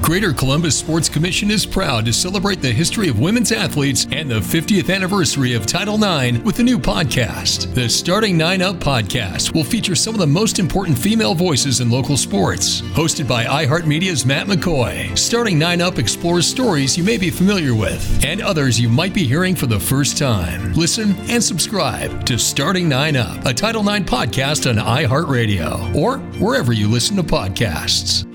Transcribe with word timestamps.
Greater 0.00 0.32
Columbus 0.32 0.78
Sports 0.78 1.08
Commission 1.08 1.50
is 1.50 1.66
proud 1.66 2.06
to 2.06 2.12
celebrate 2.14 2.62
the 2.62 2.72
history 2.72 3.08
of 3.08 3.20
women's 3.20 3.52
athletes 3.52 4.06
and 4.10 4.30
the 4.30 4.40
50th 4.40 4.94
anniversary 4.94 5.52
of 5.52 5.66
Title 5.66 6.02
IX 6.02 6.38
with 6.44 6.58
a 6.60 6.62
new 6.62 6.78
podcast. 6.78 7.74
The 7.74 7.88
Starting 7.90 8.38
Nine 8.38 8.62
Up 8.62 8.76
podcast 8.76 9.54
will 9.54 9.64
feature 9.64 9.94
some 9.94 10.14
of 10.14 10.20
the 10.20 10.26
most 10.26 10.58
important 10.58 10.96
female 10.96 11.34
voices 11.34 11.80
in 11.80 11.90
local 11.90 12.16
sports. 12.16 12.80
Hosted 12.80 13.28
by 13.28 13.44
iHeartMedia's 13.44 14.24
Matt 14.24 14.46
McCoy, 14.46 15.16
Starting 15.18 15.58
Nine 15.58 15.82
Up 15.82 15.98
explores 15.98 16.46
stories 16.46 16.96
you 16.96 17.04
may 17.04 17.18
be 17.18 17.28
familiar 17.28 17.74
with 17.74 18.24
and 18.24 18.40
others 18.40 18.80
you 18.80 18.88
might 18.88 19.12
be 19.12 19.24
hearing 19.24 19.54
for 19.54 19.66
the 19.66 19.80
first 19.80 20.16
time. 20.16 20.72
Listen 20.72 21.14
and 21.28 21.42
subscribe 21.44 22.24
to 22.24 22.38
Starting 22.38 22.88
Nine 22.88 23.16
Up, 23.16 23.44
a 23.44 23.52
Title 23.52 23.86
IX 23.86 24.08
podcast 24.10 24.70
on 24.70 24.76
iHeartRadio 24.76 25.94
or 25.94 26.18
wherever 26.38 26.72
you 26.72 26.88
listen 26.88 27.16
to 27.16 27.22
podcasts. 27.22 28.27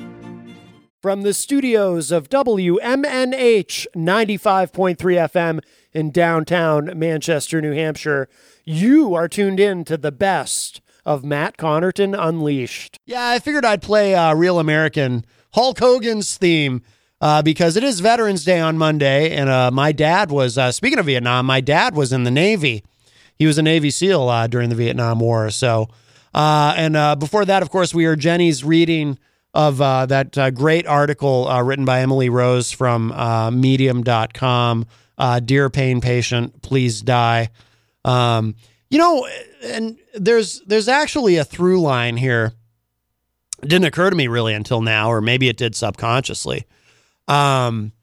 From 1.03 1.23
the 1.23 1.33
studios 1.33 2.13
of 2.13 2.29
WMNH 2.29 3.87
95.3 3.93 4.95
FM 4.95 5.59
in 5.91 6.11
downtown 6.11 6.97
Manchester, 6.97 7.61
New 7.61 7.73
Hampshire, 7.73 8.29
you 8.63 9.13
are 9.13 9.27
tuned 9.27 9.59
in 9.59 9.83
to 9.83 9.97
the 9.97 10.13
best 10.13 10.79
of 11.05 11.25
Matt 11.25 11.57
Connarton 11.57 12.17
Unleashed. 12.17 12.99
Yeah, 13.05 13.27
I 13.27 13.39
figured 13.39 13.65
I'd 13.65 13.81
play 13.81 14.15
uh, 14.15 14.33
Real 14.33 14.59
American, 14.59 15.25
Hulk 15.53 15.79
Hogan's 15.79 16.37
theme, 16.37 16.81
uh, 17.19 17.41
because 17.41 17.75
it 17.75 17.83
is 17.83 17.99
Veterans 17.99 18.45
Day 18.45 18.61
on 18.61 18.77
Monday. 18.77 19.35
And 19.35 19.49
uh, 19.49 19.71
my 19.71 19.91
dad 19.91 20.31
was, 20.31 20.57
uh, 20.57 20.71
speaking 20.71 20.99
of 20.99 21.07
Vietnam, 21.07 21.45
my 21.45 21.59
dad 21.59 21.97
was 21.97 22.13
in 22.13 22.23
the 22.23 22.31
Navy. 22.31 22.81
He 23.35 23.45
was 23.45 23.57
a 23.57 23.61
Navy 23.61 23.91
SEAL 23.91 24.29
uh, 24.29 24.47
during 24.47 24.69
the 24.69 24.75
Vietnam 24.75 25.19
War. 25.19 25.49
So, 25.49 25.89
uh, 26.33 26.73
and 26.77 27.19
before 27.19 27.43
that, 27.43 27.61
of 27.61 27.69
course, 27.69 27.93
we 27.93 28.05
are 28.05 28.15
Jenny's 28.15 28.63
reading 28.63 29.19
of 29.53 29.81
uh, 29.81 30.05
that 30.07 30.37
uh, 30.37 30.49
great 30.51 30.87
article 30.87 31.47
uh, 31.47 31.61
written 31.61 31.85
by 31.85 32.01
Emily 32.01 32.29
Rose 32.29 32.71
from 32.71 33.11
uh, 33.11 33.51
medium.com. 33.51 34.85
Uh, 35.17 35.39
Dear 35.39 35.69
pain 35.69 36.01
patient, 36.01 36.61
please 36.61 37.01
die. 37.01 37.49
Um, 38.03 38.55
you 38.89 38.97
know, 38.97 39.27
and 39.63 39.97
there's 40.13 40.61
there's 40.61 40.87
actually 40.87 41.37
a 41.37 41.45
through 41.45 41.81
line 41.81 42.17
here. 42.17 42.53
It 43.61 43.69
didn't 43.69 43.85
occur 43.85 44.09
to 44.09 44.15
me 44.15 44.27
really 44.27 44.53
until 44.53 44.81
now, 44.81 45.09
or 45.09 45.21
maybe 45.21 45.47
it 45.47 45.57
did 45.57 45.75
subconsciously. 45.75 46.65
Um, 47.27 47.93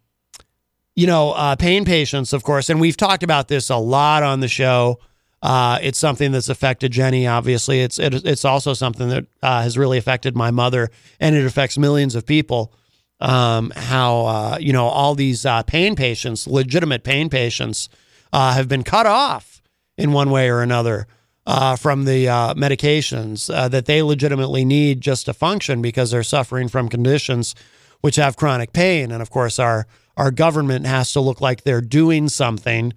you 0.95 1.07
know, 1.07 1.33
uh, 1.33 1.57
pain 1.57 1.85
patients, 1.85 2.33
of 2.33 2.43
course, 2.43 2.71
and 2.71 2.81
we've 2.81 2.97
talked 2.97 3.23
about 3.23 3.49
this 3.49 3.71
a 3.71 3.77
lot 3.77 4.23
on 4.23 4.41
the 4.41 4.49
show. 4.49 4.99
Uh, 5.43 5.79
it's 5.81 5.99
something 5.99 6.33
that's 6.33 6.49
affected 6.49 6.93
Jenny. 6.93 7.27
Obviously, 7.27 7.81
it's 7.81 7.99
it, 7.99 8.27
it's 8.27 8.45
also 8.45 8.75
something 8.75 9.09
that 9.09 9.27
uh, 9.43 9.63
has 9.63 9.79
really 9.79 9.97
affected 9.97 10.37
my 10.37 10.51
mother, 10.51 10.91
and 11.19 11.35
it 11.35 11.47
affects 11.47 11.79
millions 11.79 12.15
of 12.15 12.27
people. 12.27 12.73
Um, 13.21 13.71
how 13.75 14.27
uh, 14.27 14.59
you 14.61 14.73
know 14.73 14.87
all 14.87 15.15
these 15.15 15.47
uh, 15.47 15.63
pain 15.63 15.97
patients, 15.97 16.47
legitimate 16.47 17.05
pain 17.05 17.31
patients, 17.31 17.89
uh, 18.33 18.53
have 18.53 18.69
been 18.69 18.83
cut 18.83 19.07
off 19.07 19.63
in 19.97 20.13
one 20.13 20.31
way 20.31 20.51
or 20.51 20.61
another 20.61 21.07
uh, 21.47 21.77
from 21.77 22.05
the 22.05 22.27
medications 22.57 23.47
that 23.71 23.87
they 23.87 24.03
legitimately 24.03 24.65
need 24.65 25.01
just 25.01 25.27
to 25.27 25.35
function 25.35 25.81
because 25.81 26.11
they're 26.11 26.23
suffering 26.23 26.69
from 26.69 26.89
conditions 26.89 27.55
which 28.03 28.17
have 28.17 28.37
chronic 28.37 28.73
pain, 28.73 29.11
and 29.11 29.23
of 29.23 29.31
course 29.31 29.59
our 29.59 29.87
our 30.19 30.31
government 30.31 30.87
has 30.87 31.15
to 31.15 31.21
look 31.21 31.41
like 31.41 31.65
they're 31.65 31.81
doing 31.81 32.29
something 32.29 32.93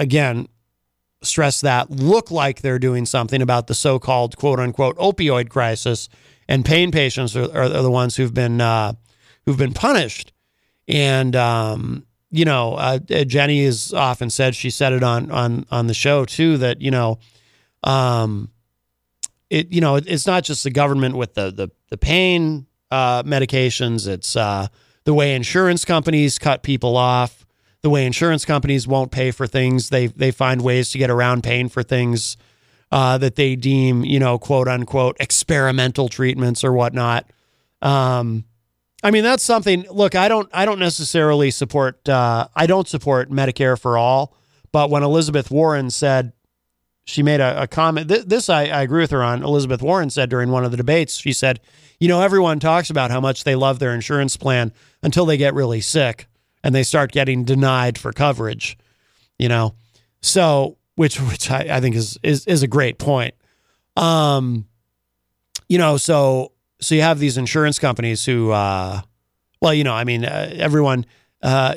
again, 0.00 0.48
stress 1.22 1.60
that 1.60 1.90
look 1.90 2.30
like 2.30 2.62
they're 2.62 2.78
doing 2.78 3.06
something 3.06 3.42
about 3.42 3.66
the 3.66 3.74
so-called 3.74 4.36
quote 4.36 4.58
unquote 4.58 4.96
opioid 4.96 5.50
crisis, 5.50 6.08
and 6.48 6.64
pain 6.64 6.90
patients 6.90 7.36
are, 7.36 7.44
are, 7.52 7.64
are 7.64 7.82
the 7.82 7.90
ones 7.90 8.16
who've 8.16 8.34
been 8.34 8.60
uh, 8.60 8.94
who've 9.44 9.58
been 9.58 9.74
punished. 9.74 10.32
And 10.88 11.36
um, 11.36 12.06
you 12.30 12.44
know, 12.44 12.74
uh, 12.74 12.98
Jenny 12.98 13.64
has 13.64 13.92
often 13.92 14.30
said 14.30 14.56
she 14.56 14.70
said 14.70 14.92
it 14.92 15.04
on 15.04 15.30
on 15.30 15.66
on 15.70 15.86
the 15.86 15.94
show 15.94 16.24
too 16.24 16.56
that 16.58 16.80
you 16.80 16.90
know, 16.90 17.18
um, 17.84 18.50
it 19.50 19.72
you 19.72 19.80
know 19.80 19.96
it, 19.96 20.04
it's 20.08 20.26
not 20.26 20.42
just 20.42 20.64
the 20.64 20.70
government 20.70 21.14
with 21.14 21.34
the 21.34 21.50
the 21.50 21.68
the 21.90 21.98
pain 21.98 22.66
uh, 22.90 23.22
medications. 23.22 24.08
It's 24.08 24.34
uh, 24.34 24.68
the 25.04 25.14
way 25.14 25.34
insurance 25.34 25.84
companies 25.84 26.38
cut 26.38 26.62
people 26.62 26.96
off 26.96 27.39
the 27.82 27.90
way 27.90 28.06
insurance 28.06 28.44
companies 28.44 28.86
won't 28.86 29.10
pay 29.10 29.30
for 29.30 29.46
things. 29.46 29.88
They 29.88 30.08
they 30.08 30.30
find 30.30 30.62
ways 30.62 30.90
to 30.92 30.98
get 30.98 31.10
around 31.10 31.42
paying 31.42 31.68
for 31.68 31.82
things 31.82 32.36
uh, 32.92 33.18
that 33.18 33.36
they 33.36 33.56
deem, 33.56 34.04
you 34.04 34.18
know, 34.18 34.38
quote 34.38 34.68
unquote, 34.68 35.16
experimental 35.20 36.08
treatments 36.08 36.64
or 36.64 36.72
whatnot. 36.72 37.30
Um, 37.82 38.44
I 39.02 39.10
mean, 39.10 39.24
that's 39.24 39.42
something. 39.42 39.86
Look, 39.90 40.14
I 40.14 40.28
don't 40.28 40.48
I 40.52 40.64
don't 40.64 40.78
necessarily 40.78 41.50
support. 41.50 42.08
Uh, 42.08 42.48
I 42.54 42.66
don't 42.66 42.88
support 42.88 43.30
Medicare 43.30 43.80
for 43.80 43.96
all. 43.96 44.36
But 44.72 44.90
when 44.90 45.02
Elizabeth 45.02 45.50
Warren 45.50 45.90
said 45.90 46.32
she 47.04 47.22
made 47.22 47.40
a, 47.40 47.62
a 47.62 47.66
comment, 47.66 48.08
th- 48.08 48.26
this 48.26 48.48
I, 48.48 48.64
I 48.64 48.82
agree 48.82 49.02
with 49.02 49.10
her 49.10 49.22
on. 49.22 49.42
Elizabeth 49.42 49.82
Warren 49.82 50.10
said 50.10 50.28
during 50.28 50.50
one 50.50 50.64
of 50.64 50.70
the 50.70 50.76
debates, 50.76 51.16
she 51.16 51.32
said, 51.32 51.60
"You 51.98 52.08
know, 52.08 52.20
everyone 52.20 52.60
talks 52.60 52.90
about 52.90 53.10
how 53.10 53.20
much 53.20 53.44
they 53.44 53.54
love 53.56 53.78
their 53.78 53.94
insurance 53.94 54.36
plan 54.36 54.72
until 55.02 55.24
they 55.24 55.36
get 55.36 55.54
really 55.54 55.80
sick." 55.80 56.26
And 56.62 56.74
they 56.74 56.82
start 56.82 57.12
getting 57.12 57.44
denied 57.44 57.98
for 57.98 58.12
coverage, 58.12 58.76
you 59.38 59.48
know. 59.48 59.74
So, 60.22 60.76
which 60.96 61.20
which 61.20 61.50
I, 61.50 61.66
I 61.70 61.80
think 61.80 61.96
is 61.96 62.18
is 62.22 62.46
is 62.46 62.62
a 62.62 62.68
great 62.68 62.98
point. 62.98 63.34
Um, 63.96 64.66
you 65.68 65.78
know, 65.78 65.96
so 65.96 66.52
so 66.80 66.94
you 66.94 67.02
have 67.02 67.18
these 67.18 67.36
insurance 67.38 67.78
companies 67.78 68.24
who, 68.24 68.50
uh, 68.50 69.02
well, 69.60 69.74
you 69.74 69.84
know, 69.84 69.94
I 69.94 70.04
mean, 70.04 70.24
uh, 70.24 70.50
everyone. 70.54 71.06
Uh, 71.42 71.74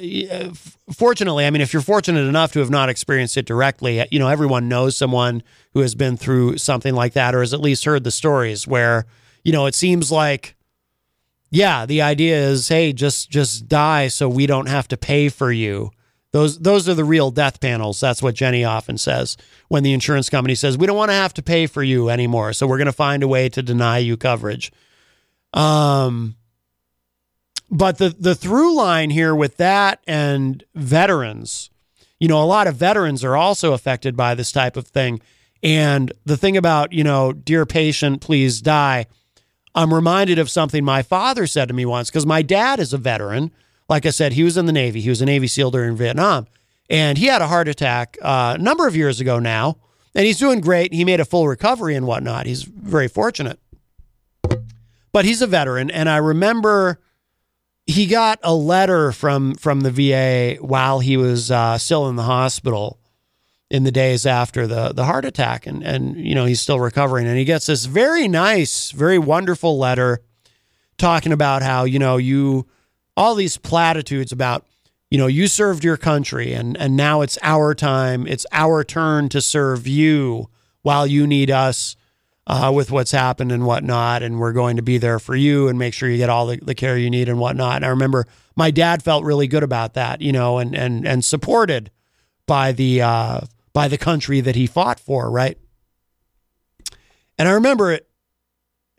fortunately, 0.91 1.45
I 1.45 1.49
mean, 1.49 1.61
if 1.61 1.71
you're 1.71 1.81
fortunate 1.81 2.27
enough 2.27 2.51
to 2.51 2.59
have 2.59 2.69
not 2.69 2.89
experienced 2.89 3.37
it 3.37 3.45
directly, 3.45 4.05
you 4.11 4.19
know, 4.19 4.27
everyone 4.27 4.67
knows 4.67 4.97
someone 4.97 5.41
who 5.73 5.79
has 5.79 5.95
been 5.95 6.17
through 6.17 6.57
something 6.57 6.93
like 6.93 7.13
that, 7.13 7.33
or 7.33 7.39
has 7.39 7.53
at 7.53 7.61
least 7.61 7.85
heard 7.85 8.03
the 8.03 8.11
stories 8.11 8.67
where, 8.67 9.05
you 9.45 9.53
know, 9.53 9.65
it 9.65 9.73
seems 9.73 10.11
like 10.11 10.57
yeah, 11.53 11.85
the 11.85 12.01
idea 12.01 12.35
is, 12.35 12.67
hey, 12.67 12.93
just 12.93 13.29
just 13.29 13.67
die 13.67 14.07
so 14.07 14.27
we 14.27 14.47
don't 14.47 14.67
have 14.67 14.87
to 14.87 14.97
pay 14.97 15.29
for 15.29 15.51
you. 15.51 15.91
Those 16.31 16.57
those 16.57 16.89
are 16.89 16.95
the 16.95 17.03
real 17.03 17.29
death 17.29 17.61
panels. 17.61 17.99
That's 17.99 18.23
what 18.23 18.33
Jenny 18.33 18.63
often 18.63 18.97
says 18.97 19.37
when 19.67 19.83
the 19.83 19.93
insurance 19.93 20.31
company 20.31 20.55
says 20.55 20.79
we 20.79 20.87
don't 20.87 20.97
want 20.97 21.11
to 21.11 21.15
have 21.15 21.33
to 21.35 21.43
pay 21.43 21.67
for 21.67 21.83
you 21.83 22.09
anymore, 22.09 22.53
so 22.53 22.65
we're 22.65 22.79
going 22.79 22.87
to 22.87 22.91
find 22.91 23.21
a 23.21 23.27
way 23.27 23.49
to 23.49 23.61
deny 23.61 23.99
you 23.99 24.17
coverage. 24.17 24.71
Um, 25.53 26.37
but 27.69 27.99
the 27.99 28.09
the 28.09 28.33
through 28.33 28.75
line 28.75 29.11
here 29.11 29.35
with 29.35 29.57
that 29.57 29.99
and 30.07 30.63
veterans, 30.73 31.69
you 32.19 32.27
know, 32.27 32.41
a 32.41 32.45
lot 32.45 32.65
of 32.65 32.77
veterans 32.77 33.23
are 33.23 33.37
also 33.37 33.73
affected 33.73 34.17
by 34.17 34.33
this 34.33 34.51
type 34.51 34.75
of 34.75 34.87
thing. 34.87 35.21
And 35.61 36.11
the 36.25 36.35
thing 36.35 36.57
about, 36.57 36.93
you 36.93 37.03
know, 37.03 37.31
dear 37.31 37.67
patient, 37.67 38.21
please 38.21 38.59
die 38.59 39.05
I'm 39.75 39.93
reminded 39.93 40.39
of 40.39 40.49
something 40.49 40.83
my 40.83 41.01
father 41.01 41.47
said 41.47 41.67
to 41.67 41.73
me 41.73 41.85
once 41.85 42.09
because 42.09 42.25
my 42.25 42.41
dad 42.41 42.79
is 42.79 42.93
a 42.93 42.97
veteran. 42.97 43.51
Like 43.89 44.05
I 44.05 44.11
said, 44.11 44.33
he 44.33 44.43
was 44.43 44.57
in 44.57 44.65
the 44.65 44.71
Navy. 44.71 45.01
He 45.01 45.09
was 45.09 45.21
a 45.21 45.25
Navy 45.25 45.47
SEAL 45.47 45.71
during 45.71 45.95
Vietnam. 45.95 46.47
And 46.89 47.17
he 47.17 47.25
had 47.25 47.41
a 47.41 47.47
heart 47.47 47.67
attack 47.67 48.17
uh, 48.21 48.55
a 48.57 48.61
number 48.61 48.87
of 48.87 48.95
years 48.95 49.19
ago 49.19 49.39
now. 49.39 49.77
And 50.15 50.25
he's 50.25 50.37
doing 50.37 50.61
great. 50.61 50.93
He 50.93 51.05
made 51.05 51.19
a 51.19 51.25
full 51.25 51.47
recovery 51.47 51.95
and 51.95 52.05
whatnot. 52.05 52.45
He's 52.45 52.63
very 52.63 53.07
fortunate. 53.07 53.59
But 55.11 55.25
he's 55.25 55.41
a 55.41 55.47
veteran. 55.47 55.89
And 55.89 56.07
I 56.07 56.17
remember 56.17 56.99
he 57.87 58.05
got 58.05 58.39
a 58.43 58.53
letter 58.53 59.11
from, 59.11 59.55
from 59.55 59.81
the 59.81 59.91
VA 59.91 60.61
while 60.61 60.99
he 60.99 61.17
was 61.17 61.49
uh, 61.49 61.77
still 61.77 62.07
in 62.09 62.15
the 62.15 62.23
hospital 62.23 62.99
in 63.73 63.83
the 63.83 63.91
days 63.91 64.27
after 64.27 64.67
the 64.67 64.93
the 64.93 65.03
heart 65.03 65.25
attack 65.25 65.65
and 65.65 65.81
and 65.83 66.15
you 66.15 66.35
know 66.35 66.45
he's 66.45 66.61
still 66.61 66.79
recovering 66.79 67.27
and 67.27 67.37
he 67.37 67.43
gets 67.43 67.65
this 67.65 67.85
very 67.85 68.27
nice 68.27 68.91
very 68.91 69.17
wonderful 69.17 69.79
letter 69.79 70.21
talking 70.99 71.31
about 71.31 71.63
how 71.63 71.83
you 71.83 71.97
know 71.97 72.17
you 72.17 72.67
all 73.17 73.33
these 73.33 73.57
platitudes 73.57 74.31
about 74.31 74.63
you 75.09 75.17
know 75.17 75.25
you 75.25 75.47
served 75.47 75.83
your 75.83 75.97
country 75.97 76.53
and 76.53 76.77
and 76.77 76.95
now 76.95 77.21
it's 77.21 77.39
our 77.41 77.73
time 77.73 78.27
it's 78.27 78.45
our 78.51 78.83
turn 78.83 79.27
to 79.27 79.41
serve 79.41 79.87
you 79.87 80.47
while 80.83 81.07
you 81.07 81.25
need 81.25 81.49
us 81.49 81.95
uh, 82.45 82.71
with 82.73 82.91
what's 82.91 83.11
happened 83.11 83.51
and 83.51 83.65
whatnot. 83.65 84.21
And 84.21 84.37
we're 84.37 84.51
going 84.51 84.75
to 84.75 84.81
be 84.81 84.97
there 84.97 85.17
for 85.17 85.33
you 85.33 85.69
and 85.69 85.79
make 85.79 85.93
sure 85.93 86.09
you 86.09 86.17
get 86.17 86.29
all 86.29 86.47
the, 86.47 86.57
the 86.57 86.75
care 86.75 86.97
you 86.97 87.09
need 87.09 87.29
and 87.29 87.39
whatnot. 87.39 87.77
And 87.77 87.85
I 87.85 87.89
remember 87.89 88.27
my 88.55 88.69
dad 88.69 89.01
felt 89.01 89.23
really 89.23 89.47
good 89.47 89.63
about 89.63 89.93
that, 89.93 90.21
you 90.21 90.33
know, 90.33 90.57
and, 90.57 90.75
and, 90.75 91.07
and 91.07 91.23
supported 91.23 91.89
by 92.45 92.73
the, 92.73 93.01
uh, 93.01 93.41
by 93.73 93.87
the 93.87 93.97
country 93.97 94.39
that 94.41 94.55
he 94.55 94.67
fought 94.67 94.99
for. 94.99 95.29
Right. 95.29 95.57
And 97.37 97.49
I 97.49 97.53
remember 97.53 97.91
it, 97.91 98.07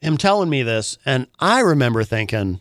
him 0.00 0.16
telling 0.16 0.50
me 0.50 0.62
this. 0.62 0.98
And 1.06 1.28
I 1.38 1.60
remember 1.60 2.04
thinking, 2.04 2.60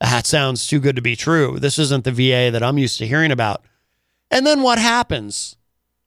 that 0.00 0.26
sounds 0.26 0.66
too 0.66 0.80
good 0.80 0.96
to 0.96 1.02
be 1.02 1.16
true. 1.16 1.58
This 1.58 1.78
isn't 1.78 2.04
the 2.04 2.12
VA 2.12 2.50
that 2.50 2.62
I'm 2.62 2.78
used 2.78 2.98
to 2.98 3.06
hearing 3.06 3.32
about. 3.32 3.62
And 4.30 4.46
then 4.46 4.62
what 4.62 4.78
happens? 4.78 5.56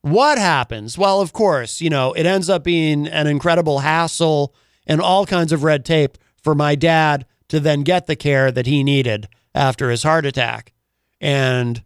What 0.00 0.38
happens? 0.38 0.98
Well, 0.98 1.20
of 1.20 1.32
course, 1.32 1.80
you 1.80 1.90
know, 1.90 2.12
it 2.14 2.26
ends 2.26 2.50
up 2.50 2.64
being 2.64 3.06
an 3.06 3.26
incredible 3.26 3.80
hassle 3.80 4.54
and 4.86 5.00
all 5.00 5.26
kinds 5.26 5.52
of 5.52 5.62
red 5.62 5.84
tape 5.84 6.18
for 6.42 6.54
my 6.54 6.74
dad 6.74 7.26
to 7.48 7.60
then 7.60 7.82
get 7.82 8.06
the 8.06 8.16
care 8.16 8.50
that 8.50 8.66
he 8.66 8.82
needed 8.82 9.28
after 9.54 9.90
his 9.90 10.02
heart 10.02 10.26
attack. 10.26 10.72
And 11.20 11.82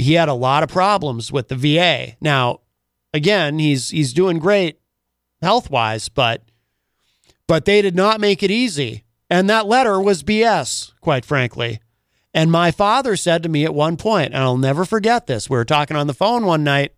he 0.00 0.14
had 0.14 0.28
a 0.28 0.34
lot 0.34 0.62
of 0.62 0.68
problems 0.68 1.30
with 1.30 1.48
the 1.48 1.56
VA. 1.56 2.16
Now, 2.20 2.60
again, 3.12 3.58
he's 3.58 3.90
he's 3.90 4.12
doing 4.12 4.38
great 4.38 4.80
health-wise, 5.42 6.08
but 6.08 6.42
but 7.46 7.64
they 7.64 7.82
did 7.82 7.96
not 7.96 8.20
make 8.20 8.42
it 8.42 8.50
easy. 8.50 9.04
And 9.28 9.48
that 9.48 9.66
letter 9.66 10.00
was 10.00 10.22
BS, 10.22 10.92
quite 11.00 11.24
frankly. 11.24 11.80
And 12.32 12.50
my 12.50 12.70
father 12.70 13.16
said 13.16 13.42
to 13.42 13.48
me 13.48 13.64
at 13.64 13.74
one 13.74 13.96
point, 13.96 14.32
and 14.34 14.42
I'll 14.42 14.56
never 14.56 14.84
forget 14.84 15.26
this. 15.26 15.50
We 15.50 15.56
were 15.56 15.64
talking 15.64 15.96
on 15.96 16.06
the 16.06 16.14
phone 16.14 16.46
one 16.46 16.64
night 16.64 16.94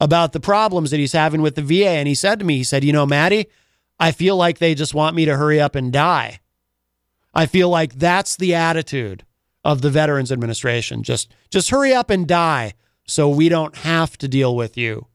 about 0.00 0.32
the 0.32 0.40
problems 0.40 0.90
that 0.90 1.00
he's 1.00 1.12
having 1.12 1.42
with 1.42 1.54
the 1.54 1.62
VA. 1.62 1.90
And 1.90 2.08
he 2.08 2.14
said 2.14 2.38
to 2.38 2.44
me, 2.44 2.56
he 2.56 2.64
said, 2.64 2.84
You 2.84 2.92
know, 2.92 3.06
Maddie, 3.06 3.48
I 3.98 4.12
feel 4.12 4.36
like 4.36 4.58
they 4.58 4.74
just 4.74 4.94
want 4.94 5.16
me 5.16 5.26
to 5.26 5.36
hurry 5.36 5.60
up 5.60 5.74
and 5.74 5.92
die. 5.92 6.40
I 7.34 7.46
feel 7.46 7.68
like 7.68 7.94
that's 7.94 8.36
the 8.36 8.54
attitude 8.54 9.24
of 9.64 9.82
the 9.82 9.90
Veterans 9.90 10.32
Administration. 10.32 11.02
Just 11.02 11.32
just 11.50 11.70
hurry 11.70 11.92
up 11.92 12.10
and 12.10 12.26
die 12.26 12.74
so 13.06 13.28
we 13.28 13.48
don't 13.48 13.76
have 13.76 14.16
to 14.18 14.28
deal 14.28 14.54
with 14.54 14.76
you. 14.76 15.06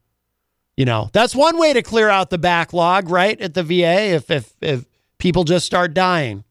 You 0.76 0.84
know, 0.84 1.08
that's 1.12 1.34
one 1.34 1.58
way 1.58 1.72
to 1.72 1.82
clear 1.82 2.08
out 2.08 2.30
the 2.30 2.38
backlog, 2.38 3.08
right? 3.08 3.40
At 3.40 3.54
the 3.54 3.62
VA 3.62 4.14
if 4.14 4.30
if 4.30 4.54
if 4.60 4.84
people 5.18 5.44
just 5.44 5.66
start 5.66 5.94
dying. 5.94 6.44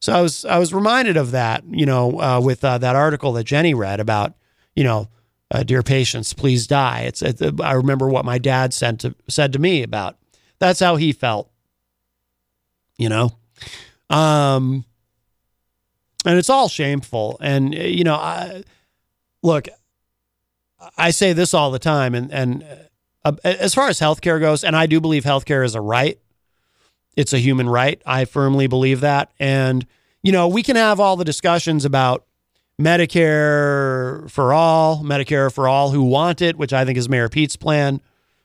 So 0.00 0.12
I 0.12 0.20
was 0.20 0.44
I 0.44 0.58
was 0.58 0.74
reminded 0.74 1.16
of 1.16 1.30
that, 1.30 1.64
you 1.68 1.86
know, 1.86 2.20
uh, 2.20 2.40
with 2.40 2.64
uh, 2.64 2.78
that 2.78 2.96
article 2.96 3.32
that 3.34 3.44
Jenny 3.44 3.74
read 3.74 4.00
about, 4.00 4.34
you 4.74 4.84
know, 4.84 5.08
uh, 5.50 5.62
dear 5.62 5.82
patients, 5.82 6.32
please 6.32 6.66
die. 6.66 7.02
It's, 7.02 7.22
it's, 7.22 7.40
I 7.60 7.72
remember 7.72 8.08
what 8.08 8.24
my 8.24 8.38
dad 8.38 8.74
said 8.74 9.00
to, 9.00 9.14
said 9.28 9.52
to 9.52 9.58
me 9.58 9.82
about 9.82 10.18
that's 10.58 10.80
how 10.80 10.96
he 10.96 11.12
felt, 11.12 11.50
you 12.98 13.08
know? 13.08 13.30
Um, 14.10 14.84
and 16.24 16.38
it's 16.38 16.50
all 16.50 16.68
shameful. 16.68 17.36
And, 17.40 17.74
you 17.74 18.04
know, 18.04 18.14
I, 18.14 18.64
look, 19.42 19.68
I 20.96 21.10
say 21.10 21.32
this 21.32 21.54
all 21.54 21.70
the 21.70 21.78
time. 21.78 22.14
And, 22.14 22.32
and 22.32 22.64
uh, 23.24 23.32
as 23.44 23.74
far 23.74 23.88
as 23.88 24.00
healthcare 24.00 24.40
goes, 24.40 24.64
and 24.64 24.76
I 24.76 24.86
do 24.86 25.00
believe 25.00 25.24
healthcare 25.24 25.64
is 25.64 25.74
a 25.74 25.80
right, 25.80 26.18
it's 27.16 27.32
a 27.32 27.38
human 27.38 27.68
right. 27.68 28.00
I 28.04 28.24
firmly 28.24 28.66
believe 28.66 29.00
that. 29.00 29.32
And, 29.38 29.86
you 30.22 30.32
know, 30.32 30.48
we 30.48 30.62
can 30.62 30.76
have 30.76 30.98
all 31.00 31.16
the 31.16 31.24
discussions 31.24 31.84
about 31.84 32.24
Medicare 32.80 34.28
for 34.30 34.52
all, 34.52 35.02
Medicare 35.02 35.52
for 35.52 35.68
all 35.68 35.90
who 35.90 36.02
want 36.02 36.42
it, 36.42 36.56
which 36.56 36.72
I 36.72 36.84
think 36.84 36.98
is 36.98 37.08
Mayor 37.08 37.28
Pete's 37.28 37.56
plan. 37.56 38.00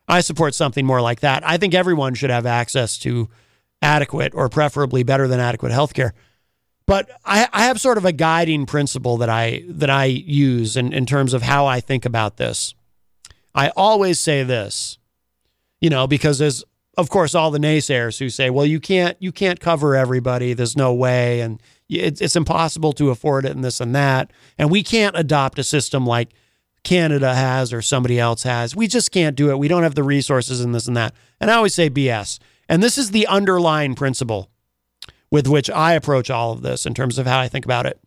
I 0.08 0.22
support 0.22 0.54
something 0.54 0.86
more 0.86 1.02
like 1.02 1.22
that. 1.22 1.46
I 1.46 1.58
think 1.58 1.74
everyone 1.74 2.14
should 2.14 2.30
have 2.30 2.46
access 2.46 2.98
to 3.00 3.30
adequate 3.82 4.34
or 4.36 4.50
preferably 4.50 5.04
better 5.04 5.28
than 5.28 5.40
adequate 5.40 5.72
health 5.72 5.94
care. 5.94 6.14
But 6.90 7.08
I, 7.24 7.48
I, 7.54 7.66
have 7.66 7.80
sort 7.80 8.00
of 8.00 8.06
a 8.06 8.12
guiding 8.12 8.66
principle 8.66 9.18
that 9.18 9.30
I 9.30 9.64
that 9.68 9.92
I 9.92 10.06
use 10.06 10.76
in, 10.76 10.92
in 10.92 11.06
terms 11.06 11.36
of 11.36 11.44
how 11.44 11.68
I 11.68 11.82
think 11.82 12.04
about 12.04 12.38
this. 12.38 12.74
I 13.54 13.70
always 13.78 14.20
say 14.20 14.42
this, 14.42 14.98
you 15.80 15.92
know, 15.92 16.08
because 16.08 16.40
there's 16.40 16.64
of 16.98 17.12
course 17.12 17.36
all 17.36 17.52
the 17.52 17.60
naysayers 17.60 18.18
who 18.18 18.32
say, 18.32 18.50
well, 18.50 18.66
you 18.66 18.80
can't 18.80 19.16
you 19.22 19.32
can't 19.32 19.60
cover 19.60 19.96
everybody. 19.96 20.54
There's 20.54 20.76
no 20.76 20.92
way, 20.92 21.42
and 21.42 21.62
it's, 21.90 22.22
it's 22.22 22.36
impossible 22.36 22.94
to 22.94 23.12
afford 23.12 23.46
it 23.46 23.52
and 23.52 23.64
this 23.64 23.80
and 23.80 23.96
that. 23.96 24.32
And 24.58 24.72
we 24.72 24.82
can't 24.82 25.16
adopt 25.16 25.60
a 25.60 25.64
system 25.64 26.08
like 26.08 26.30
Canada 26.84 27.36
has 27.36 27.72
or 27.72 27.84
somebody 27.84 28.20
else 28.20 28.42
has. 28.42 28.76
We 28.76 28.88
just 28.88 29.12
can't 29.12 29.36
do 29.36 29.52
it. 29.52 29.60
We 29.60 29.68
don't 29.68 29.84
have 29.84 29.94
the 29.94 30.02
resources 30.02 30.60
and 30.60 30.74
this 30.74 30.88
and 30.88 30.98
that. 30.98 31.14
And 31.40 31.52
I 31.52 31.54
always 31.54 31.76
say 31.76 31.88
BS. 31.92 32.40
And 32.68 32.82
this 32.82 32.98
is 32.98 33.12
the 33.12 33.28
underlying 33.28 33.94
principle 33.94 34.50
with 35.32 35.48
which 35.48 35.70
I 35.70 35.94
approach 35.94 36.30
all 36.30 36.52
of 36.52 36.62
this 36.62 36.86
in 36.86 36.94
terms 36.94 37.18
of 37.18 37.28
how 37.28 37.40
I 37.40 37.48
think 37.48 37.66
about 37.66 37.86
it. 37.86 38.00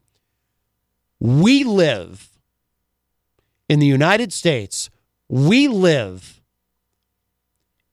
We 1.21 1.65
live 1.65 2.29
in 3.69 3.79
the 3.79 3.87
United 3.87 4.33
States, 4.33 4.91
we 5.29 5.69
live 5.69 6.41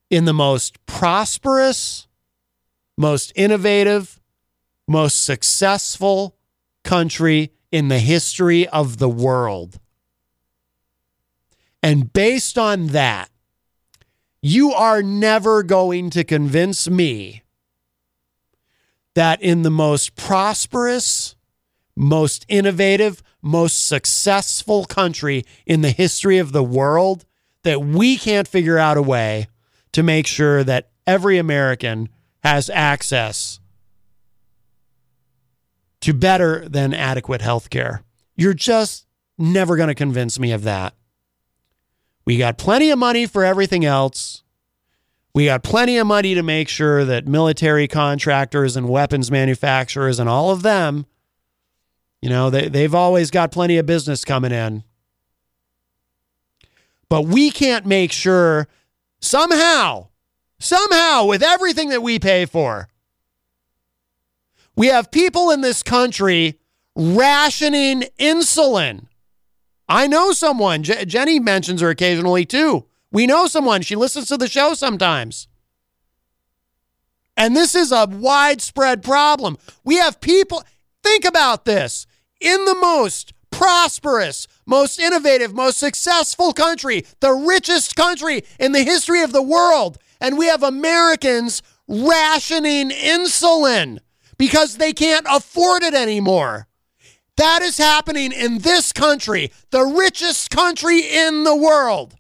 in 0.09 0.25
the 0.25 0.33
most 0.33 0.83
prosperous, 0.85 2.07
most 2.97 3.31
innovative, 3.35 4.19
most 4.87 5.23
successful 5.23 6.35
country 6.83 7.51
in 7.71 7.87
the 7.87 7.99
history 7.99 8.67
of 8.67 8.97
the 8.97 9.09
world. 9.09 9.79
And 11.83 12.11
based 12.11 12.57
on 12.57 12.87
that, 12.87 13.29
you 14.41 14.73
are 14.73 15.03
never 15.03 15.63
going 15.63 16.09
to 16.11 16.23
convince 16.23 16.89
me 16.89 17.43
that 19.19 19.41
in 19.41 19.63
the 19.63 19.69
most 19.69 20.15
prosperous, 20.15 21.35
most 21.93 22.45
innovative, 22.47 23.21
most 23.41 23.85
successful 23.85 24.85
country 24.85 25.43
in 25.65 25.81
the 25.81 25.91
history 25.91 26.37
of 26.37 26.53
the 26.53 26.63
world 26.63 27.25
that 27.63 27.81
we 27.81 28.15
can't 28.15 28.47
figure 28.47 28.77
out 28.77 28.95
a 28.95 29.01
way 29.01 29.49
to 29.91 30.01
make 30.03 30.25
sure 30.25 30.63
that 30.63 30.91
every 31.05 31.37
American 31.37 32.07
has 32.45 32.69
access 32.69 33.59
to 35.99 36.13
better 36.13 36.69
than 36.69 36.93
adequate 36.93 37.41
health 37.41 37.69
care. 37.69 38.03
You're 38.37 38.53
just 38.53 39.05
never 39.37 39.75
going 39.75 39.89
to 39.89 39.95
convince 39.95 40.39
me 40.39 40.53
of 40.53 40.63
that. 40.63 40.93
We 42.23 42.37
got 42.37 42.57
plenty 42.57 42.89
of 42.89 42.97
money 42.97 43.25
for 43.25 43.43
everything 43.43 43.83
else. 43.83 44.43
We 45.33 45.45
got 45.45 45.63
plenty 45.63 45.97
of 45.97 46.07
money 46.07 46.33
to 46.33 46.43
make 46.43 46.69
sure 46.69 47.05
that 47.05 47.27
military 47.27 47.87
contractors 47.87 48.75
and 48.75 48.89
weapons 48.89 49.29
manufacturers 49.29 50.19
and 50.19 50.27
all 50.27 50.51
of 50.51 50.63
them, 50.63 51.05
you 52.21 52.29
know, 52.29 52.49
they, 52.49 52.67
they've 52.67 52.95
always 52.95 53.31
got 53.31 53.51
plenty 53.51 53.77
of 53.77 53.85
business 53.85 54.25
coming 54.25 54.51
in. 54.51 54.83
But 57.07 57.23
we 57.23 57.51
can't 57.51 57.85
make 57.85 58.11
sure 58.11 58.67
somehow, 59.19 60.07
somehow, 60.59 61.25
with 61.25 61.41
everything 61.43 61.89
that 61.89 62.03
we 62.03 62.19
pay 62.19 62.45
for, 62.45 62.89
we 64.75 64.87
have 64.87 65.11
people 65.11 65.51
in 65.51 65.61
this 65.61 65.83
country 65.83 66.59
rationing 66.95 68.03
insulin. 68.19 69.05
I 69.87 70.07
know 70.07 70.31
someone, 70.31 70.83
J- 70.83 71.05
Jenny 71.05 71.39
mentions 71.39 71.81
her 71.81 71.89
occasionally 71.89 72.45
too. 72.45 72.85
We 73.11 73.25
know 73.25 73.47
someone, 73.47 73.81
she 73.81 73.95
listens 73.95 74.27
to 74.27 74.37
the 74.37 74.47
show 74.47 74.73
sometimes. 74.73 75.47
And 77.35 77.55
this 77.55 77.73
is 77.73 77.91
a 77.91 78.05
widespread 78.05 79.01
problem. 79.01 79.57
We 79.83 79.97
have 79.97 80.19
people, 80.21 80.63
think 81.03 81.25
about 81.25 81.65
this, 81.65 82.05
in 82.39 82.65
the 82.65 82.75
most 82.75 83.33
prosperous, 83.51 84.47
most 84.65 84.99
innovative, 84.99 85.53
most 85.53 85.77
successful 85.77 86.53
country, 86.53 87.05
the 87.19 87.31
richest 87.31 87.95
country 87.95 88.43
in 88.59 88.73
the 88.73 88.83
history 88.83 89.21
of 89.21 89.31
the 89.31 89.41
world. 89.41 89.97
And 90.21 90.37
we 90.37 90.47
have 90.47 90.63
Americans 90.63 91.61
rationing 91.87 92.89
insulin 92.89 93.99
because 94.37 94.77
they 94.77 94.93
can't 94.93 95.25
afford 95.29 95.83
it 95.83 95.93
anymore. 95.93 96.67
That 97.37 97.61
is 97.61 97.77
happening 97.77 98.31
in 98.33 98.59
this 98.59 98.91
country, 98.91 99.51
the 99.71 99.85
richest 99.85 100.49
country 100.49 100.99
in 100.99 101.45
the 101.45 101.55
world. 101.55 102.15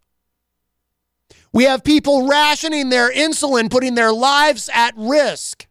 We 1.51 1.63
have 1.63 1.83
people 1.83 2.27
rationing 2.27 2.89
their 2.89 3.11
insulin, 3.11 3.69
putting 3.71 3.95
their 3.95 4.11
lives 4.11 4.69
at 4.73 4.93
risk. 4.95 5.67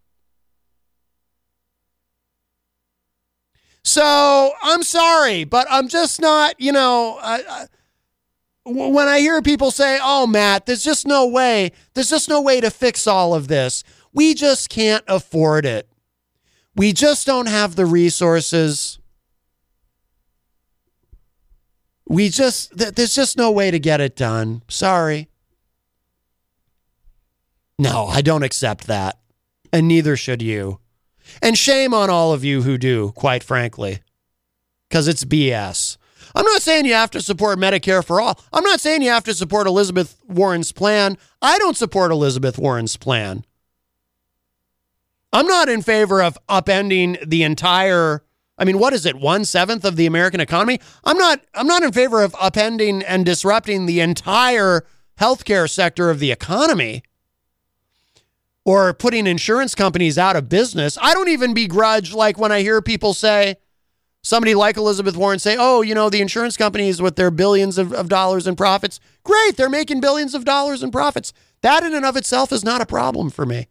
So 3.85 4.53
I'm 4.63 4.83
sorry, 4.83 5.45
but 5.45 5.67
I'm 5.71 5.89
just 5.89 6.21
not, 6.21 6.61
you 6.61 6.73
know, 6.73 7.19
when 8.65 9.09
I 9.09 9.21
hear 9.21 9.41
people 9.41 9.71
say, 9.71 9.99
oh, 10.03 10.27
Matt, 10.27 10.67
there's 10.67 10.85
just 10.85 11.07
no 11.07 11.27
way, 11.27 11.73
there's 11.95 12.11
just 12.11 12.29
no 12.29 12.43
way 12.43 12.61
to 12.61 12.71
fix 12.71 13.07
all 13.07 13.35
of 13.35 13.49
this. 13.49 13.85
We 14.13 14.35
just 14.35 14.69
can't 14.69 15.05
afford 15.09 15.65
it. 15.65 15.89
We 16.75 16.93
just 16.93 17.27
don't 17.27 17.49
have 17.49 17.77
the 17.77 17.87
resources. 17.87 18.99
We 22.07 22.29
just, 22.29 22.77
there's 22.77 23.15
just 23.15 23.39
no 23.39 23.51
way 23.51 23.71
to 23.71 23.79
get 23.79 24.01
it 24.01 24.17
done. 24.17 24.63
Sorry. 24.69 25.29
No, 27.79 28.07
I 28.07 28.23
don't 28.23 28.43
accept 28.43 28.87
that. 28.87 29.19
And 29.73 29.87
neither 29.87 30.17
should 30.17 30.43
you. 30.43 30.81
And 31.43 31.57
shame 31.57 31.95
on 31.95 32.11
all 32.11 32.33
of 32.33 32.45
you 32.45 32.63
who 32.63 32.79
do, 32.79 33.13
quite 33.13 33.45
frankly, 33.45 34.01
because 34.89 35.07
it's 35.07 35.25
BS. 35.25 35.99
I'm 36.35 36.45
not 36.45 36.63
saying 36.63 36.87
you 36.87 36.95
have 36.95 37.11
to 37.13 37.23
support 37.23 37.59
Medicare 37.59 38.05
for 38.05 38.21
all. 38.21 38.41
I'm 38.53 38.65
not 38.65 38.81
saying 38.81 39.03
you 39.03 39.11
have 39.11 39.25
to 39.25 39.35
support 39.35 39.67
Elizabeth 39.67 40.21
Warren's 40.27 40.73
plan. 40.73 41.19
I 41.41 41.59
don't 41.59 41.77
support 41.77 42.11
Elizabeth 42.11 42.59
Warren's 42.59 42.97
plan. 42.97 43.45
I'm 45.33 45.47
not 45.47 45.69
in 45.69 45.83
favor 45.83 46.23
of 46.23 46.39
upending 46.49 47.19
the 47.29 47.43
entire. 47.43 48.25
I 48.57 48.65
mean, 48.65 48.79
what 48.79 48.93
is 48.93 49.07
it? 49.07 49.17
One 49.17 49.45
seventh 49.45 49.85
of 49.85 49.97
the 49.97 50.07
American 50.07 50.41
economy. 50.41 50.81
I'm 51.05 51.19
not. 51.19 51.41
I'm 51.55 51.67
not 51.67 51.83
in 51.83 51.93
favor 51.93 52.23
of 52.23 52.33
upending 52.33 53.05
and 53.07 53.27
disrupting 53.27 53.87
the 53.87 54.01
entire 54.01 54.87
healthcare 55.21 55.69
sector 55.69 56.11
of 56.11 56.19
the 56.19 56.33
economy 56.33 57.03
or 58.69 58.93
putting 58.93 59.27
insurance 59.27 59.75
companies 59.75 60.19
out 60.19 60.37
of 60.37 60.51
business. 60.51 60.99
I 61.01 61.15
don't 61.15 61.31
even 61.31 61.55
begrudge 61.55 62.13
like 62.13 62.37
when 62.37 62.53
I 62.53 62.61
hear 62.61 62.83
people 62.83 63.15
say 63.15 63.57
somebody 64.23 64.55
like 64.55 64.77
Elizabeth 64.77 65.17
Warren 65.17 65.39
say, 65.39 65.57
"Oh, 65.59 65.81
you 65.81 65.95
know, 65.95 66.11
the 66.11 66.21
insurance 66.21 66.59
companies 66.59 67.01
with 67.01 67.17
their 67.17 67.31
billions 67.31 67.79
of, 67.79 67.95
of 67.95 68.11
dollars 68.11 68.47
in 68.47 68.57
profits, 68.57 69.01
great, 69.25 69.57
they're 69.57 69.71
making 69.71 70.01
billions 70.01 70.35
of 70.35 70.45
dollars 70.45 70.83
in 70.83 70.91
profits." 70.91 71.33
That 71.63 71.83
in 71.83 71.95
and 71.95 72.05
of 72.05 72.15
itself 72.15 72.53
is 72.53 72.63
not 72.63 72.83
a 72.83 72.87
problem 72.87 73.31
for 73.31 73.47
me. 73.47 73.69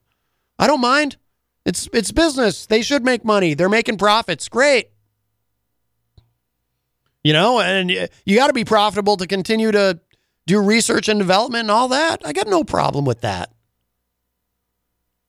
I 0.57 0.65
don't 0.65 0.81
mind. 0.81 1.17
It's 1.63 1.87
it's 1.93 2.11
business. 2.11 2.65
They 2.65 2.81
should 2.81 3.05
make 3.05 3.23
money. 3.23 3.53
They're 3.53 3.69
making 3.69 3.99
profits. 3.99 4.49
Great. 4.49 4.89
You 7.23 7.33
know, 7.33 7.59
and 7.59 7.91
you 7.91 8.35
got 8.35 8.47
to 8.47 8.53
be 8.53 8.65
profitable 8.65 9.17
to 9.17 9.27
continue 9.27 9.71
to 9.71 9.99
do 10.47 10.59
research 10.59 11.07
and 11.07 11.19
development 11.19 11.65
and 11.65 11.71
all 11.71 11.89
that. 11.89 12.23
I 12.25 12.33
got 12.33 12.47
no 12.47 12.63
problem 12.63 13.05
with 13.05 13.21
that. 13.21 13.51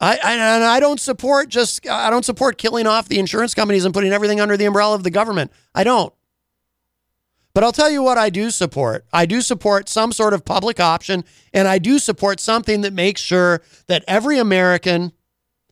I, 0.00 0.18
I 0.22 0.76
I 0.76 0.80
don't 0.80 1.00
support 1.00 1.48
just 1.48 1.88
I 1.88 2.10
don't 2.10 2.24
support 2.24 2.56
killing 2.56 2.86
off 2.86 3.08
the 3.08 3.18
insurance 3.18 3.54
companies 3.54 3.84
and 3.84 3.92
putting 3.92 4.12
everything 4.12 4.40
under 4.40 4.56
the 4.56 4.64
umbrella 4.64 4.94
of 4.94 5.02
the 5.02 5.10
government. 5.10 5.52
I 5.74 5.84
don't. 5.84 6.12
But 7.54 7.64
I'll 7.64 7.72
tell 7.72 7.90
you 7.90 8.04
what 8.04 8.18
I 8.18 8.30
do 8.30 8.50
support. 8.50 9.04
I 9.12 9.26
do 9.26 9.40
support 9.40 9.88
some 9.88 10.12
sort 10.12 10.34
of 10.34 10.44
public 10.44 10.78
option 10.78 11.24
and 11.52 11.66
I 11.66 11.78
do 11.78 11.98
support 11.98 12.38
something 12.38 12.82
that 12.82 12.92
makes 12.92 13.20
sure 13.20 13.62
that 13.88 14.04
every 14.06 14.38
American 14.38 15.12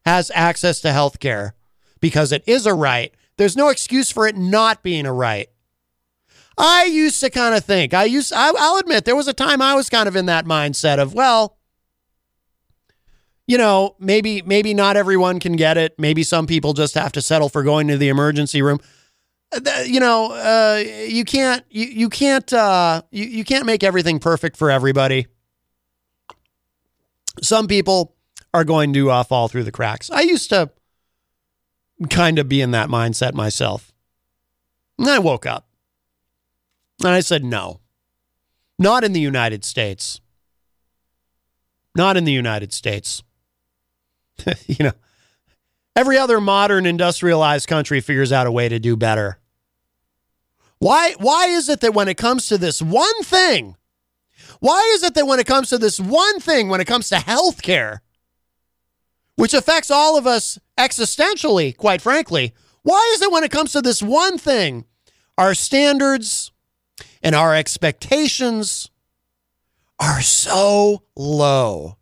has 0.05 0.33
access 0.35 0.81
to 0.81 0.93
health 0.93 1.21
care 1.21 1.55
because 2.01 2.33
it 2.33 2.43
is 2.47 2.67
a 2.67 2.75
right. 2.75 3.15
There's 3.37 3.57
no 3.57 3.69
excuse 3.69 4.11
for 4.11 4.27
it 4.27 4.37
not 4.37 4.83
being 4.83 5.07
a 5.07 5.13
right. 5.13 5.49
I 6.59 6.85
used 6.85 7.21
to 7.21 7.31
kind 7.31 7.55
of 7.55 7.65
think, 7.65 7.93
I 7.93 8.05
used, 8.05 8.33
I, 8.35 8.51
I'll 8.59 8.79
admit, 8.79 9.05
there 9.05 9.15
was 9.15 9.29
a 9.29 9.35
time 9.35 9.61
I 9.61 9.75
was 9.75 9.91
kind 9.91 10.09
of 10.09 10.17
in 10.17 10.27
that 10.27 10.47
mindset 10.47 10.99
of, 10.99 11.13
well, 11.13 11.56
you 13.47 13.59
know, 13.59 13.95
maybe 13.99 14.43
maybe 14.43 14.75
not 14.75 14.97
everyone 14.97 15.41
can 15.41 15.57
get 15.57 15.77
it. 15.77 15.99
Maybe 15.99 16.23
some 16.23 16.47
people 16.47 16.73
just 16.73 16.95
have 16.95 17.13
to 17.13 17.23
settle 17.23 17.49
for 17.49 17.63
going 17.63 17.89
to 17.89 17.97
the 17.97 18.09
emergency 18.09 18.63
room. 18.63 18.81
Uh, 19.53 19.83
you 19.85 20.01
know, 20.01 20.33
uh, 20.33 20.83
you 21.07 21.25
can't 21.25 21.65
you, 21.71 21.87
you 21.87 22.09
can't 22.09 22.53
uh, 22.53 23.03
you, 23.11 23.25
you 23.25 23.45
can't 23.45 23.67
make 23.67 23.85
everything 23.85 24.19
perfect 24.19 24.57
for 24.57 24.71
everybody. 24.71 25.29
Some 27.43 27.69
people 27.69 28.17
are 28.53 28.65
going 28.65 28.93
to 28.95 29.11
uh, 29.11 29.23
fall 29.23 29.49
through 29.49 29.65
the 29.65 29.73
cracks. 29.73 30.11
I 30.11 30.23
used 30.23 30.51
to 30.51 30.71
kind 32.11 32.39
of 32.39 32.49
be 32.49 32.61
in 32.61 32.73
that 32.73 32.89
mindset 32.89 33.35
myself. 33.35 33.93
And 34.99 35.09
I 35.09 35.19
woke 35.19 35.47
up 35.47 35.69
and 37.01 37.11
I 37.11 37.21
said, 37.21 37.45
no, 37.45 37.81
not 38.79 39.05
in 39.05 39.13
the 39.13 39.21
United 39.21 39.65
States. 39.65 40.21
Not 41.95 42.17
in 42.17 42.25
the 42.25 42.33
United 42.33 42.73
States. 42.73 43.23
you 44.67 44.85
know, 44.85 44.93
every 45.95 46.19
other 46.19 46.41
modern 46.41 46.87
industrialized 46.87 47.69
country 47.69 48.01
figures 48.01 48.33
out 48.33 48.47
a 48.47 48.53
way 48.53 48.69
to 48.69 48.79
do 48.79 48.97
better. 48.97 49.39
Why, 50.79 51.15
why 51.19 51.47
is 51.47 51.69
it 51.69 51.81
that 51.81 51.95
when 51.95 52.09
it 52.09 52.17
comes 52.17 52.49
to 52.49 52.59
this 52.59 52.83
one 52.83 53.23
thing, 53.23 53.77
why 54.61 54.81
is 54.95 55.03
it 55.03 55.15
that 55.15 55.27
when 55.27 55.41
it 55.41 55.47
comes 55.47 55.71
to 55.71 55.79
this 55.79 55.99
one 55.99 56.41
thing, 56.41 56.69
when 56.69 56.81
it 56.81 56.87
comes 56.87 57.09
to 57.09 57.17
healthcare, 57.17 58.01
which 59.37 59.55
affects 59.55 59.91
all 59.91 60.19
of 60.19 60.27
us 60.27 60.59
existentially, 60.79 61.77
quite 61.77 62.03
frankly. 62.03 62.55
Why 62.83 63.11
is 63.15 63.23
it 63.23 63.31
when 63.31 63.45
it 63.45 63.51
comes 63.51 63.73
to 63.73 63.83
this 63.83 64.03
one 64.03 64.39
thing, 64.39 64.85
our 65.39 65.55
standards 65.55 66.53
and 67.23 67.35
our 67.35 67.55
expectations 67.55 68.91
are 69.99 70.21
so 70.21 71.03
low, 71.17 71.97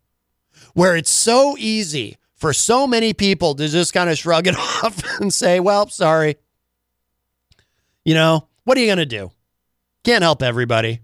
where 0.73 0.95
it's 0.95 1.11
so 1.11 1.55
easy 1.57 2.17
for 2.45 2.53
so 2.53 2.85
many 2.85 3.11
people 3.11 3.55
to 3.55 3.67
just 3.67 3.91
kind 3.91 4.07
of 4.07 4.19
shrug 4.19 4.45
it 4.45 4.55
off 4.83 5.01
and 5.19 5.33
say, 5.33 5.59
well, 5.59 5.89
sorry. 5.89 6.35
You 8.03 8.13
know, 8.13 8.47
what 8.65 8.77
are 8.77 8.81
you 8.81 8.85
going 8.85 8.99
to 8.99 9.05
do? 9.07 9.31
Can't 10.03 10.21
help 10.21 10.43
everybody. 10.43 10.99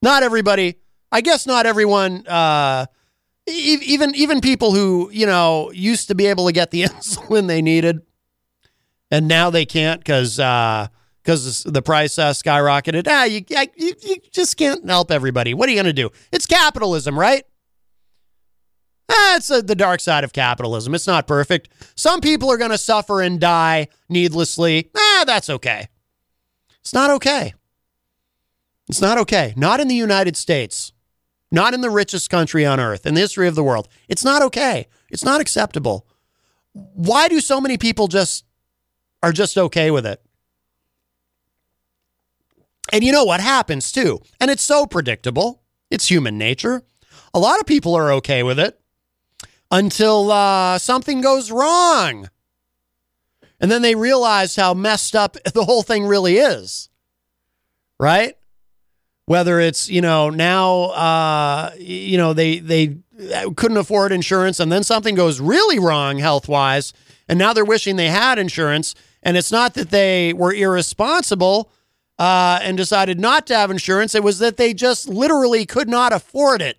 Not 0.00 0.22
everybody. 0.22 0.76
I 1.12 1.20
guess 1.20 1.46
not 1.46 1.66
everyone. 1.66 2.26
Uh, 2.26 2.86
even 3.46 4.14
even 4.14 4.40
people 4.40 4.72
who 4.72 5.10
you 5.12 5.26
know 5.26 5.70
used 5.72 6.08
to 6.08 6.14
be 6.14 6.24
able 6.24 6.46
to 6.46 6.52
get 6.52 6.70
the 6.70 6.82
insulin 6.84 7.46
they 7.46 7.60
needed, 7.60 8.00
and 9.10 9.28
now 9.28 9.50
they 9.50 9.66
can't 9.66 10.00
because 10.00 10.38
because 10.38 11.66
uh, 11.66 11.70
the 11.70 11.82
price 11.82 12.18
uh, 12.18 12.30
skyrocketed. 12.30 13.06
Ah, 13.06 13.24
you, 13.24 13.44
you 13.76 13.92
you 14.00 14.16
just 14.32 14.56
can't 14.56 14.88
help 14.88 15.10
everybody. 15.10 15.52
What 15.52 15.68
are 15.68 15.72
you 15.72 15.76
going 15.76 15.94
to 15.94 16.02
do? 16.02 16.08
It's 16.32 16.46
capitalism, 16.46 17.18
right? 17.18 17.44
That's 19.08 19.50
ah, 19.50 19.60
the 19.60 19.74
dark 19.74 20.00
side 20.00 20.24
of 20.24 20.32
capitalism. 20.32 20.94
It's 20.94 21.06
not 21.06 21.26
perfect. 21.26 21.68
Some 21.94 22.20
people 22.20 22.50
are 22.50 22.56
going 22.56 22.70
to 22.70 22.78
suffer 22.78 23.20
and 23.20 23.40
die 23.40 23.88
needlessly. 24.08 24.90
Ah, 24.96 25.24
that's 25.26 25.50
okay. 25.50 25.88
It's 26.80 26.94
not 26.94 27.10
okay. 27.10 27.54
It's 28.88 29.00
not 29.00 29.18
okay. 29.18 29.54
Not 29.56 29.80
in 29.80 29.88
the 29.88 29.94
United 29.94 30.36
States 30.36 30.92
not 31.54 31.72
in 31.72 31.80
the 31.80 31.90
richest 31.90 32.28
country 32.30 32.66
on 32.66 32.80
earth, 32.80 33.06
in 33.06 33.14
the 33.14 33.20
history 33.20 33.46
of 33.46 33.54
the 33.54 33.62
world. 33.62 33.88
It's 34.08 34.24
not 34.24 34.42
okay. 34.42 34.88
It's 35.08 35.24
not 35.24 35.40
acceptable. 35.40 36.06
Why 36.72 37.28
do 37.28 37.40
so 37.40 37.60
many 37.60 37.78
people 37.78 38.08
just 38.08 38.44
are 39.22 39.32
just 39.32 39.56
okay 39.56 39.92
with 39.92 40.04
it? 40.04 40.20
And 42.92 43.04
you 43.04 43.12
know 43.12 43.24
what 43.24 43.40
happens 43.40 43.92
too? 43.92 44.20
And 44.40 44.50
it's 44.50 44.64
so 44.64 44.84
predictable. 44.84 45.62
It's 45.90 46.10
human 46.10 46.36
nature. 46.36 46.82
A 47.32 47.38
lot 47.38 47.60
of 47.60 47.66
people 47.66 47.94
are 47.94 48.12
okay 48.14 48.42
with 48.42 48.58
it 48.58 48.78
until 49.70 50.30
uh, 50.30 50.78
something 50.78 51.20
goes 51.20 51.50
wrong. 51.50 52.28
And 53.60 53.70
then 53.70 53.82
they 53.82 53.94
realize 53.94 54.56
how 54.56 54.74
messed 54.74 55.16
up 55.16 55.36
the 55.54 55.64
whole 55.64 55.82
thing 55.82 56.06
really 56.06 56.36
is. 56.36 56.88
Right? 57.98 58.36
whether 59.26 59.58
it's 59.58 59.88
you 59.88 60.00
know 60.00 60.30
now 60.30 60.82
uh, 60.90 61.70
you 61.78 62.18
know 62.18 62.32
they 62.32 62.58
they 62.58 62.96
couldn't 63.56 63.76
afford 63.76 64.12
insurance 64.12 64.60
and 64.60 64.70
then 64.70 64.82
something 64.82 65.14
goes 65.14 65.40
really 65.40 65.78
wrong 65.78 66.18
health 66.18 66.48
wise 66.48 66.92
and 67.28 67.38
now 67.38 67.52
they're 67.52 67.64
wishing 67.64 67.96
they 67.96 68.08
had 68.08 68.38
insurance 68.38 68.94
and 69.22 69.36
it's 69.36 69.52
not 69.52 69.74
that 69.74 69.90
they 69.90 70.32
were 70.32 70.52
irresponsible 70.52 71.70
uh, 72.18 72.58
and 72.62 72.76
decided 72.76 73.18
not 73.18 73.46
to 73.46 73.56
have 73.56 73.70
insurance 73.70 74.14
it 74.14 74.22
was 74.22 74.38
that 74.40 74.56
they 74.56 74.74
just 74.74 75.08
literally 75.08 75.64
could 75.64 75.88
not 75.88 76.12
afford 76.12 76.60
it 76.60 76.78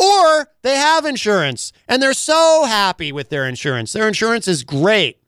or 0.00 0.48
they 0.62 0.76
have 0.76 1.04
insurance 1.04 1.72
and 1.86 2.02
they're 2.02 2.12
so 2.12 2.64
happy 2.64 3.12
with 3.12 3.28
their 3.28 3.46
insurance 3.46 3.92
their 3.92 4.08
insurance 4.08 4.48
is 4.48 4.64
great 4.64 5.20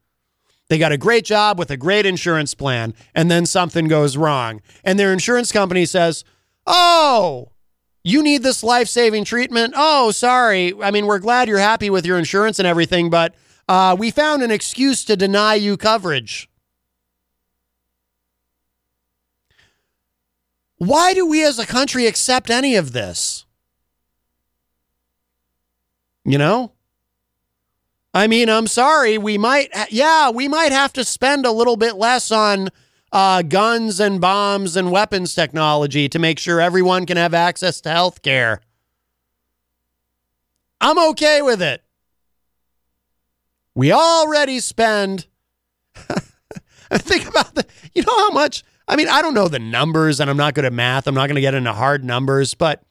they 0.72 0.78
got 0.78 0.90
a 0.90 0.96
great 0.96 1.26
job 1.26 1.58
with 1.58 1.70
a 1.70 1.76
great 1.76 2.06
insurance 2.06 2.54
plan, 2.54 2.94
and 3.14 3.30
then 3.30 3.44
something 3.44 3.88
goes 3.88 4.16
wrong. 4.16 4.62
And 4.82 4.98
their 4.98 5.12
insurance 5.12 5.52
company 5.52 5.84
says, 5.84 6.24
Oh, 6.66 7.52
you 8.02 8.22
need 8.22 8.42
this 8.42 8.64
life 8.64 8.88
saving 8.88 9.24
treatment? 9.26 9.74
Oh, 9.76 10.12
sorry. 10.12 10.72
I 10.82 10.90
mean, 10.90 11.04
we're 11.04 11.18
glad 11.18 11.46
you're 11.46 11.58
happy 11.58 11.90
with 11.90 12.06
your 12.06 12.18
insurance 12.18 12.58
and 12.58 12.66
everything, 12.66 13.10
but 13.10 13.34
uh, 13.68 13.94
we 13.98 14.10
found 14.10 14.42
an 14.42 14.50
excuse 14.50 15.04
to 15.04 15.14
deny 15.14 15.56
you 15.56 15.76
coverage. 15.76 16.48
Why 20.78 21.12
do 21.12 21.26
we 21.26 21.44
as 21.44 21.58
a 21.58 21.66
country 21.66 22.06
accept 22.06 22.48
any 22.48 22.76
of 22.76 22.92
this? 22.92 23.41
You 26.24 26.38
know? 26.38 26.72
I 28.14 28.26
mean, 28.26 28.48
I'm 28.48 28.66
sorry. 28.66 29.16
We 29.18 29.38
might, 29.38 29.70
yeah, 29.90 30.30
we 30.30 30.46
might 30.46 30.72
have 30.72 30.92
to 30.94 31.04
spend 31.04 31.46
a 31.46 31.50
little 31.52 31.76
bit 31.76 31.96
less 31.96 32.30
on 32.30 32.68
uh, 33.10 33.42
guns 33.42 34.00
and 34.00 34.20
bombs 34.20 34.76
and 34.76 34.90
weapons 34.90 35.34
technology 35.34 36.08
to 36.08 36.18
make 36.18 36.38
sure 36.38 36.60
everyone 36.60 37.06
can 37.06 37.16
have 37.16 37.34
access 37.34 37.80
to 37.82 37.90
health 37.90 38.22
care. 38.22 38.60
I'm 40.80 40.98
okay 41.10 41.42
with 41.42 41.62
it. 41.62 41.82
We 43.74 43.92
already 43.92 44.60
spend. 44.60 45.26
think 46.92 47.28
about 47.28 47.54
the. 47.54 47.64
You 47.94 48.02
know 48.02 48.18
how 48.18 48.30
much? 48.30 48.64
I 48.88 48.96
mean, 48.96 49.08
I 49.08 49.22
don't 49.22 49.34
know 49.34 49.48
the 49.48 49.58
numbers, 49.58 50.20
and 50.20 50.28
I'm 50.28 50.36
not 50.36 50.54
good 50.54 50.64
at 50.64 50.72
math. 50.72 51.06
I'm 51.06 51.14
not 51.14 51.28
going 51.28 51.36
to 51.36 51.40
get 51.40 51.54
into 51.54 51.72
hard 51.72 52.04
numbers, 52.04 52.54
but 52.54 52.82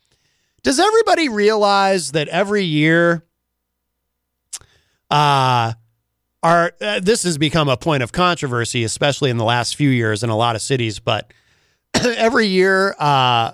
Does 0.64 0.80
everybody 0.80 1.30
realize 1.30 2.12
that 2.12 2.28
every 2.28 2.64
year, 2.64 3.24
uh, 5.10 5.74
our 6.44 6.74
uh, 6.82 7.00
this 7.00 7.24
has 7.24 7.38
become 7.38 7.70
a 7.70 7.78
point 7.78 8.04
of 8.04 8.12
controversy, 8.12 8.84
especially 8.84 9.30
in 9.30 9.38
the 9.38 9.44
last 9.44 9.76
few 9.76 9.90
years 9.90 10.24
in 10.24 10.30
a 10.30 10.36
lot 10.36 10.56
of 10.56 10.62
cities. 10.62 11.00
But 11.00 11.32
every 11.94 12.48
year, 12.48 12.96
uh, 13.00 13.54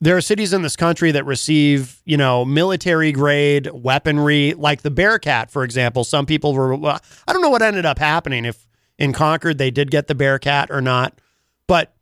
there 0.00 0.16
are 0.16 0.20
cities 0.20 0.52
in 0.52 0.62
this 0.62 0.76
country 0.76 1.12
that 1.12 1.24
receive, 1.24 2.02
you 2.04 2.16
know, 2.16 2.44
military 2.44 3.12
grade 3.12 3.70
weaponry, 3.72 4.52
like 4.54 4.82
the 4.82 4.90
Bearcat, 4.90 5.50
for 5.50 5.64
example. 5.64 6.04
Some 6.04 6.26
people 6.26 6.52
were, 6.52 6.74
well, 6.74 7.00
I 7.26 7.32
don't 7.32 7.42
know 7.42 7.50
what 7.50 7.62
ended 7.62 7.86
up 7.86 7.98
happening 7.98 8.44
if 8.44 8.66
in 8.98 9.12
Concord 9.12 9.58
they 9.58 9.70
did 9.70 9.90
get 9.90 10.06
the 10.06 10.14
Bearcat 10.14 10.70
or 10.70 10.80
not, 10.80 11.20
but 11.66 11.94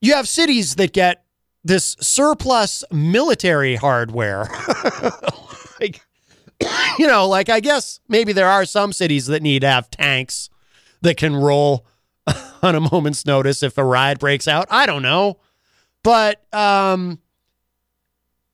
you 0.00 0.14
have 0.14 0.28
cities 0.28 0.76
that 0.76 0.92
get 0.92 1.24
this 1.64 1.96
surplus 2.00 2.84
military 2.90 3.76
hardware. 3.76 4.48
like, 5.80 6.00
you 6.98 7.06
know, 7.06 7.28
like 7.28 7.48
I 7.48 7.60
guess 7.60 8.00
maybe 8.08 8.32
there 8.32 8.48
are 8.48 8.64
some 8.64 8.92
cities 8.92 9.26
that 9.26 9.42
need 9.42 9.60
to 9.60 9.68
have 9.68 9.90
tanks 9.90 10.50
that 11.02 11.16
can 11.16 11.34
roll 11.36 11.86
on 12.62 12.74
a 12.74 12.80
moment's 12.80 13.26
notice 13.26 13.62
if 13.62 13.78
a 13.78 13.84
riot 13.84 14.18
breaks 14.18 14.48
out. 14.48 14.66
I 14.70 14.86
don't 14.86 15.02
know. 15.02 15.38
But 16.02 16.42
um, 16.54 17.18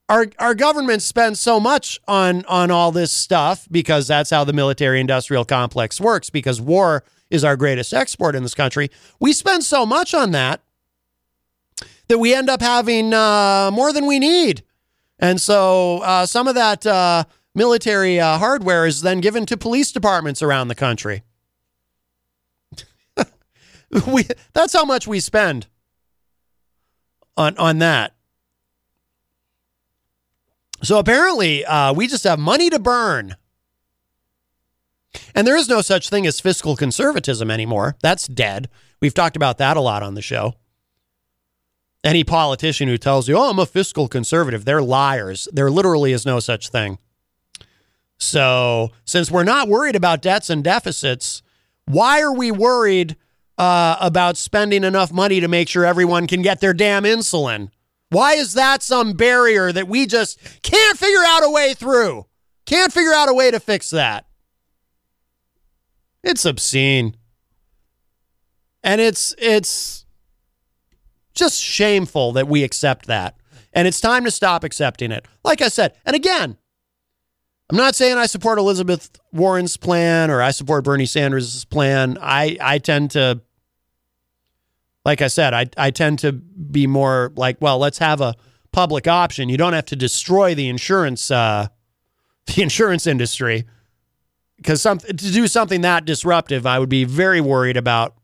our 0.09 0.27
our 0.39 0.55
government 0.55 1.03
spends 1.03 1.41
so 1.41 1.61
much 1.61 2.01
on 2.09 2.45
on 2.47 2.71
all 2.71 2.93
this 2.93 3.13
stuff 3.13 3.69
because 3.71 4.07
that's 4.09 4.31
how 4.31 4.45
the 4.45 4.53
military 4.53 5.01
industrial 5.01 5.45
complex 5.45 6.01
works 6.01 6.31
because 6.31 6.61
war 6.61 7.05
is 7.31 7.45
our 7.45 7.57
greatest 7.57 7.93
export 7.93 8.35
in 8.35 8.43
this 8.43 8.55
country. 8.55 8.91
We 9.19 9.33
spend 9.33 9.65
so 9.65 9.85
much 9.87 10.15
on 10.15 10.31
that 10.33 10.61
that 12.09 12.19
we 12.19 12.35
end 12.35 12.51
up 12.51 12.61
having 12.61 13.13
uh, 13.13 13.71
more 13.73 13.93
than 13.93 14.07
we 14.07 14.19
need. 14.19 14.63
And 15.19 15.41
so 15.41 15.99
uh, 15.99 16.27
some 16.27 16.49
of 16.49 16.55
that 16.55 16.87
uh, 16.87 17.25
military 17.55 18.21
uh, 18.21 18.39
hardware 18.39 18.87
is 18.87 19.03
then 19.03 19.21
given 19.21 19.47
to 19.47 19.57
police 19.57 19.93
departments 19.93 20.43
around 20.43 20.69
the 20.69 20.75
country. 20.75 21.23
we, 24.07 24.25
that's 24.53 24.73
how 24.73 24.85
much 24.85 25.07
we 25.07 25.21
spend 25.21 25.67
on 27.37 27.57
on 27.57 27.79
that. 27.79 28.15
So 30.83 30.99
apparently, 30.99 31.65
uh, 31.65 31.95
we 31.95 32.07
just 32.07 32.25
have 32.25 32.39
money 32.39 32.69
to 32.69 32.79
burn. 32.79 33.37
And 35.35 35.47
there 35.47 35.57
is 35.57 35.69
no 35.69 35.81
such 35.81 36.11
thing 36.11 36.27
as 36.27 36.41
fiscal 36.41 36.77
conservatism 36.77 37.51
anymore. 37.51 37.97
That's 38.03 38.27
dead. 38.27 38.69
We've 39.01 39.15
talked 39.15 39.37
about 39.37 39.59
that 39.59 39.77
a 39.77 39.81
lot 39.81 40.03
on 40.03 40.15
the 40.15 40.23
show. 40.23 40.55
Any 42.05 42.23
politician 42.23 42.87
who 42.87 42.99
tells 42.99 43.29
you, 43.29 43.37
oh, 43.37 43.51
I'm 43.51 43.59
a 43.59 43.67
fiscal 43.67 44.07
conservative, 44.07 44.65
they're 44.65 44.83
liars. 44.83 45.49
There 45.53 45.71
literally 45.71 46.13
is 46.13 46.27
no 46.27 46.39
such 46.39 46.69
thing. 46.69 46.99
So, 48.19 48.93
since 49.05 49.31
we're 49.31 49.43
not 49.43 49.69
worried 49.69 49.97
about 49.97 50.23
debts 50.23 50.51
and 50.51 50.63
deficits, 50.63 51.43
why 51.87 52.21
are 52.21 52.33
we 52.33 52.53
worried 52.53 53.17
uh, 53.59 53.97
about 54.01 54.37
spending 54.37 54.85
enough 54.85 55.13
money 55.13 55.41
to 55.41 55.49
make 55.49 55.69
sure 55.69 55.85
everyone 55.85 56.27
can 56.27 56.43
get 56.43 56.61
their 56.61 56.75
damn 56.75 57.05
insulin. 57.05 57.71
Why 58.11 58.35
is 58.35 58.55
that 58.55 58.83
some 58.83 59.15
barrier 59.15 59.73
that 59.73 59.89
we 59.89 60.07
just 60.07 60.39
can't 60.63 60.99
figure 60.99 61.25
out 61.25 61.45
a 61.45 61.51
way 61.51 61.75
through? 61.75 62.27
Can't 62.67 62.93
figure 62.93 63.13
out 63.13 63.29
a 63.29 63.35
way 63.35 63.51
to 63.51 63.61
fix 63.61 63.91
that. 63.91 64.27
It's 66.23 66.45
obscene. 66.45 67.17
And 68.83 69.01
it's 69.01 69.35
it's 69.39 70.04
just 71.35 71.62
shameful 71.62 72.33
that 72.33 72.49
we 72.49 72.62
accept 72.62 73.07
that. 73.07 73.37
And 73.73 73.88
it's 73.88 74.00
time 74.00 74.25
to 74.25 74.31
stop 74.31 74.64
accepting 74.64 75.11
it. 75.11 75.26
Like 75.43 75.61
I 75.61 75.69
said, 75.69 75.95
and 76.07 76.14
again, 76.14 76.57
I'm 77.71 77.76
not 77.76 77.95
saying 77.95 78.17
I 78.17 78.26
support 78.26 78.59
Elizabeth 78.59 79.11
Warren's 79.33 79.76
plan 79.76 80.31
or 80.31 80.41
I 80.43 80.50
support 80.50 80.85
Bernie 80.85 81.07
Sanders' 81.07 81.64
plan. 81.64 82.19
I, 82.21 82.57
I 82.61 82.79
tend 82.79 83.12
to, 83.12 83.41
like 85.05 85.23
I 85.23 85.29
said, 85.29 85.55
I, 85.55 85.66
I 85.77 85.90
tend 85.90 86.20
to 86.20 86.33
be 86.33 86.87
more 86.87 87.33
like, 87.37 87.57
well, 87.61 87.79
let's 87.79 87.99
have 87.99 88.20
a 88.20 88.35
public 88.70 89.09
option. 89.09 89.49
You 89.49 89.57
don't 89.57 89.73
have 89.73 89.87
to 89.87 89.97
destroy 89.97 90.55
the 90.55 90.68
insurance, 90.68 91.31
uh, 91.31 91.68
the 92.55 92.62
insurance 92.62 93.07
industry 93.07 93.66
because 94.57 94.81
some, 94.81 94.99
to 94.99 95.12
do 95.12 95.47
something 95.47 95.83
that 95.83 96.05
disruptive, 96.05 96.66
I 96.66 96.79
would 96.79 96.88
be 96.88 97.05
very 97.05 97.40
worried 97.40 97.77
about 97.77 98.14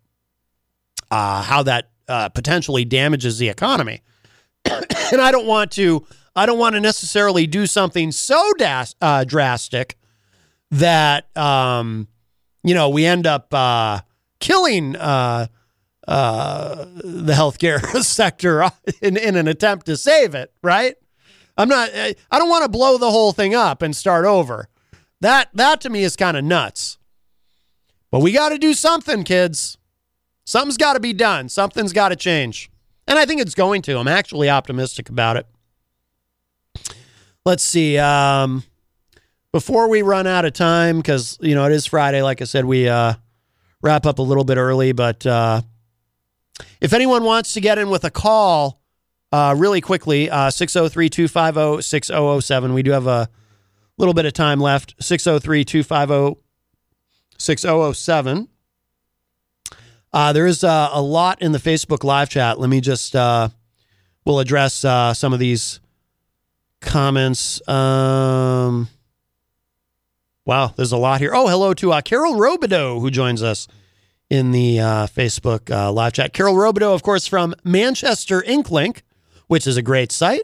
uh, 1.10 1.42
how 1.42 1.62
that 1.64 1.90
uh, 2.10 2.28
potentially 2.28 2.84
damages 2.84 3.38
the 3.38 3.48
economy. 3.48 4.02
and 4.64 5.20
I 5.20 5.30
don't 5.30 5.46
want 5.46 5.70
to 5.72 6.04
I 6.36 6.46
don't 6.46 6.58
want 6.58 6.74
to 6.74 6.80
necessarily 6.80 7.46
do 7.46 7.66
something 7.66 8.12
so 8.12 8.52
das- 8.58 8.94
uh, 9.00 9.24
drastic 9.24 9.96
that 10.70 11.34
um, 11.36 12.08
you 12.62 12.74
know 12.74 12.88
we 12.88 13.04
end 13.06 13.26
up 13.26 13.52
uh, 13.54 14.00
killing 14.40 14.96
uh, 14.96 15.46
uh, 16.06 16.84
the 16.96 17.32
healthcare 17.32 17.80
sector 18.02 18.70
in, 19.02 19.16
in 19.16 19.36
an 19.36 19.48
attempt 19.48 19.86
to 19.86 19.96
save 19.96 20.34
it. 20.34 20.52
Right? 20.62 20.96
I'm 21.56 21.68
not. 21.68 21.90
I 21.94 22.14
don't 22.32 22.48
want 22.48 22.64
to 22.64 22.70
blow 22.70 22.98
the 22.98 23.10
whole 23.10 23.32
thing 23.32 23.54
up 23.54 23.82
and 23.82 23.94
start 23.94 24.24
over. 24.24 24.68
That 25.20 25.50
that 25.54 25.80
to 25.82 25.90
me 25.90 26.02
is 26.02 26.16
kind 26.16 26.36
of 26.36 26.44
nuts. 26.44 26.98
But 28.10 28.20
we 28.20 28.32
got 28.32 28.48
to 28.48 28.58
do 28.58 28.74
something, 28.74 29.22
kids. 29.22 29.78
Something's 30.50 30.78
got 30.78 30.94
to 30.94 31.00
be 31.00 31.12
done. 31.12 31.48
Something's 31.48 31.92
got 31.92 32.08
to 32.08 32.16
change. 32.16 32.72
And 33.06 33.16
I 33.16 33.24
think 33.24 33.40
it's 33.40 33.54
going 33.54 33.82
to. 33.82 33.96
I'm 33.96 34.08
actually 34.08 34.50
optimistic 34.50 35.08
about 35.08 35.36
it. 35.36 35.46
Let's 37.46 37.62
see. 37.62 37.96
Um, 37.98 38.64
before 39.52 39.88
we 39.88 40.02
run 40.02 40.26
out 40.26 40.44
of 40.44 40.52
time, 40.52 40.96
because 40.96 41.38
you 41.40 41.54
know 41.54 41.66
it 41.66 41.72
is 41.72 41.86
Friday, 41.86 42.20
like 42.22 42.42
I 42.42 42.46
said, 42.46 42.64
we 42.64 42.88
uh, 42.88 43.14
wrap 43.80 44.06
up 44.06 44.18
a 44.18 44.22
little 44.22 44.42
bit 44.42 44.56
early. 44.56 44.90
But 44.90 45.24
uh, 45.24 45.62
if 46.80 46.92
anyone 46.92 47.22
wants 47.22 47.52
to 47.52 47.60
get 47.60 47.78
in 47.78 47.88
with 47.88 48.02
a 48.02 48.10
call, 48.10 48.82
uh, 49.30 49.54
really 49.56 49.80
quickly, 49.80 50.26
603 50.26 51.08
250 51.08 51.80
6007. 51.80 52.74
We 52.74 52.82
do 52.82 52.90
have 52.90 53.06
a 53.06 53.28
little 53.98 54.14
bit 54.14 54.26
of 54.26 54.32
time 54.32 54.58
left. 54.58 54.96
603 54.98 55.64
250 55.64 56.42
6007. 57.38 58.48
Uh, 60.12 60.32
there 60.32 60.46
is 60.46 60.64
uh, 60.64 60.90
a 60.92 61.00
lot 61.00 61.40
in 61.40 61.52
the 61.52 61.58
Facebook 61.58 62.02
live 62.02 62.28
chat. 62.28 62.58
Let 62.58 62.68
me 62.68 62.80
just, 62.80 63.14
uh, 63.14 63.48
we'll 64.24 64.40
address 64.40 64.84
uh, 64.84 65.14
some 65.14 65.32
of 65.32 65.38
these 65.38 65.78
comments. 66.80 67.66
Um, 67.68 68.88
wow, 70.44 70.72
there's 70.74 70.90
a 70.90 70.96
lot 70.96 71.20
here. 71.20 71.30
Oh, 71.32 71.46
hello 71.46 71.74
to 71.74 71.92
uh, 71.92 72.00
Carol 72.00 72.34
Robidoux, 72.34 73.00
who 73.00 73.10
joins 73.10 73.40
us 73.40 73.68
in 74.28 74.50
the 74.50 74.80
uh, 74.80 75.06
Facebook 75.06 75.70
live 75.70 76.12
chat. 76.12 76.32
Carol 76.32 76.54
Robidoux, 76.54 76.92
of 76.92 77.04
course, 77.04 77.28
from 77.28 77.54
Manchester 77.62 78.40
Inklink, 78.42 79.02
which 79.46 79.66
is 79.66 79.76
a 79.76 79.82
great 79.82 80.10
site. 80.10 80.42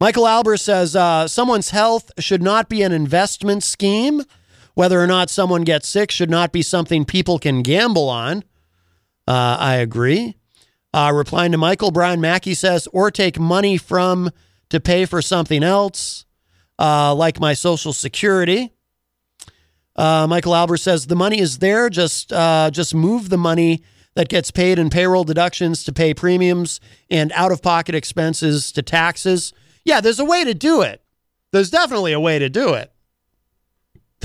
Michael 0.00 0.26
Albert 0.26 0.58
says 0.58 0.92
someone's 1.30 1.70
health 1.70 2.10
should 2.18 2.42
not 2.42 2.70
be 2.70 2.80
an 2.82 2.92
investment 2.92 3.62
scheme. 3.62 4.22
Whether 4.74 5.00
or 5.00 5.06
not 5.06 5.30
someone 5.30 5.62
gets 5.62 5.88
sick 5.88 6.10
should 6.10 6.30
not 6.30 6.52
be 6.52 6.62
something 6.62 7.04
people 7.04 7.38
can 7.38 7.62
gamble 7.62 8.08
on. 8.08 8.44
Uh, 9.26 9.56
I 9.58 9.76
agree. 9.76 10.36
Uh, 10.92 11.12
replying 11.14 11.52
to 11.52 11.58
Michael, 11.58 11.90
Brian 11.90 12.20
Mackey 12.20 12.54
says, 12.54 12.86
or 12.92 13.10
take 13.10 13.38
money 13.38 13.76
from 13.76 14.30
to 14.70 14.80
pay 14.80 15.06
for 15.06 15.22
something 15.22 15.62
else, 15.62 16.24
uh, 16.78 17.14
like 17.14 17.40
my 17.40 17.54
Social 17.54 17.92
Security. 17.92 18.72
Uh, 19.96 20.26
Michael 20.28 20.54
Albert 20.54 20.78
says 20.78 21.06
the 21.06 21.16
money 21.16 21.38
is 21.40 21.58
there. 21.58 21.88
Just 21.88 22.32
uh, 22.32 22.70
just 22.72 22.94
move 22.94 23.28
the 23.28 23.38
money 23.38 23.82
that 24.14 24.28
gets 24.28 24.50
paid 24.50 24.78
in 24.78 24.90
payroll 24.90 25.24
deductions 25.24 25.84
to 25.84 25.92
pay 25.92 26.14
premiums 26.14 26.80
and 27.10 27.32
out 27.32 27.52
of 27.52 27.62
pocket 27.62 27.94
expenses 27.94 28.72
to 28.72 28.82
taxes. 28.82 29.52
Yeah, 29.84 30.00
there's 30.00 30.20
a 30.20 30.24
way 30.24 30.44
to 30.44 30.54
do 30.54 30.82
it. 30.82 31.02
There's 31.52 31.70
definitely 31.70 32.12
a 32.12 32.20
way 32.20 32.38
to 32.38 32.48
do 32.48 32.74
it. 32.74 32.92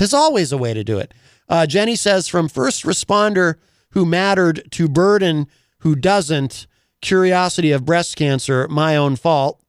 There's 0.00 0.14
always 0.14 0.50
a 0.50 0.56
way 0.56 0.72
to 0.72 0.82
do 0.82 0.98
it. 0.98 1.12
Uh, 1.46 1.66
Jenny 1.66 1.94
says 1.94 2.26
from 2.26 2.48
first 2.48 2.84
responder 2.84 3.56
who 3.90 4.06
mattered 4.06 4.66
to 4.70 4.88
burden 4.88 5.46
who 5.80 5.94
doesn't. 5.94 6.66
Curiosity 7.02 7.70
of 7.70 7.84
breast 7.84 8.16
cancer, 8.16 8.66
my 8.68 8.96
own 8.96 9.16
fault. 9.16 9.62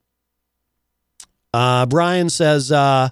Uh, 1.52 1.84
Brian 1.84 2.30
says, 2.30 2.72
uh, 2.72 3.10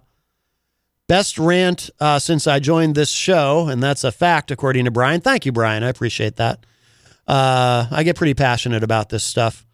best 1.09 1.39
rant 1.39 1.91
uh, 2.01 2.19
since 2.19 2.47
I 2.47 2.59
joined 2.59 2.95
this 2.95 3.11
show. 3.11 3.69
And 3.69 3.83
that's 3.83 4.03
a 4.03 4.13
fact, 4.13 4.51
according 4.51 4.87
to 4.87 4.91
Brian. 4.91 5.21
Thank 5.21 5.45
you, 5.45 5.53
Brian. 5.53 5.83
I 5.83 5.91
appreciate 5.91 6.37
that. 6.37 6.65
Uh, 7.29 7.87
I 7.91 8.03
get 8.03 8.17
pretty 8.17 8.33
passionate 8.33 8.83
about 8.83 9.11
this 9.11 9.25
stuff. 9.25 9.67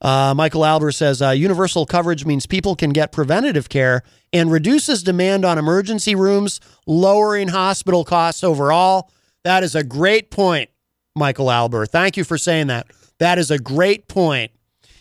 Uh, 0.00 0.32
Michael 0.36 0.64
Albert 0.64 0.92
says 0.92 1.20
uh, 1.20 1.30
universal 1.30 1.84
coverage 1.84 2.24
means 2.24 2.46
people 2.46 2.76
can 2.76 2.90
get 2.90 3.10
preventative 3.10 3.68
care 3.68 4.02
and 4.32 4.50
reduces 4.50 5.02
demand 5.02 5.44
on 5.44 5.58
emergency 5.58 6.14
rooms, 6.14 6.60
lowering 6.86 7.48
hospital 7.48 8.04
costs 8.04 8.44
overall. 8.44 9.10
That 9.42 9.64
is 9.64 9.74
a 9.74 9.82
great 9.82 10.30
point, 10.30 10.70
Michael 11.16 11.50
Albert. 11.50 11.86
Thank 11.86 12.16
you 12.16 12.24
for 12.24 12.38
saying 12.38 12.68
that. 12.68 12.86
That 13.18 13.38
is 13.38 13.50
a 13.50 13.58
great 13.58 14.06
point. 14.06 14.52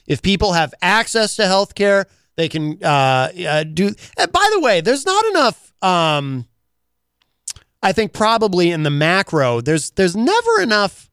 If 0.07 0.21
people 0.21 0.53
have 0.53 0.73
access 0.81 1.35
to 1.35 1.45
health 1.45 1.75
care, 1.75 2.07
they 2.35 2.49
can 2.49 2.83
uh, 2.83 3.29
uh, 3.47 3.63
do. 3.63 3.93
And 4.17 4.31
by 4.31 4.49
the 4.53 4.59
way, 4.59 4.81
there's 4.81 5.05
not 5.05 5.25
enough. 5.25 5.73
Um, 5.81 6.47
I 7.83 7.91
think 7.91 8.13
probably 8.13 8.71
in 8.71 8.83
the 8.83 8.89
macro, 8.89 9.61
there's 9.61 9.91
there's 9.91 10.15
never 10.15 10.61
enough 10.61 11.09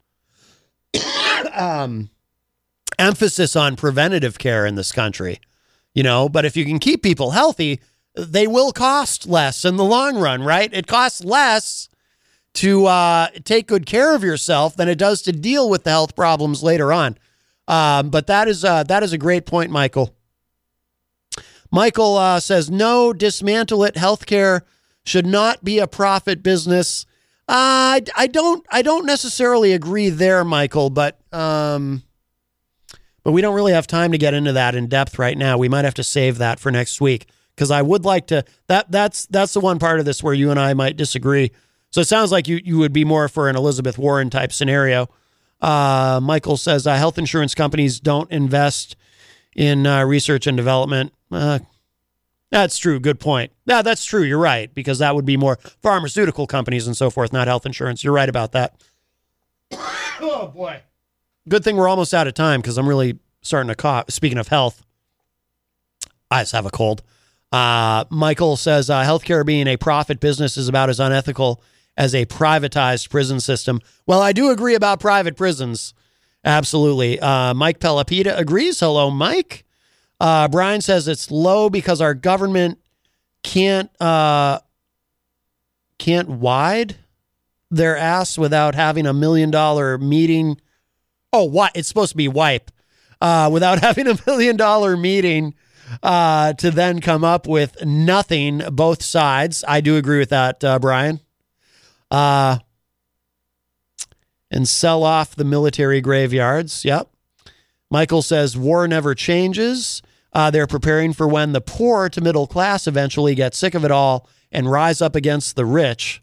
um, 1.53 2.09
emphasis 2.99 3.57
on 3.57 3.77
preventative 3.77 4.39
care 4.39 4.67
in 4.67 4.75
this 4.75 4.93
country. 4.93 5.41
You 5.95 6.03
know, 6.03 6.29
but 6.29 6.45
if 6.45 6.57
you 6.57 6.65
can 6.65 6.79
keep 6.79 7.03
people 7.03 7.31
healthy, 7.33 7.81
they 8.17 8.47
will 8.47 8.73
cost 8.73 9.27
less 9.27 9.65
in 9.65 9.77
the 9.77 9.85
long 9.85 10.19
run, 10.19 10.43
right? 10.43 10.73
It 10.73 10.87
costs 10.87 11.23
less 11.25 11.89
to 12.55 12.87
uh, 12.87 13.29
take 13.45 13.67
good 13.67 13.87
care 13.87 14.15
of 14.15 14.23
yourself 14.23 14.77
than 14.77 14.89
it 14.89 14.99
does 14.99 15.23
to 15.23 15.33
deal 15.33 15.69
with 15.69 15.85
the 15.85 15.91
health 15.91 16.15
problems 16.15 16.63
later 16.63 16.93
on. 16.93 17.19
Um, 17.67 18.11
but 18.11 18.27
that 18.27 18.49
is 18.49 18.65
uh, 18.65 18.85
that 18.85 19.03
is 19.03 19.13
a 19.13 19.19
great 19.19 19.47
point, 19.47 19.71
Michael. 19.71 20.15
Michael 21.71 22.17
uh, 22.17 22.41
says 22.41 22.71
no, 22.71 23.13
dismantle 23.13 23.85
it. 23.85 23.95
Healthcare 23.95 24.63
should 25.05 25.27
not 25.27 25.65
be 25.65 25.79
a 25.79 25.87
profit 25.87 26.43
business. 26.43 27.07
Uh, 27.49 27.99
I, 27.99 28.03
I 28.17 28.27
don't 28.27 28.65
I 28.71 28.83
don't 28.83 29.07
necessarily 29.07 29.73
agree 29.73 30.09
there, 30.09 30.45
Michael, 30.45 30.91
but 30.91 31.19
um, 31.33 32.03
but 33.25 33.33
we 33.33 33.41
don't 33.41 33.55
really 33.55 33.73
have 33.73 33.87
time 33.87 34.13
to 34.13 34.19
get 34.19 34.35
into 34.35 34.53
that 34.53 34.75
in 34.75 34.87
depth 34.87 35.19
right 35.19 35.37
now. 35.37 35.59
We 35.59 35.69
might 35.69 35.85
have 35.85 35.95
to 35.95 36.05
save 36.05 36.39
that 36.39 36.61
for 36.61 36.71
next 36.71 37.01
week 37.01 37.27
because 37.57 37.71
I 37.71 37.83
would 37.83 38.05
like 38.05 38.27
to. 38.29 38.45
That 38.69 38.91
that's 38.91 39.27
that's 39.27 39.55
the 39.55 39.61
one 39.61 39.79
part 39.79 39.99
of 39.99 40.05
this 40.05 40.23
where 40.23 40.35
you 40.35 40.51
and 40.51 40.61
I 40.61 40.75
might 40.75 40.97
disagree. 40.97 41.51
So 41.91 42.01
it 42.03 42.09
sounds 42.09 42.31
like 42.31 42.47
you 42.47 42.61
you 42.63 42.79
would 42.79 42.93
be 42.93 43.05
more 43.05 43.29
for 43.29 43.49
an 43.49 43.57
Elizabeth 43.57 43.99
Warren 43.99 44.31
type 44.31 44.53
scenario. 44.53 45.09
Uh, 45.61 46.21
Michael 46.23 46.59
says 46.59 46.87
uh, 46.87 46.97
health 46.97 47.17
insurance 47.17 47.55
companies 47.55 47.99
don't 47.99 48.31
invest 48.31 48.97
in 49.57 49.87
uh, 49.87 50.05
research 50.05 50.47
and 50.47 50.57
development. 50.57 51.13
Uh, 51.33 51.61
that's 52.51 52.77
true. 52.77 53.01
Good 53.01 53.19
point. 53.19 53.53
Yeah, 53.65 53.81
that's 53.83 54.05
true. 54.05 54.23
You're 54.23 54.39
right 54.39 54.73
because 54.75 54.99
that 54.99 55.15
would 55.15 55.25
be 55.25 55.37
more 55.37 55.57
pharmaceutical 55.83 56.47
companies 56.47 56.87
and 56.87 56.97
so 56.97 57.09
forth, 57.11 57.33
not 57.33 57.49
health 57.49 57.65
insurance. 57.65 58.05
You're 58.05 58.13
right 58.13 58.29
about 58.29 58.53
that. 58.53 58.77
oh 60.21 60.53
boy. 60.55 60.83
Good 61.49 61.63
thing 61.65 61.77
we're 61.77 61.89
almost 61.89 62.15
out 62.15 62.27
of 62.27 62.35
time 62.35 62.61
because 62.61 62.79
I'm 62.79 62.89
really 62.89 63.19
starting 63.43 63.69
to 63.69 63.75
cough. 63.75 64.11
Speaking 64.11 64.39
of 64.39 64.49
health, 64.49 64.83
I 66.31 66.43
just 66.43 66.53
have 66.53 66.67
a 66.67 66.71
cold. 66.71 67.03
Uh, 67.53 68.05
Michael 68.11 68.57
says 68.57 68.91
uh, 68.91 69.03
healthcare 69.03 69.45
being 69.45 69.67
a 69.67 69.77
profit 69.77 70.21
business 70.21 70.57
is 70.57 70.69
about 70.69 70.89
as 70.89 70.99
unethical 70.99 71.63
as 71.97 72.15
a 72.15 72.27
privatized 72.27 73.11
prison 73.11 73.41
system. 73.41 73.81
Well, 74.07 74.21
I 74.21 74.33
do 74.33 74.51
agree 74.51 74.75
about 74.75 75.01
private 75.01 75.37
prisons. 75.37 75.95
Absolutely. 76.45 77.21
Uh, 77.21 77.55
Mike 77.55 77.79
Pelopita 77.79 78.37
agrees. 78.37 78.81
Hello, 78.81 79.11
Mike. 79.11 79.65
Uh, 80.21 80.49
Brian 80.49 80.81
says 80.81 81.07
it's 81.07 81.31
low 81.31 81.71
because 81.71 82.01
our 82.01 82.15
government 82.15 82.79
can't 83.43 83.91
uh, 84.01 84.59
can't 85.99 86.29
wide 86.29 86.97
their 87.71 87.97
ass 87.97 88.39
without 88.39 88.75
having 88.75 89.07
a 89.07 89.13
million 89.13 89.51
dollar 89.51 89.99
meeting. 89.99 90.61
Oh, 91.35 91.43
what? 91.43 91.73
It's 91.75 91.89
supposed 91.89 92.13
to 92.13 92.17
be 92.17 92.29
wipe. 92.29 92.71
Uh, 93.21 93.51
without 93.53 93.81
having 93.83 94.07
a 94.07 94.17
million 94.25 94.57
dollar 94.57 94.97
meeting 94.97 95.55
uh, 96.01 96.53
to 96.55 96.71
then 96.71 97.01
come 97.01 97.25
up 97.25 97.49
with 97.49 97.85
nothing, 97.85 98.63
both 98.71 99.03
sides. 99.03 99.65
I 99.67 99.81
do 99.81 99.97
agree 99.97 100.21
with 100.21 100.31
that, 100.31 100.63
uh, 100.63 100.79
Brian. 100.79 101.19
Uh, 102.09 102.59
and 104.49 104.69
sell 104.69 105.03
off 105.03 105.35
the 105.35 105.45
military 105.45 106.01
graveyards. 106.01 106.85
Yep. 106.85 107.11
Michael 107.91 108.23
says 108.23 108.57
war 108.57 108.87
never 108.87 109.13
changes. 109.17 110.03
Uh, 110.33 110.53
they're 110.53 110.69
preparing 110.69 111.13
for 111.13 111.27
when 111.27 111.51
the 111.51 111.61
poor 111.61 112.09
to 112.11 112.21
middle 112.21 112.47
class 112.47 112.87
eventually 112.87 113.35
get 113.35 113.57
sick 113.57 113.75
of 113.75 113.85
it 113.85 113.91
all 113.91 114.29
and 114.53 114.71
rise 114.71 115.03
up 115.03 115.17
against 115.17 115.57
the 115.57 115.65
rich. 115.65 116.23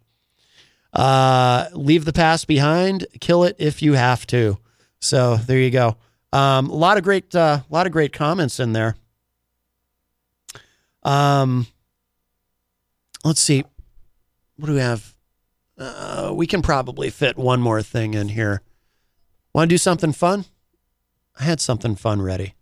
Uh, 0.94 1.68
leave 1.74 2.06
the 2.06 2.14
past 2.14 2.48
behind. 2.48 3.06
Kill 3.20 3.44
it 3.44 3.58
if 3.60 3.82
you 3.82 3.94
have 3.94 4.26
to. 4.28 4.58
So 5.02 5.36
there 5.36 5.60
you 5.60 5.72
go. 5.72 5.98
Um, 6.32 6.70
a 6.70 6.76
lot 6.76 6.98
of 6.98 7.04
great, 7.04 7.36
uh, 7.36 7.62
a 7.70 7.74
lot 7.74 7.86
of 7.86 7.92
great 7.92 8.14
comments 8.14 8.60
in 8.60 8.72
there. 8.72 8.96
Um, 11.04 11.68
let's 13.26 13.42
see. 13.42 13.64
What 14.56 14.68
do 14.68 14.74
we 14.74 14.80
have? 14.80 15.16
Uh, 15.78 16.32
we 16.34 16.48
can 16.48 16.62
probably 16.62 17.10
fit 17.10 17.38
one 17.38 17.62
more 17.62 17.82
thing 17.82 18.14
in 18.14 18.30
here. 18.30 18.62
Want 19.54 19.70
to 19.70 19.74
do 19.74 19.78
something 19.78 20.14
fun? 20.14 20.46
I 21.40 21.44
had 21.44 21.60
something 21.60 21.96
fun 21.96 22.22
ready. 22.22 22.54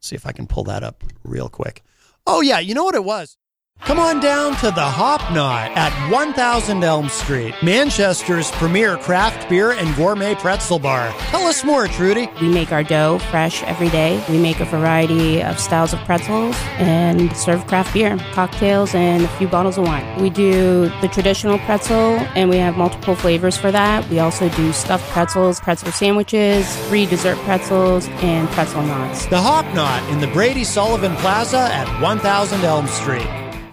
See 0.00 0.16
if 0.16 0.26
I 0.26 0.32
can 0.32 0.46
pull 0.46 0.64
that 0.64 0.82
up 0.82 1.04
real 1.22 1.48
quick. 1.48 1.82
Oh, 2.26 2.40
yeah. 2.40 2.58
You 2.58 2.74
know 2.74 2.84
what 2.84 2.94
it 2.94 3.04
was? 3.04 3.37
Come 3.80 4.00
on 4.00 4.20
down 4.20 4.54
to 4.56 4.66
the 4.66 4.84
Hop 4.84 5.20
Knot 5.32 5.70
at 5.74 6.10
1000 6.10 6.84
Elm 6.84 7.08
Street, 7.08 7.54
Manchester's 7.62 8.50
premier 8.50 8.98
craft 8.98 9.48
beer 9.48 9.70
and 9.72 9.96
gourmet 9.96 10.34
pretzel 10.34 10.78
bar. 10.78 11.10
Tell 11.30 11.46
us 11.46 11.64
more, 11.64 11.88
Trudy. 11.88 12.28
We 12.40 12.48
make 12.48 12.70
our 12.70 12.82
dough 12.82 13.18
fresh 13.30 13.62
every 13.62 13.88
day. 13.88 14.22
We 14.28 14.36
make 14.36 14.60
a 14.60 14.66
variety 14.66 15.42
of 15.42 15.58
styles 15.58 15.94
of 15.94 16.00
pretzels 16.00 16.54
and 16.76 17.34
serve 17.34 17.66
craft 17.66 17.94
beer, 17.94 18.18
cocktails, 18.32 18.94
and 18.94 19.24
a 19.24 19.28
few 19.38 19.48
bottles 19.48 19.78
of 19.78 19.84
wine. 19.86 20.20
We 20.20 20.28
do 20.28 20.90
the 21.00 21.08
traditional 21.08 21.58
pretzel, 21.60 22.18
and 22.36 22.50
we 22.50 22.58
have 22.58 22.76
multiple 22.76 23.14
flavors 23.14 23.56
for 23.56 23.72
that. 23.72 24.06
We 24.10 24.18
also 24.18 24.50
do 24.50 24.70
stuffed 24.74 25.08
pretzels, 25.12 25.60
pretzel 25.60 25.92
sandwiches, 25.92 26.76
free 26.88 27.06
dessert 27.06 27.38
pretzels, 27.38 28.06
and 28.20 28.48
pretzel 28.50 28.82
knots. 28.82 29.24
The 29.26 29.40
Hop 29.40 29.64
Knot 29.74 30.06
in 30.10 30.20
the 30.20 30.26
Brady 30.28 30.64
Sullivan 30.64 31.16
Plaza 31.16 31.70
at 31.72 31.88
1000 32.02 32.64
Elm 32.64 32.86
Street. 32.88 33.26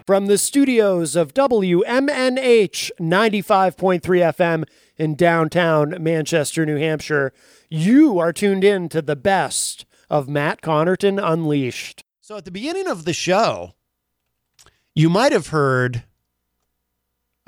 From 0.06 0.28
the 0.28 0.38
studios 0.38 1.15
of 1.15 1.34
WMNH 1.34 2.91
95.3 3.00 4.02
FM 4.02 4.63
in 4.98 5.15
downtown 5.15 5.96
Manchester, 6.00 6.63
New 6.63 6.78
Hampshire, 6.78 7.34
you 7.70 8.20
are 8.20 8.32
tuned 8.32 8.63
in 8.63 8.88
to 8.89 9.02
the 9.02 9.15
best 9.15 9.88
of 10.08 10.30
Matt 10.30 10.62
Connarton 10.62 11.20
Unleashed. 11.20 12.04
So 12.22 12.38
at 12.38 12.46
the 12.46 12.52
beginning 12.52 12.86
of 12.86 13.06
the 13.06 13.13
show, 13.13 13.74
you 14.94 15.10
might 15.10 15.32
have 15.32 15.48
heard 15.48 16.04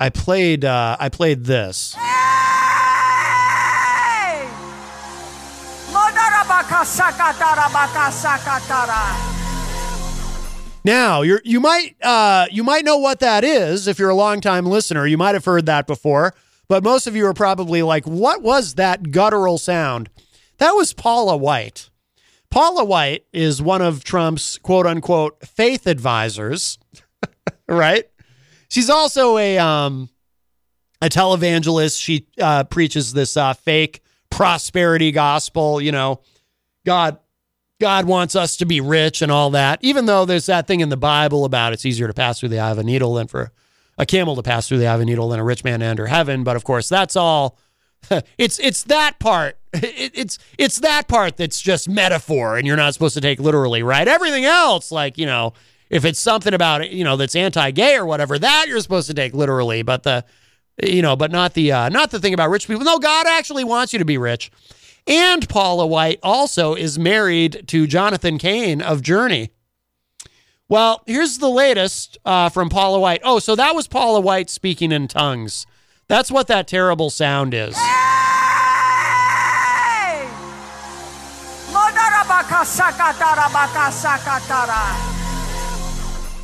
I 0.00 0.10
played 0.10 0.64
uh, 0.64 0.96
I 0.98 1.10
played 1.10 1.44
this. 1.44 1.94
Now, 10.84 11.22
you 11.22 11.38
you 11.44 11.60
might 11.60 11.96
uh, 12.02 12.46
you 12.50 12.64
might 12.64 12.84
know 12.84 12.98
what 12.98 13.20
that 13.20 13.44
is 13.44 13.88
if 13.88 13.98
you're 13.98 14.10
a 14.10 14.14
longtime 14.14 14.66
listener. 14.66 15.06
You 15.06 15.18
might 15.18 15.34
have 15.34 15.44
heard 15.44 15.66
that 15.66 15.86
before, 15.86 16.34
but 16.68 16.82
most 16.82 17.06
of 17.06 17.16
you 17.16 17.26
are 17.26 17.34
probably 17.34 17.82
like, 17.82 18.04
"What 18.06 18.42
was 18.42 18.74
that 18.74 19.10
guttural 19.10 19.58
sound?" 19.58 20.08
That 20.58 20.72
was 20.72 20.92
Paula 20.92 21.36
White. 21.36 21.90
Paula 22.50 22.84
White 22.84 23.24
is 23.32 23.60
one 23.60 23.82
of 23.82 24.04
Trump's 24.04 24.58
quote 24.58 24.86
unquote 24.86 25.46
faith 25.46 25.86
advisors, 25.86 26.78
right? 27.68 28.04
She's 28.68 28.90
also 28.90 29.36
a 29.36 29.58
um, 29.58 30.08
a 31.02 31.08
televangelist. 31.08 32.00
She 32.00 32.26
uh, 32.40 32.64
preaches 32.64 33.12
this 33.12 33.36
uh, 33.36 33.54
fake 33.54 34.02
prosperity 34.30 35.10
gospel. 35.10 35.80
You 35.80 35.92
know, 35.92 36.20
God 36.86 37.18
God 37.80 38.06
wants 38.06 38.34
us 38.34 38.56
to 38.56 38.66
be 38.66 38.80
rich 38.80 39.22
and 39.22 39.30
all 39.30 39.50
that, 39.50 39.78
even 39.82 40.06
though 40.06 40.24
there's 40.24 40.46
that 40.46 40.66
thing 40.66 40.80
in 40.80 40.88
the 40.88 40.96
Bible 40.96 41.44
about 41.44 41.72
it's 41.72 41.86
easier 41.86 42.08
to 42.08 42.14
pass 42.14 42.40
through 42.40 42.48
the 42.48 42.58
eye 42.58 42.70
of 42.70 42.78
a 42.78 42.82
needle 42.82 43.14
than 43.14 43.28
for 43.28 43.52
a 43.96 44.04
camel 44.04 44.34
to 44.36 44.42
pass 44.42 44.68
through 44.68 44.78
the 44.78 44.86
eye 44.86 44.94
of 44.94 45.00
a 45.00 45.04
needle 45.04 45.28
than 45.28 45.38
a 45.38 45.44
rich 45.44 45.62
man 45.62 45.80
to 45.80 45.86
enter 45.86 46.06
heaven. 46.06 46.42
But 46.42 46.56
of 46.56 46.64
course, 46.64 46.88
that's 46.88 47.16
all. 47.16 47.58
It's 48.38 48.58
it's 48.58 48.84
that 48.84 49.18
part. 49.18 49.56
It, 49.74 50.12
it's 50.14 50.38
it's 50.56 50.80
that 50.80 51.08
part 51.08 51.36
that's 51.36 51.60
just 51.60 51.88
metaphor, 51.88 52.56
and 52.56 52.66
you're 52.66 52.76
not 52.76 52.94
supposed 52.94 53.14
to 53.14 53.20
take 53.20 53.38
literally, 53.38 53.82
right? 53.82 54.08
Everything 54.08 54.44
else, 54.44 54.90
like 54.90 55.18
you 55.18 55.26
know, 55.26 55.52
if 55.90 56.04
it's 56.04 56.18
something 56.18 56.54
about 56.54 56.90
you 56.90 57.04
know 57.04 57.16
that's 57.16 57.36
anti-gay 57.36 57.96
or 57.96 58.06
whatever, 58.06 58.38
that 58.38 58.66
you're 58.68 58.80
supposed 58.80 59.08
to 59.08 59.14
take 59.14 59.34
literally. 59.34 59.82
But 59.82 60.04
the 60.04 60.24
you 60.82 61.02
know, 61.02 61.16
but 61.16 61.30
not 61.30 61.54
the 61.54 61.72
uh, 61.72 61.88
not 61.90 62.10
the 62.10 62.18
thing 62.18 62.34
about 62.34 62.50
rich 62.50 62.66
people. 62.66 62.82
No, 62.82 62.98
God 62.98 63.26
actually 63.26 63.64
wants 63.64 63.92
you 63.92 63.98
to 63.98 64.04
be 64.04 64.16
rich. 64.16 64.50
And 65.06 65.48
Paula 65.48 65.86
White 65.86 66.18
also 66.22 66.74
is 66.74 66.98
married 66.98 67.64
to 67.68 67.86
Jonathan 67.86 68.38
Cain 68.38 68.82
of 68.82 69.02
Journey. 69.02 69.50
Well, 70.68 71.02
here's 71.06 71.38
the 71.38 71.48
latest 71.48 72.18
uh, 72.26 72.50
from 72.50 72.68
Paula 72.68 73.00
White. 73.00 73.22
Oh, 73.24 73.38
so 73.38 73.56
that 73.56 73.74
was 73.74 73.88
Paula 73.88 74.20
White 74.20 74.50
speaking 74.50 74.92
in 74.92 75.08
tongues. 75.08 75.66
That's 76.08 76.30
what 76.30 76.46
that 76.48 76.68
terrible 76.68 77.08
sound 77.08 77.54
is. 77.54 77.74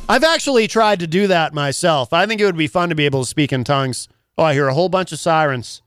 I've 0.07 0.23
actually 0.23 0.67
tried 0.67 0.99
to 0.99 1.07
do 1.07 1.27
that 1.27 1.53
myself. 1.53 2.13
I 2.13 2.25
think 2.25 2.41
it 2.41 2.45
would 2.45 2.57
be 2.57 2.67
fun 2.67 2.89
to 2.89 2.95
be 2.95 3.05
able 3.05 3.23
to 3.23 3.29
speak 3.29 3.51
in 3.51 3.63
tongues. 3.63 4.07
Oh, 4.37 4.43
I 4.43 4.53
hear 4.53 4.67
a 4.67 4.73
whole 4.73 4.89
bunch 4.89 5.11
of 5.11 5.19
sirens. 5.19 5.81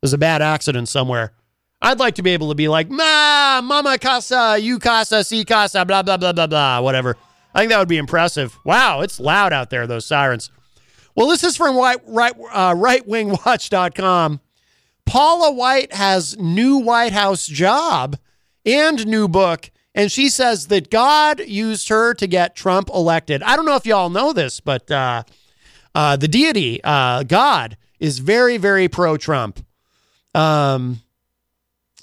There's 0.00 0.12
a 0.12 0.18
bad 0.18 0.42
accident 0.42 0.88
somewhere. 0.88 1.32
I'd 1.82 1.98
like 1.98 2.14
to 2.16 2.22
be 2.22 2.30
able 2.30 2.48
to 2.48 2.54
be 2.54 2.68
like, 2.68 2.90
Ma, 2.90 3.60
Mama 3.62 3.98
Casa, 3.98 4.58
you 4.60 4.78
Casa, 4.78 5.22
Si 5.22 5.44
Casa, 5.44 5.84
blah, 5.84 6.02
blah, 6.02 6.16
blah, 6.16 6.32
blah, 6.32 6.46
blah, 6.46 6.80
whatever. 6.80 7.16
I 7.54 7.60
think 7.60 7.70
that 7.70 7.78
would 7.78 7.88
be 7.88 7.98
impressive. 7.98 8.58
Wow, 8.64 9.02
it's 9.02 9.20
loud 9.20 9.52
out 9.52 9.70
there, 9.70 9.86
those 9.86 10.06
sirens. 10.06 10.50
Well, 11.14 11.28
this 11.28 11.44
is 11.44 11.56
from 11.56 11.76
right, 11.76 11.98
right, 12.06 12.34
uh, 12.52 12.74
rightwingwatch.com. 12.74 14.40
Paula 15.06 15.52
White 15.52 15.94
has 15.94 16.36
new 16.38 16.78
White 16.78 17.12
House 17.12 17.46
job 17.46 18.18
and 18.64 19.06
new 19.06 19.28
book, 19.28 19.70
and 19.94 20.10
she 20.10 20.28
says 20.28 20.66
that 20.66 20.90
God 20.90 21.40
used 21.40 21.88
her 21.88 22.12
to 22.14 22.26
get 22.26 22.56
Trump 22.56 22.90
elected. 22.92 23.42
I 23.42 23.56
don't 23.56 23.64
know 23.64 23.76
if 23.76 23.86
y'all 23.86 24.10
know 24.10 24.32
this, 24.32 24.60
but 24.60 24.90
uh, 24.90 25.22
uh, 25.94 26.16
the 26.16 26.28
deity, 26.28 26.80
uh, 26.84 27.22
God, 27.22 27.76
is 28.00 28.18
very, 28.18 28.56
very 28.58 28.88
pro 28.88 29.16
Trump. 29.16 29.64
Um, 30.34 31.00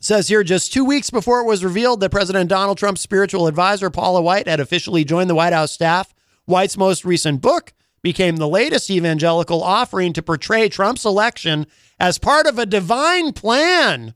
says 0.03 0.27
here 0.27 0.43
just 0.43 0.73
two 0.73 0.83
weeks 0.83 1.09
before 1.09 1.39
it 1.39 1.45
was 1.45 1.63
revealed 1.63 1.99
that 2.01 2.11
President 2.11 2.49
Donald 2.49 2.77
Trump's 2.77 3.01
spiritual 3.01 3.47
advisor, 3.47 3.89
Paula 3.89 4.21
White, 4.21 4.47
had 4.47 4.59
officially 4.59 5.03
joined 5.03 5.29
the 5.29 5.35
White 5.35 5.53
House 5.53 5.71
staff, 5.71 6.13
White's 6.45 6.77
most 6.77 7.05
recent 7.05 7.41
book 7.41 7.73
became 8.01 8.35
the 8.35 8.47
latest 8.47 8.89
evangelical 8.89 9.63
offering 9.63 10.11
to 10.13 10.21
portray 10.21 10.67
Trump's 10.67 11.05
election 11.05 11.65
as 11.99 12.17
part 12.17 12.45
of 12.47 12.59
a 12.59 12.65
divine 12.65 13.31
plan. 13.31 14.13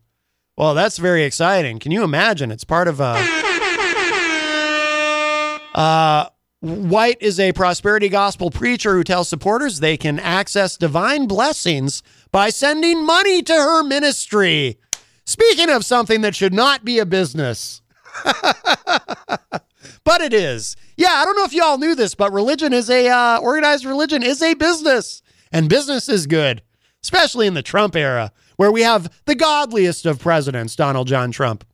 Well, 0.58 0.73
that's 0.73 0.97
very 0.97 1.23
exciting. 1.23 1.80
Can 1.80 1.91
you 1.91 2.04
imagine? 2.04 2.52
It's 2.52 2.65
part 2.65 2.88
of 2.88 3.00
a. 3.00 3.15
Uh, 5.73 6.28
White 6.60 7.17
is 7.21 7.39
a 7.39 7.54
prosperity 7.54 8.10
gospel 8.10 8.50
preacher 8.50 8.95
who 8.95 9.04
tells 9.04 9.30
supporters 9.30 9.80
they 9.80 9.95
can 9.95 10.19
access 10.19 10.76
divine 10.76 11.28
blessings 11.28 12.02
by 12.32 12.50
sending 12.50 13.06
money 13.06 13.43
to 13.43 13.54
her 13.54 13.84
ministry. 13.84 14.80
Speaking 15.28 15.70
of 15.70 15.84
something 15.84 16.22
that 16.22 16.36
should 16.36 16.54
not 16.54 16.86
be 16.86 17.00
a 17.00 17.06
business, 17.06 17.82
but 18.24 20.22
it 20.22 20.34
is. 20.34 20.78
Yeah, 20.96 21.16
I 21.16 21.26
don't 21.26 21.36
know 21.36 21.44
if 21.44 21.54
you 21.54 21.62
all 21.62 21.78
knew 21.78 21.96
this, 21.96 22.16
but 22.16 22.32
religion 22.32 22.72
is 22.72 22.90
a 22.90 23.10
uh, 23.10 23.40
organized 23.40 23.84
religion 23.84 24.24
is 24.24 24.42
a 24.42 24.54
business, 24.54 25.22
and 25.52 25.68
business 25.68 26.08
is 26.08 26.28
good, 26.28 26.62
especially 27.04 27.46
in 27.46 27.56
the 27.56 27.62
Trump 27.62 27.94
era, 27.98 28.32
where 28.56 28.72
we 28.72 28.84
have 28.84 29.13
the 29.26 29.36
godliest 29.36 30.06
of 30.06 30.18
presidents, 30.18 30.78
Donald 30.78 31.10
John 31.10 31.32
Trump. 31.32 31.66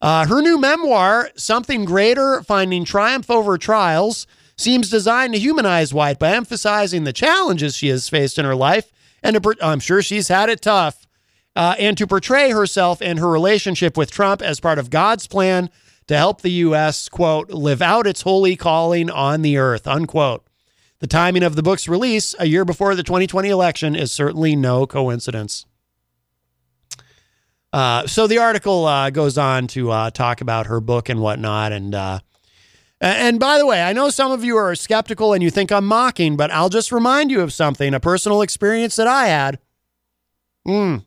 Uh, 0.00 0.26
her 0.26 0.40
new 0.40 0.58
memoir, 0.58 1.28
Something 1.36 1.84
Greater 1.84 2.42
Finding 2.42 2.86
Triumph 2.86 3.30
Over 3.30 3.58
Trials, 3.58 4.26
seems 4.56 4.88
designed 4.88 5.34
to 5.34 5.38
humanize 5.38 5.92
White 5.92 6.18
by 6.18 6.30
emphasizing 6.30 7.04
the 7.04 7.12
challenges 7.12 7.76
she 7.76 7.88
has 7.88 8.08
faced 8.08 8.38
in 8.38 8.46
her 8.46 8.56
life. 8.56 8.90
And 9.22 9.42
to, 9.42 9.56
I'm 9.60 9.80
sure 9.80 10.00
she's 10.00 10.28
had 10.28 10.48
it 10.48 10.62
tough. 10.62 11.06
Uh, 11.56 11.74
and 11.78 11.98
to 11.98 12.06
portray 12.06 12.50
herself 12.50 13.02
and 13.02 13.18
her 13.18 13.28
relationship 13.28 13.96
with 13.96 14.10
Trump 14.10 14.40
as 14.40 14.60
part 14.60 14.78
of 14.78 14.88
God's 14.88 15.26
plan 15.26 15.68
to 16.06 16.16
help 16.16 16.42
the 16.42 16.50
U.S., 16.50 17.08
quote, 17.08 17.50
live 17.50 17.82
out 17.82 18.06
its 18.06 18.22
holy 18.22 18.56
calling 18.56 19.10
on 19.10 19.42
the 19.42 19.58
earth, 19.58 19.86
unquote. 19.86 20.46
The 21.00 21.06
timing 21.06 21.42
of 21.42 21.56
the 21.56 21.62
book's 21.62 21.88
release, 21.88 22.34
a 22.38 22.46
year 22.46 22.64
before 22.64 22.94
the 22.94 23.02
2020 23.02 23.48
election, 23.48 23.96
is 23.96 24.12
certainly 24.12 24.54
no 24.54 24.86
coincidence. 24.86 25.66
Uh, 27.72 28.06
so 28.06 28.26
the 28.26 28.38
article 28.38 28.86
uh, 28.86 29.10
goes 29.10 29.38
on 29.38 29.66
to 29.68 29.90
uh, 29.90 30.10
talk 30.10 30.40
about 30.40 30.66
her 30.66 30.80
book 30.80 31.08
and 31.08 31.20
whatnot. 31.20 31.72
And 31.72 31.94
uh, 31.94 32.20
and 33.00 33.40
by 33.40 33.56
the 33.56 33.66
way, 33.66 33.82
I 33.82 33.94
know 33.94 34.10
some 34.10 34.30
of 34.30 34.44
you 34.44 34.56
are 34.56 34.74
skeptical 34.74 35.32
and 35.32 35.42
you 35.42 35.50
think 35.50 35.72
I'm 35.72 35.86
mocking, 35.86 36.36
but 36.36 36.50
I'll 36.50 36.68
just 36.68 36.92
remind 36.92 37.30
you 37.30 37.40
of 37.40 37.52
something, 37.52 37.94
a 37.94 38.00
personal 38.00 38.42
experience 38.42 38.96
that 38.96 39.06
I 39.06 39.28
had. 39.28 39.58
Mm. 40.66 41.04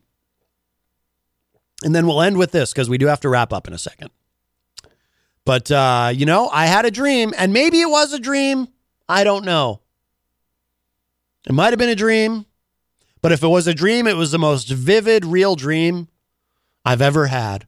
And 1.84 1.94
then 1.94 2.06
we'll 2.06 2.22
end 2.22 2.38
with 2.38 2.50
this 2.50 2.72
because 2.72 2.88
we 2.88 2.98
do 2.98 3.06
have 3.06 3.20
to 3.20 3.28
wrap 3.28 3.52
up 3.52 3.68
in 3.68 3.74
a 3.74 3.78
second. 3.78 4.10
But 5.44 5.70
uh, 5.70 6.10
you 6.14 6.26
know, 6.26 6.48
I 6.48 6.66
had 6.66 6.86
a 6.86 6.90
dream, 6.90 7.32
and 7.36 7.52
maybe 7.52 7.80
it 7.80 7.90
was 7.90 8.12
a 8.12 8.18
dream. 8.18 8.68
I 9.08 9.22
don't 9.22 9.44
know. 9.44 9.82
It 11.46 11.52
might 11.52 11.70
have 11.70 11.78
been 11.78 11.90
a 11.90 11.94
dream, 11.94 12.46
but 13.20 13.32
if 13.32 13.42
it 13.42 13.48
was 13.48 13.66
a 13.66 13.74
dream, 13.74 14.06
it 14.06 14.16
was 14.16 14.32
the 14.32 14.38
most 14.38 14.70
vivid, 14.70 15.26
real 15.26 15.56
dream 15.56 16.08
I've 16.84 17.02
ever 17.02 17.26
had. 17.26 17.66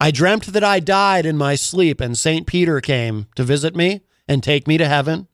I 0.00 0.12
dreamt 0.12 0.46
that 0.52 0.62
I 0.62 0.78
died 0.78 1.26
in 1.26 1.36
my 1.36 1.56
sleep 1.56 2.00
and 2.00 2.16
St. 2.16 2.46
Peter 2.46 2.80
came 2.80 3.26
to 3.34 3.42
visit 3.42 3.74
me 3.74 4.02
and 4.28 4.42
take 4.42 4.68
me 4.68 4.78
to 4.78 4.86
heaven. 4.86 5.26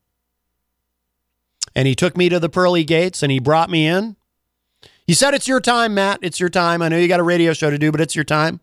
And 1.75 1.87
he 1.87 1.95
took 1.95 2.17
me 2.17 2.31
to 2.31 2.41
the 2.41 2.49
pearly 2.49 2.85
gates 2.85 3.23
and 3.23 3.31
he 3.31 3.39
brought 3.39 3.69
me 3.69 3.87
in. 3.87 4.17
He 5.07 5.15
said, 5.15 5.35
It's 5.35 5.49
your 5.49 5.61
time, 5.61 5.95
Matt. 5.95 6.19
It's 6.23 6.41
your 6.41 6.49
time. 6.49 6.83
I 6.83 6.89
know 6.89 6.97
you 6.97 7.09
got 7.09 7.21
a 7.21 7.25
radio 7.25 7.53
show 7.53 7.71
to 7.71 7.79
do, 7.79 7.93
but 7.93 8.01
it's 8.01 8.17
your 8.17 8.25
time. 8.25 8.61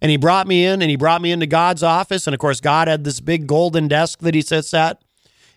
And 0.00 0.10
he 0.10 0.16
brought 0.16 0.46
me 0.46 0.66
in 0.66 0.82
and 0.82 0.90
he 0.90 0.96
brought 0.96 1.22
me 1.22 1.32
into 1.32 1.46
God's 1.46 1.82
office. 1.82 2.26
And 2.26 2.34
of 2.34 2.40
course, 2.40 2.60
God 2.60 2.88
had 2.88 3.04
this 3.04 3.20
big 3.20 3.46
golden 3.46 3.88
desk 3.88 4.20
that 4.20 4.34
he 4.34 4.42
sits 4.42 4.74
at. 4.74 5.02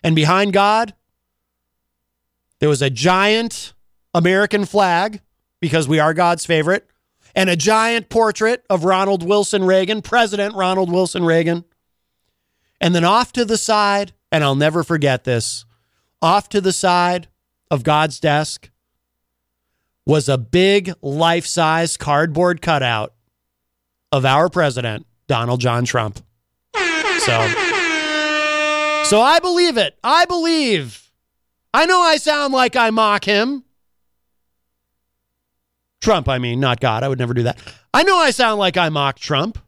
And 0.02 0.14
behind 0.14 0.52
God, 0.52 0.94
there 2.60 2.68
was 2.68 2.82
a 2.82 2.90
giant 2.90 3.74
American 4.14 4.64
flag 4.64 5.20
because 5.60 5.88
we 5.88 5.98
are 5.98 6.14
God's 6.14 6.46
favorite 6.46 6.88
and 7.34 7.50
a 7.50 7.56
giant 7.56 8.08
portrait 8.08 8.64
of 8.70 8.84
Ronald 8.84 9.22
Wilson 9.22 9.64
Reagan, 9.64 10.02
President 10.02 10.54
Ronald 10.54 10.90
Wilson 10.90 11.24
Reagan. 11.24 11.64
And 12.80 12.94
then 12.94 13.04
off 13.04 13.32
to 13.32 13.44
the 13.44 13.58
side, 13.58 14.12
and 14.30 14.42
I'll 14.44 14.54
never 14.54 14.82
forget 14.82 15.24
this, 15.24 15.64
off 16.22 16.48
to 16.50 16.60
the 16.60 16.72
side 16.72 17.28
of 17.70 17.82
God's 17.82 18.20
desk 18.20 18.70
was 20.08 20.26
a 20.28 20.38
big 20.38 20.90
life 21.02 21.46
size 21.46 21.98
cardboard 21.98 22.62
cutout 22.62 23.12
of 24.10 24.24
our 24.24 24.48
president, 24.48 25.06
Donald 25.28 25.60
John 25.60 25.84
Trump. 25.84 26.18
So, 26.74 27.46
so 29.04 29.20
I 29.20 29.38
believe 29.42 29.76
it. 29.76 29.98
I 30.02 30.24
believe. 30.26 31.10
I 31.74 31.84
know 31.84 32.00
I 32.00 32.16
sound 32.16 32.54
like 32.54 32.74
I 32.74 32.88
mock 32.88 33.24
him. 33.24 33.64
Trump, 36.00 36.26
I 36.26 36.38
mean, 36.38 36.58
not 36.58 36.80
God. 36.80 37.02
I 37.02 37.08
would 37.08 37.18
never 37.18 37.34
do 37.34 37.42
that. 37.42 37.58
I 37.92 38.02
know 38.02 38.16
I 38.16 38.30
sound 38.30 38.58
like 38.58 38.78
I 38.78 38.88
mock 38.88 39.18
Trump, 39.18 39.58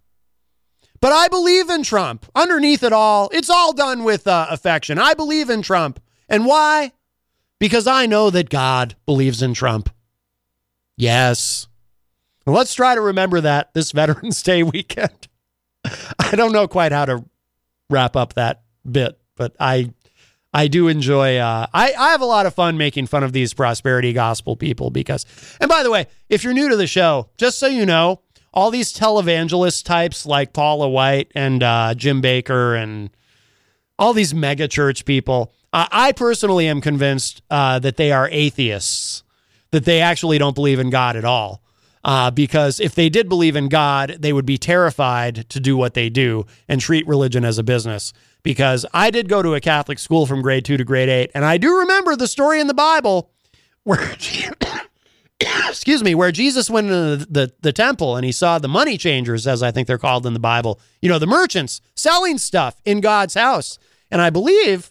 but 1.02 1.12
I 1.12 1.28
believe 1.28 1.68
in 1.68 1.82
Trump. 1.82 2.24
Underneath 2.34 2.82
it 2.82 2.94
all, 2.94 3.28
it's 3.34 3.50
all 3.50 3.74
done 3.74 4.04
with 4.04 4.26
uh, 4.26 4.46
affection. 4.48 4.98
I 4.98 5.12
believe 5.12 5.50
in 5.50 5.60
Trump. 5.60 6.00
And 6.30 6.46
why? 6.46 6.92
Because 7.58 7.86
I 7.86 8.06
know 8.06 8.30
that 8.30 8.48
God 8.48 8.94
believes 9.04 9.42
in 9.42 9.52
Trump. 9.52 9.90
Yes. 11.00 11.66
Let's 12.46 12.74
try 12.74 12.94
to 12.94 13.00
remember 13.00 13.40
that 13.40 13.72
this 13.74 13.92
Veterans 13.92 14.42
Day 14.44 14.62
weekend. 14.62 15.28
I 15.84 16.36
don't 16.36 16.52
know 16.52 16.68
quite 16.68 16.92
how 16.92 17.06
to 17.06 17.24
wrap 17.88 18.16
up 18.16 18.34
that 18.34 18.62
bit, 18.90 19.18
but 19.36 19.56
I 19.58 19.92
I 20.52 20.68
do 20.68 20.88
enjoy. 20.88 21.38
Uh, 21.38 21.66
I 21.72 21.92
I 21.92 22.10
have 22.10 22.20
a 22.20 22.26
lot 22.26 22.46
of 22.46 22.54
fun 22.54 22.76
making 22.76 23.06
fun 23.06 23.22
of 23.22 23.32
these 23.32 23.54
prosperity 23.54 24.12
gospel 24.12 24.56
people 24.56 24.90
because. 24.90 25.24
And 25.60 25.68
by 25.68 25.82
the 25.82 25.90
way, 25.90 26.06
if 26.28 26.44
you're 26.44 26.52
new 26.52 26.68
to 26.68 26.76
the 26.76 26.86
show, 26.86 27.30
just 27.38 27.58
so 27.58 27.66
you 27.66 27.86
know, 27.86 28.20
all 28.52 28.70
these 28.70 28.92
televangelist 28.92 29.84
types 29.84 30.26
like 30.26 30.52
Paula 30.52 30.88
White 30.88 31.32
and 31.34 31.62
uh, 31.62 31.94
Jim 31.94 32.20
Bakker 32.20 32.80
and 32.80 33.10
all 33.98 34.12
these 34.12 34.34
mega 34.34 34.68
church 34.68 35.04
people, 35.04 35.52
uh, 35.72 35.86
I 35.90 36.12
personally 36.12 36.66
am 36.66 36.80
convinced 36.80 37.42
uh, 37.50 37.78
that 37.78 37.96
they 37.96 38.12
are 38.12 38.28
atheists, 38.30 39.22
that 39.70 39.84
they 39.84 40.00
actually 40.00 40.38
don't 40.38 40.54
believe 40.54 40.78
in 40.78 40.90
God 40.90 41.16
at 41.16 41.24
all. 41.24 41.62
Uh, 42.02 42.30
because 42.30 42.80
if 42.80 42.94
they 42.94 43.10
did 43.10 43.28
believe 43.28 43.56
in 43.56 43.68
God, 43.68 44.16
they 44.18 44.32
would 44.32 44.46
be 44.46 44.56
terrified 44.56 45.48
to 45.50 45.60
do 45.60 45.76
what 45.76 45.92
they 45.92 46.08
do 46.08 46.46
and 46.66 46.80
treat 46.80 47.06
religion 47.06 47.44
as 47.44 47.58
a 47.58 47.62
business 47.62 48.14
because 48.42 48.86
I 48.92 49.10
did 49.10 49.28
go 49.28 49.42
to 49.42 49.54
a 49.54 49.60
Catholic 49.60 49.98
school 49.98 50.26
from 50.26 50.42
grade 50.42 50.64
two 50.64 50.76
to 50.76 50.84
grade 50.84 51.08
eight, 51.08 51.30
and 51.34 51.44
I 51.44 51.58
do 51.58 51.78
remember 51.80 52.16
the 52.16 52.26
story 52.26 52.60
in 52.60 52.66
the 52.66 52.74
Bible 52.74 53.30
where, 53.84 54.00
excuse 55.68 56.02
me, 56.02 56.14
where 56.14 56.32
Jesus 56.32 56.70
went 56.70 56.86
into 56.86 57.16
the, 57.16 57.26
the, 57.30 57.52
the 57.60 57.72
temple 57.72 58.16
and 58.16 58.24
he 58.24 58.32
saw 58.32 58.58
the 58.58 58.68
money 58.68 58.96
changers, 58.96 59.46
as 59.46 59.62
I 59.62 59.70
think 59.70 59.86
they're 59.86 59.98
called 59.98 60.26
in 60.26 60.32
the 60.32 60.40
Bible, 60.40 60.80
you 61.00 61.08
know, 61.08 61.18
the 61.18 61.26
merchants 61.26 61.80
selling 61.94 62.38
stuff 62.38 62.80
in 62.84 63.00
God's 63.00 63.34
house. 63.34 63.78
And 64.10 64.20
I 64.20 64.30
believe 64.30 64.90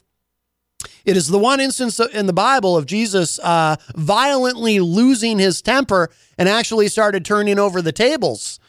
it 1.05 1.17
is 1.17 1.27
the 1.27 1.39
one 1.39 1.59
instance 1.59 1.99
in 1.99 2.25
the 2.25 2.33
Bible 2.33 2.77
of 2.77 2.85
Jesus 2.85 3.39
uh, 3.39 3.75
violently 3.95 4.79
losing 4.79 5.39
his 5.39 5.62
temper 5.62 6.09
and 6.38 6.49
actually 6.49 6.88
started 6.88 7.25
turning 7.25 7.59
over 7.59 7.81
the 7.81 7.91
tables 7.91 8.59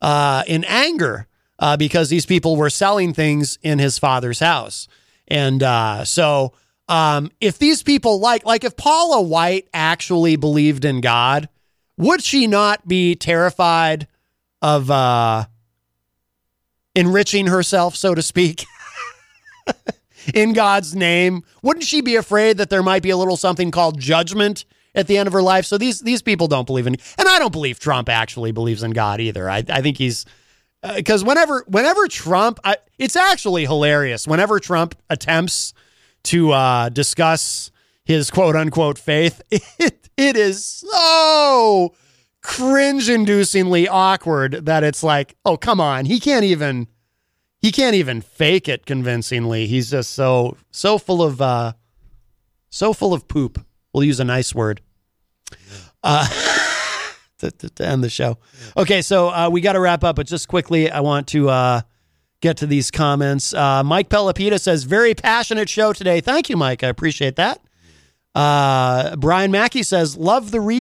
uh, 0.00 0.42
in 0.46 0.64
anger 0.64 1.26
uh, 1.58 1.76
because 1.76 2.08
these 2.08 2.26
people 2.26 2.56
were 2.56 2.70
selling 2.70 3.14
things 3.14 3.58
in 3.62 3.78
his 3.78 3.98
father's 3.98 4.40
house. 4.40 4.88
And 5.28 5.62
uh, 5.62 6.04
so, 6.04 6.52
um, 6.88 7.30
if 7.40 7.58
these 7.58 7.82
people 7.82 8.18
like, 8.18 8.44
like 8.44 8.64
if 8.64 8.76
Paula 8.76 9.22
White 9.22 9.68
actually 9.72 10.36
believed 10.36 10.84
in 10.84 11.00
God, 11.00 11.48
would 11.96 12.22
she 12.22 12.46
not 12.46 12.86
be 12.88 13.14
terrified 13.14 14.08
of 14.60 14.90
uh, 14.90 15.44
enriching 16.94 17.46
herself, 17.46 17.96
so 17.96 18.14
to 18.14 18.22
speak, 18.22 18.64
in 20.34 20.52
God's 20.52 20.94
name? 20.94 21.44
Wouldn't 21.62 21.84
she 21.84 22.00
be 22.00 22.16
afraid 22.16 22.58
that 22.58 22.70
there 22.70 22.82
might 22.82 23.02
be 23.02 23.10
a 23.10 23.16
little 23.16 23.36
something 23.36 23.70
called 23.70 23.98
judgment 23.98 24.64
at 24.94 25.06
the 25.06 25.16
end 25.16 25.26
of 25.26 25.32
her 25.32 25.42
life. 25.42 25.64
So 25.64 25.78
these 25.78 26.00
these 26.00 26.22
people 26.22 26.48
don't 26.48 26.66
believe 26.66 26.86
in, 26.86 26.96
and 27.18 27.28
I 27.28 27.38
don't 27.38 27.52
believe 27.52 27.78
Trump 27.78 28.08
actually 28.08 28.52
believes 28.52 28.82
in 28.82 28.92
God 28.92 29.20
either. 29.20 29.48
I, 29.48 29.64
I 29.68 29.80
think 29.80 29.98
he's 29.98 30.24
because 30.96 31.22
uh, 31.22 31.26
whenever 31.26 31.64
whenever 31.68 32.06
Trump, 32.08 32.58
I, 32.64 32.76
it's 32.98 33.16
actually 33.16 33.64
hilarious. 33.64 34.26
Whenever 34.26 34.58
Trump 34.60 34.94
attempts 35.08 35.74
to 36.24 36.52
uh, 36.52 36.88
discuss 36.88 37.70
his 38.04 38.30
quote 38.30 38.56
unquote 38.56 38.98
faith, 38.98 39.42
it, 39.50 40.08
it 40.16 40.36
is 40.36 40.64
so 40.64 41.94
cringe 42.42 43.08
inducingly 43.08 43.86
awkward 43.88 44.66
that 44.66 44.82
it's 44.82 45.02
like, 45.02 45.36
oh 45.44 45.56
come 45.56 45.80
on, 45.80 46.04
he 46.04 46.18
can't 46.18 46.44
even 46.44 46.88
he 47.62 47.72
can't 47.72 47.94
even 47.94 48.20
fake 48.20 48.68
it 48.68 48.84
convincingly. 48.84 49.66
He's 49.66 49.90
just 49.90 50.10
so 50.10 50.58
so 50.70 50.98
full 50.98 51.22
of 51.22 51.40
uh 51.40 51.72
so 52.68 52.92
full 52.92 53.14
of 53.14 53.28
poop. 53.28 53.64
We'll 53.94 54.04
use 54.04 54.20
a 54.20 54.24
nice 54.24 54.54
word. 54.54 54.82
Uh 56.02 56.28
to, 57.50 57.68
to, 57.70 57.86
end 57.86 58.02
the 58.02 58.08
show. 58.08 58.38
Okay, 58.76 59.02
so 59.02 59.28
uh, 59.28 59.48
we 59.50 59.60
got 59.60 59.72
to 59.72 59.80
wrap 59.80 60.04
up, 60.04 60.16
but 60.16 60.26
just 60.26 60.48
quickly, 60.48 60.90
I 60.90 61.00
want 61.00 61.26
to 61.28 61.48
uh, 61.50 61.80
get 62.40 62.58
to 62.58 62.66
these 62.66 62.90
comments. 62.90 63.52
Uh, 63.52 63.82
Mike 63.82 64.08
Pelopita 64.08 64.60
says, 64.60 64.84
very 64.84 65.14
passionate 65.14 65.68
show 65.68 65.92
today. 65.92 66.20
Thank 66.20 66.48
you, 66.48 66.56
Mike. 66.56 66.82
I 66.84 66.88
appreciate 66.88 67.36
that. 67.36 67.60
Uh, 68.34 69.16
Brian 69.16 69.50
Mackey 69.50 69.82
says, 69.82 70.16
love 70.16 70.50
the 70.50 70.60
re. 70.60 70.78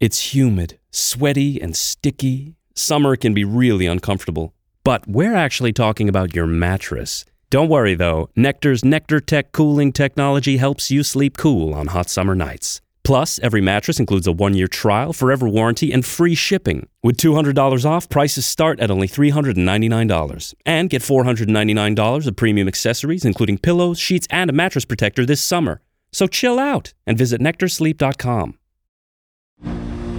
It's 0.00 0.34
humid, 0.34 0.78
sweaty, 0.90 1.60
and 1.60 1.76
sticky. 1.76 2.56
Summer 2.74 3.16
can 3.16 3.34
be 3.34 3.44
really 3.44 3.86
uncomfortable. 3.86 4.54
But 4.84 5.06
we're 5.06 5.34
actually 5.34 5.72
talking 5.72 6.08
about 6.08 6.34
your 6.34 6.46
mattress. 6.46 7.24
Don't 7.50 7.68
worry 7.68 7.94
though, 7.94 8.30
Nectar's 8.36 8.84
Nectar 8.84 9.20
Tech 9.20 9.52
cooling 9.52 9.92
technology 9.92 10.56
helps 10.56 10.90
you 10.90 11.02
sleep 11.02 11.36
cool 11.36 11.74
on 11.74 11.88
hot 11.88 12.08
summer 12.08 12.34
nights. 12.34 12.80
Plus, 13.02 13.40
every 13.40 13.60
mattress 13.60 13.98
includes 13.98 14.28
a 14.28 14.32
one 14.32 14.54
year 14.54 14.68
trial, 14.68 15.12
forever 15.12 15.48
warranty, 15.48 15.90
and 15.92 16.06
free 16.06 16.36
shipping. 16.36 16.88
With 17.02 17.16
$200 17.16 17.84
off, 17.84 18.08
prices 18.08 18.46
start 18.46 18.78
at 18.78 18.90
only 18.90 19.08
$399. 19.08 20.54
And 20.64 20.88
get 20.88 21.02
$499 21.02 22.26
of 22.26 22.36
premium 22.36 22.68
accessories, 22.68 23.24
including 23.24 23.58
pillows, 23.58 23.98
sheets, 23.98 24.28
and 24.30 24.48
a 24.48 24.52
mattress 24.52 24.84
protector 24.84 25.26
this 25.26 25.42
summer. 25.42 25.80
So 26.12 26.28
chill 26.28 26.58
out 26.58 26.92
and 27.04 27.18
visit 27.18 27.40
nectarsleep.com. 27.40 28.59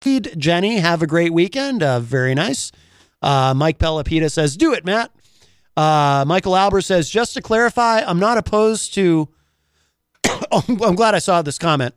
Jenny, 0.00 0.78
have 0.78 1.02
a 1.02 1.06
great 1.06 1.32
weekend. 1.32 1.82
Uh, 1.82 2.00
very 2.00 2.34
nice. 2.34 2.72
Uh, 3.20 3.52
Mike 3.54 3.78
Pelopita 3.78 4.30
says, 4.30 4.56
do 4.56 4.72
it, 4.72 4.84
Matt. 4.84 5.10
Uh, 5.76 6.24
Michael 6.26 6.56
Albert 6.56 6.82
says, 6.82 7.10
just 7.10 7.34
to 7.34 7.42
clarify, 7.42 8.00
I'm 8.00 8.18
not 8.18 8.38
opposed 8.38 8.94
to. 8.94 9.28
oh, 10.50 10.64
I'm 10.82 10.94
glad 10.94 11.14
I 11.14 11.18
saw 11.18 11.42
this 11.42 11.58
comment. 11.58 11.94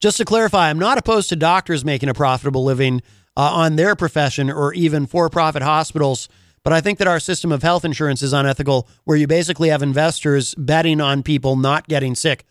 Just 0.00 0.18
to 0.18 0.24
clarify, 0.24 0.68
I'm 0.68 0.78
not 0.78 0.98
opposed 0.98 1.30
to 1.30 1.36
doctors 1.36 1.84
making 1.84 2.10
a 2.10 2.14
profitable 2.14 2.64
living 2.64 3.00
uh, 3.36 3.50
on 3.52 3.76
their 3.76 3.96
profession 3.96 4.50
or 4.50 4.74
even 4.74 5.06
for 5.06 5.30
profit 5.30 5.62
hospitals. 5.62 6.28
But 6.62 6.72
I 6.72 6.80
think 6.80 6.98
that 6.98 7.08
our 7.08 7.20
system 7.20 7.52
of 7.52 7.62
health 7.62 7.84
insurance 7.84 8.22
is 8.22 8.32
unethical, 8.32 8.88
where 9.04 9.16
you 9.16 9.26
basically 9.26 9.70
have 9.70 9.82
investors 9.82 10.54
betting 10.56 11.00
on 11.00 11.22
people 11.22 11.56
not 11.56 11.88
getting 11.88 12.14
sick. 12.14 12.44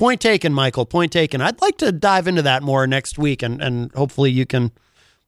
Point 0.00 0.22
taken, 0.22 0.54
Michael. 0.54 0.86
Point 0.86 1.12
taken. 1.12 1.42
I'd 1.42 1.60
like 1.60 1.76
to 1.76 1.92
dive 1.92 2.26
into 2.26 2.40
that 2.40 2.62
more 2.62 2.86
next 2.86 3.18
week, 3.18 3.42
and 3.42 3.60
and 3.60 3.92
hopefully 3.92 4.30
you 4.30 4.46
can. 4.46 4.72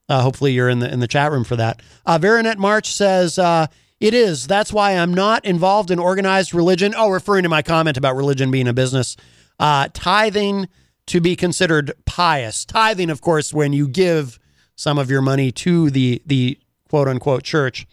Uh, 0.08 0.22
hopefully 0.22 0.52
you're 0.52 0.70
in 0.70 0.78
the 0.78 0.90
in 0.90 0.98
the 0.98 1.06
chat 1.06 1.30
room 1.30 1.44
for 1.44 1.56
that. 1.56 1.82
Uh, 2.06 2.54
March 2.56 2.90
says 2.90 3.38
uh, 3.38 3.66
it 4.00 4.14
is. 4.14 4.46
That's 4.46 4.72
why 4.72 4.92
I'm 4.92 5.12
not 5.12 5.44
involved 5.44 5.90
in 5.90 5.98
organized 5.98 6.54
religion. 6.54 6.94
Oh, 6.96 7.10
referring 7.10 7.42
to 7.42 7.50
my 7.50 7.60
comment 7.60 7.98
about 7.98 8.16
religion 8.16 8.50
being 8.50 8.66
a 8.66 8.72
business. 8.72 9.14
Uh, 9.60 9.88
tithing 9.92 10.70
to 11.04 11.20
be 11.20 11.36
considered 11.36 11.92
pious. 12.06 12.64
Tithing, 12.64 13.10
of 13.10 13.20
course, 13.20 13.52
when 13.52 13.74
you 13.74 13.86
give 13.86 14.38
some 14.74 14.96
of 14.96 15.10
your 15.10 15.20
money 15.20 15.52
to 15.52 15.90
the 15.90 16.22
the 16.24 16.58
quote 16.88 17.08
unquote 17.08 17.42
church. 17.42 17.86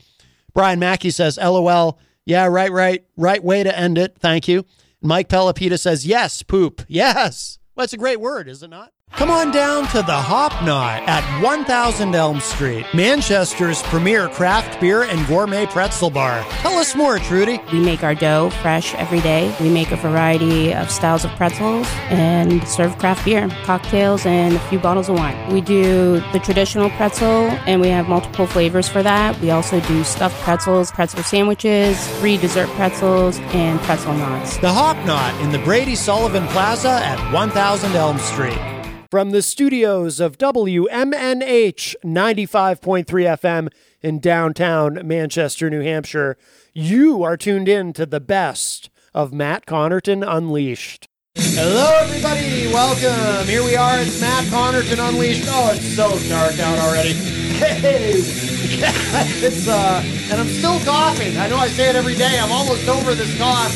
Brian 0.53 0.79
Mackey 0.79 1.09
says, 1.09 1.37
"LOL." 1.37 1.99
Yeah, 2.23 2.45
right, 2.45 2.71
right, 2.71 3.03
right 3.17 3.43
way 3.43 3.63
to 3.63 3.77
end 3.77 3.97
it. 3.97 4.15
Thank 4.17 4.47
you. 4.47 4.63
Mike 5.01 5.29
Pelopita 5.29 5.79
says, 5.79 6.05
yes, 6.05 6.43
poop. 6.43 6.83
Yes. 6.87 7.59
Well, 7.75 7.83
that's 7.83 7.93
a 7.93 7.97
great 7.97 8.19
word, 8.19 8.49
is 8.49 8.63
it 8.63 8.69
not? 8.69 8.91
Come 9.13 9.31
on 9.31 9.51
down 9.51 9.85
to 9.87 9.97
the 9.97 10.15
Hop 10.15 10.53
Knot 10.63 11.03
at 11.05 11.41
1000 11.41 12.15
Elm 12.15 12.39
Street, 12.39 12.85
Manchester's 12.93 13.81
premier 13.83 14.29
craft 14.29 14.79
beer 14.79 15.03
and 15.03 15.27
gourmet 15.27 15.65
pretzel 15.65 16.09
bar. 16.09 16.41
Tell 16.61 16.77
us 16.77 16.95
more, 16.95 17.19
Trudy. 17.19 17.59
We 17.73 17.81
make 17.81 18.01
our 18.01 18.15
dough 18.15 18.49
fresh 18.61 18.95
every 18.95 19.19
day. 19.19 19.53
We 19.59 19.69
make 19.69 19.91
a 19.91 19.97
variety 19.97 20.73
of 20.73 20.89
styles 20.89 21.25
of 21.25 21.31
pretzels 21.31 21.85
and 22.09 22.65
serve 22.65 22.97
craft 22.97 23.25
beer, 23.25 23.49
cocktails, 23.63 24.25
and 24.25 24.55
a 24.55 24.59
few 24.69 24.79
bottles 24.79 25.09
of 25.09 25.17
wine. 25.17 25.51
We 25.53 25.59
do 25.59 26.21
the 26.31 26.39
traditional 26.39 26.89
pretzel, 26.91 27.49
and 27.67 27.81
we 27.81 27.89
have 27.89 28.07
multiple 28.07 28.47
flavors 28.47 28.87
for 28.87 29.03
that. 29.03 29.37
We 29.41 29.51
also 29.51 29.81
do 29.81 30.03
stuffed 30.05 30.39
pretzels, 30.43 30.91
pretzel 30.91 31.23
sandwiches, 31.23 32.07
free 32.19 32.37
dessert 32.37 32.69
pretzels, 32.69 33.39
and 33.53 33.81
pretzel 33.81 34.13
knots. 34.13 34.57
The 34.57 34.71
Hop 34.71 34.95
Knot 35.05 35.33
in 35.41 35.51
the 35.51 35.59
Brady 35.59 35.95
Sullivan 35.95 36.47
Plaza 36.47 37.01
at 37.03 37.33
1000 37.33 37.95
Elm 37.95 38.17
Street. 38.19 38.78
From 39.09 39.31
the 39.31 39.41
studios 39.41 40.19
of 40.19 40.37
WMNH 40.37 41.95
95.3 42.05 43.05
FM 43.05 43.69
in 44.03 44.19
downtown 44.19 44.99
Manchester, 45.03 45.67
New 45.67 45.81
Hampshire, 45.81 46.37
you 46.73 47.23
are 47.23 47.35
tuned 47.35 47.67
in 47.67 47.91
to 47.93 48.05
the 48.05 48.19
best 48.19 48.91
of 49.15 49.33
Matt 49.33 49.65
Connarton 49.65 50.23
Unleashed. 50.23 51.07
Hello, 51.35 51.89
everybody. 52.03 52.71
Welcome. 52.71 53.47
Here 53.47 53.63
we 53.63 53.75
are. 53.75 53.97
It's 53.97 54.21
Matt 54.21 54.43
Connarton 54.45 54.99
Unleashed. 55.09 55.47
Oh, 55.47 55.71
it's 55.73 55.87
so 55.95 56.09
dark 56.29 56.59
out 56.59 56.77
already. 56.77 57.13
Hey, 57.13 58.11
it's 58.13 59.67
uh, 59.67 60.03
and 60.29 60.39
I'm 60.39 60.49
still 60.49 60.79
coughing. 60.81 61.35
I 61.37 61.47
know 61.47 61.57
I 61.57 61.67
say 61.69 61.89
it 61.89 61.95
every 61.95 62.13
day. 62.13 62.37
I'm 62.39 62.51
almost 62.51 62.87
over 62.87 63.15
this 63.15 63.35
cough. 63.39 63.73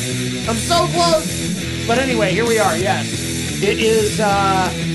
I'm 0.48 0.54
so 0.54 0.86
close. 0.94 1.88
But 1.88 1.98
anyway, 1.98 2.30
here 2.30 2.46
we 2.46 2.60
are. 2.60 2.78
Yes, 2.78 3.60
it 3.60 3.80
is 3.80 4.20
uh, 4.20 4.93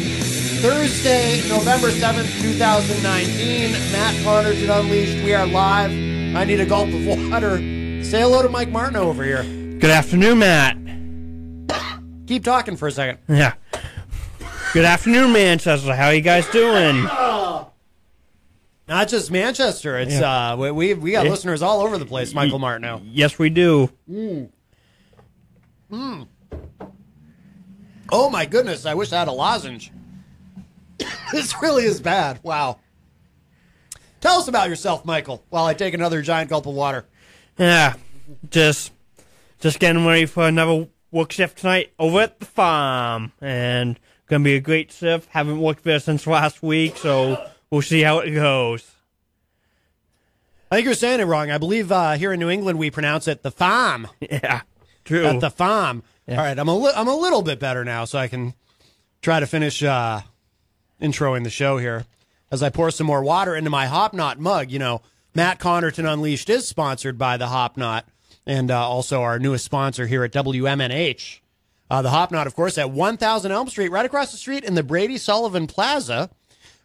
Thursday, 0.61 1.47
November 1.47 1.87
7th, 1.89 2.41
2019. 2.41 3.71
Matt 3.93 4.13
Connarton 4.25 4.79
Unleashed. 4.79 5.23
We 5.23 5.33
are 5.33 5.47
live. 5.47 5.89
I 6.35 6.43
need 6.43 6.59
a 6.59 6.65
gulp 6.65 6.89
of 6.89 7.05
water. 7.05 7.57
Say 8.03 8.19
hello 8.21 8.41
to 8.41 8.49
Mike 8.49 8.69
Martin 8.69 8.97
over 8.97 9.23
here. 9.23 9.43
Good 9.43 9.85
afternoon, 9.91 10.39
Matt. 10.39 10.77
Keep 12.27 12.43
talking 12.43 12.75
for 12.75 12.87
a 12.87 12.91
second. 12.91 13.19
Yeah. 13.29 13.53
Good 14.73 14.85
afternoon, 14.85 15.31
Manchester. 15.31 15.95
How 15.95 16.09
you 16.09 16.21
guys 16.21 16.45
doing? 16.49 17.03
Not 18.87 19.07
just 19.07 19.31
Manchester. 19.31 19.97
It's 19.99 20.15
uh 20.19 20.55
we 20.59 20.71
we, 20.71 20.93
we 20.95 21.11
got 21.11 21.23
Yeah. 21.25 21.31
listeners 21.31 21.61
all 21.61 21.81
over 21.81 21.97
the 21.97 22.05
place, 22.05 22.33
Michael 22.33 22.59
Martineau. 22.59 23.01
Yes, 23.05 23.39
we 23.39 23.49
do. 23.49 23.89
Oh 28.11 28.29
my 28.31 28.45
goodness, 28.45 28.85
I 28.85 28.93
wish 28.95 29.13
I 29.13 29.19
had 29.19 29.27
a 29.27 29.31
lozenge. 29.31 29.91
this 31.31 31.55
really 31.61 31.85
is 31.85 32.01
bad. 32.01 32.39
Wow. 32.43 32.79
Tell 34.21 34.39
us 34.39 34.47
about 34.47 34.69
yourself, 34.69 35.05
Michael, 35.05 35.43
while 35.49 35.65
I 35.65 35.73
take 35.73 35.93
another 35.93 36.21
giant 36.21 36.49
gulp 36.49 36.65
of 36.65 36.73
water. 36.73 37.05
Yeah. 37.57 37.93
Just 38.49 38.91
just 39.59 39.79
getting 39.79 40.05
ready 40.05 40.25
for 40.25 40.47
another 40.47 40.87
work 41.11 41.31
shift 41.31 41.59
tonight 41.59 41.91
over 41.97 42.21
at 42.21 42.39
the 42.39 42.45
farm. 42.45 43.31
And 43.41 43.99
gonna 44.27 44.43
be 44.43 44.55
a 44.55 44.61
great 44.61 44.91
shift. 44.91 45.29
Haven't 45.29 45.59
worked 45.59 45.83
there 45.83 45.99
since 45.99 46.27
last 46.27 46.61
week, 46.61 46.97
so 46.97 47.43
we'll 47.69 47.81
see 47.81 48.01
how 48.01 48.19
it 48.19 48.31
goes. 48.31 48.89
I 50.71 50.75
think 50.75 50.85
you're 50.85 50.93
saying 50.93 51.19
it 51.19 51.25
wrong. 51.25 51.49
I 51.49 51.57
believe 51.57 51.91
uh, 51.91 52.13
here 52.13 52.31
in 52.31 52.39
New 52.39 52.49
England 52.49 52.77
we 52.77 52.91
pronounce 52.91 53.27
it 53.27 53.41
the 53.41 53.51
farm. 53.51 54.07
Yeah. 54.21 54.61
True. 55.05 55.25
At 55.25 55.39
the 55.39 55.49
farm. 55.49 56.03
All 56.27 56.35
right, 56.37 56.59
I'm 56.59 56.67
a 56.67 56.75
li- 56.77 56.91
I'm 56.95 57.07
a 57.07 57.15
little 57.15 57.41
bit 57.41 57.59
better 57.59 57.83
now, 57.83 58.05
so 58.05 58.19
I 58.19 58.27
can 58.27 58.53
try 59.23 59.39
to 59.39 59.47
finish 59.47 59.81
uh, 59.81 60.21
introing 61.01 61.43
the 61.43 61.49
show 61.49 61.77
here 61.77 62.05
as 62.51 62.63
I 62.63 62.69
pour 62.69 62.91
some 62.91 63.07
more 63.07 63.23
water 63.23 63.55
into 63.55 63.69
my 63.69 63.85
Hop 63.85 64.13
Knot 64.13 64.39
mug. 64.39 64.71
You 64.71 64.79
know, 64.79 65.01
Matt 65.35 65.59
Connarton 65.59 66.11
Unleashed 66.11 66.49
is 66.49 66.67
sponsored 66.67 67.17
by 67.17 67.37
the 67.37 67.47
Hop 67.47 67.77
Knot 67.77 68.07
and 68.45 68.71
uh, 68.71 68.87
also 68.87 69.21
our 69.21 69.37
newest 69.39 69.65
sponsor 69.65 70.07
here 70.07 70.23
at 70.23 70.31
WMNH 70.33 71.39
Uh, 71.91 72.01
the 72.01 72.09
Hop 72.09 72.31
Knot, 72.31 72.47
of 72.47 72.55
course, 72.55 72.77
at 72.77 72.91
1000 72.91 73.51
Elm 73.51 73.67
Street, 73.69 73.89
right 73.89 74.05
across 74.05 74.31
the 74.31 74.37
street 74.37 74.63
in 74.63 74.75
the 74.75 74.83
Brady 74.83 75.17
Sullivan 75.17 75.67
Plaza. 75.67 76.29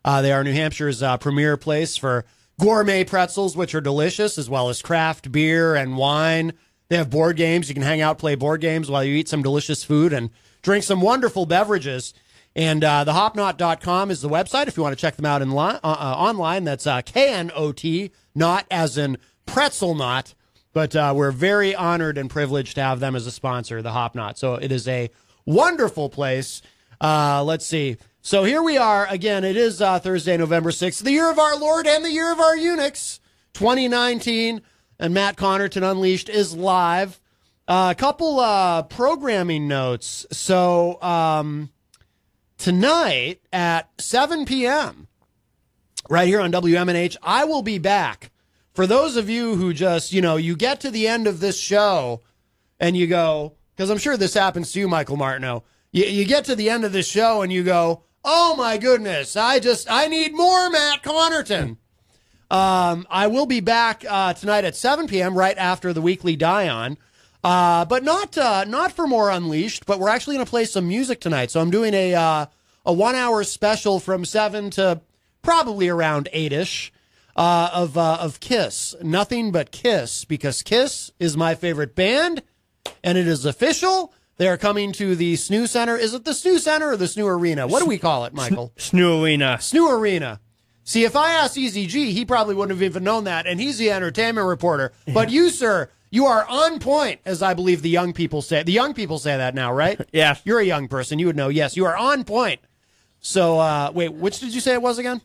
Uh, 0.05 0.21
they 0.23 0.33
are 0.33 0.45
New 0.45 0.53
Hampshire's 0.53 1.03
uh, 1.03 1.17
premier 1.17 1.57
place 1.57 1.97
for 1.97 2.25
gourmet 2.61 3.05
pretzels, 3.05 3.57
which 3.57 3.75
are 3.75 3.81
delicious, 3.81 4.37
as 4.39 4.49
well 4.51 4.69
as 4.69 4.83
craft 4.83 5.33
beer 5.33 5.75
and 5.75 5.97
wine. 5.97 6.53
They 6.89 6.97
have 6.97 7.11
board 7.11 7.37
games. 7.37 7.69
You 7.69 7.75
can 7.75 7.83
hang 7.83 8.01
out, 8.03 8.19
play 8.19 8.35
board 8.35 8.61
games 8.61 8.91
while 8.91 9.03
you 9.03 9.15
eat 9.15 9.29
some 9.29 9.43
delicious 9.43 9.83
food 9.83 10.13
and 10.13 10.31
drink 10.63 10.85
some 10.85 11.01
wonderful 11.01 11.47
beverages. 11.47 12.13
And 12.57 12.85
uh, 12.85 13.05
thehopknot.com 13.05 14.11
is 14.11 14.21
the 14.21 14.29
website 14.29 14.69
if 14.69 14.77
you 14.77 14.83
want 14.83 14.97
to 14.97 15.01
check 15.01 15.17
them 15.17 15.27
out 15.27 15.43
in 15.43 15.51
li- 15.51 15.57
uh, 15.57 15.79
uh, 15.83 16.15
online. 16.17 16.65
That's 16.65 16.87
uh, 16.87 17.03
K-N-O-T, 17.03 18.13
not 18.35 18.67
as 18.71 18.97
in 18.97 19.19
pretzel 19.45 19.95
knot. 19.95 20.35
But 20.73 20.95
uh, 20.97 21.13
we're 21.17 21.31
very 21.31 21.75
honored 21.75 22.19
and 22.19 22.29
privileged 22.29 22.75
to 22.77 22.83
have 22.83 23.01
them 23.01 23.15
as 23.15 23.27
a 23.27 23.31
sponsor, 23.31 23.81
the 23.81 23.93
Hop 23.93 24.15
Knot. 24.15 24.39
So 24.39 24.55
it 24.55 24.73
is 24.73 24.89
a 24.89 25.11
wonderful 25.47 26.09
place. 26.09 26.63
Uh, 27.01 27.45
let's 27.45 27.67
see. 27.67 27.97
So 28.23 28.43
here 28.43 28.63
we 28.63 28.77
are. 28.77 29.07
Again, 29.07 29.45
it 29.45 29.57
is 29.57 29.81
uh, 29.81 30.01
Thursday, 30.01 30.37
November 30.37 30.71
6th, 30.71 31.03
the 31.03 31.13
year 31.13 31.31
of 31.31 31.39
our 31.39 31.57
Lord 31.57 31.87
and 31.87 32.05
the 32.05 32.11
year 32.11 32.33
of 32.33 32.41
our 32.41 32.57
eunuchs, 32.57 33.21
2019. 33.53 34.63
And 34.99 35.15
Matt 35.15 35.37
Connarton 35.37 35.89
Unleashed 35.89 36.29
is 36.29 36.57
live. 36.57 37.21
A 37.69 37.95
couple 37.97 38.37
programming 38.91 39.69
notes. 39.69 40.27
So 40.33 41.01
um, 41.03 41.71
tonight 42.59 43.41
at 43.53 43.89
7 44.01 44.45
p.m., 44.45 45.09
right 46.09 46.29
here 46.29 46.41
on 46.41 46.53
WMNH, 46.53 47.17
I 47.23 47.45
will 47.45 47.63
be 47.63 47.79
back. 47.79 48.31
For 48.73 48.87
those 48.87 49.17
of 49.17 49.31
you 49.31 49.55
who 49.55 49.73
just, 49.73 50.13
you 50.13 50.21
know, 50.21 50.37
you 50.37 50.57
get 50.57 50.81
to 50.81 50.91
the 50.91 51.07
end 51.07 51.27
of 51.27 51.41
this 51.41 51.59
show 51.59 52.23
and 52.81 52.97
you 52.97 53.07
go, 53.07 53.55
because 53.75 53.91
I'm 53.91 53.99
sure 53.99 54.17
this 54.17 54.35
happens 54.35 54.73
to 54.73 54.81
you, 54.81 54.89
Michael 54.89 55.17
Martineau. 55.17 55.63
You, 55.93 56.05
you 56.05 56.25
get 56.25 56.45
to 56.47 56.57
the 56.57 56.71
end 56.71 56.85
of 56.85 56.93
this 56.93 57.09
show 57.09 57.43
and 57.43 57.53
you 57.53 57.63
go, 57.63 58.03
oh 58.25 58.57
my 58.57 58.79
goodness, 58.79 59.37
I 59.37 59.61
just, 59.61 59.89
I 59.91 60.09
need 60.09 60.35
more 60.35 60.71
Matt 60.71 61.03
Connarton. 61.03 61.77
Um, 62.51 63.07
I 63.11 63.27
will 63.29 63.47
be 63.47 63.61
back 63.61 64.05
uh, 64.09 64.33
tonight 64.35 64.65
at 64.65 64.77
7 64.77 65.07
p.m. 65.07 65.37
right 65.37 65.57
after 65.57 65.93
the 65.93 66.03
weekly 66.03 66.37
die 66.37 66.69
on. 66.69 66.99
Uh, 67.45 67.85
but 67.85 68.03
not 68.03 68.39
uh, 68.39 68.65
not 68.65 68.91
for 68.91 69.07
more 69.07 69.31
Unleashed, 69.31 69.85
but 69.85 70.01
we're 70.01 70.09
actually 70.09 70.37
going 70.37 70.47
to 70.47 70.51
play 70.51 70.65
some 70.65 70.89
music 70.89 71.21
tonight. 71.21 71.51
So 71.51 71.61
I'm 71.61 71.71
doing 71.71 71.93
a 71.93 72.15
uh, 72.15 72.47
a 72.87 72.93
one 72.93 73.15
hour 73.15 73.45
special 73.45 74.01
from 74.01 74.25
seven 74.25 74.71
to 74.71 75.03
probably 75.43 75.91
around 75.91 76.31
eight 76.33 76.53
ish 76.53 76.91
uh, 77.37 77.69
of 77.73 77.99
uh, 77.99 78.17
of 78.19 78.41
Kiss. 78.41 78.95
Nothing 79.03 79.53
but 79.53 79.71
Kiss 79.71 80.25
because 80.25 80.63
Kiss 80.63 81.13
is 81.19 81.37
my 81.37 81.55
favorite 81.55 81.95
band, 81.95 82.43
and 83.03 83.19
it 83.19 83.27
is 83.27 83.45
official. 83.45 84.15
They 84.37 84.49
are 84.49 84.57
coming 84.57 84.93
to 84.93 85.15
the 85.15 85.35
SNHU 85.35 85.69
Center. 85.69 85.97
Is 85.97 86.13
it 86.15 86.25
the 86.25 86.33
SNHU 86.33 86.59
Center 86.59 86.93
or 86.93 86.97
the 86.97 87.05
SNHU 87.05 87.27
Arena? 87.27 87.67
What 87.67 87.81
do 87.81 87.87
we 87.87 87.99
call 87.99 88.25
it, 88.25 88.33
Michael? 88.33 88.73
SNHU 88.77 89.23
Arena. 89.23 89.59
SNHU 89.61 89.97
Arena. 89.97 90.41
See, 90.83 91.05
if 91.05 91.15
I 91.15 91.33
asked 91.33 91.57
EZG, 91.57 92.11
he 92.11 92.25
probably 92.25 92.55
wouldn't 92.55 92.77
have 92.77 92.83
even 92.83 93.05
known 93.05 93.25
that, 93.25 93.47
and 93.47 93.61
he's 93.61 93.79
the 93.79 93.91
entertainment 93.91 94.47
reporter. 94.47 94.93
But 95.13 95.31
you, 95.31 95.51
sir, 95.51 95.89
you 96.15 96.27
are 96.27 96.47
on 96.49 96.79
point, 96.79 97.21
as 97.25 97.43
I 97.43 97.55
believe 97.55 97.83
the 97.83 97.91
young 97.91 98.13
people 98.13 98.41
say. 98.41 98.63
The 98.63 98.71
young 98.71 98.95
people 98.95 99.19
say 99.19 99.37
that 99.37 99.55
now, 99.55 99.73
right? 99.73 100.01
Yes. 100.13 100.41
You're 100.45 100.61
a 100.61 100.65
young 100.65 100.87
person. 100.87 101.19
You 101.19 101.27
would 101.27 101.37
know. 101.37 101.49
Yes, 101.49 101.77
you 101.77 101.87
are 101.87 101.97
on 101.97 102.23
point. 102.23 102.61
So, 103.19 103.59
uh, 103.59 103.91
wait, 103.93 104.13
which 104.13 104.39
did 104.39 104.55
you 104.55 104.61
say 104.61 104.75
it 104.75 104.83
was 104.83 104.99
again? 104.99 105.23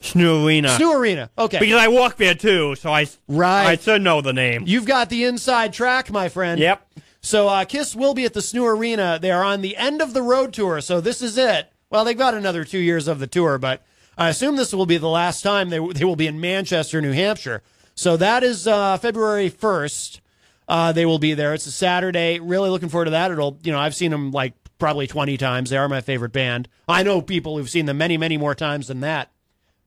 SNHU 0.00 0.44
Arena. 0.44 0.68
SNHU 0.68 0.94
Arena. 0.94 1.30
Okay. 1.36 1.58
Because 1.58 1.80
I 1.80 1.88
walk 1.88 2.16
there 2.16 2.34
too, 2.34 2.76
so 2.76 2.92
I 2.92 3.08
Right. 3.26 3.66
I 3.66 3.76
should 3.76 4.02
know 4.02 4.20
the 4.20 4.32
name. 4.32 4.64
You've 4.66 4.84
got 4.86 5.08
the 5.08 5.24
inside 5.24 5.72
track, 5.72 6.10
my 6.12 6.28
friend. 6.28 6.60
Yep. 6.60 6.86
So 7.20 7.48
uh, 7.48 7.64
Kiss 7.64 7.96
will 7.96 8.14
be 8.14 8.24
at 8.24 8.34
the 8.34 8.40
SNHU 8.40 8.76
Arena. 8.76 9.18
They 9.20 9.32
are 9.32 9.42
on 9.42 9.62
the 9.62 9.76
end 9.76 10.00
of 10.00 10.14
the 10.14 10.22
road 10.22 10.52
tour, 10.52 10.80
so 10.80 11.00
this 11.00 11.22
is 11.22 11.36
it. 11.36 11.72
Well, 11.90 12.04
they've 12.04 12.16
got 12.16 12.34
another 12.34 12.64
two 12.64 12.78
years 12.78 13.08
of 13.08 13.18
the 13.18 13.26
tour, 13.26 13.58
but 13.58 13.82
I 14.16 14.28
assume 14.28 14.54
this 14.56 14.72
will 14.72 14.86
be 14.86 14.98
the 14.98 15.08
last 15.08 15.42
time 15.42 15.70
they 15.70 15.78
they 15.78 16.04
will 16.04 16.16
be 16.16 16.28
in 16.28 16.40
Manchester, 16.40 17.00
New 17.00 17.12
Hampshire. 17.12 17.62
So 17.94 18.16
that 18.16 18.42
is 18.42 18.66
uh, 18.66 18.98
February 18.98 19.48
first. 19.48 20.20
Uh, 20.66 20.92
they 20.92 21.06
will 21.06 21.18
be 21.18 21.34
there. 21.34 21.54
It's 21.54 21.66
a 21.66 21.72
Saturday. 21.72 22.38
Really 22.40 22.70
looking 22.70 22.88
forward 22.88 23.06
to 23.06 23.10
that. 23.12 23.30
It'll, 23.30 23.58
you 23.62 23.72
know, 23.72 23.78
I've 23.78 23.94
seen 23.94 24.10
them 24.10 24.30
like 24.30 24.54
probably 24.78 25.06
twenty 25.06 25.36
times. 25.36 25.70
They 25.70 25.76
are 25.76 25.88
my 25.88 26.00
favorite 26.00 26.32
band. 26.32 26.68
I 26.88 27.02
know 27.02 27.20
people 27.20 27.56
who've 27.56 27.70
seen 27.70 27.86
them 27.86 27.98
many, 27.98 28.16
many 28.16 28.36
more 28.36 28.54
times 28.54 28.88
than 28.88 29.00
that. 29.00 29.30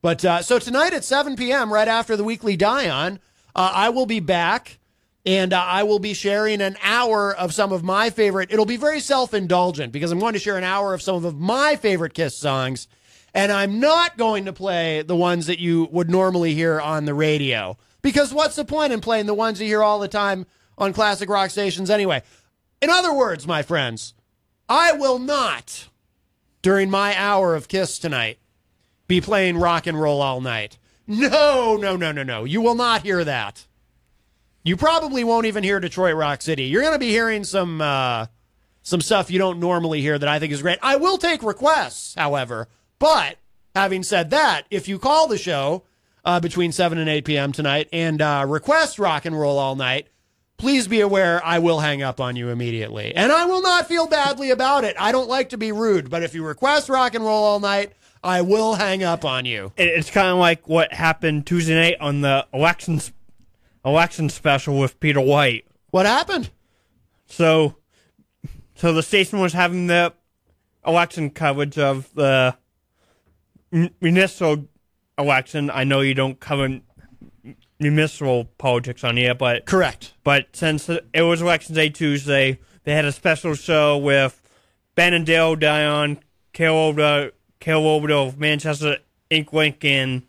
But 0.00 0.24
uh, 0.24 0.42
so 0.42 0.58
tonight 0.58 0.94
at 0.94 1.04
7 1.04 1.34
p.m., 1.34 1.72
right 1.72 1.88
after 1.88 2.16
the 2.16 2.22
weekly 2.22 2.56
die 2.56 2.88
on, 2.88 3.18
uh, 3.56 3.72
I 3.74 3.88
will 3.88 4.06
be 4.06 4.20
back 4.20 4.78
and 5.26 5.52
uh, 5.52 5.60
I 5.60 5.82
will 5.82 5.98
be 5.98 6.14
sharing 6.14 6.60
an 6.60 6.76
hour 6.82 7.34
of 7.34 7.52
some 7.52 7.72
of 7.72 7.82
my 7.82 8.10
favorite. 8.10 8.52
It'll 8.52 8.64
be 8.64 8.76
very 8.76 9.00
self 9.00 9.34
indulgent 9.34 9.92
because 9.92 10.12
I'm 10.12 10.20
going 10.20 10.34
to 10.34 10.38
share 10.38 10.56
an 10.56 10.64
hour 10.64 10.94
of 10.94 11.02
some 11.02 11.24
of 11.24 11.38
my 11.38 11.76
favorite 11.76 12.14
Kiss 12.14 12.36
songs. 12.36 12.86
And 13.34 13.52
I'm 13.52 13.78
not 13.80 14.16
going 14.16 14.46
to 14.46 14.52
play 14.52 15.02
the 15.02 15.16
ones 15.16 15.46
that 15.48 15.58
you 15.58 15.88
would 15.90 16.08
normally 16.08 16.54
hear 16.54 16.80
on 16.80 17.04
the 17.04 17.14
radio 17.14 17.76
because 18.02 18.32
what's 18.32 18.56
the 18.56 18.64
point 18.64 18.92
in 18.92 19.00
playing 19.00 19.26
the 19.26 19.34
ones 19.34 19.60
you 19.60 19.66
hear 19.66 19.82
all 19.82 19.98
the 19.98 20.08
time 20.08 20.46
on 20.76 20.92
classic 20.92 21.28
rock 21.28 21.50
stations 21.50 21.90
anyway? 21.90 22.22
In 22.80 22.90
other 22.90 23.12
words, 23.12 23.46
my 23.46 23.62
friends, 23.62 24.14
I 24.68 24.92
will 24.92 25.18
not, 25.18 25.88
during 26.62 26.90
my 26.90 27.16
hour 27.16 27.54
of 27.54 27.68
Kiss 27.68 27.98
tonight, 27.98 28.38
be 29.06 29.20
playing 29.20 29.58
rock 29.58 29.86
and 29.86 30.00
roll 30.00 30.20
all 30.20 30.40
night. 30.40 30.78
No, 31.06 31.76
no, 31.76 31.96
no, 31.96 32.12
no, 32.12 32.22
no. 32.22 32.44
You 32.44 32.60
will 32.60 32.74
not 32.74 33.02
hear 33.02 33.24
that. 33.24 33.66
You 34.62 34.76
probably 34.76 35.24
won't 35.24 35.46
even 35.46 35.64
hear 35.64 35.80
Detroit 35.80 36.14
Rock 36.14 36.42
City. 36.42 36.64
You're 36.64 36.82
going 36.82 36.92
to 36.92 36.98
be 36.98 37.08
hearing 37.08 37.44
some 37.44 37.80
uh, 37.80 38.26
some 38.82 39.00
stuff 39.00 39.30
you 39.30 39.38
don't 39.38 39.58
normally 39.58 40.02
hear 40.02 40.18
that 40.18 40.28
I 40.28 40.38
think 40.38 40.52
is 40.52 40.60
great. 40.60 40.78
I 40.82 40.96
will 40.96 41.16
take 41.16 41.42
requests, 41.42 42.14
however. 42.14 42.68
But 42.98 43.38
having 43.74 44.02
said 44.02 44.30
that, 44.30 44.66
if 44.70 44.86
you 44.88 44.98
call 44.98 45.28
the 45.28 45.38
show 45.38 45.84
uh, 46.28 46.38
between 46.40 46.72
7 46.72 46.98
and 46.98 47.08
8 47.08 47.24
p.m. 47.24 47.52
tonight 47.52 47.88
and 47.90 48.20
uh, 48.20 48.44
request 48.46 48.98
rock 48.98 49.24
and 49.24 49.38
roll 49.38 49.58
all 49.58 49.76
night, 49.76 50.08
please 50.58 50.86
be 50.86 51.00
aware 51.00 51.42
I 51.42 51.58
will 51.58 51.80
hang 51.80 52.02
up 52.02 52.20
on 52.20 52.36
you 52.36 52.50
immediately. 52.50 53.14
And 53.16 53.32
I 53.32 53.46
will 53.46 53.62
not 53.62 53.88
feel 53.88 54.06
badly 54.06 54.50
about 54.50 54.84
it. 54.84 54.94
I 55.00 55.10
don't 55.10 55.30
like 55.30 55.48
to 55.48 55.56
be 55.56 55.72
rude, 55.72 56.10
but 56.10 56.22
if 56.22 56.34
you 56.34 56.44
request 56.44 56.90
rock 56.90 57.14
and 57.14 57.24
roll 57.24 57.44
all 57.44 57.60
night, 57.60 57.94
I 58.22 58.42
will 58.42 58.74
hang 58.74 59.02
up 59.02 59.24
on 59.24 59.46
you. 59.46 59.72
It's 59.78 60.10
kind 60.10 60.28
of 60.28 60.36
like 60.36 60.68
what 60.68 60.92
happened 60.92 61.46
Tuesday 61.46 61.74
night 61.74 61.96
on 61.98 62.20
the 62.20 62.46
election 62.52 63.00
election 63.82 64.28
special 64.28 64.78
with 64.78 65.00
Peter 65.00 65.22
White. 65.22 65.64
What 65.92 66.04
happened? 66.04 66.50
So, 67.24 67.76
so 68.74 68.92
the 68.92 69.02
station 69.02 69.40
was 69.40 69.54
having 69.54 69.86
the 69.86 70.12
election 70.86 71.30
coverage 71.30 71.78
of 71.78 72.12
the 72.12 72.54
municipal 73.70 74.68
election. 75.18 75.70
I 75.70 75.84
know 75.84 76.00
you 76.00 76.14
don't 76.14 76.38
cover 76.40 76.80
municipal 77.80 78.44
politics 78.58 79.04
on 79.04 79.16
here, 79.16 79.34
but 79.34 79.66
Correct. 79.66 80.14
but 80.24 80.46
since 80.52 80.88
it 80.88 81.22
was 81.22 81.40
election 81.42 81.74
day 81.74 81.88
Tuesday, 81.88 82.58
they 82.84 82.94
had 82.94 83.04
a 83.04 83.12
special 83.12 83.54
show 83.54 83.96
with 83.98 84.40
Ben 84.94 85.14
and 85.14 85.26
Dale 85.26 85.56
Dion, 85.56 86.18
Carol 86.52 86.76
Over, 86.76 87.00
uh, 87.00 87.28
Carol 87.60 88.26
of 88.26 88.38
Manchester 88.38 88.98
Ink 89.30 89.52
Link, 89.52 89.84
and 89.84 90.22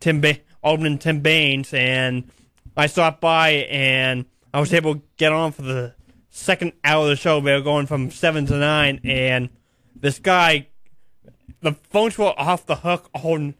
Tim 0.00 0.20
ba- 0.20 0.38
Alderman 0.62 0.98
Tim 0.98 1.20
Baines, 1.20 1.72
and 1.74 2.30
I 2.76 2.86
stopped 2.86 3.20
by 3.20 3.50
and 3.50 4.26
I 4.52 4.60
was 4.60 4.72
able 4.72 4.96
to 4.96 5.02
get 5.16 5.32
on 5.32 5.52
for 5.52 5.62
the 5.62 5.94
second 6.30 6.72
hour 6.84 7.04
of 7.04 7.08
the 7.08 7.16
show. 7.16 7.40
They 7.40 7.52
were 7.52 7.60
going 7.60 7.86
from 7.86 8.10
seven 8.10 8.46
to 8.46 8.56
nine, 8.56 9.00
and 9.04 9.48
this 9.96 10.18
guy, 10.18 10.68
the 11.60 11.72
phones 11.72 12.18
were 12.18 12.34
off 12.38 12.66
the 12.66 12.76
hook 12.76 13.08
all 13.14 13.52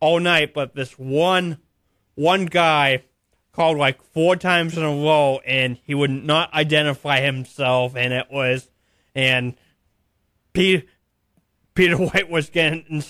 all 0.00 0.18
night, 0.18 0.54
but 0.54 0.74
this 0.74 0.98
one 0.98 1.58
one 2.14 2.46
guy 2.46 3.04
called 3.52 3.78
like 3.78 4.02
four 4.02 4.36
times 4.36 4.76
in 4.76 4.82
a 4.82 4.88
row 4.88 5.40
and 5.46 5.78
he 5.84 5.94
would 5.94 6.10
not 6.10 6.52
identify 6.54 7.20
himself 7.20 7.96
and 7.96 8.12
it 8.12 8.26
was 8.30 8.70
and 9.14 9.54
Peter 10.52 10.86
Peter 11.74 11.96
White 11.96 12.30
was 12.30 12.50
getting 12.50 13.02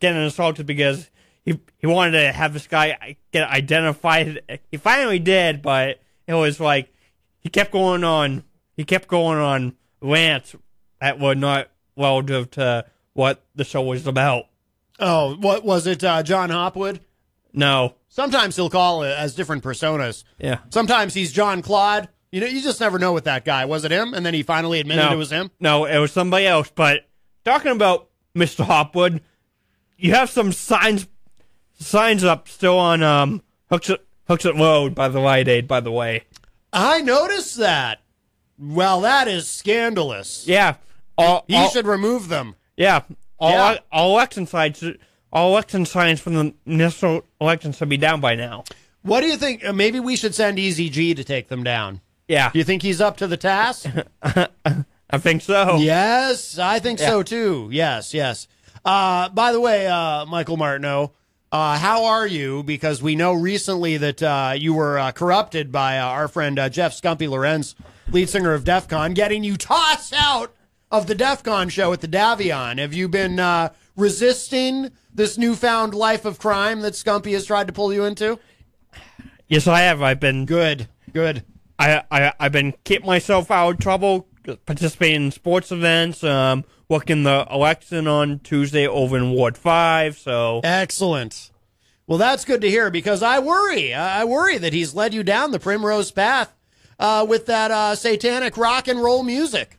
getting 0.00 0.22
assaulted 0.22 0.66
because 0.66 1.10
he 1.44 1.60
he 1.78 1.86
wanted 1.86 2.20
to 2.20 2.32
have 2.32 2.52
this 2.52 2.66
guy 2.66 3.16
get 3.32 3.48
identified. 3.48 4.60
He 4.70 4.76
finally 4.76 5.18
did, 5.18 5.62
but 5.62 6.00
it 6.26 6.34
was 6.34 6.60
like 6.60 6.92
he 7.38 7.48
kept 7.48 7.70
going 7.70 8.04
on. 8.04 8.44
He 8.76 8.84
kept 8.84 9.08
going 9.08 9.38
on 9.38 9.76
rants 10.00 10.54
that 11.00 11.18
were 11.18 11.34
not 11.34 11.70
relative 11.96 12.50
to 12.52 12.84
what 13.14 13.44
the 13.54 13.64
show 13.64 13.82
was 13.82 14.06
about. 14.06 14.46
Oh, 14.98 15.36
what 15.36 15.64
was 15.64 15.86
it? 15.86 16.02
Uh, 16.02 16.22
John 16.22 16.50
Hopwood. 16.50 17.00
No, 17.52 17.94
Sometimes 18.08 18.56
he'll 18.56 18.70
call 18.70 19.02
it 19.02 19.10
as 19.16 19.34
different 19.34 19.62
personas. 19.62 20.24
yeah, 20.38 20.58
Sometimes 20.70 21.14
he's 21.14 21.32
John 21.32 21.62
Claude. 21.62 22.08
You 22.32 22.40
know, 22.40 22.46
you 22.46 22.60
just 22.62 22.80
never 22.80 22.98
know 22.98 23.12
with 23.12 23.24
that 23.24 23.44
guy. 23.44 23.64
Was 23.66 23.84
it 23.84 23.92
him? 23.92 24.12
And 24.14 24.24
then 24.26 24.34
he 24.34 24.42
finally 24.42 24.80
admitted 24.80 25.02
no, 25.06 25.12
it 25.12 25.16
was 25.16 25.30
him. 25.30 25.50
No, 25.60 25.84
it 25.86 25.98
was 25.98 26.12
somebody 26.12 26.46
else. 26.46 26.70
But 26.74 27.06
talking 27.44 27.72
about 27.72 28.08
Mr. 28.34 28.64
Hopwood, 28.64 29.22
you 29.96 30.12
have 30.14 30.28
some 30.28 30.52
signs 30.52 31.06
signs 31.78 32.24
up 32.24 32.48
still 32.48 32.78
on 32.78 33.02
um 33.02 33.42
Hooks 33.70 33.90
Hooksett 34.28 34.58
Road 34.58 34.94
by 34.94 35.08
the 35.08 35.20
Rite 35.20 35.48
Aid. 35.48 35.68
By 35.68 35.80
the 35.80 35.92
way, 35.92 36.24
I 36.72 37.00
noticed 37.00 37.56
that. 37.56 38.00
Well, 38.58 39.02
that 39.02 39.28
is 39.28 39.48
scandalous. 39.48 40.46
Yeah. 40.48 40.76
All, 41.18 41.44
He 41.48 41.54
all- 41.56 41.68
should 41.70 41.86
remove 41.86 42.28
them. 42.28 42.54
Yeah. 42.76 43.02
All, 43.38 43.50
Yeah. 43.50 43.78
all 43.92 44.12
election 44.12 44.46
sites, 44.46 44.82
all 45.32 45.50
election 45.52 45.84
signs 45.86 46.20
from 46.20 46.34
the 46.34 46.54
municipal 46.64 47.22
elections 47.40 47.76
should 47.76 47.88
be 47.88 47.96
down 47.96 48.20
by 48.20 48.34
now. 48.34 48.64
What 49.02 49.20
do 49.20 49.26
you 49.26 49.36
think? 49.36 49.64
uh, 49.64 49.72
Maybe 49.72 50.00
we 50.00 50.16
should 50.16 50.34
send 50.34 50.58
Easy 50.58 50.88
G 50.88 51.14
to 51.14 51.22
take 51.22 51.48
them 51.48 51.62
down. 51.62 52.00
Yeah. 52.28 52.50
Do 52.50 52.58
you 52.58 52.64
think 52.64 52.82
he's 52.82 53.00
up 53.00 53.16
to 53.18 53.26
the 53.26 53.36
task? 53.36 53.86
I 54.22 55.18
think 55.18 55.42
so. 55.42 55.76
yes, 55.76 56.58
I 56.58 56.80
think 56.80 56.98
so 56.98 57.22
too. 57.22 57.68
Yes, 57.70 58.12
yes. 58.12 58.48
Uh, 58.84 59.28
by 59.28 59.52
the 59.52 59.60
way, 59.60 59.86
uh, 59.86 60.26
Michael 60.26 60.56
Martineau, 60.56 61.12
uh, 61.52 61.78
how 61.78 62.04
are 62.06 62.26
you? 62.26 62.64
Because 62.64 63.00
we 63.02 63.14
know 63.14 63.32
recently 63.32 63.96
that 63.98 64.20
uh, 64.22 64.54
you 64.56 64.74
were 64.74 64.98
uh, 64.98 65.12
corrupted 65.12 65.70
by 65.70 65.98
uh, 65.98 66.06
our 66.06 66.26
friend 66.26 66.58
uh, 66.58 66.68
Jeff 66.68 66.92
Scumpy 67.00 67.28
Lorenz, 67.28 67.76
lead 68.10 68.28
singer 68.28 68.52
of 68.54 68.64
DEF 68.64 68.88
CON, 68.88 69.14
getting 69.14 69.44
you 69.44 69.56
tossed 69.56 70.12
out 70.16 70.52
of 70.96 71.06
the 71.06 71.14
DEF 71.14 71.42
CON 71.42 71.68
show 71.68 71.92
at 71.92 72.00
the 72.00 72.08
Davion. 72.08 72.78
Have 72.78 72.94
you 72.94 73.06
been 73.06 73.38
uh, 73.38 73.68
resisting 73.96 74.90
this 75.12 75.36
newfound 75.36 75.94
life 75.94 76.24
of 76.24 76.38
crime 76.38 76.80
that 76.80 76.94
Scumpy 76.94 77.32
has 77.32 77.44
tried 77.44 77.66
to 77.66 77.72
pull 77.72 77.92
you 77.92 78.04
into? 78.04 78.38
Yes, 79.46 79.66
I 79.66 79.80
have. 79.80 80.00
I've 80.00 80.20
been 80.20 80.46
Good, 80.46 80.88
good. 81.12 81.44
I, 81.78 82.02
I 82.10 82.32
I've 82.40 82.52
been 82.52 82.72
keeping 82.84 83.06
myself 83.06 83.50
out 83.50 83.74
of 83.74 83.78
trouble, 83.78 84.26
participating 84.64 85.26
in 85.26 85.30
sports 85.32 85.70
events, 85.70 86.24
um, 86.24 86.64
working 86.88 87.24
the 87.24 87.46
election 87.50 88.08
on 88.08 88.38
Tuesday 88.38 88.86
over 88.86 89.18
in 89.18 89.32
Ward 89.32 89.58
Five. 89.58 90.16
So 90.16 90.62
Excellent. 90.64 91.50
Well, 92.06 92.16
that's 92.16 92.46
good 92.46 92.62
to 92.62 92.70
hear 92.70 92.90
because 92.90 93.22
I 93.22 93.40
worry. 93.40 93.92
I 93.92 94.24
worry 94.24 94.56
that 94.56 94.72
he's 94.72 94.94
led 94.94 95.12
you 95.12 95.22
down 95.22 95.50
the 95.50 95.58
primrose 95.60 96.10
path 96.10 96.54
uh, 96.98 97.26
with 97.28 97.44
that 97.46 97.70
uh, 97.70 97.94
satanic 97.96 98.56
rock 98.56 98.88
and 98.88 99.02
roll 99.02 99.22
music. 99.22 99.75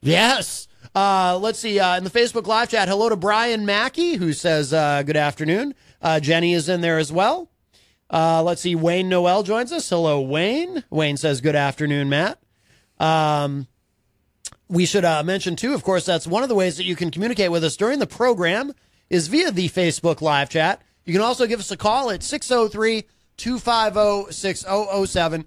Yes. 0.00 0.68
Uh, 0.94 1.38
let's 1.40 1.58
see. 1.58 1.78
Uh, 1.78 1.96
in 1.96 2.04
the 2.04 2.10
Facebook 2.10 2.46
live 2.46 2.70
chat, 2.70 2.88
hello 2.88 3.08
to 3.08 3.16
Brian 3.16 3.66
Mackey, 3.66 4.14
who 4.14 4.32
says 4.32 4.72
uh, 4.72 5.02
good 5.02 5.16
afternoon. 5.16 5.74
Uh, 6.00 6.20
Jenny 6.20 6.54
is 6.54 6.68
in 6.68 6.80
there 6.80 6.98
as 6.98 7.12
well. 7.12 7.50
Uh, 8.10 8.42
let's 8.42 8.62
see. 8.62 8.74
Wayne 8.74 9.08
Noel 9.08 9.42
joins 9.42 9.72
us. 9.72 9.88
Hello, 9.88 10.20
Wayne. 10.20 10.84
Wayne 10.90 11.16
says 11.16 11.40
good 11.40 11.56
afternoon, 11.56 12.08
Matt. 12.08 12.40
Um, 12.98 13.68
we 14.68 14.86
should 14.86 15.04
uh, 15.04 15.22
mention 15.22 15.56
too, 15.56 15.74
of 15.74 15.82
course, 15.82 16.04
that's 16.04 16.26
one 16.26 16.42
of 16.42 16.48
the 16.48 16.54
ways 16.54 16.76
that 16.76 16.84
you 16.84 16.96
can 16.96 17.10
communicate 17.10 17.50
with 17.50 17.64
us 17.64 17.76
during 17.76 17.98
the 17.98 18.06
program 18.06 18.72
is 19.08 19.28
via 19.28 19.50
the 19.50 19.68
Facebook 19.68 20.20
live 20.20 20.50
chat. 20.50 20.82
You 21.04 21.12
can 21.12 21.22
also 21.22 21.46
give 21.46 21.60
us 21.60 21.70
a 21.70 21.76
call 21.76 22.10
at 22.10 22.22
603 22.22 23.04
250 23.36 24.32
6007. 24.32 25.44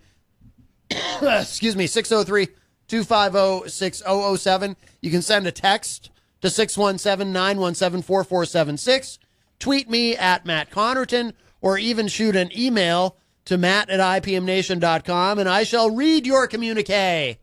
Excuse 1.41 1.75
me, 1.75 1.87
603 1.87 2.47
250 2.91 3.69
6007. 3.69 4.75
You 4.99 5.11
can 5.11 5.21
send 5.21 5.47
a 5.47 5.51
text 5.51 6.09
to 6.41 6.49
617 6.49 7.31
917 7.31 8.01
4476. 8.01 9.17
Tweet 9.59 9.89
me 9.89 10.17
at 10.17 10.45
Matt 10.45 10.69
Connarton 10.71 11.31
or 11.61 11.77
even 11.77 12.09
shoot 12.09 12.35
an 12.35 12.51
email 12.57 13.15
to 13.45 13.57
matt 13.57 13.89
at 13.89 14.01
ipmnation.com 14.01 15.39
and 15.39 15.47
I 15.47 15.63
shall 15.63 15.89
read 15.89 16.27
your 16.27 16.47
communique 16.47 17.37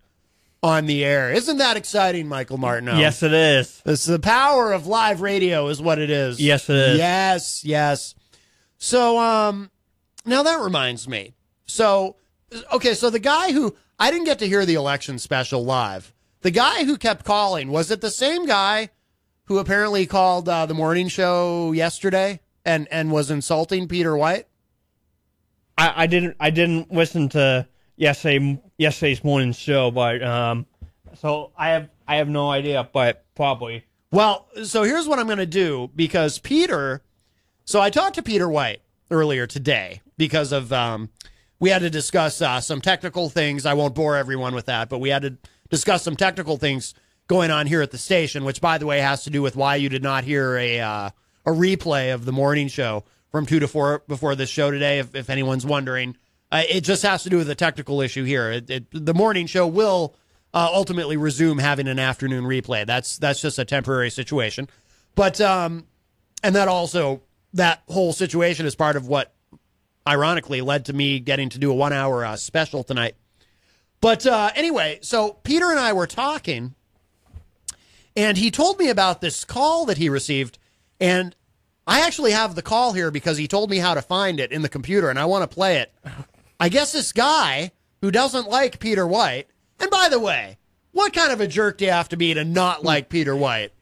on 0.63 0.85
the 0.85 1.03
air. 1.03 1.33
Isn't 1.33 1.57
that 1.57 1.79
exciting, 1.79 2.29
Michael 2.29 2.59
Martineau? 2.59 2.99
yes, 2.99 3.23
it 3.23 3.33
is. 3.33 3.83
It's 3.87 4.05
the 4.05 4.19
power 4.19 4.73
of 4.73 4.87
live 4.87 5.23
radio 5.23 5.69
is 5.69 5.81
what 5.81 5.99
it 5.99 6.11
is. 6.11 6.39
Yes, 6.41 6.69
it 6.69 6.77
is. 6.77 6.99
Yes, 6.99 7.65
yes. 7.65 8.15
So 8.77 9.19
um 9.19 9.71
now 10.27 10.43
that 10.43 10.61
reminds 10.61 11.09
me. 11.09 11.33
So 11.65 12.17
okay, 12.71 12.93
so 12.93 13.09
the 13.09 13.19
guy 13.19 13.53
who 13.53 13.75
I 13.99 14.11
didn't 14.11 14.27
get 14.27 14.39
to 14.41 14.49
hear 14.49 14.65
the 14.65 14.75
election 14.75 15.19
special 15.19 15.65
live. 15.65 16.15
The 16.43 16.51
guy 16.51 16.85
who 16.85 16.97
kept 16.97 17.25
calling, 17.25 17.71
was 17.71 17.91
it 17.91 18.01
the 18.01 18.11
same 18.11 18.47
guy 18.47 18.91
who 19.47 19.59
apparently 19.59 20.07
called 20.07 20.49
uh, 20.49 20.67
the 20.67 20.75
morning 20.75 21.09
show 21.09 21.73
yesterday 21.73 22.41
and 22.65 22.87
and 22.91 23.11
was 23.11 23.31
insulting 23.31 23.89
Peter 23.89 24.17
White? 24.17 24.47
I, 25.77 26.05
I 26.05 26.07
didn't 26.07 26.37
I 26.39 26.51
didn't 26.51 26.93
listen 26.93 27.29
to 27.31 27.67
yesterday 27.97 28.61
yesterday's 28.77 29.25
morning 29.25 29.53
show, 29.53 29.91
but 29.91 30.23
um, 30.23 30.67
so 31.15 31.51
I 31.57 31.71
have 31.71 31.89
I 32.07 32.17
have 32.17 32.29
no 32.29 32.51
idea, 32.51 32.89
but 32.93 33.25
probably. 33.35 33.85
Well, 34.13 34.47
so 34.65 34.85
here's 34.85 35.09
what 35.09 35.19
I'm 35.19 35.27
going 35.27 35.39
to 35.39 35.47
do 35.47 35.91
because 35.95 36.39
Peter. 36.39 37.03
So 37.65 37.81
I 37.81 37.91
talked 37.91 38.15
to 38.15 38.23
Peter 38.23 38.49
White 38.49 38.81
earlier 39.11 39.47
today 39.47 40.01
because 40.17 40.53
of 40.53 40.73
um, 40.73 41.11
we 41.61 41.71
had 41.71 41.83
to 41.83 41.91
discuss 41.91 42.41
uh, 42.41 42.61
some 42.61 42.81
technical 42.81 43.29
things. 43.29 43.67
I 43.67 43.75
won't 43.75 43.95
bore 43.95 44.17
everyone 44.17 44.55
with 44.55 44.67
that, 44.67 44.89
but 44.89 44.99
we 44.99 45.11
had 45.11 45.23
to 45.23 45.37
discuss 45.71 46.03
some 46.03 46.17
technical 46.17 46.57
things 46.57 46.95
going 47.27 47.51
on 47.51 47.67
here 47.67 47.83
at 47.83 47.91
the 47.91 47.99
station, 47.99 48.45
which, 48.45 48.61
by 48.61 48.79
the 48.79 48.87
way, 48.87 49.01
has 49.01 49.25
to 49.25 49.31
do 49.31 49.43
with 49.43 49.57
why 49.57 49.77
you 49.77 49.89
did 49.89 50.03
not 50.03 50.25
hear 50.25 50.57
a 50.57 50.81
uh, 50.81 51.11
a 51.47 51.51
replay 51.51 52.15
of 52.15 52.25
the 52.25 52.33
morning 52.33 52.69
show 52.69 53.05
from 53.31 53.47
two 53.47 53.61
to 53.61 53.69
four 53.69 54.03
before 54.09 54.35
this 54.35 54.51
show 54.51 54.71
today. 54.71 54.99
If, 54.99 55.15
if 55.15 55.31
anyone's 55.31 55.67
wondering, 55.67 56.17
uh, 56.51 56.63
it 56.69 56.83
just 56.83 57.03
has 57.03 57.23
to 57.25 57.31
do 57.31 57.39
with 57.39 57.51
a 57.51 57.55
technical 57.55 58.01
issue 58.01 58.25
here. 58.25 58.51
It, 58.51 58.71
it, 58.71 58.87
the 58.93 59.15
morning 59.15 59.47
show 59.47 59.67
will 59.67 60.15
uh, 60.55 60.71
ultimately 60.73 61.17
resume 61.17 61.59
having 61.59 61.89
an 61.89 61.99
afternoon 61.99 62.45
replay. 62.45 62.87
That's 62.87 63.19
that's 63.19 63.41
just 63.41 63.59
a 63.59 63.65
temporary 63.65 64.11
situation, 64.11 64.69
but 65.15 65.41
um, 65.41 65.87
and 66.43 66.55
that 66.55 66.69
also 66.69 67.23
that 67.55 67.83
whole 67.89 68.13
situation 68.13 68.67
is 68.67 68.75
part 68.75 68.97
of 68.97 69.09
what, 69.09 69.35
ironically, 70.09 70.61
led 70.63 70.87
to 70.87 70.93
me 70.93 71.21
getting 71.21 71.51
to 71.51 71.59
do 71.59 71.71
a 71.71 71.75
one 71.75 71.93
hour 71.93 72.25
uh, 72.25 72.37
special 72.37 72.83
tonight. 72.83 73.15
But 74.01 74.27
uh, 74.27 74.51
anyway, 74.55 75.01
so 75.03 75.35
Peter 75.45 75.71
and 75.71 75.79
I 75.79 75.93
were 75.93 76.07
talking, 76.07 76.75
and 78.17 78.37
he 78.37 78.51
told 78.51 78.79
me 78.79 78.89
about 78.89 79.21
this 79.21 79.45
call 79.45 79.85
that 79.87 79.99
he 79.99 80.09
received, 80.09 80.59
and 80.99 81.37
I 81.87 82.01
actually 82.01 82.33
have 82.33 82.55
the 82.55 82.63
call 82.63 82.93
here 82.93 83.11
because 83.11 83.39
he 83.39 83.47
told 83.49 83.71
me 83.71 83.79
how 83.79 83.95
to 83.95 84.03
find 84.03 84.41
it 84.41 84.53
in 84.53 84.63
the 84.63 84.69
computer, 84.69 85.11
and 85.11 85.19
I 85.19 85.25
want 85.27 85.49
to 85.49 85.55
play 85.55 85.79
it. 85.79 85.93
I 86.61 86.69
guess 86.69 86.93
this 86.93 87.13
guy 87.13 87.73
who 88.01 88.11
doesn't 88.11 88.49
like 88.49 88.79
Peter 88.79 89.07
White, 89.07 89.49
and 89.79 89.91
by 89.91 90.09
the 90.09 90.21
way, 90.21 90.59
what 90.93 91.13
kind 91.13 91.33
of 91.33 91.41
a 91.41 91.47
jerk 91.47 91.79
do 91.79 91.85
you 91.85 91.91
have 91.91 92.09
to 92.09 92.17
be 92.17 92.35
to 92.35 92.45
not 92.45 92.85
like 92.85 93.09
Peter 93.09 93.37
White? 93.37 93.73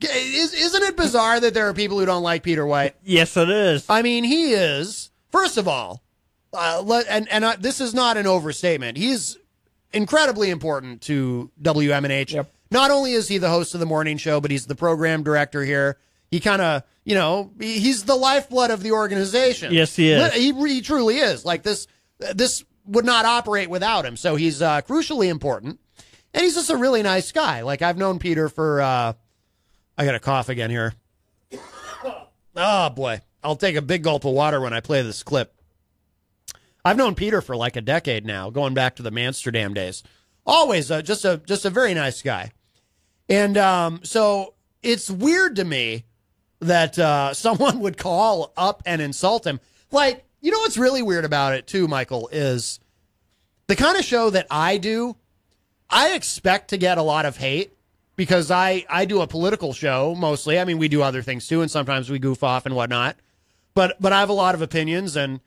Is, 0.00 0.54
isn't 0.54 0.82
it 0.84 0.96
bizarre 0.96 1.40
that 1.40 1.54
there 1.54 1.68
are 1.68 1.74
people 1.74 1.98
who 1.98 2.06
don't 2.06 2.22
like 2.22 2.42
Peter 2.42 2.64
White? 2.66 2.94
Yes, 3.04 3.36
it 3.36 3.50
is. 3.50 3.84
I 3.88 4.02
mean, 4.02 4.22
he 4.24 4.52
is, 4.52 5.10
first 5.32 5.56
of 5.56 5.66
all, 5.66 6.02
uh, 6.52 6.80
let, 6.84 7.06
and, 7.08 7.28
and 7.30 7.44
uh, 7.44 7.56
this 7.58 7.80
is 7.80 7.94
not 7.94 8.16
an 8.16 8.26
overstatement. 8.26 8.96
He's 8.96 9.36
incredibly 9.92 10.50
important 10.50 11.02
to 11.02 11.50
WMNH. 11.62 12.32
Yep. 12.32 12.52
Not 12.70 12.90
only 12.90 13.12
is 13.12 13.28
he 13.28 13.38
the 13.38 13.48
host 13.48 13.74
of 13.74 13.80
the 13.80 13.86
morning 13.86 14.18
show, 14.18 14.40
but 14.40 14.50
he's 14.50 14.66
the 14.66 14.74
program 14.74 15.22
director 15.22 15.64
here. 15.64 15.98
He 16.30 16.38
kind 16.40 16.60
of, 16.62 16.82
you 17.04 17.14
know, 17.14 17.50
he- 17.58 17.80
he's 17.80 18.04
the 18.04 18.14
lifeblood 18.16 18.70
of 18.70 18.82
the 18.82 18.92
organization. 18.92 19.72
Yes, 19.72 19.96
he 19.96 20.10
is. 20.10 20.32
He, 20.34 20.52
he 20.52 20.80
truly 20.82 21.16
is. 21.18 21.44
Like 21.44 21.62
this, 21.64 21.86
this 22.34 22.64
would 22.86 23.04
not 23.06 23.24
operate 23.24 23.68
without 23.70 24.04
him. 24.06 24.16
So 24.16 24.36
he's 24.36 24.62
uh, 24.62 24.82
crucially 24.82 25.28
important, 25.28 25.80
and 26.34 26.42
he's 26.44 26.54
just 26.54 26.70
a 26.70 26.76
really 26.76 27.02
nice 27.02 27.32
guy. 27.32 27.62
Like 27.62 27.82
I've 27.82 27.96
known 27.98 28.18
Peter 28.18 28.48
for. 28.48 28.80
I 29.98 30.04
got 30.04 30.14
a 30.14 30.20
cough 30.20 30.48
again 30.48 30.70
here. 30.70 30.94
Oh 32.54 32.90
boy, 32.90 33.20
I'll 33.42 33.56
take 33.56 33.74
a 33.74 33.82
big 33.82 34.04
gulp 34.04 34.24
of 34.24 34.32
water 34.32 34.60
when 34.60 34.72
I 34.72 34.80
play 34.80 35.02
this 35.02 35.24
clip. 35.24 35.54
I've 36.84 36.96
known 36.96 37.16
Peter 37.16 37.42
for 37.42 37.56
like 37.56 37.74
a 37.74 37.80
decade 37.80 38.24
now, 38.24 38.50
going 38.50 38.74
back 38.74 38.96
to 38.96 39.02
the 39.02 39.12
Amsterdam 39.20 39.74
days. 39.74 40.04
Always 40.46 40.90
uh, 40.90 41.02
just 41.02 41.24
a 41.24 41.38
just 41.44 41.64
a 41.64 41.70
very 41.70 41.94
nice 41.94 42.22
guy, 42.22 42.52
and 43.28 43.58
um, 43.58 44.00
so 44.04 44.54
it's 44.82 45.10
weird 45.10 45.56
to 45.56 45.64
me 45.64 46.04
that 46.60 46.98
uh, 46.98 47.34
someone 47.34 47.80
would 47.80 47.98
call 47.98 48.52
up 48.56 48.82
and 48.86 49.02
insult 49.02 49.46
him. 49.46 49.60
Like, 49.90 50.24
you 50.40 50.52
know 50.52 50.60
what's 50.60 50.78
really 50.78 51.02
weird 51.02 51.24
about 51.24 51.54
it 51.54 51.66
too, 51.66 51.88
Michael, 51.88 52.28
is 52.32 52.78
the 53.66 53.76
kind 53.76 53.98
of 53.98 54.04
show 54.04 54.30
that 54.30 54.46
I 54.50 54.78
do. 54.78 55.16
I 55.90 56.14
expect 56.14 56.70
to 56.70 56.76
get 56.76 56.98
a 56.98 57.02
lot 57.02 57.26
of 57.26 57.36
hate 57.36 57.77
because 58.18 58.50
I 58.50 58.84
I 58.90 59.04
do 59.06 59.22
a 59.22 59.26
political 59.28 59.72
show 59.72 60.14
mostly. 60.14 60.58
I 60.58 60.64
mean, 60.64 60.76
we 60.76 60.88
do 60.88 61.02
other 61.02 61.22
things 61.22 61.46
too, 61.46 61.62
and 61.62 61.70
sometimes 61.70 62.10
we 62.10 62.18
goof 62.18 62.42
off 62.42 62.66
and 62.66 62.74
whatnot. 62.74 63.16
But 63.74 63.96
but 64.00 64.12
I 64.12 64.20
have 64.20 64.28
a 64.28 64.34
lot 64.34 64.54
of 64.56 64.60
opinions, 64.60 65.16
and 65.16 65.40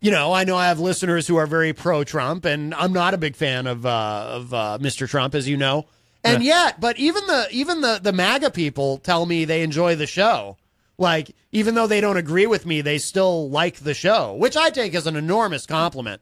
you 0.00 0.10
know, 0.10 0.32
I 0.32 0.42
know 0.44 0.56
I 0.56 0.66
have 0.66 0.80
listeners 0.80 1.28
who 1.28 1.36
are 1.36 1.46
very 1.46 1.72
pro 1.72 2.02
Trump, 2.04 2.44
and 2.44 2.74
I'm 2.74 2.92
not 2.92 3.14
a 3.14 3.16
big 3.16 3.36
fan 3.36 3.68
of 3.68 3.86
uh, 3.86 4.26
of 4.32 4.52
uh, 4.52 4.78
Mr. 4.82 5.08
Trump, 5.08 5.34
as 5.34 5.48
you 5.48 5.56
know. 5.56 5.86
And 6.24 6.42
yet, 6.42 6.80
but 6.80 6.98
even 6.98 7.24
the 7.28 7.46
even 7.52 7.80
the 7.80 8.00
the 8.02 8.12
MAGA 8.12 8.50
people 8.50 8.98
tell 8.98 9.24
me 9.24 9.44
they 9.44 9.62
enjoy 9.62 9.94
the 9.94 10.08
show. 10.08 10.56
Like 10.98 11.30
even 11.52 11.76
though 11.76 11.86
they 11.86 12.00
don't 12.00 12.16
agree 12.16 12.46
with 12.48 12.66
me, 12.66 12.80
they 12.80 12.98
still 12.98 13.48
like 13.50 13.76
the 13.76 13.94
show, 13.94 14.34
which 14.34 14.56
I 14.56 14.70
take 14.70 14.96
as 14.96 15.06
an 15.06 15.14
enormous 15.14 15.64
compliment. 15.64 16.20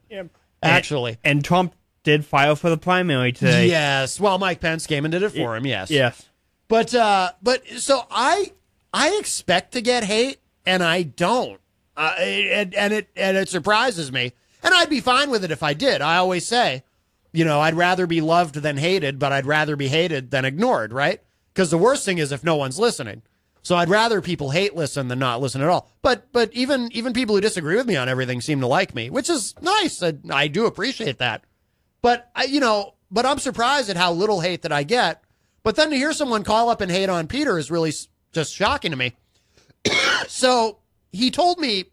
Actually, 0.61 1.17
and 1.23 1.43
Trump 1.43 1.73
did 2.05 2.25
file 2.25 2.55
for 2.55 2.69
the 2.69 2.77
primary 2.77 3.33
today. 3.33 3.67
yes. 3.67 4.17
Well, 4.19 4.37
Mike 4.37 4.61
Pence 4.61 4.87
came 4.87 5.03
and 5.03 5.11
did 5.11 5.23
it 5.23 5.31
for 5.31 5.57
him. 5.57 5.65
Yes. 5.65 5.91
Yes. 5.91 6.29
But 6.69 6.95
uh, 6.95 7.31
but 7.43 7.67
so 7.77 8.03
I 8.09 8.53
I 8.93 9.17
expect 9.19 9.73
to 9.73 9.81
get 9.81 10.05
hate, 10.05 10.37
and 10.65 10.81
I 10.81 11.03
don't, 11.03 11.59
uh, 11.97 12.15
and, 12.17 12.73
and 12.73 12.93
it 12.93 13.09
and 13.15 13.35
it 13.35 13.49
surprises 13.49 14.11
me, 14.11 14.31
and 14.63 14.73
I'd 14.73 14.89
be 14.89 15.01
fine 15.01 15.29
with 15.29 15.43
it 15.43 15.51
if 15.51 15.61
I 15.61 15.73
did. 15.73 16.01
I 16.01 16.17
always 16.17 16.47
say, 16.47 16.83
you 17.33 17.45
know, 17.45 17.59
I'd 17.59 17.75
rather 17.75 18.07
be 18.07 18.21
loved 18.21 18.55
than 18.55 18.77
hated, 18.77 19.19
but 19.19 19.31
I'd 19.31 19.45
rather 19.45 19.75
be 19.75 19.89
hated 19.89 20.31
than 20.31 20.45
ignored, 20.45 20.93
right? 20.93 21.21
Because 21.53 21.69
the 21.69 21.77
worst 21.77 22.05
thing 22.05 22.17
is 22.17 22.31
if 22.31 22.43
no 22.43 22.55
one's 22.55 22.79
listening. 22.79 23.21
So 23.61 23.75
I'd 23.75 23.89
rather 23.89 24.21
people 24.21 24.51
hate 24.51 24.75
listen 24.75 25.07
than 25.07 25.17
not 25.17 25.41
listen 25.41 25.61
at 25.61 25.69
all. 25.69 25.89
But 26.01 26.31
but 26.31 26.53
even 26.53 26.89
even 26.93 27.13
people 27.13 27.35
who 27.35 27.41
disagree 27.41 27.75
with 27.75 27.87
me 27.87 27.95
on 27.95 28.07
everything 28.09 28.41
seem 28.41 28.59
to 28.61 28.67
like 28.67 28.93
me, 28.95 29.09
which 29.09 29.29
is 29.29 29.55
nice. 29.61 30.01
I, 30.03 30.13
I 30.31 30.47
do 30.47 30.65
appreciate 30.65 31.17
that. 31.19 31.43
But 32.05 32.29
I, 32.35 32.43
you 32.43 32.59
know, 32.59 32.93
but 33.09 33.25
I'm 33.25 33.39
surprised 33.39 33.89
at 33.89 33.97
how 33.97 34.11
little 34.11 34.39
hate 34.39 34.61
that 34.61 34.71
I 34.71 34.83
get. 34.83 35.23
But 35.63 35.75
then 35.75 35.89
to 35.89 35.95
hear 35.95 36.13
someone 36.13 36.43
call 36.43 36.69
up 36.69 36.79
and 36.79 36.91
hate 36.91 37.09
on 37.09 37.25
Peter 37.25 37.57
is 37.57 37.71
really 37.71 37.91
just 38.31 38.53
shocking 38.53 38.91
to 38.91 38.95
me. 38.95 39.15
so 40.27 40.77
he 41.11 41.31
told 41.31 41.57
me 41.57 41.85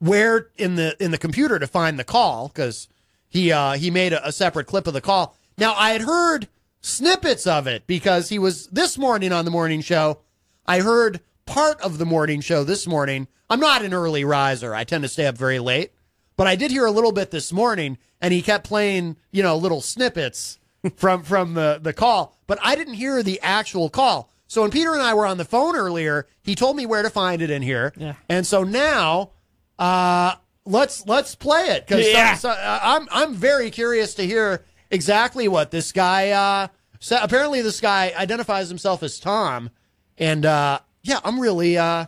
where 0.00 0.48
in 0.56 0.74
the 0.74 0.96
in 0.98 1.12
the 1.12 1.18
computer 1.18 1.60
to 1.60 1.68
find 1.68 2.00
the 2.00 2.04
call 2.04 2.48
because 2.48 2.88
he 3.28 3.52
uh, 3.52 3.74
he 3.74 3.92
made 3.92 4.12
a, 4.12 4.26
a 4.26 4.32
separate 4.32 4.66
clip 4.66 4.88
of 4.88 4.92
the 4.92 5.00
call. 5.00 5.36
Now 5.56 5.74
I 5.74 5.90
had 5.90 6.00
heard 6.00 6.48
snippets 6.80 7.46
of 7.46 7.68
it 7.68 7.86
because 7.86 8.28
he 8.28 8.40
was 8.40 8.66
this 8.72 8.98
morning 8.98 9.30
on 9.30 9.44
the 9.44 9.52
morning 9.52 9.82
show. 9.82 10.18
I 10.66 10.80
heard 10.80 11.20
part 11.46 11.80
of 11.80 11.98
the 11.98 12.06
morning 12.06 12.40
show 12.40 12.64
this 12.64 12.88
morning. 12.88 13.28
I'm 13.48 13.60
not 13.60 13.84
an 13.84 13.94
early 13.94 14.24
riser. 14.24 14.74
I 14.74 14.82
tend 14.82 15.04
to 15.04 15.08
stay 15.08 15.26
up 15.26 15.38
very 15.38 15.60
late, 15.60 15.92
but 16.36 16.48
I 16.48 16.56
did 16.56 16.72
hear 16.72 16.86
a 16.86 16.90
little 16.90 17.12
bit 17.12 17.30
this 17.30 17.52
morning, 17.52 17.96
and 18.20 18.32
he 18.34 18.42
kept 18.42 18.66
playing 18.66 19.16
you 19.30 19.42
know 19.42 19.56
little 19.56 19.80
snippets 19.80 20.58
from 20.96 21.22
from 21.22 21.54
the 21.54 21.78
the 21.82 21.92
call, 21.92 22.36
but 22.46 22.58
I 22.62 22.74
didn't 22.76 22.94
hear 22.94 23.22
the 23.22 23.40
actual 23.42 23.88
call. 23.90 24.30
So 24.46 24.62
when 24.62 24.70
Peter 24.72 24.92
and 24.94 25.02
I 25.02 25.14
were 25.14 25.26
on 25.26 25.38
the 25.38 25.44
phone 25.44 25.76
earlier, 25.76 26.26
he 26.42 26.54
told 26.56 26.76
me 26.76 26.84
where 26.86 27.02
to 27.02 27.10
find 27.10 27.40
it 27.42 27.50
in 27.50 27.62
here, 27.62 27.92
Yeah. 27.96 28.14
and 28.28 28.44
so 28.46 28.64
now 28.64 29.30
uh, 29.78 30.34
let's 30.64 31.06
let's 31.06 31.34
play 31.34 31.66
it 31.70 31.86
because 31.86 32.06
Yeah. 32.06 32.36
I'm 32.82 33.06
I'm 33.12 33.34
very 33.34 33.70
curious 33.70 34.14
to 34.14 34.26
hear 34.26 34.64
exactly 34.90 35.46
what 35.48 35.70
this 35.70 35.92
guy. 35.92 36.30
Uh, 36.30 36.68
sa- 36.98 37.20
apparently, 37.22 37.62
this 37.62 37.80
guy 37.80 38.12
identifies 38.16 38.68
himself 38.68 39.02
as 39.04 39.20
Tom, 39.20 39.70
and 40.18 40.44
uh, 40.44 40.80
yeah, 41.02 41.20
I'm 41.22 41.38
really 41.38 41.78
uh, 41.78 42.06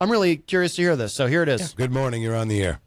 I'm 0.00 0.10
really 0.12 0.36
curious 0.36 0.76
to 0.76 0.82
hear 0.82 0.94
this. 0.96 1.12
So 1.12 1.26
here 1.26 1.42
it 1.42 1.48
is. 1.48 1.74
Good 1.74 1.90
morning. 1.92 2.22
You're 2.22 2.36
on 2.36 2.48
the 2.48 2.62
air. 2.62 2.80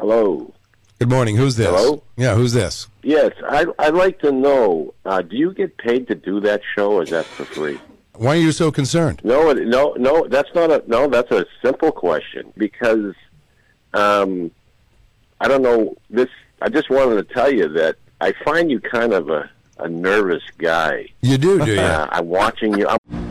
Hello. 0.00 0.50
Good 0.98 1.10
morning. 1.10 1.36
Who's 1.36 1.56
this? 1.56 1.66
Hello? 1.66 2.02
Yeah, 2.16 2.34
who's 2.34 2.54
this? 2.54 2.88
Yes, 3.02 3.32
I, 3.46 3.66
I'd 3.78 3.92
like 3.92 4.18
to 4.20 4.32
know. 4.32 4.94
Uh, 5.04 5.20
do 5.20 5.36
you 5.36 5.52
get 5.52 5.76
paid 5.76 6.08
to 6.08 6.14
do 6.14 6.40
that 6.40 6.62
show, 6.74 6.92
or 6.92 7.02
is 7.02 7.10
that 7.10 7.26
for 7.26 7.44
free? 7.44 7.78
Why 8.14 8.36
are 8.36 8.40
you 8.40 8.50
so 8.50 8.72
concerned? 8.72 9.20
No, 9.24 9.52
no, 9.52 9.94
no. 9.98 10.26
That's 10.26 10.48
not 10.54 10.70
a 10.70 10.82
no. 10.86 11.06
That's 11.06 11.30
a 11.32 11.44
simple 11.62 11.92
question 11.92 12.50
because 12.56 13.14
um, 13.92 14.50
I 15.38 15.48
don't 15.48 15.60
know. 15.60 15.96
This 16.08 16.28
I 16.62 16.70
just 16.70 16.88
wanted 16.88 17.16
to 17.16 17.34
tell 17.34 17.52
you 17.52 17.68
that 17.68 17.96
I 18.22 18.32
find 18.42 18.70
you 18.70 18.80
kind 18.80 19.12
of 19.12 19.28
a, 19.28 19.50
a 19.78 19.88
nervous 19.88 20.42
guy. 20.56 21.08
You 21.20 21.36
do, 21.36 21.62
do 21.62 21.74
you? 21.74 21.80
Uh, 21.80 22.08
I'm 22.10 22.28
watching 22.28 22.78
you. 22.78 22.88
I'm 22.88 23.29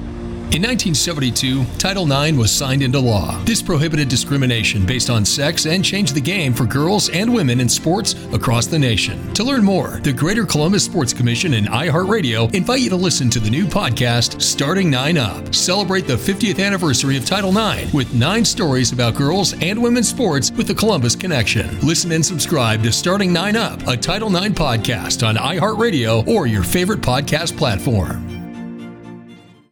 In 0.51 0.63
1972, 0.63 1.63
Title 1.77 2.11
IX 2.11 2.35
was 2.35 2.51
signed 2.51 2.81
into 2.81 2.99
law. 2.99 3.39
This 3.43 3.61
prohibited 3.61 4.09
discrimination 4.09 4.83
based 4.83 5.11
on 5.11 5.23
sex 5.23 5.67
and 5.67 5.85
changed 5.85 6.15
the 6.15 6.21
game 6.21 6.55
for 6.55 6.65
girls 6.65 7.07
and 7.09 7.31
women 7.31 7.59
in 7.59 7.69
sports 7.69 8.15
across 8.33 8.65
the 8.65 8.79
nation. 8.79 9.31
To 9.35 9.43
learn 9.43 9.63
more, 9.63 9.99
the 9.99 10.11
Greater 10.11 10.47
Columbus 10.47 10.83
Sports 10.83 11.13
Commission 11.13 11.53
and 11.53 11.67
iHeartRadio 11.67 12.51
invite 12.55 12.79
you 12.79 12.89
to 12.89 12.95
listen 12.95 13.29
to 13.29 13.39
the 13.39 13.49
new 13.49 13.67
podcast, 13.67 14.41
Starting 14.41 14.89
Nine 14.89 15.19
Up. 15.19 15.53
Celebrate 15.53 16.07
the 16.07 16.15
50th 16.15 16.59
anniversary 16.59 17.15
of 17.15 17.25
Title 17.25 17.55
IX 17.55 17.93
with 17.93 18.11
nine 18.15 18.43
stories 18.43 18.91
about 18.91 19.13
girls 19.13 19.53
and 19.61 19.79
women's 19.79 20.09
sports 20.09 20.49
with 20.49 20.65
the 20.65 20.73
Columbus 20.73 21.15
connection. 21.15 21.79
Listen 21.81 22.11
and 22.11 22.25
subscribe 22.25 22.81
to 22.81 22.91
Starting 22.91 23.31
Nine 23.31 23.55
Up, 23.55 23.85
a 23.87 23.95
Title 23.95 24.35
IX 24.35 24.59
podcast 24.59 25.25
on 25.25 25.35
iHeartRadio 25.35 26.27
or 26.27 26.47
your 26.47 26.63
favorite 26.63 27.01
podcast 27.01 27.55
platform. 27.55 28.28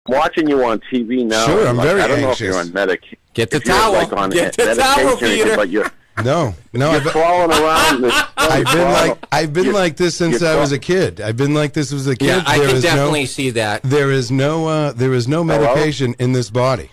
Watching 0.07 0.47
you 0.47 0.63
on 0.65 0.79
TV 0.91 1.25
now. 1.25 1.45
Sure, 1.45 1.67
I'm 1.67 1.77
like, 1.77 1.87
very 1.87 2.01
I 2.01 2.07
don't 2.07 2.17
know 2.21 2.23
if 2.25 2.29
anxious. 2.41 2.47
you're 2.47 2.57
on 2.59 2.73
medic. 2.73 3.01
Get 3.33 3.49
the 3.51 3.57
if 3.57 3.63
towel. 3.65 3.93
Like 3.93 4.13
on 4.13 4.29
Get 4.29 4.55
the 4.55 4.65
medication 4.65 4.95
towel, 4.95 5.13
or 5.13 5.17
Peter. 5.17 5.55
But 5.55 5.69
you're, 5.69 5.91
No, 6.23 6.55
no. 6.73 6.91
you're 6.91 7.01
I've, 7.01 7.07
crawling 7.07 7.51
around. 7.51 8.01
This, 8.01 8.23
I've 8.37 8.65
been 8.65 8.91
like 8.91 9.17
I've 9.31 9.53
been 9.53 9.65
you're- 9.65 9.75
like 9.77 9.97
this 9.97 10.15
since 10.15 10.41
I 10.41 10.59
was 10.59 10.71
a 10.71 10.79
kid. 10.79 11.21
I've 11.21 11.37
been 11.37 11.53
like 11.53 11.73
this 11.73 11.93
as 11.93 12.07
a 12.07 12.15
kid. 12.15 12.25
Yeah, 12.27 12.43
I 12.47 12.57
There 12.57 12.67
can 12.69 12.81
definitely 12.81 13.19
no, 13.21 13.25
see 13.27 13.49
that. 13.51 13.83
there 13.83 14.11
is 14.11 14.31
no 14.31 14.67
uh, 14.67 14.91
there 14.93 15.13
is 15.13 15.27
no 15.27 15.43
medication 15.43 16.15
in 16.19 16.31
this 16.31 16.49
body. 16.49 16.89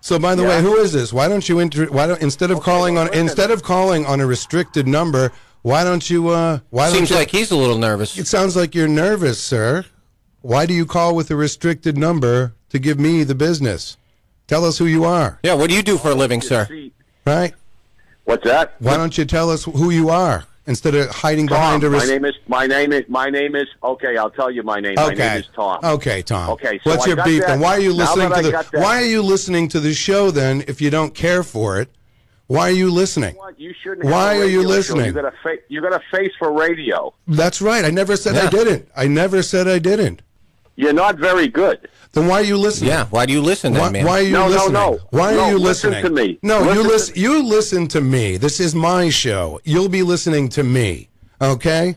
So 0.00 0.18
by 0.18 0.34
the 0.34 0.42
Yeah. 0.42 0.48
way, 0.48 0.62
who 0.62 0.76
is 0.76 0.92
this? 0.92 1.12
Why 1.12 1.28
don't 1.28 1.48
you 1.48 1.58
inter- 1.60 1.86
why 1.90 2.06
don't 2.06 2.20
instead 2.22 2.50
of 2.50 2.60
calling 2.60 2.94
well, 2.94 3.02
on 3.04 3.08
listen. 3.10 3.22
instead 3.22 3.50
of 3.50 3.62
calling 3.62 4.06
on 4.06 4.20
a 4.20 4.26
restricted 4.26 4.86
number, 4.88 5.30
why 5.62 5.84
don't 5.84 6.08
you 6.10 6.28
uh 6.28 6.58
why 6.70 6.86
don't 6.86 6.96
Seems 6.96 7.10
you 7.10 7.16
like 7.16 7.30
he's 7.30 7.50
a 7.52 7.56
little 7.56 7.78
nervous. 7.78 8.16
It 8.18 8.26
sounds 8.26 8.56
like 8.56 8.74
you're 8.74 8.88
nervous, 8.88 9.40
sir. 9.40 9.84
Why 10.42 10.66
do 10.66 10.74
you 10.74 10.86
call 10.86 11.14
with 11.14 11.30
a 11.30 11.36
restricted 11.36 11.96
number 11.98 12.54
to 12.70 12.78
give 12.78 12.98
me 12.98 13.24
the 13.24 13.34
business? 13.34 13.96
Tell 14.46 14.64
us 14.64 14.78
who 14.78 14.86
you 14.86 15.04
are, 15.04 15.38
Yeah, 15.42 15.54
what 15.54 15.68
do 15.68 15.76
you 15.76 15.82
do 15.82 15.98
for 15.98 16.10
a 16.10 16.14
living, 16.14 16.40
sir? 16.40 16.66
Right? 17.26 17.54
What's 18.24 18.44
that? 18.44 18.74
Why 18.78 18.96
don't 18.96 19.16
you 19.18 19.24
tell 19.24 19.50
us 19.50 19.64
who 19.64 19.90
you 19.90 20.08
are 20.10 20.44
instead 20.66 20.94
of 20.94 21.08
hiding 21.10 21.46
Tom. 21.48 21.80
behind 21.80 21.84
a 21.84 21.90
my 21.90 22.04
name 22.04 22.24
is 22.24 22.34
my 22.46 22.66
name 22.66 22.92
is 22.92 23.04
my 23.08 23.28
name 23.30 23.54
is 23.56 23.66
okay. 23.82 24.16
I'll 24.16 24.30
tell 24.30 24.50
you 24.50 24.62
my 24.62 24.80
name. 24.80 24.94
My 24.96 25.12
name 25.14 25.38
is 25.40 25.48
Tom. 25.54 25.80
Okay, 25.82 26.22
Tom. 26.22 26.50
Okay, 26.50 26.78
so 26.84 26.90
What's 26.90 27.04
I 27.04 27.08
your 27.08 27.24
beef? 27.24 27.40
that- 27.40 27.48
Then 27.48 27.60
why 27.60 27.72
are 27.76 27.80
you 27.80 27.92
listening 27.92 28.28
to 28.30 28.34
I 28.36 28.42
the 28.42 28.68
Why 28.80 28.96
are 29.02 29.06
you 29.06 29.22
listening 29.22 29.68
to 29.70 29.80
the 29.80 29.92
show 29.94 30.30
then 30.30 30.62
if 30.68 30.80
you 30.80 30.90
don't 30.90 31.14
care 31.14 31.42
for 31.42 31.80
it? 31.80 31.88
Why 32.46 32.68
are 32.68 32.72
you 32.72 32.90
listening? 32.90 33.34
What? 33.36 33.60
You 33.60 33.74
shouldn't. 33.82 34.04
have 34.04 34.12
Why 34.12 34.34
a 34.34 34.40
are 34.40 34.44
you 34.44 34.58
radio 34.60 34.62
show. 34.62 34.68
listening? 34.68 35.04
You 35.06 35.12
got 35.12 35.24
a 35.26 35.34
fa- 35.42 35.58
you 35.68 35.80
got 35.82 35.92
a 35.94 36.00
face 36.10 36.32
for 36.38 36.52
radio. 36.52 37.12
That's 37.26 37.60
right. 37.60 37.84
I 37.84 37.90
never 37.90 38.16
said 38.16 38.36
I 38.36 38.48
didn't. 38.48 38.88
I 38.96 39.06
never 39.06 39.42
said 39.42 39.68
I 39.68 39.78
didn't. 39.78 40.22
You're 40.78 40.92
not 40.92 41.16
very 41.16 41.48
good. 41.48 41.88
Then 42.12 42.28
why 42.28 42.36
are 42.40 42.44
you 42.44 42.56
listening? 42.56 42.90
Yeah, 42.90 43.06
why 43.06 43.26
do 43.26 43.32
you 43.32 43.42
listen 43.42 43.72
then, 43.72 43.82
Why, 43.82 43.90
man? 43.90 44.06
why 44.06 44.18
are 44.20 44.22
you 44.22 44.32
No, 44.32 44.46
no, 44.46 44.54
listening? 44.54 44.72
no. 44.74 44.98
Why 45.10 45.32
No, 45.34 45.40
are 45.40 45.50
you 45.50 45.58
listen 45.58 45.90
listening 45.90 46.14
to 46.14 46.22
me. 46.22 46.38
No, 46.44 46.58
you 46.60 46.64
Listen 46.66 46.82
to 46.84 46.88
listen. 46.88 47.14
me. 47.14 47.20
You 47.20 47.42
listen 47.42 47.88
to 47.88 48.00
me. 48.00 48.36
This 48.36 48.60
is 48.60 48.74
my 48.76 49.08
show. 49.10 49.60
You'll 49.64 49.88
be 49.88 50.04
listening 50.04 50.48
to 50.50 50.62
me. 50.62 51.08
Okay. 51.42 51.96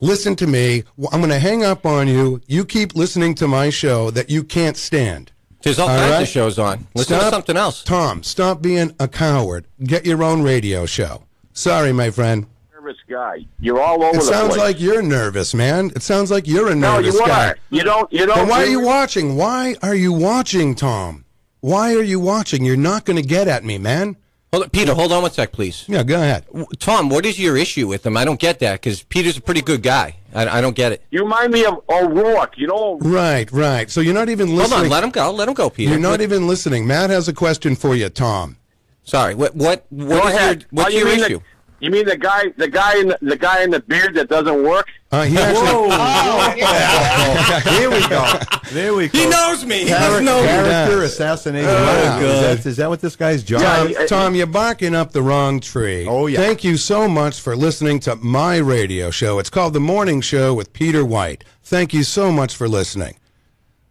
Listen 0.00 0.34
to 0.36 0.46
me. 0.46 0.84
I'm 1.12 1.20
going 1.20 1.28
to 1.30 1.38
hang 1.38 1.62
up 1.62 1.84
on 1.84 2.08
you. 2.08 2.40
You 2.46 2.64
keep 2.64 2.96
listening 2.96 3.34
to 3.34 3.46
my 3.46 3.68
show 3.68 4.10
that 4.12 4.30
you 4.30 4.44
can't 4.44 4.78
stand. 4.78 5.30
There's 5.62 5.78
all, 5.78 5.90
All 5.90 5.98
kinds 5.98 6.10
right. 6.12 6.22
of 6.22 6.28
shows 6.28 6.58
on. 6.58 6.86
Listen 6.94 7.18
to 7.18 7.28
something 7.28 7.56
else. 7.58 7.84
Tom, 7.84 8.22
stop 8.22 8.62
being 8.62 8.94
a 8.98 9.08
coward. 9.08 9.66
Get 9.84 10.06
your 10.06 10.22
own 10.24 10.40
radio 10.42 10.86
show. 10.86 11.24
Sorry, 11.52 11.92
my 11.92 12.08
friend. 12.10 12.46
Nervous 12.80 12.96
guy. 13.10 13.44
You're 13.60 13.78
all 13.80 14.02
over 14.02 14.16
It 14.16 14.20
the 14.20 14.20
sounds 14.22 14.48
place. 14.54 14.58
like 14.60 14.80
you're 14.80 15.02
nervous, 15.02 15.52
man. 15.52 15.90
It 15.94 16.02
sounds 16.02 16.30
like 16.30 16.46
you're 16.48 16.70
a 16.70 16.74
nervous 16.74 17.14
no, 17.14 17.20
you 17.20 17.26
guy. 17.26 17.48
are. 17.50 17.56
You 17.68 17.82
don't. 17.84 18.10
You 18.10 18.24
don't. 18.24 18.36
Then 18.38 18.48
why 18.48 18.62
are 18.62 18.66
you 18.68 18.80
watching? 18.80 19.36
Why 19.36 19.76
are 19.82 19.94
you 19.94 20.14
watching, 20.14 20.74
Tom? 20.74 21.26
Why 21.60 21.94
are 21.94 22.02
you 22.02 22.18
watching? 22.18 22.64
You're 22.64 22.78
not 22.78 23.04
going 23.04 23.20
to 23.20 23.26
get 23.28 23.48
at 23.48 23.64
me, 23.64 23.76
man. 23.76 24.16
Hold 24.52 24.64
on, 24.64 24.70
Peter, 24.70 24.94
hold 24.94 25.12
on 25.12 25.20
one 25.22 25.30
sec, 25.30 25.52
please. 25.52 25.84
Yeah, 25.88 26.02
go 26.04 26.16
ahead. 26.16 26.44
Tom, 26.78 27.08
what 27.10 27.24
is 27.26 27.38
your 27.38 27.56
issue 27.56 27.86
with 27.86 28.04
him? 28.06 28.16
I 28.16 28.24
don't 28.24 28.40
get 28.40 28.58
that 28.60 28.80
because 28.80 29.02
Peter's 29.02 29.36
a 29.36 29.40
pretty 29.42 29.60
good 29.62 29.82
guy. 29.82 30.16
I, 30.34 30.58
I 30.58 30.60
don't 30.62 30.74
get 30.74 30.90
it. 30.92 31.04
You 31.10 31.22
remind 31.22 31.52
me 31.52 31.64
of 31.66 31.82
O'Rourke. 31.88 32.56
You 32.56 32.66
know. 32.68 32.98
Right, 33.00 33.50
right. 33.52 33.90
So 33.90 34.00
you're 34.00 34.14
not 34.14 34.30
even 34.30 34.48
Hold 34.48 34.58
listening. 34.60 34.80
on, 34.84 34.88
let 34.88 35.04
him 35.04 35.10
go. 35.10 35.30
Let 35.32 35.48
him 35.48 35.54
go, 35.54 35.68
Peter. 35.70 35.90
You're 35.90 36.00
not 36.00 36.12
What- 36.12 36.20
even 36.22 36.46
listening. 36.48 36.86
Matt 36.86 37.10
has 37.10 37.28
a 37.28 37.32
question 37.34 37.76
for 37.76 37.94
you, 37.94 38.08
Tom. 38.08 38.56
Sorry. 39.04 39.34
What? 39.34 39.54
What? 39.54 39.86
Go 39.96 40.06
What 40.06 40.26
is 40.30 40.34
ahead. 40.34 40.60
your? 40.62 40.68
What's 40.70 40.88
Oh, 40.94 40.98
you 40.98 40.98
your 41.06 41.08
issue? 41.08 41.38
The, 41.38 41.44
you 41.80 41.90
mean 41.90 42.06
the 42.06 42.16
guy, 42.16 42.48
the 42.56 42.68
guy 42.68 42.98
in 43.00 43.08
the, 43.08 43.18
the 43.22 43.36
guy 43.36 43.62
in 43.62 43.70
the 43.70 43.80
beard 43.80 44.14
that 44.14 44.28
doesn't 44.28 44.62
work? 44.62 44.86
Uh, 45.12 45.22
he 45.24 45.36
actually. 45.36 45.90
Here 47.76 47.90
we 47.90 48.00
go. 48.08 48.38
There 48.70 48.94
we 48.94 49.08
go. 49.08 49.18
He 49.18 49.26
knows 49.28 49.64
me. 49.64 49.80
He 49.80 49.86
Character, 49.86 50.24
doesn't 50.24 50.42
me. 50.42 50.48
character 50.48 51.02
assassination. 51.02 51.68
Oh, 51.70 52.20
is, 52.20 52.40
that, 52.62 52.66
is 52.68 52.76
that 52.76 52.88
what 52.88 53.00
this 53.00 53.16
guy's 53.16 53.42
job 53.42 53.60
Yeah, 53.62 53.84
is? 54.02 54.08
Tom, 54.10 54.26
Tom, 54.26 54.34
you're 54.36 54.46
barking 54.46 54.94
up 54.94 55.10
the 55.12 55.22
wrong 55.22 55.58
tree. 55.58 56.06
Oh, 56.08 56.26
yeah. 56.28 56.38
Thank 56.38 56.62
you 56.62 56.76
so 56.76 57.08
much 57.08 57.40
for 57.40 57.56
listening 57.56 57.98
to 58.00 58.14
my 58.16 58.58
radio 58.58 59.10
show. 59.10 59.38
It's 59.40 59.50
called 59.50 59.72
The 59.72 59.80
Morning 59.80 60.20
Show 60.20 60.54
with 60.54 60.72
Peter 60.72 61.04
White. 61.04 61.42
Thank 61.62 61.92
you 61.92 62.04
so 62.04 62.30
much 62.30 62.54
for 62.54 62.68
listening. 62.68 63.16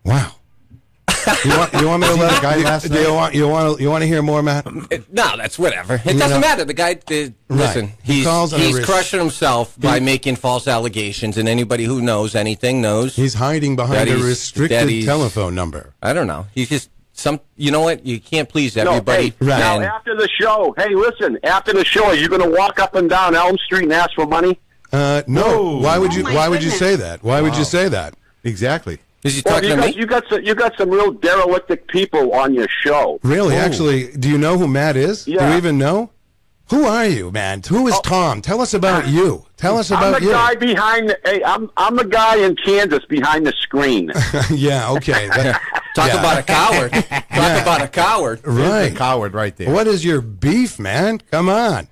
Wow. 0.05 0.35
You 1.45 1.57
want, 1.57 1.73
you 1.73 1.87
want 1.87 2.01
me 2.01 2.07
to 2.07 2.13
let 2.15 2.35
the 2.35 2.41
guy 2.41 2.55
you, 2.57 2.63
last 2.65 2.91
do 2.91 2.99
you 3.01 3.13
want 3.13 3.33
you 3.35 3.47
want 3.47 3.77
to, 3.77 3.83
you 3.83 3.89
want 3.89 4.01
to 4.01 4.07
hear 4.07 4.21
more, 4.21 4.41
Matt? 4.43 4.65
No, 5.11 5.37
that's 5.37 5.57
whatever. 5.59 5.95
It 5.95 6.05
You 6.13 6.19
doesn't 6.19 6.29
know- 6.29 6.39
matter. 6.47 6.65
The 6.65 6.73
guy, 6.73 6.91
uh, 7.11 7.29
listen, 7.49 7.93
He 8.03 8.13
he's 8.15 8.25
calls 8.25 8.51
he's 8.51 8.79
crushing 8.85 9.19
himself 9.19 9.79
by 9.79 9.99
making 9.99 10.35
false 10.37 10.67
allegations, 10.67 11.37
and 11.37 11.47
anybody 11.49 11.83
who 11.85 12.01
knows 12.01 12.35
anything 12.35 12.81
knows. 12.81 13.15
He's 13.15 13.35
hiding 13.35 13.75
behind 13.75 14.09
a 14.09 14.17
restricted 14.17 15.05
telephone 15.05 15.55
number. 15.55 15.93
I 16.01 16.13
don't 16.13 16.27
know. 16.27 16.47
He's 16.53 16.69
just 16.69 16.89
some. 17.13 17.39
You 17.57 17.71
know 17.71 17.81
what? 17.81 18.05
You 18.05 18.19
can't 18.19 18.47
please 18.49 18.75
everybody. 18.77 19.33
No, 19.39 19.45
hey, 19.47 19.51
Right. 19.51 19.59
Now, 19.59 19.95
after 19.95 20.15
the 20.15 20.29
show, 20.39 20.73
hey, 20.77 20.93
listen. 20.95 21.37
After 21.43 21.73
the 21.73 21.85
show, 21.85 22.05
are 22.05 22.15
you 22.15 22.27
going 22.29 22.41
to 22.41 22.49
walk 22.49 22.79
up 22.79 22.95
and 22.95 23.09
down 23.09 23.35
Elm 23.35 23.57
Street 23.57 23.83
and 23.83 23.93
ask 23.93 24.11
for 24.15 24.25
money? 24.25 24.59
Uh, 24.91 25.21
no. 25.27 25.41
Whoa. 25.43 25.77
Why 25.81 25.97
would 25.97 26.13
you? 26.13 26.21
Oh, 26.21 26.25
my 26.25 26.35
why 26.35 26.47
would 26.49 26.63
you 26.63 26.71
say 26.71 26.95
that? 26.95 27.23
Why 27.23 27.41
would 27.41 27.55
you 27.55 27.63
say 27.65 27.89
that? 27.89 28.15
Exactly. 28.43 28.99
Is 29.23 29.35
he 29.35 29.41
Well, 29.45 29.61
you 29.63 29.69
to 29.69 29.75
got, 29.75 29.85
me? 29.87 29.93
you 29.95 30.05
got 30.05 30.23
some, 30.29 30.43
you 30.43 30.55
got 30.55 30.77
some 30.77 30.89
real 30.89 31.11
derelictic 31.11 31.87
people 31.87 32.33
on 32.33 32.53
your 32.53 32.67
show. 32.83 33.19
Really? 33.23 33.55
Oh. 33.55 33.59
Actually, 33.59 34.11
do 34.11 34.29
you 34.29 34.37
know 34.37 34.57
who 34.57 34.67
Matt 34.67 34.95
is? 34.95 35.25
Do 35.25 35.31
Yeah. 35.33 35.51
you 35.51 35.57
even 35.57 35.77
know? 35.77 36.11
Who 36.69 36.85
are 36.85 37.07
you, 37.07 37.31
man? 37.31 37.63
Who 37.67 37.87
is 37.87 37.95
oh. 37.95 38.01
Tom? 38.03 38.41
Tell 38.43 38.61
us 38.61 38.75
about 38.75 39.07
you. 39.07 39.43
Tell 39.57 39.77
us 39.79 39.89
about 39.89 40.01
you. 40.01 40.05
I'm 40.05 40.09
about 40.11 40.19
the 40.21 40.25
you. 40.27 40.31
guy 40.31 40.55
behind. 40.73 41.09
The, 41.09 41.19
hey, 41.25 41.43
I'm 41.43 41.71
I'm 41.75 41.95
the 41.95 42.05
guy 42.05 42.37
in 42.45 42.55
Kansas 42.57 43.03
behind 43.05 43.47
the 43.47 43.53
screen. 43.59 44.11
yeah, 44.51 44.91
okay. 44.91 45.27
That- 45.29 45.59
Talk 45.95 46.13
yeah. 46.13 46.19
about 46.19 46.37
a 46.37 46.43
coward. 46.43 46.91
Talk 46.93 47.61
about 47.63 47.81
a 47.81 47.87
coward. 47.87 48.41
Right. 48.45 48.95
Coward 48.95 49.33
right 49.33 49.55
there. 49.57 49.73
What 49.73 49.87
is 49.87 50.05
your 50.05 50.21
beef, 50.21 50.77
man? 50.77 51.17
Come 51.31 51.49
on. 51.49 51.87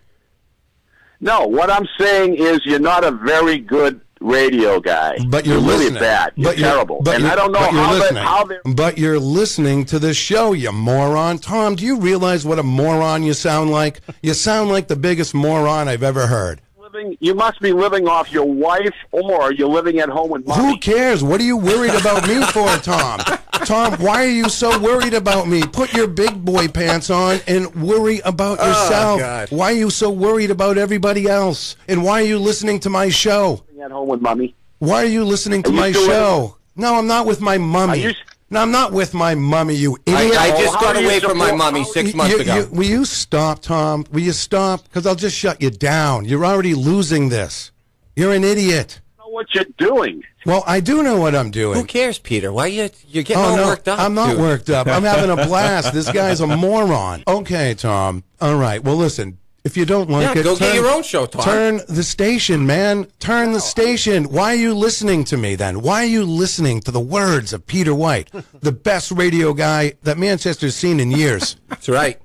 no, 1.19 1.47
what 1.47 1.71
I'm 1.71 1.87
saying 1.99 2.35
is 2.35 2.61
you're 2.63 2.79
not 2.79 3.03
a 3.03 3.11
very 3.11 3.57
good 3.57 3.99
radio 4.21 4.79
guy. 4.79 5.17
But 5.27 5.45
you're, 5.45 5.57
really 5.57 5.77
listening. 5.85 5.99
bad. 6.01 6.33
You're 6.35 6.51
but 6.51 6.57
you're- 6.57 6.71
terrible. 6.71 7.01
but 7.03 7.15
and 7.15 7.23
you're- 7.23 7.33
I 7.33 7.35
don't 7.35 7.51
know 7.51 7.59
but 7.59 7.71
you're 7.73 7.81
how 7.83 7.93
they 7.93 7.99
listening. 7.99 8.23
how 8.23 8.43
they 8.45 8.57
But 8.65 8.97
you're 8.97 9.19
listening 9.19 9.85
to 9.85 9.99
the 9.99 10.13
show, 10.13 10.53
you 10.53 10.71
moron. 10.71 11.39
Tom, 11.39 11.75
do 11.75 11.85
you 11.85 11.99
realize 11.99 12.45
what 12.45 12.59
a 12.59 12.63
moron 12.63 13.23
you 13.23 13.33
sound 13.33 13.71
like? 13.71 14.01
You 14.21 14.33
sound 14.33 14.69
like 14.69 14.87
the 14.87 14.95
biggest 14.95 15.33
moron 15.33 15.87
I've 15.87 16.03
ever 16.03 16.27
heard. 16.27 16.61
living. 16.81 17.17
You 17.19 17.35
must 17.35 17.59
be 17.59 17.73
living 17.73 18.07
off 18.07 18.31
your 18.31 18.45
wife, 18.45 18.93
or 19.11 19.51
you're 19.51 19.67
living 19.67 19.99
at 19.99 20.07
home 20.09 20.29
with 20.29 20.45
Who 20.47 20.77
cares? 20.79 21.21
What 21.23 21.41
are 21.41 21.43
you 21.43 21.57
worried 21.57 21.93
about 21.93 22.25
me 22.27 22.41
for, 22.53 22.67
Tom? 22.77 23.19
Tom, 23.65 23.93
why 23.95 24.23
are 24.23 24.29
you 24.29 24.47
so 24.47 24.79
worried 24.79 25.13
about 25.13 25.47
me? 25.47 25.61
Put 25.63 25.93
your 25.93 26.07
big 26.07 26.45
boy 26.45 26.67
pants 26.69 27.09
on 27.09 27.39
and 27.47 27.73
worry 27.83 28.19
about 28.23 28.59
oh, 28.61 28.67
yourself. 28.67 29.19
God. 29.19 29.47
Why 29.51 29.71
are 29.73 29.75
you 29.75 29.89
so 29.89 30.09
worried 30.09 30.51
about 30.51 30.77
everybody 30.77 31.27
else? 31.27 31.75
And 31.89 32.03
why 32.05 32.21
are 32.21 32.25
you 32.25 32.39
listening 32.39 32.79
to 32.81 32.89
my 32.89 33.09
show? 33.09 33.63
Living 33.77 33.85
at 33.85 33.91
home 33.91 34.09
with 34.09 34.21
mommy. 34.21 34.55
Why 34.79 35.03
are 35.03 35.07
you 35.07 35.23
listening 35.23 35.61
to 35.63 35.69
you 35.69 35.75
my 35.75 35.91
still 35.91 36.07
show? 36.07 36.57
No, 36.75 36.95
I'm 36.95 37.05
not 37.05 37.27
with 37.27 37.41
my 37.41 37.55
Are 37.55 37.59
mummy. 37.59 38.01
you- 38.01 38.13
No, 38.49 38.61
I'm 38.61 38.71
not 38.71 38.91
with 38.93 39.13
my 39.13 39.35
mummy, 39.35 39.75
you 39.75 39.97
idiot. 40.05 40.37
I 40.39 40.51
Oh, 40.51 40.57
just 40.61 40.75
how 40.75 40.81
got 40.81 40.95
away 40.95 41.19
from 41.19 41.37
my 41.37 41.47
support- 41.49 41.57
mummy 41.59 41.83
six 41.83 42.13
months 42.15 42.33
you- 42.33 42.39
ago. 42.41 42.67
will 42.71 42.85
you 42.87 43.03
stop, 43.05 43.61
Tom? 43.61 44.05
Will 44.11 44.21
you 44.21 44.31
stop? 44.31 44.83
Because 44.85 45.05
I'll 45.05 45.15
just 45.15 45.35
shut 45.37 45.61
you 45.61 45.69
down. 45.69 46.25
You're 46.25 46.45
already 46.45 46.73
losing 46.73 47.27
this. 47.29 47.71
You're 48.15 48.33
an 48.33 48.43
idiot. 48.45 49.01
I 49.19 49.23
know 49.25 49.29
what 49.33 49.53
you're 49.53 49.65
doing. 49.77 50.23
Well, 50.45 50.63
I 50.65 50.79
do 50.79 51.03
know 51.03 51.17
what 51.17 51.35
I'm 51.35 51.51
doing. 51.51 51.77
Who 51.77 51.83
cares, 51.85 52.17
Peter? 52.19 52.51
Why 52.53 52.67
you 52.67 52.89
you're 53.09 53.23
getting 53.23 53.43
Oh 53.43 53.47
all 53.49 53.57
no, 53.57 53.65
worked 53.67 53.87
up? 53.89 53.99
I'm 53.99 54.13
not 54.15 54.31
dude. 54.31 54.39
worked 54.39 54.69
up. 54.71 54.87
I'm 54.87 55.03
having 55.03 55.29
a 55.29 55.45
blast. 55.45 55.93
This 55.93 56.09
guy's 56.11 56.39
a 56.39 56.47
moron. 56.65 57.23
Okay, 57.27 57.73
Tom. 57.75 58.23
All 58.41 58.55
right. 58.55 58.81
Well, 58.83 58.95
listen. 58.95 59.37
If 59.67 59.75
you 59.75 59.83
don't 59.85 60.09
like 60.09 60.33
Yeah, 60.33 60.39
it, 60.39 60.43
go 60.45 60.55
get 60.55 60.67
turn- 60.67 60.75
your 60.75 60.89
own 60.89 61.03
show, 61.03 61.25
Tom. 61.25 61.43
Turn 61.43 61.81
the 61.89 62.03
station, 62.03 62.65
man. 62.65 63.05
Turn 63.19 63.51
the 63.51 63.59
station. 63.59 64.23
Why 64.31 64.53
are 64.53 64.55
you 64.55 64.73
listening 64.73 65.25
to 65.25 65.35
me 65.35 65.55
then? 65.55 65.81
Why 65.81 66.03
are 66.03 66.13
you 66.17 66.23
listening 66.23 66.79
to 66.81 66.91
the 66.91 67.01
words 67.01 67.51
of 67.51 67.67
Peter 67.67 67.93
White, 67.93 68.31
the 68.61 68.71
best 68.71 69.11
radio 69.11 69.53
guy 69.53 69.93
that 70.03 70.17
Manchester's 70.17 70.73
seen 70.75 71.01
in 71.01 71.11
years? 71.11 71.57
That's 71.67 71.89
right. 71.89 72.17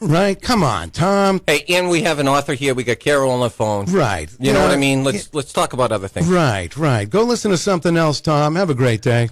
right? 0.00 0.42
Come 0.42 0.64
on, 0.64 0.90
Tom. 0.90 1.40
Hey, 1.46 1.64
and 1.68 1.88
we 1.88 2.02
have 2.02 2.18
an 2.18 2.26
author 2.26 2.54
here. 2.54 2.74
We 2.74 2.82
got 2.82 2.98
Carol 2.98 3.30
on 3.30 3.40
the 3.40 3.50
phone. 3.50 3.84
Right. 3.86 4.28
You 4.40 4.52
know 4.52 4.60
what 4.62 4.72
I 4.72 4.76
mean? 4.76 5.04
Let's 5.04 5.32
let's 5.32 5.52
talk 5.52 5.72
about 5.72 5.92
other 5.92 6.08
things. 6.08 6.26
Right, 6.26 6.76
right. 6.76 7.08
Go 7.08 7.22
listen 7.22 7.52
to 7.52 7.58
something 7.58 7.96
else, 7.96 8.20
Tom. 8.20 8.56
Have 8.56 8.70
a 8.70 8.74
great 8.74 9.02
day. 9.02 9.28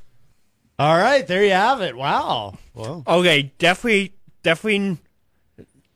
All 0.78 0.96
right, 0.96 1.26
there 1.26 1.42
you 1.42 1.50
have 1.50 1.80
it. 1.80 1.96
Wow. 1.96 2.56
Well, 2.74 3.02
Okay, 3.08 3.52
definitely, 3.58 4.12
definitely, 4.44 4.98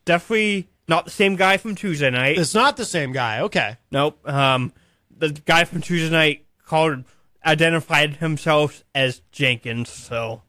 definitely 0.03 0.67
not 0.87 1.05
the 1.05 1.11
same 1.11 1.35
guy 1.35 1.57
from 1.57 1.75
Tuesday 1.75 2.09
night. 2.09 2.37
it's 2.37 2.53
not 2.53 2.77
the 2.77 2.85
same 2.85 3.11
guy. 3.11 3.39
Okay. 3.41 3.77
Nope. 3.91 4.19
Um, 4.27 4.73
the 5.15 5.29
guy 5.29 5.63
from 5.63 5.81
Tuesday 5.81 6.09
night 6.11 6.45
called, 6.65 7.03
identified 7.45 8.17
himself 8.17 8.83
as 8.95 9.21
Jenkins. 9.31 9.89
So 9.89 10.41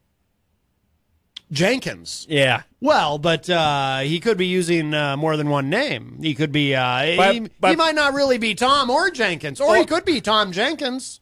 Jenkins. 1.52 2.26
yeah, 2.28 2.62
Well, 2.80 3.18
but 3.18 3.48
uh, 3.48 4.00
he 4.00 4.18
could 4.18 4.36
be 4.38 4.46
using 4.46 4.92
uh, 4.94 5.16
more 5.16 5.36
than 5.36 5.50
one 5.50 5.70
name. 5.70 6.18
He 6.20 6.34
could 6.34 6.50
be. 6.52 6.74
Uh, 6.74 7.16
But- 7.16 7.34
he, 7.34 7.48
he 7.68 7.76
might 7.76 7.94
not 7.94 8.14
really 8.14 8.38
be 8.38 8.54
Tom 8.54 8.90
or 8.90 9.10
Jenkins, 9.10 9.60
or 9.60 9.76
he 9.76 9.84
could 9.84 10.04
be 10.04 10.20
Tom 10.20 10.52
Jenkins. 10.52 11.20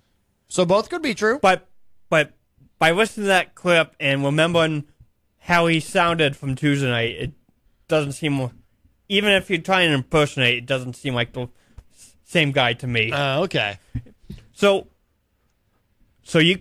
So 0.48 0.64
both 0.64 0.88
could 0.90 1.02
be 1.02 1.14
true. 1.14 1.38
but 1.42 1.68
but 2.08 2.32
by 2.78 2.90
listening 2.92 3.24
to 3.24 3.28
that 3.28 3.54
clip 3.54 3.94
and 3.98 4.24
remembering 4.24 4.84
how 5.38 5.66
he 5.66 5.80
sounded 5.80 6.36
from 6.36 6.54
Tuesday 6.54 6.88
night, 6.90 7.10
it 7.18 7.32
doesn't 7.88 8.12
seem. 8.12 8.50
Even 9.12 9.32
if 9.32 9.50
you're 9.50 9.60
trying 9.60 9.90
to 9.90 9.94
impersonate, 9.94 10.56
it 10.56 10.66
doesn't 10.66 10.96
seem 10.96 11.14
like 11.14 11.34
the 11.34 11.48
same 12.24 12.50
guy 12.50 12.72
to 12.72 12.86
me. 12.86 13.12
Uh, 13.12 13.42
okay. 13.42 13.78
So, 14.54 14.86
so 16.22 16.38
you, 16.38 16.60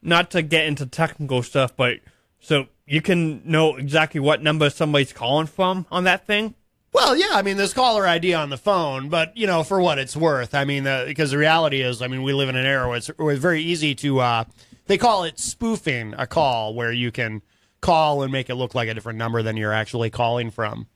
not 0.00 0.30
to 0.30 0.42
get 0.42 0.66
into 0.66 0.86
technical 0.86 1.42
stuff, 1.42 1.76
but 1.76 1.98
so 2.38 2.66
you 2.86 3.02
can 3.02 3.42
know 3.44 3.74
exactly 3.74 4.20
what 4.20 4.44
number 4.44 4.70
somebody's 4.70 5.12
calling 5.12 5.48
from 5.48 5.86
on 5.90 6.04
that 6.04 6.24
thing. 6.24 6.54
Well, 6.92 7.16
yeah, 7.16 7.30
I 7.32 7.42
mean, 7.42 7.56
there's 7.56 7.74
caller 7.74 8.06
ID 8.06 8.32
on 8.32 8.50
the 8.50 8.56
phone, 8.56 9.08
but 9.08 9.36
you 9.36 9.48
know, 9.48 9.64
for 9.64 9.80
what 9.80 9.98
it's 9.98 10.16
worth, 10.16 10.54
I 10.54 10.64
mean, 10.64 10.86
uh, 10.86 11.04
because 11.06 11.32
the 11.32 11.38
reality 11.38 11.80
is, 11.80 12.00
I 12.00 12.06
mean, 12.06 12.22
we 12.22 12.32
live 12.32 12.48
in 12.48 12.54
an 12.54 12.64
era 12.64 12.86
where 12.86 12.96
it's, 12.96 13.08
where 13.08 13.32
it's 13.32 13.42
very 13.42 13.62
easy 13.62 13.96
to. 13.96 14.20
Uh, 14.20 14.44
they 14.86 14.98
call 14.98 15.24
it 15.24 15.38
spoofing 15.38 16.14
a 16.16 16.28
call, 16.28 16.74
where 16.74 16.92
you 16.92 17.10
can 17.10 17.42
call 17.80 18.22
and 18.22 18.32
make 18.32 18.48
it 18.50 18.54
look 18.54 18.74
like 18.74 18.88
a 18.88 18.94
different 18.94 19.18
number 19.18 19.42
than 19.42 19.56
you're 19.56 19.72
actually 19.72 20.10
calling 20.10 20.50
from. 20.50 20.86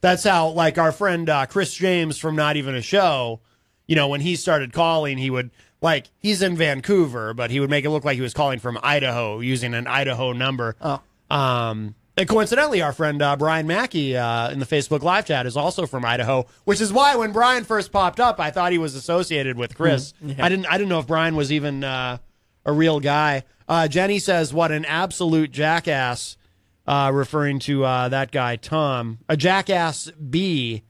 That's 0.00 0.24
how, 0.24 0.48
like 0.48 0.78
our 0.78 0.92
friend 0.92 1.28
uh, 1.28 1.46
Chris 1.46 1.74
James 1.74 2.18
from 2.18 2.36
Not 2.36 2.56
Even 2.56 2.74
a 2.74 2.82
Show, 2.82 3.40
you 3.86 3.96
know, 3.96 4.08
when 4.08 4.20
he 4.20 4.36
started 4.36 4.72
calling, 4.72 5.18
he 5.18 5.30
would 5.30 5.50
like 5.80 6.06
he's 6.18 6.42
in 6.42 6.56
Vancouver, 6.56 7.34
but 7.34 7.50
he 7.50 7.60
would 7.60 7.70
make 7.70 7.84
it 7.84 7.90
look 7.90 8.04
like 8.04 8.16
he 8.16 8.22
was 8.22 8.34
calling 8.34 8.58
from 8.58 8.78
Idaho 8.82 9.40
using 9.40 9.74
an 9.74 9.86
Idaho 9.86 10.32
number. 10.32 10.76
Oh. 10.80 11.00
Um, 11.30 11.94
and 12.18 12.26
coincidentally, 12.28 12.80
our 12.80 12.92
friend 12.92 13.20
uh, 13.20 13.36
Brian 13.36 13.66
Mackey 13.66 14.16
uh, 14.16 14.50
in 14.50 14.58
the 14.58 14.64
Facebook 14.64 15.02
live 15.02 15.26
chat 15.26 15.44
is 15.44 15.56
also 15.56 15.86
from 15.86 16.04
Idaho, 16.04 16.46
which 16.64 16.80
is 16.80 16.90
why 16.90 17.14
when 17.16 17.32
Brian 17.32 17.64
first 17.64 17.92
popped 17.92 18.20
up, 18.20 18.40
I 18.40 18.50
thought 18.50 18.72
he 18.72 18.78
was 18.78 18.94
associated 18.94 19.58
with 19.58 19.76
Chris. 19.76 20.14
I 20.38 20.48
didn't. 20.48 20.66
I 20.66 20.78
didn't 20.78 20.88
know 20.88 20.98
if 20.98 21.06
Brian 21.06 21.36
was 21.36 21.52
even 21.52 21.84
uh, 21.84 22.16
a 22.64 22.72
real 22.72 23.00
guy. 23.00 23.44
Uh, 23.68 23.86
Jenny 23.86 24.18
says, 24.18 24.54
"What 24.54 24.72
an 24.72 24.86
absolute 24.86 25.50
jackass," 25.50 26.38
uh, 26.86 27.10
referring 27.12 27.58
to 27.60 27.84
uh, 27.84 28.08
that 28.08 28.30
guy 28.30 28.56
Tom, 28.56 29.18
a 29.28 29.36
jackass 29.36 30.10
B. 30.10 30.82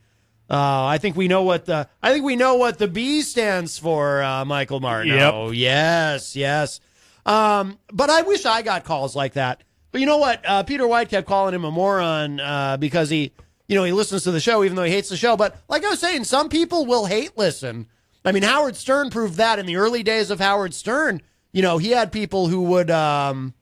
Uh, 0.49 0.87
I 0.87 0.99
think 0.99 1.17
we 1.17 1.27
know 1.27 1.43
what 1.43 1.65
the 1.65 1.89
I 2.03 2.13
think 2.13 2.25
we 2.25 2.37
know 2.37 2.55
what 2.55 2.79
the 2.79 2.87
B 2.87 3.23
stands 3.23 3.79
for, 3.79 4.23
uh, 4.23 4.45
Michael 4.45 4.81
Martin. 4.81 5.15
Yep. 5.15 5.35
Oh, 5.35 5.51
yes, 5.51 6.37
yes. 6.37 6.81
Um, 7.25 7.79
but 7.93 8.11
I 8.11 8.23
wish 8.23 8.47
I 8.47 8.63
got 8.63 8.85
calls 8.85 9.17
like 9.17 9.33
that. 9.33 9.65
But 9.91 10.01
you 10.01 10.07
know 10.07 10.19
what? 10.19 10.45
Uh, 10.47 10.63
Peter 10.63 10.87
White 10.87 11.09
kept 11.09 11.27
calling 11.27 11.55
him 11.55 11.65
a 11.65 11.71
moron 11.71 12.39
uh, 12.39 12.77
because 12.77 13.11
he, 13.11 13.33
you 13.67 13.75
know, 13.75 13.83
he 13.83 13.93
listens 13.93 14.23
to 14.25 14.31
the 14.31 14.39
show 14.39 14.63
even 14.63 14.77
though 14.77 14.85
he 14.85 14.93
hates 14.93 15.09
the 15.09 15.17
show. 15.17 15.37
But 15.37 15.57
like 15.69 15.85
I 15.85 15.91
was 15.91 15.99
saying, 15.99 16.25
some 16.25 16.49
people 16.49 16.87
will 16.87 17.07
hate 17.07 17.37
listen. 17.37 17.89
I 18.25 18.33
mean, 18.33 18.43
Howard 18.45 18.77
Stern 18.77 19.11
proved 19.11 19.37
that 19.37 19.59
in 19.59 19.67
the 19.67 19.77
early 19.77 20.03
days 20.03 20.31
of 20.31 20.39
Howard 20.39 20.75
Stern. 20.75 21.23
You 21.53 21.63
know, 21.63 21.79
he 21.79 21.91
had 21.91 22.13
people 22.13 22.49
who 22.49 22.63
would, 22.63 22.91
um, 22.91 23.55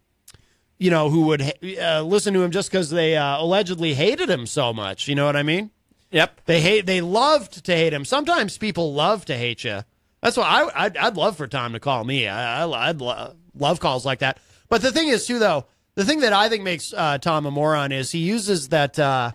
you 0.79 0.91
know, 0.91 1.09
who 1.09 1.23
would 1.23 1.43
uh, 1.81 2.03
listen 2.03 2.35
to 2.35 2.43
him 2.43 2.51
just 2.51 2.71
because 2.71 2.91
they 2.91 3.17
uh, 3.17 3.41
allegedly 3.41 3.95
hated 3.95 4.29
him 4.29 4.47
so 4.47 4.73
much. 4.73 5.09
You 5.09 5.15
know 5.15 5.27
what 5.27 5.37
I 5.37 5.43
mean? 5.43 5.71
Yep. 6.11 6.43
They 6.47 6.61
hate. 6.61 6.87
They 6.87 7.01
loved 7.01 7.65
to 7.65 7.75
hate 7.75 7.93
him. 7.93 8.05
Sometimes 8.05 8.59
people 8.59 8.93
love 8.95 9.25
to 9.27 9.37
hate 9.37 9.65
you. 9.65 9.81
That's 10.23 10.37
why 10.37 10.45
I, 10.45 10.85
I'd, 10.85 10.97
I'd 10.97 11.17
love 11.17 11.37
for 11.37 11.47
Tom 11.47 11.73
to 11.73 11.81
call 11.81 12.05
me. 12.05 12.29
I, 12.29 12.65
I, 12.65 12.89
would 12.89 13.01
lo- 13.01 13.35
love 13.55 13.81
calls 13.81 14.07
like 14.07 14.21
that. 14.21 14.39
But 14.69 14.81
the 14.81 14.93
thing 14.93 15.09
is, 15.09 15.27
too, 15.27 15.39
though, 15.39 15.67
the 15.97 16.05
thing 16.05 16.21
that 16.21 16.33
I 16.33 16.49
think 16.49 16.63
makes 16.63 16.93
uh, 16.93 17.19
Tom 17.19 17.47
a 17.47 17.51
moron 17.51 17.93
is 17.93 18.13
he 18.13 18.21
uses 18.21 18.69
that 18.69 18.99
uh, 18.99 19.33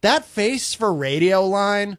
that 0.00 0.24
face 0.24 0.72
for 0.72 0.94
radio 0.94 1.44
line. 1.44 1.98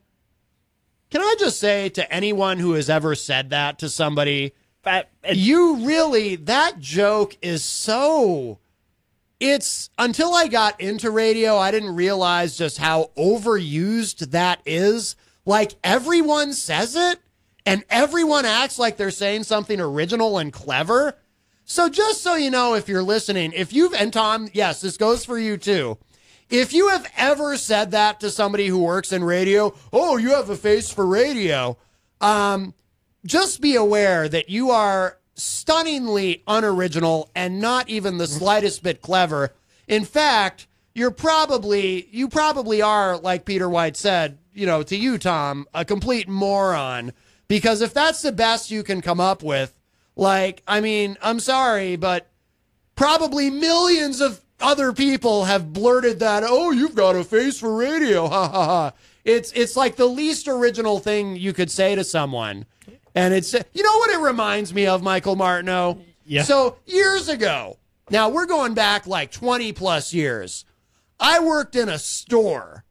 Can 1.10 1.22
I 1.22 1.36
just 1.38 1.60
say 1.60 1.90
to 1.90 2.12
anyone 2.12 2.58
who 2.58 2.72
has 2.74 2.90
ever 2.90 3.16
said 3.16 3.50
that 3.50 3.80
to 3.80 3.90
somebody, 3.90 4.54
But 4.82 5.10
you 5.30 5.86
really 5.86 6.38
that 6.38 6.80
joke 6.80 7.38
is 7.42 7.64
so 7.64 8.60
it's 9.42 9.90
until 9.98 10.36
I 10.36 10.48
got 10.48 10.80
into 10.80 11.10
radio, 11.10 11.58
I 11.58 11.72
didn't 11.72 11.96
realize 11.96 12.56
just 12.56 12.78
how 12.78 13.10
overused 13.18 14.32
that 14.32 14.62
is. 14.68 15.16
Like 15.46 15.74
everyone 15.84 16.54
says 16.54 16.96
it 16.96 17.20
and 17.66 17.84
everyone 17.90 18.46
acts 18.46 18.78
like 18.78 18.98
they're 18.98 19.10
saying 19.10 19.44
something 19.44 19.82
original 19.82 20.38
and 20.38 20.54
clever. 20.54 21.18
So 21.66 21.90
just 21.90 22.22
so 22.22 22.36
you 22.36 22.52
know, 22.52 22.76
if 22.76 22.88
you're 22.88 23.02
listening, 23.02 23.52
if 23.54 23.74
you've, 23.74 23.96
and 23.96 24.14
Tom, 24.14 24.48
yes, 24.54 24.80
this 24.80 24.96
goes 24.96 25.26
for 25.26 25.40
you 25.40 25.58
too. 25.58 25.98
If 26.52 26.72
you 26.72 26.90
have 26.90 27.12
ever 27.18 27.58
said 27.58 27.92
that 27.92 28.20
to 28.20 28.30
somebody 28.30 28.68
who 28.68 28.78
works 28.78 29.12
in 29.12 29.24
radio, 29.24 29.74
oh, 29.92 30.18
you 30.18 30.36
have 30.36 30.52
a 30.52 30.56
face 30.56 30.92
for 30.92 31.06
radio. 31.08 31.78
Um, 32.20 32.76
just 33.26 33.60
be 33.60 33.76
aware 33.76 34.30
that 34.30 34.50
you 34.50 34.70
are 34.70 35.18
stunningly 35.42 36.44
unoriginal 36.48 37.30
and 37.36 37.60
not 37.60 37.90
even 37.90 38.18
the 38.18 38.28
slightest 38.28 38.84
bit 38.84 39.02
clever. 39.02 39.54
In 39.88 40.06
fact, 40.06 40.68
you're 40.94 41.12
probably 41.12 42.08
you 42.12 42.30
probably 42.30 42.82
are 42.82 43.18
like 43.18 43.46
Peter 43.46 43.68
White 43.68 43.98
said, 43.98 44.38
you 44.54 44.66
know, 44.66 44.84
to 44.84 44.96
you 44.96 45.18
Tom, 45.18 45.66
a 45.74 45.84
complete 45.84 46.30
moron 46.30 47.12
because 47.48 47.82
if 47.82 47.94
that's 47.94 48.22
the 48.22 48.32
best 48.32 48.72
you 48.72 48.84
can 48.84 49.02
come 49.02 49.20
up 49.20 49.42
with, 49.42 49.74
like 50.16 50.62
I 50.68 50.80
mean, 50.80 51.18
I'm 51.22 51.40
sorry, 51.40 51.96
but 51.96 52.30
probably 52.96 53.50
millions 53.50 54.22
of 54.22 54.42
other 54.60 54.94
people 54.94 55.46
have 55.46 55.74
blurted 55.74 56.20
that, 56.20 56.44
"Oh, 56.46 56.72
you've 56.72 56.96
got 56.96 57.16
a 57.16 57.24
face 57.24 57.60
for 57.60 57.76
radio." 57.76 58.28
Ha 58.30 58.48
ha 58.48 58.66
ha. 58.66 58.94
It's 59.26 59.52
it's 59.54 59.76
like 59.76 59.96
the 59.96 60.08
least 60.08 60.48
original 60.48 61.00
thing 61.00 61.36
you 61.36 61.52
could 61.54 61.72
say 61.72 61.96
to 61.96 62.04
someone. 62.04 62.66
And 63.16 63.34
it's 63.34 63.54
you 63.54 63.84
know 63.84 63.98
what 63.98 64.12
it 64.12 64.20
reminds 64.20 64.74
me 64.74 64.88
of, 64.88 65.04
Michael 65.04 65.36
Martineau? 65.36 66.02
Yeah. 66.26 66.44
So 66.44 66.78
years 66.86 67.28
ago, 67.28 67.78
now 68.10 68.30
we're 68.30 68.46
going 68.46 68.74
back 68.74 69.08
like 69.08 69.32
20 69.32 69.74
plus 69.74 70.14
years. 70.14 70.66
I 71.20 71.40
worked 71.40 71.76
in 71.76 71.90
a 71.90 72.00
store 72.00 72.84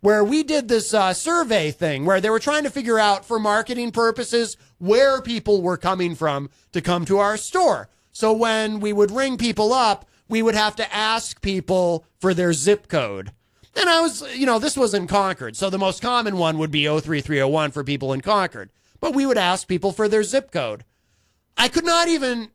where 0.00 0.24
we 0.24 0.42
did 0.42 0.68
this 0.68 0.92
uh, 0.94 1.12
survey 1.12 1.70
thing 1.70 2.04
where 2.04 2.20
they 2.20 2.30
were 2.30 2.38
trying 2.38 2.64
to 2.64 2.70
figure 2.70 2.98
out 2.98 3.24
for 3.24 3.38
marketing 3.38 3.90
purposes 3.90 4.56
where 4.78 5.20
people 5.20 5.62
were 5.62 5.76
coming 5.76 6.14
from 6.14 6.50
to 6.72 6.80
come 6.80 7.04
to 7.04 7.18
our 7.18 7.36
store. 7.36 7.88
So 8.12 8.32
when 8.32 8.80
we 8.80 8.92
would 8.92 9.10
ring 9.10 9.36
people 9.36 9.72
up, 9.72 10.08
we 10.28 10.42
would 10.42 10.54
have 10.54 10.76
to 10.76 10.94
ask 10.94 11.40
people 11.42 12.04
for 12.18 12.34
their 12.34 12.52
zip 12.52 12.88
code. 12.88 13.32
And 13.78 13.88
I 13.90 14.00
was, 14.00 14.22
you 14.36 14.46
know, 14.46 14.58
this 14.58 14.76
was 14.76 14.94
in 14.94 15.06
Concord. 15.06 15.56
So 15.56 15.70
the 15.70 15.78
most 15.78 16.00
common 16.00 16.38
one 16.38 16.58
would 16.58 16.70
be 16.70 16.84
03301 16.84 17.70
for 17.72 17.84
people 17.84 18.12
in 18.12 18.20
Concord. 18.20 18.70
But 19.00 19.14
we 19.14 19.26
would 19.26 19.38
ask 19.38 19.68
people 19.68 19.92
for 19.92 20.08
their 20.08 20.22
zip 20.22 20.50
code. 20.50 20.84
I 21.56 21.68
could 21.68 21.84
not 21.84 22.08
even 22.08 22.50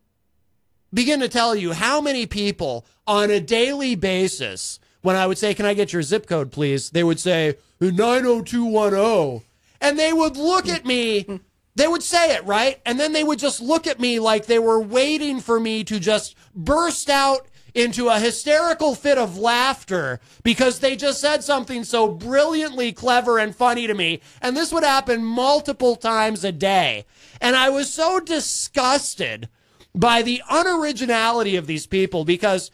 begin 0.93 1.19
to 1.21 1.29
tell 1.29 1.55
you 1.55 1.73
how 1.73 2.01
many 2.01 2.25
people 2.25 2.85
on 3.07 3.29
a 3.29 3.39
daily 3.39 3.95
basis, 3.95 4.79
when 5.01 5.15
I 5.15 5.27
would 5.27 5.37
say, 5.37 5.53
Can 5.53 5.65
I 5.65 5.73
get 5.73 5.93
your 5.93 6.01
zip 6.01 6.27
code, 6.27 6.51
please? 6.51 6.91
They 6.91 7.03
would 7.03 7.19
say, 7.19 7.55
90210. 7.79 9.43
And 9.81 9.97
they 9.97 10.13
would 10.13 10.37
look 10.37 10.67
at 10.69 10.85
me. 10.85 11.41
They 11.75 11.87
would 11.87 12.03
say 12.03 12.35
it, 12.35 12.45
right? 12.45 12.79
And 12.85 12.99
then 12.99 13.13
they 13.13 13.23
would 13.23 13.39
just 13.39 13.61
look 13.61 13.87
at 13.87 13.99
me 13.99 14.19
like 14.19 14.45
they 14.45 14.59
were 14.59 14.79
waiting 14.79 15.39
for 15.39 15.59
me 15.59 15.83
to 15.85 15.99
just 15.99 16.35
burst 16.53 17.09
out 17.09 17.47
into 17.73 18.09
a 18.09 18.19
hysterical 18.19 18.95
fit 18.95 19.17
of 19.17 19.37
laughter 19.37 20.19
because 20.43 20.79
they 20.79 20.95
just 20.95 21.21
said 21.21 21.43
something 21.43 21.83
so 21.83 22.07
brilliantly 22.07 22.91
clever 22.91 23.37
and 23.39 23.55
funny 23.55 23.87
to 23.87 23.93
me. 23.93 24.21
And 24.41 24.55
this 24.55 24.73
would 24.73 24.83
happen 24.83 25.23
multiple 25.23 25.95
times 25.95 26.43
a 26.43 26.51
day. 26.51 27.05
And 27.39 27.55
I 27.55 27.69
was 27.69 27.91
so 27.91 28.19
disgusted 28.19 29.49
by 29.93 30.21
the 30.21 30.41
unoriginality 30.49 31.57
of 31.57 31.67
these 31.67 31.87
people 31.87 32.25
because 32.25 32.71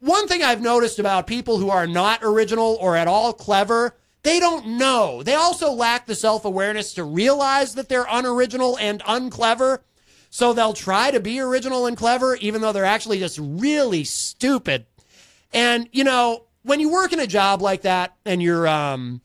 one 0.00 0.28
thing 0.28 0.42
I've 0.42 0.60
noticed 0.60 0.98
about 0.98 1.26
people 1.26 1.58
who 1.58 1.70
are 1.70 1.86
not 1.86 2.20
original 2.22 2.76
or 2.80 2.96
at 2.96 3.08
all 3.08 3.32
clever, 3.32 3.96
they 4.22 4.38
don't 4.38 4.66
know. 4.78 5.22
They 5.22 5.34
also 5.34 5.72
lack 5.72 6.06
the 6.06 6.14
self 6.14 6.44
awareness 6.44 6.94
to 6.94 7.04
realize 7.04 7.74
that 7.74 7.88
they're 7.88 8.06
unoriginal 8.10 8.76
and 8.78 9.02
unclever. 9.06 9.82
So 10.34 10.52
they'll 10.52 10.72
try 10.72 11.12
to 11.12 11.20
be 11.20 11.38
original 11.38 11.86
and 11.86 11.96
clever, 11.96 12.34
even 12.34 12.60
though 12.60 12.72
they're 12.72 12.84
actually 12.84 13.20
just 13.20 13.38
really 13.40 14.02
stupid. 14.02 14.84
And, 15.52 15.88
you 15.92 16.02
know, 16.02 16.46
when 16.64 16.80
you 16.80 16.90
work 16.90 17.12
in 17.12 17.20
a 17.20 17.26
job 17.28 17.62
like 17.62 17.82
that 17.82 18.16
and 18.24 18.42
you're 18.42 18.66
um, 18.66 19.20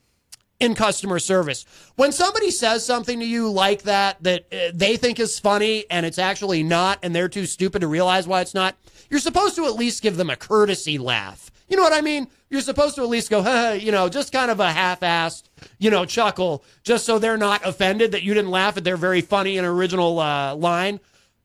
in 0.60 0.76
customer 0.76 1.18
service, 1.18 1.66
when 1.96 2.12
somebody 2.12 2.52
says 2.52 2.86
something 2.86 3.22
to 3.22 3.26
you 3.26 3.50
like 3.50 3.82
that, 3.84 4.22
that 4.22 4.46
uh, 4.54 4.70
they 4.72 4.98
think 4.98 5.20
is 5.20 5.40
funny 5.40 5.84
and 5.90 6.06
it's 6.06 6.20
actually 6.20 6.62
not, 6.62 7.00
and 7.02 7.16
they're 7.16 7.28
too 7.28 7.48
stupid 7.48 7.80
to 7.80 7.88
realize 7.88 8.28
why 8.28 8.42
it's 8.42 8.54
not, 8.54 8.76
you're 9.10 9.20
supposed 9.20 9.56
to 9.56 9.66
at 9.66 9.74
least 9.74 10.04
give 10.04 10.16
them 10.16 10.30
a 10.30 10.36
courtesy 10.36 11.00
laugh. 11.00 11.50
You 11.70 11.78
know 11.78 11.84
what 11.84 11.94
I 11.94 12.02
mean? 12.02 12.28
You're 12.50 12.62
supposed 12.62 12.96
to 12.96 13.04
at 13.04 13.10
least 13.10 13.30
go, 13.30 13.44
huh, 13.44 13.78
you 13.80 13.92
know, 13.92 14.10
just 14.10 14.32
kind 14.32 14.50
of 14.50 14.60
a 14.60 14.72
half-assed, 14.72 15.44
you 15.78 15.92
know, 15.92 16.04
chuckle, 16.04 16.64
just 16.84 17.06
so 17.06 17.20
they're 17.20 17.38
not 17.38 17.66
offended 17.66 18.12
that 18.12 18.24
you 18.24 18.34
didn't 18.34 18.50
laugh 18.50 18.76
at 18.76 18.84
their 18.84 18.98
very 18.98 19.22
funny 19.22 19.58
and 19.58 19.68
original 19.68 20.20
uh, 20.20 20.56
line. 20.56 21.00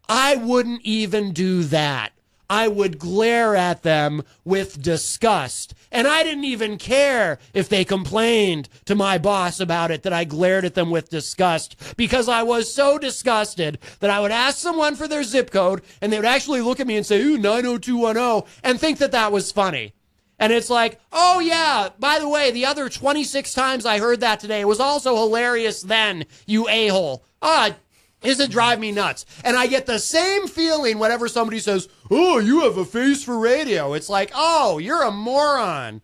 I 0.09 0.37
wouldn't 0.37 0.81
even 0.83 1.33
do 1.33 1.63
that. 1.65 2.13
I 2.49 2.69
would 2.69 2.99
glare 2.99 3.57
at 3.57 3.83
them 3.83 4.23
with 4.45 4.83
disgust. 4.83 5.75
And 5.91 6.07
I 6.07 6.23
didn't 6.23 6.45
even 6.45 6.77
care 6.79 7.39
if 7.53 7.69
they 7.69 7.85
complained 7.85 8.69
to 8.85 8.95
my 8.95 9.19
boss 9.19 9.61
about 9.61 9.91
it 9.91 10.03
that 10.03 10.13
I 10.13 10.25
glared 10.25 10.65
at 10.65 10.75
them 10.75 10.91
with 10.91 11.09
disgust 11.09 11.97
because 11.97 12.29
I 12.29 12.43
was 12.43 12.73
so 12.73 12.99
disgusted 12.99 13.79
that 14.01 14.11
I 14.11 14.21
would 14.21 14.33
ask 14.33 14.59
someone 14.59 14.95
for 14.95 15.09
their 15.09 15.23
zip 15.23 15.51
code 15.51 15.83
and 16.01 16.13
they 16.13 16.17
would 16.17 16.25
actually 16.27 16.61
look 16.61 16.81
at 16.81 16.87
me 16.87 16.97
and 16.97 17.07
say, 17.07 17.21
ooh, 17.21 17.39
90210 17.39 18.49
and 18.63 18.79
think 18.79 18.99
that 18.99 19.13
that 19.13 19.33
was 19.33 19.53
funny. 19.53 19.95
And 20.39 20.53
it's 20.53 20.71
like, 20.71 21.01
oh 21.13 21.41
yeah, 21.41 21.91
by 21.99 22.19
the 22.19 22.29
way, 22.29 22.51
the 22.51 22.67
other 22.67 22.89
26 22.89 23.53
times 23.55 23.87
I 23.87 23.99
heard 23.99 24.21
that 24.21 24.41
today 24.41 24.61
it 24.61 24.69
was 24.69 24.81
also 24.81 25.17
hilarious 25.17 25.83
then, 25.83 26.27
you 26.47 26.69
a-hole. 26.69 27.25
Ah, 27.41 27.77
does 28.21 28.41
it 28.41 28.51
drive 28.51 28.81
me 28.81 28.91
nuts? 28.91 29.27
And 29.45 29.57
I 29.57 29.67
get 29.67 29.87
the 29.87 29.99
same 29.99 30.49
feeling 30.49 30.99
whenever 30.99 31.29
somebody 31.29 31.61
says, 31.61 31.89
oh, 32.11 32.39
you 32.39 32.61
have 32.63 32.79
a 32.79 32.85
face 32.85 33.23
for 33.23 33.39
radio. 33.39 33.93
It's 33.93 34.09
like, 34.09 34.33
oh, 34.35 34.79
you're 34.79 35.03
a 35.03 35.11
moron. 35.11 36.01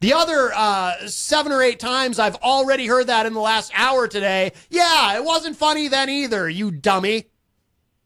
The 0.00 0.14
other 0.14 0.50
uh, 0.54 1.06
seven 1.06 1.52
or 1.52 1.62
eight 1.62 1.78
times 1.78 2.18
I've 2.18 2.36
already 2.36 2.86
heard 2.86 3.08
that 3.08 3.26
in 3.26 3.34
the 3.34 3.40
last 3.40 3.70
hour 3.76 4.08
today. 4.08 4.52
Yeah, 4.70 5.14
it 5.16 5.24
wasn't 5.24 5.56
funny 5.56 5.88
then 5.88 6.08
either, 6.08 6.48
you 6.48 6.70
dummy. 6.70 7.26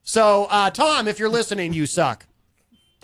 So, 0.03 0.47
uh, 0.51 0.71
Tom, 0.71 1.07
if 1.07 1.21
you're 1.21 1.29
listening, 1.29 1.73
you 1.73 1.87
suck. 1.87 2.27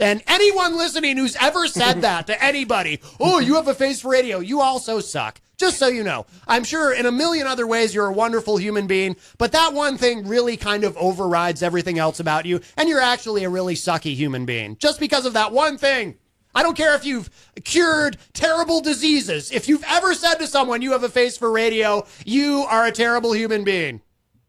And 0.00 0.22
anyone 0.26 0.76
listening 0.76 1.18
who's 1.18 1.36
ever 1.36 1.66
said 1.66 2.00
that 2.02 2.26
to 2.26 2.42
anybody, 2.42 3.00
oh, 3.20 3.38
you 3.38 3.54
have 3.54 3.68
a 3.68 3.74
face 3.74 4.00
for 4.00 4.10
radio, 4.10 4.40
you 4.40 4.60
also 4.60 5.00
suck. 5.00 5.40
Just 5.58 5.78
so 5.78 5.88
you 5.88 6.02
know. 6.02 6.24
I'm 6.48 6.64
sure 6.64 6.94
in 6.94 7.04
a 7.04 7.12
million 7.12 7.46
other 7.46 7.66
ways 7.66 7.94
you're 7.94 8.06
a 8.06 8.12
wonderful 8.12 8.56
human 8.56 8.86
being, 8.86 9.16
but 9.36 9.52
that 9.52 9.74
one 9.74 9.98
thing 9.98 10.26
really 10.26 10.56
kind 10.56 10.84
of 10.84 10.96
overrides 10.96 11.62
everything 11.62 11.98
else 11.98 12.18
about 12.18 12.46
you, 12.46 12.62
and 12.78 12.88
you're 12.88 12.98
actually 12.98 13.44
a 13.44 13.50
really 13.50 13.74
sucky 13.74 14.14
human 14.14 14.46
being. 14.46 14.78
Just 14.78 14.98
because 14.98 15.26
of 15.26 15.34
that 15.34 15.52
one 15.52 15.76
thing. 15.76 16.16
I 16.54 16.62
don't 16.62 16.76
care 16.76 16.96
if 16.96 17.04
you've 17.04 17.30
cured 17.62 18.16
terrible 18.32 18.80
diseases. 18.80 19.52
If 19.52 19.68
you've 19.68 19.84
ever 19.86 20.14
said 20.14 20.36
to 20.36 20.46
someone 20.46 20.82
you 20.82 20.92
have 20.92 21.04
a 21.04 21.08
face 21.08 21.36
for 21.36 21.50
radio, 21.50 22.06
you 22.24 22.64
are 22.68 22.86
a 22.86 22.90
terrible 22.90 23.32
human 23.32 23.62
being. 23.62 24.00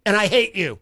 And 0.06 0.16
I 0.16 0.28
hate 0.28 0.56
you. 0.56 0.80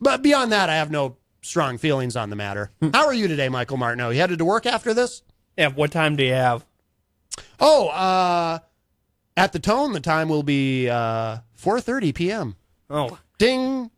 But 0.00 0.22
beyond 0.22 0.52
that, 0.52 0.70
I 0.70 0.76
have 0.76 0.90
no 0.90 1.16
strong 1.44 1.78
feelings 1.78 2.16
on 2.16 2.30
the 2.30 2.36
matter. 2.36 2.70
How 2.92 3.06
are 3.06 3.14
you 3.14 3.28
today, 3.28 3.48
Michael 3.48 3.76
Martineau? 3.76 4.10
You 4.10 4.20
headed 4.20 4.38
to 4.38 4.44
work 4.44 4.66
after 4.66 4.94
this? 4.94 5.22
Yeah, 5.56 5.68
what 5.68 5.92
time 5.92 6.16
do 6.16 6.24
you 6.24 6.32
have? 6.32 6.64
Oh, 7.60 7.88
uh, 7.88 8.58
at 9.36 9.52
the 9.52 9.58
tone, 9.58 9.92
the 9.92 10.00
time 10.00 10.28
will 10.28 10.42
be 10.42 10.88
uh, 10.88 11.38
4.30 11.60 12.14
p.m. 12.14 12.56
Oh, 12.90 13.18
Ding. 13.38 13.90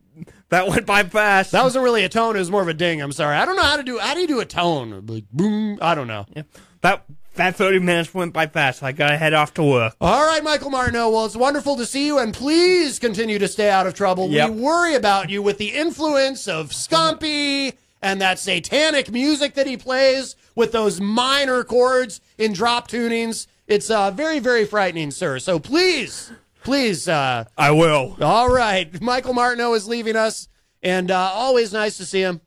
that 0.49 0.67
went 0.67 0.85
by 0.85 1.03
fast. 1.03 1.51
That 1.51 1.63
wasn't 1.63 1.83
really 1.83 2.03
a 2.03 2.09
tone. 2.09 2.35
It 2.35 2.39
was 2.39 2.51
more 2.51 2.61
of 2.61 2.67
a 2.67 2.73
ding. 2.73 3.01
I'm 3.01 3.11
sorry. 3.11 3.35
I 3.37 3.45
don't 3.45 3.55
know 3.55 3.63
how 3.63 3.77
to 3.77 3.83
do, 3.83 3.97
how 3.99 4.13
do 4.13 4.19
you 4.21 4.27
do 4.27 4.39
a 4.39 4.45
tone? 4.45 5.05
Like, 5.05 5.25
boom. 5.31 5.77
I 5.81 5.95
don't 5.95 6.07
know. 6.07 6.25
Yeah. 6.35 6.43
That 6.81 7.05
that 7.37 7.55
30 7.55 7.79
minutes 7.79 8.13
went 8.13 8.33
by 8.33 8.47
fast. 8.47 8.83
I 8.83 8.91
gotta 8.91 9.17
head 9.17 9.33
off 9.33 9.53
to 9.55 9.63
work. 9.63 9.95
All 10.01 10.25
right, 10.25 10.43
Michael 10.43 10.69
Martineau. 10.69 11.09
Well, 11.09 11.25
it's 11.25 11.35
wonderful 11.35 11.75
to 11.77 11.85
see 11.85 12.05
you, 12.05 12.19
and 12.19 12.33
please 12.33 12.99
continue 12.99 13.39
to 13.39 13.47
stay 13.47 13.69
out 13.69 13.87
of 13.87 13.93
trouble. 13.93 14.29
Yep. 14.29 14.49
We 14.49 14.61
worry 14.61 14.95
about 14.95 15.29
you 15.29 15.41
with 15.41 15.57
the 15.57 15.69
influence 15.73 16.47
of 16.47 16.69
Scumpy 16.69 17.73
and 18.01 18.21
that 18.21 18.39
satanic 18.39 19.11
music 19.11 19.53
that 19.55 19.67
he 19.67 19.77
plays 19.77 20.35
with 20.55 20.71
those 20.71 21.01
minor 21.01 21.63
chords 21.63 22.21
in 22.37 22.53
drop 22.53 22.87
tunings. 22.87 23.47
It's 23.67 23.89
uh, 23.89 24.11
very, 24.11 24.39
very 24.39 24.65
frightening, 24.65 25.11
sir. 25.11 25.39
So 25.39 25.59
please, 25.59 26.31
please. 26.63 27.07
Uh, 27.07 27.45
I 27.57 27.71
will. 27.71 28.17
all 28.21 28.49
right, 28.49 29.01
Michael 29.01 29.33
Martineau 29.33 29.73
is 29.73 29.87
leaving 29.87 30.15
us, 30.15 30.47
and 30.83 31.11
uh, 31.11 31.17
always 31.33 31.73
nice 31.73 31.97
to 31.97 32.05
see 32.05 32.21
him. 32.21 32.41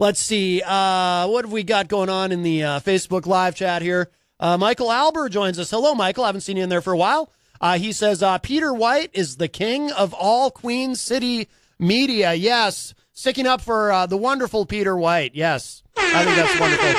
Let's 0.00 0.20
see. 0.20 0.62
Uh, 0.64 1.26
what 1.26 1.44
have 1.44 1.50
we 1.50 1.64
got 1.64 1.88
going 1.88 2.08
on 2.08 2.30
in 2.30 2.44
the 2.44 2.62
uh, 2.62 2.78
Facebook 2.78 3.26
live 3.26 3.56
chat 3.56 3.82
here? 3.82 4.10
Uh, 4.38 4.56
Michael 4.56 4.92
Albert 4.92 5.30
joins 5.30 5.58
us. 5.58 5.72
Hello, 5.72 5.92
Michael. 5.92 6.22
I 6.22 6.28
haven't 6.28 6.42
seen 6.42 6.56
you 6.56 6.62
in 6.62 6.68
there 6.68 6.80
for 6.80 6.92
a 6.92 6.96
while. 6.96 7.32
Uh, 7.60 7.78
he 7.78 7.90
says 7.90 8.22
uh, 8.22 8.38
Peter 8.38 8.72
White 8.72 9.10
is 9.12 9.38
the 9.38 9.48
king 9.48 9.90
of 9.90 10.14
all 10.14 10.52
Queen 10.52 10.94
City 10.94 11.48
media. 11.80 12.32
Yes, 12.34 12.94
sticking 13.12 13.48
up 13.48 13.60
for 13.60 13.90
uh, 13.90 14.06
the 14.06 14.16
wonderful 14.16 14.66
Peter 14.66 14.96
White. 14.96 15.34
Yes, 15.34 15.82
I 15.96 16.24
think 16.24 16.36
that's 16.36 16.60
wonderful. 16.60 16.92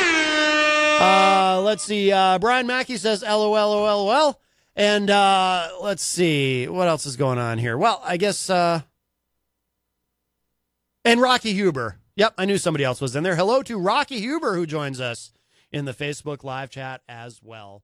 Let's 1.63 1.83
see. 1.83 2.09
Brian 2.09 2.67
Mackey 2.67 2.97
says 2.97 3.21
LOL, 3.21 3.51
LOL, 3.51 4.05
LOL. 4.07 4.41
And 4.75 5.07
let's 5.81 6.03
see. 6.03 6.67
What 6.67 6.89
else 6.89 7.05
is 7.05 7.15
going 7.15 7.37
on 7.37 7.59
here? 7.59 7.77
Well, 7.77 8.01
I 8.03 8.17
guess. 8.17 8.49
And 8.49 8.83
Rocky 11.05 11.53
Huber. 11.53 11.98
Yep, 12.19 12.33
I 12.37 12.43
knew 12.43 12.57
somebody 12.57 12.83
else 12.83 12.99
was 12.99 13.15
in 13.15 13.23
there. 13.23 13.37
Hello 13.37 13.63
to 13.63 13.79
Rocky 13.79 14.19
Huber, 14.19 14.53
who 14.53 14.65
joins 14.65 14.99
us 14.99 15.31
in 15.71 15.85
the 15.85 15.93
Facebook 15.93 16.43
live 16.43 16.69
chat 16.69 17.01
as 17.07 17.39
well. 17.41 17.81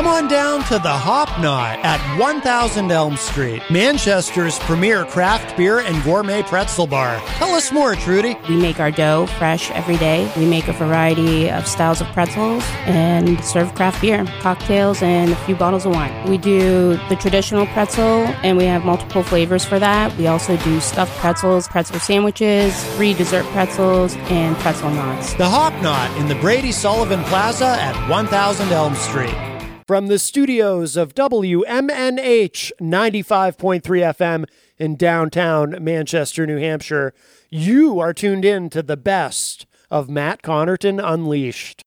Come 0.00 0.06
on 0.06 0.28
down 0.28 0.62
to 0.64 0.78
the 0.78 0.88
Hop 0.88 1.28
Knot 1.40 1.80
at 1.80 2.00
1000 2.18 2.90
Elm 2.90 3.16
Street, 3.18 3.60
Manchester's 3.70 4.58
premier 4.60 5.04
craft 5.04 5.56
beer 5.58 5.80
and 5.80 6.02
gourmet 6.04 6.42
pretzel 6.42 6.86
bar. 6.86 7.20
Tell 7.36 7.50
us 7.50 7.70
more, 7.70 7.96
Trudy. 7.96 8.34
We 8.48 8.56
make 8.56 8.80
our 8.80 8.90
dough 8.90 9.26
fresh 9.26 9.70
every 9.72 9.98
day. 9.98 10.32
We 10.38 10.46
make 10.46 10.68
a 10.68 10.72
variety 10.72 11.50
of 11.50 11.66
styles 11.66 12.00
of 12.00 12.06
pretzels 12.14 12.64
and 12.86 13.44
serve 13.44 13.74
craft 13.74 14.00
beer, 14.00 14.24
cocktails, 14.40 15.02
and 15.02 15.32
a 15.32 15.36
few 15.44 15.54
bottles 15.54 15.84
of 15.84 15.92
wine. 15.92 16.30
We 16.30 16.38
do 16.38 16.96
the 17.10 17.16
traditional 17.16 17.66
pretzel, 17.66 18.24
and 18.44 18.56
we 18.56 18.64
have 18.64 18.86
multiple 18.86 19.22
flavors 19.22 19.66
for 19.66 19.78
that. 19.80 20.16
We 20.16 20.28
also 20.28 20.56
do 20.58 20.80
stuffed 20.80 21.18
pretzels, 21.18 21.68
pretzel 21.68 21.98
sandwiches, 21.98 22.82
free 22.94 23.12
dessert 23.12 23.44
pretzels, 23.46 24.14
and 24.30 24.56
pretzel 24.58 24.88
knots. 24.90 25.34
The 25.34 25.48
Hop 25.48 25.74
Knot 25.82 26.16
in 26.16 26.28
the 26.28 26.36
Brady 26.36 26.72
Sullivan 26.72 27.22
Plaza 27.24 27.66
at 27.66 28.08
1000 28.08 28.72
Elm 28.72 28.94
Street. 28.94 29.49
From 29.90 30.06
the 30.06 30.20
studios 30.20 30.96
of 30.96 31.16
WMNH 31.16 32.70
95.3 32.80 33.82
FM 33.82 34.44
in 34.78 34.94
downtown 34.94 35.82
Manchester, 35.82 36.46
New 36.46 36.58
Hampshire, 36.58 37.12
you 37.50 37.98
are 37.98 38.14
tuned 38.14 38.44
in 38.44 38.70
to 38.70 38.84
the 38.84 38.96
best 38.96 39.66
of 39.90 40.08
Matt 40.08 40.42
Connarton 40.42 41.04
Unleashed. 41.04 41.82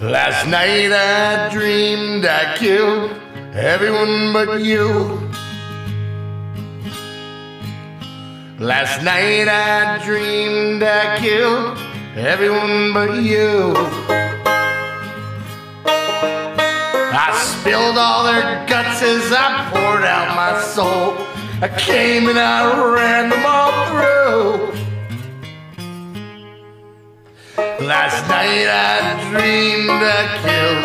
Last 0.00 0.48
night 0.48 0.90
I 0.90 1.50
dreamed 1.52 2.26
I 2.26 2.56
killed 2.56 3.12
everyone 3.54 4.32
but 4.32 4.60
you. 4.60 5.29
Last 8.60 9.02
night 9.02 9.48
I 9.48 10.04
dreamed 10.04 10.82
I 10.82 11.16
killed 11.18 11.78
everyone 12.14 12.92
but 12.92 13.22
you. 13.22 13.72
I 17.16 17.32
spilled 17.40 17.96
all 17.96 18.24
their 18.24 18.66
guts 18.66 19.00
as 19.00 19.32
I 19.32 19.66
poured 19.72 20.04
out 20.04 20.36
my 20.36 20.60
soul. 20.60 21.16
I 21.62 21.68
came 21.78 22.28
and 22.28 22.38
I 22.38 22.92
ran 22.92 23.30
them 23.30 23.46
all 23.46 23.72
through. 23.88 24.74
Last 27.86 28.28
night 28.28 28.68
I 28.68 29.16
dreamed 29.30 30.02
I 30.04 30.36
killed 30.44 30.84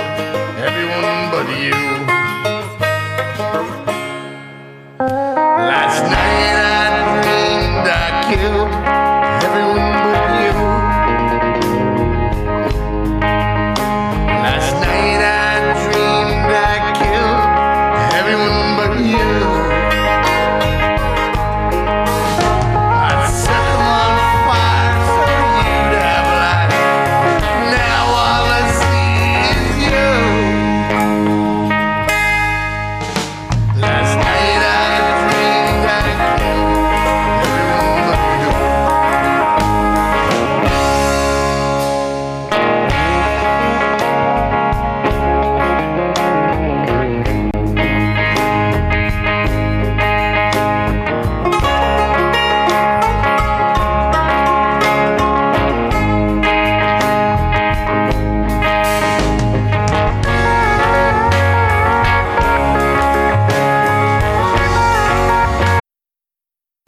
everyone 0.64 1.30
but 1.30 1.48
you. 1.60 1.76
Last 5.68 6.04
night 6.04 6.15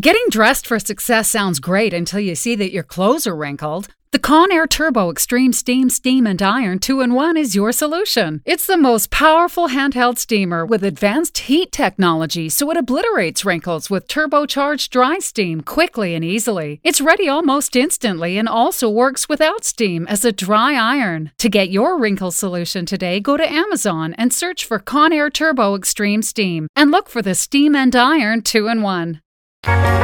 Getting 0.00 0.24
dressed 0.30 0.66
for 0.66 0.78
success 0.78 1.28
sounds 1.28 1.60
great 1.60 1.92
until 1.92 2.18
you 2.18 2.34
see 2.34 2.54
that 2.54 2.72
your 2.72 2.82
clothes 2.82 3.26
are 3.26 3.36
wrinkled. 3.36 3.88
The 4.10 4.18
Conair 4.18 4.66
Turbo 4.66 5.10
Extreme 5.10 5.52
Steam 5.52 5.90
Steam 5.90 6.26
and 6.26 6.40
Iron 6.40 6.78
2 6.78 7.02
in 7.02 7.12
1 7.12 7.36
is 7.36 7.54
your 7.54 7.72
solution. 7.72 8.40
It's 8.46 8.66
the 8.66 8.78
most 8.78 9.10
powerful 9.10 9.68
handheld 9.68 10.16
steamer 10.16 10.64
with 10.64 10.82
advanced 10.82 11.36
heat 11.36 11.72
technology 11.72 12.48
so 12.48 12.70
it 12.70 12.78
obliterates 12.78 13.44
wrinkles 13.44 13.90
with 13.90 14.08
turbocharged 14.08 14.88
dry 14.88 15.18
steam 15.18 15.60
quickly 15.60 16.14
and 16.14 16.24
easily. 16.24 16.80
It's 16.82 17.02
ready 17.02 17.28
almost 17.28 17.76
instantly 17.76 18.38
and 18.38 18.48
also 18.48 18.88
works 18.88 19.28
without 19.28 19.62
steam 19.62 20.06
as 20.08 20.24
a 20.24 20.32
dry 20.32 20.74
iron. 20.74 21.32
To 21.36 21.50
get 21.50 21.70
your 21.70 21.98
wrinkle 21.98 22.30
solution 22.30 22.86
today, 22.86 23.20
go 23.20 23.36
to 23.36 23.52
Amazon 23.52 24.14
and 24.14 24.32
search 24.32 24.64
for 24.64 24.78
Conair 24.78 25.30
Turbo 25.30 25.74
Extreme 25.74 26.22
Steam 26.22 26.66
and 26.74 26.90
look 26.90 27.10
for 27.10 27.20
the 27.20 27.34
Steam 27.34 27.76
and 27.76 27.94
Iron 27.94 28.40
2 28.40 28.68
in 28.68 28.80
1. 28.80 29.20
Last 29.64 30.01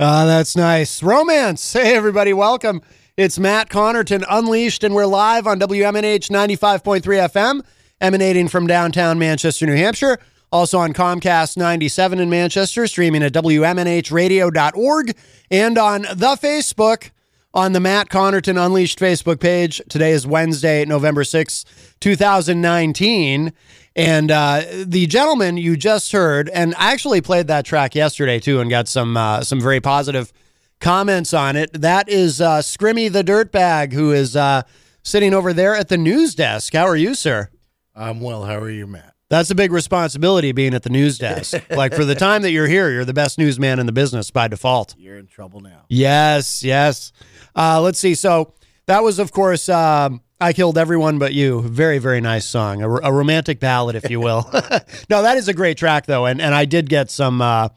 Ah, 0.00 0.26
that's 0.26 0.54
nice. 0.54 1.02
Romance. 1.02 1.72
Hey, 1.72 1.96
everybody, 1.96 2.32
welcome. 2.32 2.82
It's 3.16 3.36
Matt 3.36 3.68
Connarton 3.68 4.24
Unleashed, 4.30 4.84
and 4.84 4.94
we're 4.94 5.06
live 5.06 5.48
on 5.48 5.58
WMNH 5.58 6.30
95.3 6.30 7.02
FM, 7.02 7.62
emanating 8.00 8.46
from 8.46 8.68
downtown 8.68 9.18
Manchester, 9.18 9.66
New 9.66 9.74
Hampshire. 9.74 10.18
Also 10.52 10.78
on 10.78 10.92
Comcast 10.92 11.56
97 11.56 12.20
in 12.20 12.30
Manchester, 12.30 12.86
streaming 12.86 13.24
at 13.24 13.32
WMNHradio.org, 13.32 15.16
and 15.50 15.76
on 15.76 16.02
the 16.02 16.38
Facebook 16.40 17.10
on 17.52 17.72
the 17.72 17.80
Matt 17.80 18.08
Connarton 18.08 18.64
Unleashed 18.64 19.00
Facebook 19.00 19.40
page. 19.40 19.82
Today 19.88 20.12
is 20.12 20.24
Wednesday, 20.28 20.84
November 20.84 21.24
6th, 21.24 21.64
2019. 21.98 23.52
And 23.98 24.30
uh, 24.30 24.62
the 24.84 25.08
gentleman 25.08 25.56
you 25.56 25.76
just 25.76 26.12
heard, 26.12 26.48
and 26.50 26.72
I 26.76 26.92
actually 26.92 27.20
played 27.20 27.48
that 27.48 27.64
track 27.64 27.96
yesterday 27.96 28.38
too, 28.38 28.60
and 28.60 28.70
got 28.70 28.86
some 28.86 29.16
uh, 29.16 29.42
some 29.42 29.60
very 29.60 29.80
positive 29.80 30.32
comments 30.80 31.34
on 31.34 31.56
it. 31.56 31.72
That 31.72 32.08
is 32.08 32.40
uh, 32.40 32.60
Scrimmy 32.60 33.12
the 33.12 33.24
Dirtbag, 33.24 33.92
who 33.92 34.12
is 34.12 34.36
uh, 34.36 34.62
sitting 35.02 35.34
over 35.34 35.52
there 35.52 35.74
at 35.74 35.88
the 35.88 35.98
news 35.98 36.36
desk. 36.36 36.74
How 36.74 36.86
are 36.86 36.94
you, 36.94 37.12
sir? 37.16 37.48
I'm 37.96 38.20
well. 38.20 38.44
How 38.44 38.58
are 38.58 38.70
you, 38.70 38.86
Matt? 38.86 39.14
That's 39.30 39.50
a 39.50 39.56
big 39.56 39.72
responsibility 39.72 40.52
being 40.52 40.74
at 40.74 40.84
the 40.84 40.90
news 40.90 41.18
desk. 41.18 41.60
like 41.70 41.92
for 41.92 42.04
the 42.04 42.14
time 42.14 42.42
that 42.42 42.52
you're 42.52 42.68
here, 42.68 42.90
you're 42.90 43.04
the 43.04 43.12
best 43.12 43.36
newsman 43.36 43.80
in 43.80 43.86
the 43.86 43.92
business 43.92 44.30
by 44.30 44.46
default. 44.46 44.94
You're 44.96 45.18
in 45.18 45.26
trouble 45.26 45.58
now. 45.58 45.86
Yes, 45.88 46.62
yes. 46.62 47.10
Uh, 47.56 47.80
let's 47.80 47.98
see. 47.98 48.14
So 48.14 48.54
that 48.86 49.02
was, 49.02 49.18
of 49.18 49.32
course, 49.32 49.68
um, 49.68 50.22
I 50.40 50.52
Killed 50.52 50.78
Everyone 50.78 51.18
But 51.18 51.34
You. 51.34 51.62
Very, 51.62 51.98
very 51.98 52.20
nice 52.20 52.46
song. 52.46 52.82
A, 52.82 52.88
a 52.88 53.12
romantic 53.12 53.58
ballad, 53.58 53.96
if 53.96 54.08
you 54.08 54.20
will. 54.20 54.48
no, 55.10 55.22
that 55.22 55.36
is 55.36 55.48
a 55.48 55.54
great 55.54 55.76
track, 55.76 56.06
though. 56.06 56.26
And, 56.26 56.40
and 56.40 56.54
I 56.54 56.64
did 56.64 56.88
get 56.88 57.10
some 57.10 57.42
uh, 57.42 57.68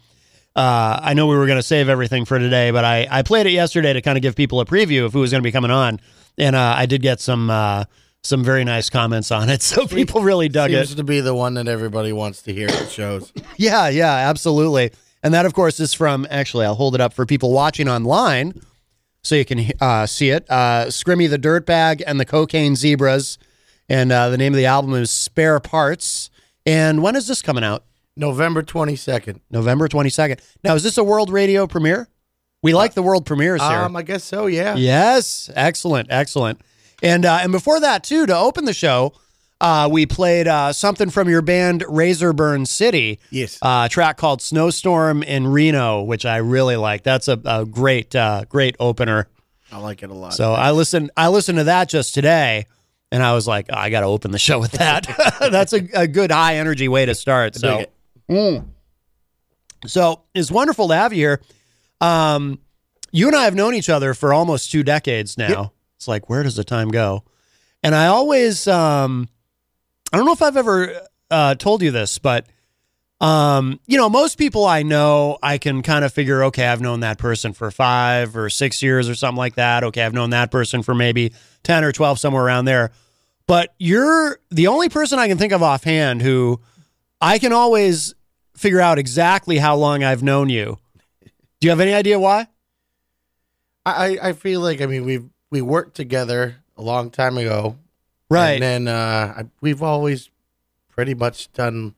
uh, 0.55 0.99
I 1.01 1.13
know 1.13 1.27
we 1.27 1.37
were 1.37 1.45
going 1.45 1.59
to 1.59 1.63
save 1.63 1.87
everything 1.87 2.25
for 2.25 2.37
today, 2.37 2.71
but 2.71 2.83
I, 2.83 3.07
I 3.09 3.21
played 3.23 3.47
it 3.47 3.51
yesterday 3.51 3.93
to 3.93 4.01
kind 4.01 4.17
of 4.17 4.21
give 4.21 4.35
people 4.35 4.59
a 4.59 4.65
preview 4.65 5.05
of 5.05 5.13
who 5.13 5.19
was 5.19 5.31
going 5.31 5.41
to 5.41 5.47
be 5.47 5.51
coming 5.51 5.71
on, 5.71 5.99
and 6.37 6.55
uh, 6.55 6.75
I 6.77 6.85
did 6.85 7.01
get 7.01 7.21
some 7.21 7.49
uh, 7.49 7.85
some 8.21 8.43
very 8.43 8.65
nice 8.65 8.89
comments 8.89 9.31
on 9.31 9.49
it. 9.49 9.61
So 9.71 9.87
people 9.87 10.21
really 10.21 10.49
dug 10.49 10.71
Seems 10.71 10.91
it. 10.91 10.95
to 10.97 11.03
be 11.03 11.21
the 11.21 11.33
one 11.33 11.53
that 11.53 11.67
everybody 11.69 12.11
wants 12.11 12.41
to 12.43 12.53
hear 12.53 12.67
at 12.67 12.89
shows. 12.89 13.31
Yeah, 13.57 13.87
yeah, 13.89 14.29
absolutely. 14.29 14.91
And 15.23 15.33
that, 15.33 15.45
of 15.45 15.53
course, 15.53 15.79
is 15.79 15.93
from 15.93 16.27
actually, 16.29 16.65
I'll 16.65 16.75
hold 16.75 16.95
it 16.95 17.01
up 17.01 17.13
for 17.13 17.25
people 17.25 17.53
watching 17.53 17.87
online 17.87 18.59
so 19.23 19.35
you 19.35 19.45
can 19.45 19.71
uh, 19.79 20.05
see 20.05 20.29
it. 20.29 20.45
Uh, 20.49 20.85
Scrimmy 20.87 21.29
the 21.29 21.39
Dirtbag 21.39 22.01
and 22.05 22.19
the 22.19 22.25
Cocaine 22.25 22.75
Zebras. 22.75 23.37
And 23.89 24.11
uh, 24.11 24.29
the 24.29 24.37
name 24.37 24.53
of 24.53 24.57
the 24.57 24.65
album 24.65 24.93
is 24.93 25.11
Spare 25.11 25.59
Parts. 25.59 26.29
And 26.65 27.03
when 27.03 27.15
is 27.15 27.27
this 27.27 27.41
coming 27.41 27.63
out? 27.63 27.83
November 28.15 28.63
22nd. 28.63 29.41
November 29.49 29.87
22nd. 29.87 30.39
Now, 30.63 30.75
is 30.75 30.83
this 30.83 30.97
a 30.97 31.03
world 31.03 31.29
radio 31.29 31.67
premiere? 31.67 32.07
We 32.63 32.73
like 32.73 32.93
the 32.93 33.01
world 33.01 33.25
premieres 33.25 33.61
here. 33.61 33.79
Um, 33.79 33.95
I 33.95 34.03
guess 34.03 34.23
so, 34.23 34.45
yeah. 34.45 34.75
Yes, 34.75 35.49
excellent, 35.55 36.07
excellent. 36.11 36.61
And 37.01 37.25
uh, 37.25 37.39
and 37.41 37.51
before 37.51 37.79
that 37.79 38.03
too, 38.03 38.27
to 38.27 38.37
open 38.37 38.65
the 38.65 38.73
show, 38.73 39.13
uh, 39.61 39.87
we 39.89 40.05
played 40.05 40.47
uh, 40.47 40.73
something 40.73 41.09
from 41.09 41.29
your 41.29 41.41
band 41.41 41.85
Razorburn 41.87 42.65
City. 42.65 43.19
Yes, 43.29 43.59
uh, 43.61 43.83
a 43.85 43.89
track 43.89 44.17
called 44.17 44.41
Snowstorm 44.41 45.23
in 45.23 45.47
Reno, 45.47 46.01
which 46.01 46.25
I 46.25 46.37
really 46.37 46.75
like. 46.75 47.03
That's 47.03 47.27
a, 47.27 47.39
a 47.45 47.65
great 47.65 48.15
uh, 48.15 48.45
great 48.49 48.75
opener. 48.79 49.27
I 49.71 49.77
like 49.77 50.03
it 50.03 50.09
a 50.09 50.13
lot. 50.13 50.33
So 50.33 50.53
I 50.53 50.71
listened 50.71 51.11
I 51.15 51.29
listened 51.29 51.59
to 51.59 51.65
that 51.65 51.89
just 51.89 52.13
today, 52.15 52.65
and 53.11 53.21
I 53.21 53.33
was 53.33 53.47
like, 53.47 53.67
oh, 53.69 53.77
I 53.77 53.89
got 53.91 54.01
to 54.01 54.07
open 54.07 54.31
the 54.31 54.39
show 54.39 54.59
with 54.59 54.71
that. 54.73 55.07
That's 55.51 55.73
a, 55.73 55.87
a 55.93 56.07
good 56.07 56.31
high 56.31 56.55
energy 56.55 56.87
way 56.87 57.05
to 57.05 57.15
start. 57.15 57.55
So. 57.55 57.85
Mm. 58.29 58.65
So 59.87 60.21
it's 60.33 60.51
wonderful 60.51 60.87
to 60.89 60.95
have 60.95 61.13
you 61.13 61.19
here. 61.19 61.41
Um, 61.99 62.59
you 63.11 63.27
and 63.27 63.35
I 63.35 63.43
have 63.43 63.55
known 63.55 63.73
each 63.73 63.89
other 63.89 64.13
for 64.13 64.33
almost 64.33 64.71
two 64.71 64.83
decades 64.83 65.37
now. 65.37 65.73
It's 65.97 66.07
like, 66.07 66.29
where 66.29 66.43
does 66.43 66.55
the 66.55 66.63
time 66.63 66.89
go? 66.89 67.23
And 67.83 67.93
I 67.93 68.07
always, 68.07 68.67
um, 68.67 69.27
I 70.11 70.17
don't 70.17 70.25
know 70.25 70.33
if 70.33 70.41
I've 70.41 70.57
ever 70.57 71.01
uh, 71.29 71.55
told 71.55 71.81
you 71.81 71.91
this, 71.91 72.17
but 72.17 72.45
um, 73.21 73.79
you 73.85 73.97
know, 73.97 74.09
most 74.09 74.37
people 74.39 74.65
I 74.65 74.81
know, 74.81 75.37
I 75.43 75.59
can 75.59 75.83
kind 75.83 76.03
of 76.03 76.11
figure, 76.11 76.45
okay, 76.45 76.65
I've 76.65 76.81
known 76.81 77.01
that 77.01 77.19
person 77.19 77.53
for 77.53 77.69
five 77.69 78.35
or 78.35 78.49
six 78.49 78.81
years 78.81 79.07
or 79.07 79.13
something 79.13 79.37
like 79.37 79.55
that. 79.55 79.83
Okay, 79.83 80.03
I've 80.03 80.13
known 80.13 80.31
that 80.31 80.49
person 80.49 80.81
for 80.81 80.95
maybe 80.95 81.31
10 81.63 81.83
or 81.83 81.91
12, 81.91 82.19
somewhere 82.19 82.43
around 82.43 82.65
there. 82.65 82.91
But 83.45 83.75
you're 83.77 84.39
the 84.49 84.67
only 84.67 84.89
person 84.89 85.19
I 85.19 85.27
can 85.27 85.37
think 85.37 85.53
of 85.53 85.61
offhand 85.61 86.23
who 86.23 86.61
I 87.21 87.37
can 87.37 87.53
always 87.53 88.15
figure 88.57 88.81
out 88.81 88.97
exactly 88.97 89.57
how 89.57 89.75
long 89.75 90.03
I've 90.03 90.23
known 90.23 90.49
you. 90.49 90.79
Do 91.21 91.67
you 91.67 91.69
have 91.69 91.79
any 91.79 91.93
idea 91.93 92.19
why? 92.19 92.47
I, 93.85 94.17
I 94.21 94.33
feel 94.33 94.61
like, 94.61 94.81
I 94.81 94.87
mean, 94.87 95.05
we 95.05 95.21
we 95.51 95.61
worked 95.61 95.95
together 95.95 96.55
a 96.75 96.81
long 96.81 97.11
time 97.11 97.37
ago. 97.37 97.75
Right. 98.31 98.61
And 98.61 98.87
then 98.87 98.87
uh, 98.87 99.33
I- 99.37 99.49
we've 99.61 99.83
always 99.83 100.29
pretty 100.89 101.13
much 101.13 101.51
done 101.53 101.95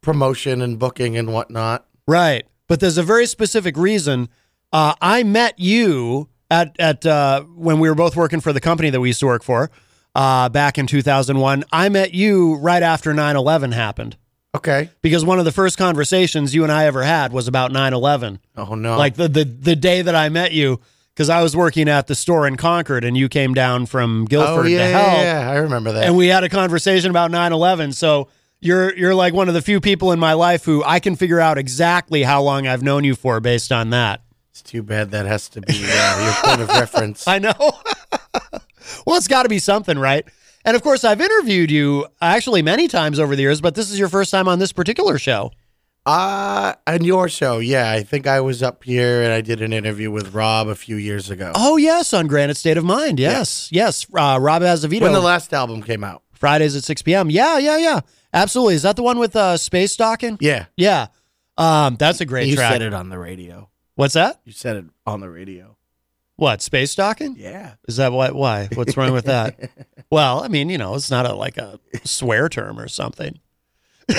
promotion 0.00 0.60
and 0.62 0.78
booking 0.78 1.16
and 1.16 1.32
whatnot. 1.32 1.86
Right. 2.06 2.46
But 2.68 2.80
there's 2.80 2.98
a 2.98 3.02
very 3.02 3.26
specific 3.26 3.76
reason. 3.76 4.28
Uh, 4.72 4.94
I 5.00 5.22
met 5.22 5.58
you 5.58 6.28
at 6.50 6.76
at 6.78 7.04
uh, 7.06 7.42
when 7.42 7.78
we 7.80 7.88
were 7.88 7.94
both 7.94 8.16
working 8.16 8.40
for 8.40 8.52
the 8.52 8.60
company 8.60 8.90
that 8.90 9.00
we 9.00 9.08
used 9.08 9.20
to 9.20 9.26
work 9.26 9.42
for 9.42 9.70
uh, 10.14 10.48
back 10.48 10.78
in 10.78 10.86
2001. 10.86 11.64
I 11.72 11.88
met 11.88 12.14
you 12.14 12.56
right 12.56 12.82
after 12.82 13.12
9/11 13.12 13.72
happened. 13.72 14.16
Okay. 14.54 14.88
Because 15.02 15.24
one 15.24 15.38
of 15.40 15.44
the 15.44 15.52
first 15.52 15.76
conversations 15.78 16.54
you 16.54 16.62
and 16.62 16.70
I 16.72 16.86
ever 16.86 17.02
had 17.02 17.32
was 17.32 17.48
about 17.48 17.72
9/11. 17.72 18.38
Oh 18.56 18.74
no. 18.74 18.96
Like 18.96 19.14
the 19.14 19.28
the 19.28 19.44
the 19.44 19.76
day 19.76 20.02
that 20.02 20.14
I 20.14 20.28
met 20.28 20.52
you 20.52 20.80
because 21.14 21.28
I 21.30 21.42
was 21.42 21.56
working 21.56 21.88
at 21.88 22.08
the 22.08 22.14
store 22.14 22.46
in 22.46 22.56
Concord 22.56 23.04
and 23.04 23.16
you 23.16 23.28
came 23.28 23.54
down 23.54 23.86
from 23.86 24.24
Guilford 24.24 24.66
oh, 24.66 24.68
yeah, 24.68 24.78
to 24.78 24.90
yeah, 24.90 25.00
help. 25.00 25.22
yeah, 25.22 25.50
I 25.50 25.56
remember 25.56 25.92
that. 25.92 26.04
and 26.04 26.16
we 26.16 26.26
had 26.26 26.44
a 26.44 26.48
conversation 26.48 27.10
about 27.10 27.30
9/11. 27.30 27.94
So 27.94 28.28
you're 28.60 28.94
you're 28.96 29.14
like 29.14 29.34
one 29.34 29.48
of 29.48 29.54
the 29.54 29.62
few 29.62 29.80
people 29.80 30.10
in 30.12 30.18
my 30.18 30.32
life 30.32 30.64
who 30.64 30.82
I 30.84 30.98
can 30.98 31.16
figure 31.16 31.40
out 31.40 31.58
exactly 31.58 32.22
how 32.22 32.42
long 32.42 32.66
I've 32.66 32.82
known 32.82 33.04
you 33.04 33.14
for 33.14 33.40
based 33.40 33.70
on 33.70 33.90
that. 33.90 34.22
It's 34.50 34.62
too 34.62 34.82
bad 34.82 35.10
that 35.12 35.26
has 35.26 35.48
to 35.50 35.60
be 35.60 35.84
uh, 35.84 36.24
your 36.24 36.34
point 36.44 36.60
of 36.62 36.68
reference. 36.68 37.26
I 37.28 37.38
know. 37.38 37.54
well, 39.06 39.16
it's 39.16 39.28
got 39.28 39.42
to 39.44 39.48
be 39.48 39.58
something, 39.58 39.98
right? 39.98 40.24
And 40.64 40.76
of 40.76 40.82
course, 40.82 41.04
I've 41.04 41.20
interviewed 41.20 41.70
you 41.70 42.06
actually 42.22 42.62
many 42.62 42.88
times 42.88 43.18
over 43.18 43.36
the 43.36 43.42
years, 43.42 43.60
but 43.60 43.74
this 43.74 43.90
is 43.90 43.98
your 43.98 44.08
first 44.08 44.30
time 44.30 44.48
on 44.48 44.60
this 44.60 44.72
particular 44.72 45.18
show. 45.18 45.50
Uh, 46.06 46.74
on 46.86 47.02
your 47.02 47.28
show, 47.28 47.58
yeah. 47.58 47.90
I 47.90 48.02
think 48.02 48.26
I 48.26 48.40
was 48.40 48.62
up 48.62 48.84
here 48.84 49.22
and 49.22 49.32
I 49.32 49.40
did 49.40 49.62
an 49.62 49.72
interview 49.72 50.10
with 50.10 50.34
Rob 50.34 50.68
a 50.68 50.74
few 50.74 50.96
years 50.96 51.30
ago. 51.30 51.52
Oh 51.54 51.76
yes, 51.76 52.12
on 52.12 52.26
Granite 52.26 52.56
State 52.56 52.76
of 52.76 52.84
Mind. 52.84 53.18
Yes, 53.18 53.70
yes. 53.72 54.06
Uh, 54.12 54.38
Rob 54.40 54.62
Azevedo. 54.62 55.02
When 55.02 55.12
the 55.12 55.20
last 55.20 55.52
album 55.54 55.82
came 55.82 56.04
out. 56.04 56.22
Fridays 56.32 56.76
at 56.76 56.84
6 56.84 57.02
p.m. 57.02 57.30
Yeah, 57.30 57.58
yeah, 57.58 57.78
yeah. 57.78 58.00
Absolutely. 58.34 58.74
Is 58.74 58.82
that 58.82 58.96
the 58.96 59.02
one 59.02 59.18
with 59.18 59.34
uh, 59.34 59.56
space 59.56 59.92
stalking? 59.92 60.36
Yeah. 60.40 60.66
Yeah. 60.76 61.06
Um, 61.56 61.96
that's 61.96 62.20
a 62.20 62.26
great 62.26 62.48
you 62.48 62.56
track. 62.56 62.72
said 62.72 62.82
it 62.82 62.92
on 62.92 63.08
the 63.08 63.18
radio. 63.18 63.70
What's 63.94 64.14
that? 64.14 64.40
You 64.44 64.52
said 64.52 64.76
it 64.76 64.84
on 65.06 65.20
the 65.20 65.30
radio. 65.30 65.76
What 66.36 66.60
space 66.60 66.90
stalking? 66.90 67.36
Yeah. 67.38 67.74
Is 67.86 67.96
that 67.96 68.12
what? 68.12 68.34
Why? 68.34 68.68
What's 68.74 68.96
wrong 68.96 69.12
with 69.12 69.26
that? 69.26 69.70
well, 70.10 70.42
I 70.42 70.48
mean, 70.48 70.68
you 70.68 70.76
know, 70.76 70.96
it's 70.96 71.10
not 71.10 71.26
a 71.26 71.32
like 71.32 71.56
a 71.56 71.78
swear 72.02 72.48
term 72.48 72.78
or 72.78 72.88
something. 72.88 73.38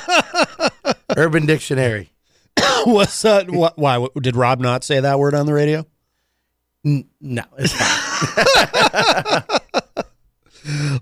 Urban 1.16 1.46
Dictionary. 1.46 2.12
What's? 2.84 3.22
What, 3.24 3.78
why? 3.78 3.98
What, 3.98 4.14
did 4.22 4.36
Rob 4.36 4.60
not 4.60 4.84
say 4.84 5.00
that 5.00 5.18
word 5.18 5.34
on 5.34 5.46
the 5.46 5.54
radio? 5.54 5.86
N- 6.84 7.08
no, 7.20 7.44
it's 7.58 7.72
fine. 7.72 9.42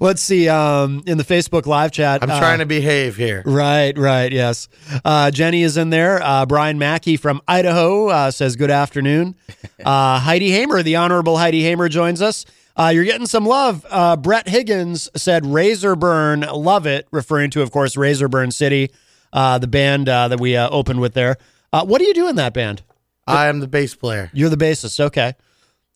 Let's 0.00 0.22
see. 0.22 0.48
Um, 0.48 1.02
in 1.06 1.18
the 1.18 1.24
Facebook 1.24 1.66
live 1.66 1.92
chat, 1.92 2.22
I'm 2.22 2.30
uh, 2.30 2.38
trying 2.38 2.60
to 2.60 2.66
behave 2.66 3.16
here. 3.16 3.42
Right, 3.44 3.96
right, 3.96 4.32
yes. 4.32 4.68
Uh, 5.04 5.30
Jenny 5.30 5.62
is 5.62 5.76
in 5.76 5.90
there. 5.90 6.22
Uh, 6.22 6.46
Brian 6.46 6.78
Mackey 6.78 7.16
from 7.16 7.42
Idaho 7.46 8.08
uh, 8.08 8.30
says, 8.30 8.56
Good 8.56 8.70
afternoon. 8.70 9.34
Uh, 9.80 10.18
Heidi 10.18 10.50
Hamer, 10.50 10.82
the 10.82 10.96
Honorable 10.96 11.38
Heidi 11.38 11.62
Hamer, 11.62 11.88
joins 11.88 12.20
us. 12.20 12.44
Uh, 12.76 12.90
you're 12.94 13.04
getting 13.04 13.26
some 13.26 13.44
love. 13.44 13.84
Uh, 13.90 14.16
Brett 14.16 14.48
Higgins 14.48 15.08
said, 15.16 15.44
Razorburn, 15.44 16.40
love 16.40 16.86
it, 16.86 17.08
referring 17.10 17.50
to, 17.50 17.62
of 17.62 17.70
course, 17.70 17.96
Razorburn 17.96 18.52
City, 18.52 18.90
uh, 19.32 19.58
the 19.58 19.66
band 19.66 20.08
uh, 20.08 20.28
that 20.28 20.40
we 20.40 20.56
uh, 20.56 20.68
opened 20.70 21.00
with 21.00 21.14
there. 21.14 21.36
Uh, 21.72 21.84
what 21.84 21.98
do 21.98 22.06
you 22.06 22.14
do 22.14 22.28
in 22.28 22.36
that 22.36 22.54
band? 22.54 22.82
I 23.26 23.48
am 23.48 23.60
the 23.60 23.68
bass 23.68 23.94
player. 23.94 24.30
You're 24.32 24.48
the 24.48 24.56
bassist. 24.56 24.98
Okay. 24.98 25.34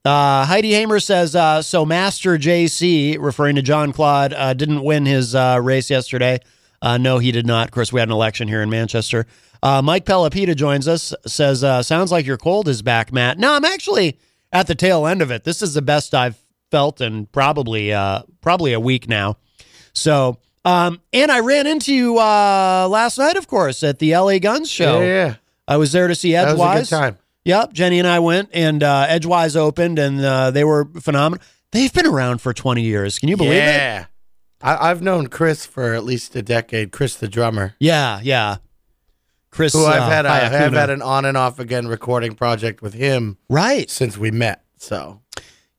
Uh, 0.05 0.45
Heidi 0.45 0.73
Hamer 0.75 1.01
says, 1.01 1.35
uh, 1.35 1.63
so 1.63 1.87
Master 1.87 2.37
JC, 2.37 3.17
referring 3.19 3.57
to 3.57 3.63
John 3.63 3.93
Claude, 3.93 4.35
uh, 4.35 4.53
didn't 4.53 4.83
win 4.85 5.07
his 5.07 5.35
uh, 5.35 5.59
race 5.63 5.89
yesterday. 5.91 6.41
Uh, 6.83 6.99
no, 6.99 7.19
he 7.19 7.33
did 7.33 7.47
not. 7.47 7.69
Of 7.69 7.73
course, 7.73 7.93
we 7.93 8.01
had 8.01 8.11
an 8.11 8.13
election 8.13 8.47
here 8.47 8.61
in 8.61 8.69
Manchester. 8.69 9.27
Uh, 9.63 9.81
Mike 9.81 10.05
Pelopita 10.05 10.55
joins 10.55 10.87
us, 10.87 11.15
says, 11.27 11.65
uh, 11.65 11.83
sounds 11.83 12.13
like 12.13 12.27
your 12.27 12.37
cold 12.37 12.69
is 12.69 12.83
back, 12.83 13.11
Matt. 13.13 13.39
No, 13.39 13.55
I'm 13.55 13.65
actually 13.65 14.19
at 14.53 14.67
the 14.67 14.75
tail 14.75 15.07
end 15.07 15.23
of 15.23 15.31
it. 15.31 15.45
This 15.45 15.63
is 15.63 15.73
the 15.73 15.81
best 15.81 16.15
I've 16.15 16.39
felt 16.75 17.01
in 17.01 17.27
probably, 17.27 17.93
uh, 17.93 18.23
probably 18.41 18.73
a 18.73 18.81
week 18.81 19.09
now. 19.09 19.37
So, 19.93 20.39
um, 20.65 21.01
and 21.13 21.31
I 21.31 21.39
ran 21.39 21.69
into 21.69 21.95
you 21.95 22.19
uh, 22.19 22.89
last 22.91 23.17
night, 23.17 23.37
of 23.37 23.47
course, 23.47 23.85
at 23.85 24.01
the 24.01 24.17
LA 24.17 24.41
Guns 24.41 24.69
show. 24.69 24.99
Yeah, 25.01 25.07
yeah. 25.07 25.35
I 25.69 25.77
was 25.77 25.93
there 25.93 26.09
to 26.09 26.17
see 26.17 26.33
That 26.33 26.49
Edgewise. 26.49 26.81
was 26.81 26.93
a 26.93 26.95
good 26.97 27.01
time. 27.01 27.19
Yep, 27.45 27.75
Jenny 27.75 28.01
and 28.01 28.09
I 28.09 28.19
went, 28.19 28.49
and 28.53 28.83
uh, 28.83 29.07
Edgewise 29.09 29.55
opened, 29.55 30.01
and 30.01 30.21
uh, 30.21 30.51
they 30.51 30.65
were 30.65 30.87
phenomenal. 31.01 31.45
They've 31.71 31.93
been 31.93 32.07
around 32.07 32.39
for 32.41 32.53
20 32.53 32.83
years. 32.83 33.21
Can 33.21 33.29
you 33.29 33.37
believe 33.37 33.53
it? 33.53 33.57
yeah. 33.67 34.07
I've 34.61 35.01
known 35.01 35.29
Chris 35.29 35.65
for 35.67 35.95
at 35.95 36.03
least 36.05 36.35
a 36.35 36.43
decade. 36.43 36.91
Chris, 36.91 37.15
the 37.15 37.29
drummer, 37.29 37.77
Yeah, 37.79 38.19
yeah. 38.21 38.57
Chris, 39.51 39.75
who 39.75 39.85
I've 39.87 40.03
uh, 40.03 40.09
had, 40.09 40.27
I've 40.27 40.73
had 40.73 40.91
an 40.91 41.03
on 41.03 41.25
and 41.25 41.37
off 41.37 41.61
again 41.61 41.87
recording 41.87 42.35
project 42.35 42.83
with 42.83 42.95
him 42.95 43.37
right 43.49 43.89
since 43.89 44.19
we 44.19 44.33
met. 44.33 44.65
So 44.79 45.21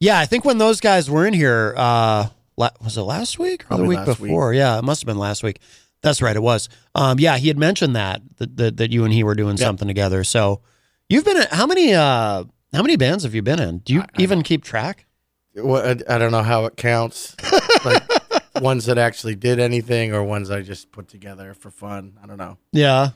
Yeah, 0.05 0.19
I 0.19 0.27
think 0.27 0.45
when 0.45 0.59
those 0.59 0.81
guys 0.81 1.09
were 1.09 1.25
in 1.25 1.33
here, 1.33 1.73
uh, 1.75 2.27
la- 2.57 2.69
was 2.83 2.95
it 2.95 3.01
last 3.01 3.39
week 3.39 3.63
or 3.63 3.67
Probably 3.67 3.85
the 3.85 3.89
week 3.89 4.07
last 4.07 4.19
before? 4.19 4.53
Yeah, 4.53 4.77
it 4.77 4.83
must 4.83 5.01
have 5.01 5.07
been 5.07 5.17
last 5.17 5.41
week. 5.41 5.59
That's 6.03 6.21
right, 6.21 6.35
it 6.35 6.43
was. 6.43 6.69
Um, 6.93 7.19
yeah, 7.19 7.37
he 7.37 7.47
had 7.47 7.57
mentioned 7.57 7.95
that 7.95 8.21
that 8.37 8.55
that, 8.57 8.77
that 8.77 8.91
you 8.91 9.03
and 9.03 9.11
he 9.11 9.23
were 9.23 9.33
doing 9.33 9.57
something 9.57 9.87
together. 9.87 10.23
So 10.23 10.61
you've 11.09 11.25
been 11.25 11.37
in 11.37 11.47
how 11.49 11.65
many 11.65 11.95
uh 11.95 12.43
how 12.71 12.81
many 12.83 12.97
bands 12.97 13.23
have 13.23 13.33
you 13.33 13.41
been 13.41 13.59
in? 13.59 13.79
Do 13.79 13.95
you 13.95 14.03
even 14.19 14.43
keep 14.43 14.63
track? 14.63 15.07
Well, 15.55 15.83
I, 15.83 16.15
I 16.15 16.19
don't 16.19 16.31
know 16.31 16.43
how 16.43 16.65
it 16.65 16.77
counts. 16.77 17.35
like 17.83 18.03
ones 18.61 18.85
that 18.85 18.99
actually 18.99 19.33
did 19.33 19.59
anything 19.59 20.13
or 20.13 20.23
ones 20.23 20.51
I 20.51 20.61
just 20.61 20.91
put 20.91 21.07
together 21.07 21.55
for 21.55 21.71
fun. 21.71 22.19
I 22.21 22.27
don't 22.27 22.37
know. 22.37 22.59
Yeah, 22.71 23.09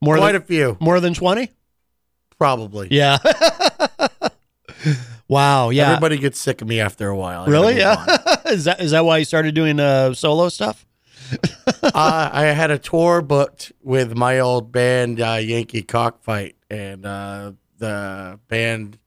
more 0.00 0.16
Quite 0.16 0.32
than 0.32 0.40
a 0.40 0.44
few. 0.46 0.78
more 0.80 1.00
than 1.00 1.12
20. 1.12 1.50
Probably. 2.38 2.88
Yeah. 2.90 3.18
wow. 5.28 5.70
Yeah. 5.70 5.88
Everybody 5.90 6.18
gets 6.18 6.38
sick 6.40 6.62
of 6.62 6.68
me 6.68 6.80
after 6.80 7.08
a 7.08 7.16
while. 7.16 7.42
I 7.42 7.46
really? 7.48 7.76
Yeah. 7.78 8.04
is 8.46 8.64
that 8.64 8.80
is 8.80 8.90
that 8.92 9.04
why 9.04 9.18
you 9.18 9.24
started 9.24 9.54
doing 9.54 9.78
uh, 9.80 10.14
solo 10.14 10.48
stuff? 10.48 10.84
uh, 11.82 12.30
I 12.32 12.44
had 12.46 12.70
a 12.70 12.78
tour 12.78 13.20
booked 13.22 13.72
with 13.82 14.14
my 14.16 14.38
old 14.38 14.72
band, 14.72 15.20
uh, 15.20 15.34
Yankee 15.34 15.82
Cockfight, 15.82 16.56
and 16.70 17.04
uh, 17.04 17.52
the 17.76 18.40
band 18.48 18.98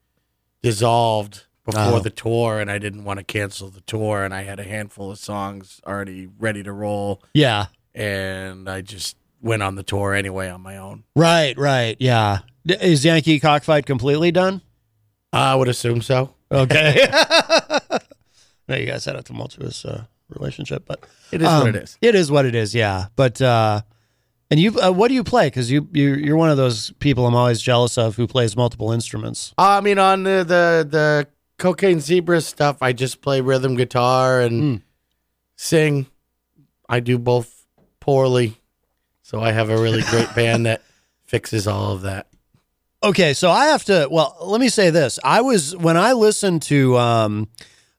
dissolved 0.62 1.46
before 1.66 1.82
Oh. 1.96 2.00
the 2.00 2.10
tour, 2.10 2.60
and 2.60 2.70
I 2.72 2.78
didn't 2.78 3.04
want 3.06 3.18
to 3.20 3.24
cancel 3.24 3.70
the 3.70 3.82
tour, 3.82 4.24
and 4.24 4.34
I 4.34 4.44
had 4.44 4.60
a 4.60 4.64
handful 4.64 5.12
of 5.12 5.18
songs 5.20 5.80
already 5.86 6.28
ready 6.40 6.64
to 6.64 6.72
roll, 6.72 7.24
Yeah. 7.34 7.68
and 7.96 8.70
I 8.70 8.82
just 8.82 9.16
went 9.42 9.64
on 9.64 9.76
the 9.76 9.84
tour 9.84 10.14
anyway 10.14 10.50
on 10.50 10.62
my 10.62 10.78
own. 10.78 11.04
Right, 11.16 11.58
right. 11.58 11.96
Yeah. 12.00 12.40
D- 12.66 12.78
Is 12.80 13.04
Yankee 13.06 13.40
Cockfight 13.40 13.86
completely 13.86 14.32
done? 14.32 14.62
I 15.34 15.56
would 15.56 15.68
assume 15.70 16.02
so. 16.02 16.34
Okay. 16.52 17.08
no, 18.68 18.76
you 18.76 18.86
guys 18.86 19.06
had 19.06 19.16
a 19.16 19.24
tumultuous 19.24 19.86
uh, 19.86 20.06
relationship, 20.30 20.84
but 20.86 21.04
It 21.32 21.42
is 21.42 21.48
what 21.48 21.68
it 21.68 21.76
is. 21.76 21.98
It 22.02 22.16
is 22.16 22.32
what 22.32 22.46
it 22.46 22.56
is. 22.56 22.76
Yeah. 22.76 23.06
But 23.16 23.42
uh, 23.42 23.82
and 24.50 24.60
you, 24.60 24.78
uh, 24.80 24.92
what 24.92 25.08
do 25.08 25.14
you 25.14 25.24
play? 25.24 25.48
Because 25.48 25.72
you, 25.72 25.88
you, 25.94 26.16
you're 26.16 26.36
one 26.36 26.50
of 26.50 26.58
those 26.58 26.92
people 27.00 27.26
I'm 27.26 27.36
always 27.36 27.62
jealous 27.62 27.98
of 27.98 28.16
who 28.18 28.28
plays 28.28 28.56
multiple 28.58 28.92
instruments. 28.92 29.54
I 29.58 29.80
mean, 29.82 29.98
on 30.00 30.24
the 30.24 30.40
the, 30.44 30.88
the 30.90 31.28
cocaine 31.58 32.00
zebra 32.02 32.42
stuff, 32.42 32.82
I 32.82 32.92
just 32.92 33.22
play 33.22 33.40
rhythm 33.42 33.76
guitar 33.76 34.42
and 34.42 34.62
Hmm. 34.62 34.76
sing. 35.56 36.08
I 36.90 37.00
do 37.00 37.18
both 37.18 37.66
poorly, 38.02 38.58
so 39.22 39.40
I 39.40 39.54
have 39.54 39.70
a 39.70 39.78
really 39.82 40.02
great 40.02 40.28
band 40.36 40.66
that 40.66 40.82
fixes 41.26 41.66
all 41.66 41.94
of 41.94 42.02
that. 42.02 42.28
Okay, 43.04 43.34
so 43.34 43.50
I 43.50 43.68
have 43.68 43.84
to. 43.86 44.08
Well, 44.12 44.38
let 44.42 44.62
me 44.62 44.70
say 44.70 44.90
this: 44.90 45.18
I 45.24 45.42
was 45.42 45.76
when 45.76 45.98
I 45.98 46.14
listened 46.14 46.62
to 46.64 46.98
um, 46.98 47.50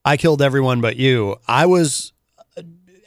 "I 0.04 0.16
Killed 0.16 0.40
Everyone 0.40 0.80
But 0.80 0.96
You," 0.96 1.36
I 1.48 1.66
was 1.66 2.12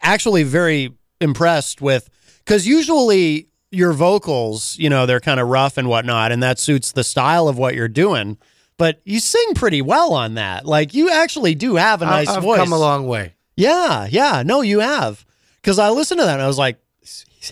actually 0.01 0.43
very 0.43 0.93
impressed 1.21 1.81
with 1.81 2.09
because 2.39 2.67
usually 2.67 3.47
your 3.71 3.93
vocals, 3.93 4.77
you 4.77 4.89
know, 4.89 5.05
they're 5.05 5.19
kind 5.19 5.39
of 5.39 5.47
rough 5.47 5.77
and 5.77 5.87
whatnot, 5.87 6.31
and 6.31 6.43
that 6.43 6.59
suits 6.59 6.91
the 6.91 7.03
style 7.03 7.47
of 7.47 7.57
what 7.57 7.75
you're 7.75 7.87
doing. 7.87 8.37
But 8.77 9.01
you 9.05 9.19
sing 9.19 9.53
pretty 9.53 9.81
well 9.81 10.13
on 10.13 10.33
that. 10.33 10.65
Like 10.65 10.93
you 10.93 11.09
actually 11.09 11.55
do 11.55 11.75
have 11.75 12.01
a 12.01 12.05
nice 12.05 12.27
I've 12.27 12.43
voice. 12.43 12.59
come 12.59 12.73
a 12.73 12.77
long 12.77 13.07
way. 13.07 13.35
Yeah, 13.55 14.07
yeah. 14.09 14.43
No, 14.45 14.61
you 14.61 14.79
have. 14.79 15.25
Because 15.61 15.79
I 15.79 15.89
listened 15.89 16.19
to 16.19 16.25
that 16.25 16.33
and 16.33 16.41
I 16.41 16.47
was 16.47 16.57
like, 16.57 16.77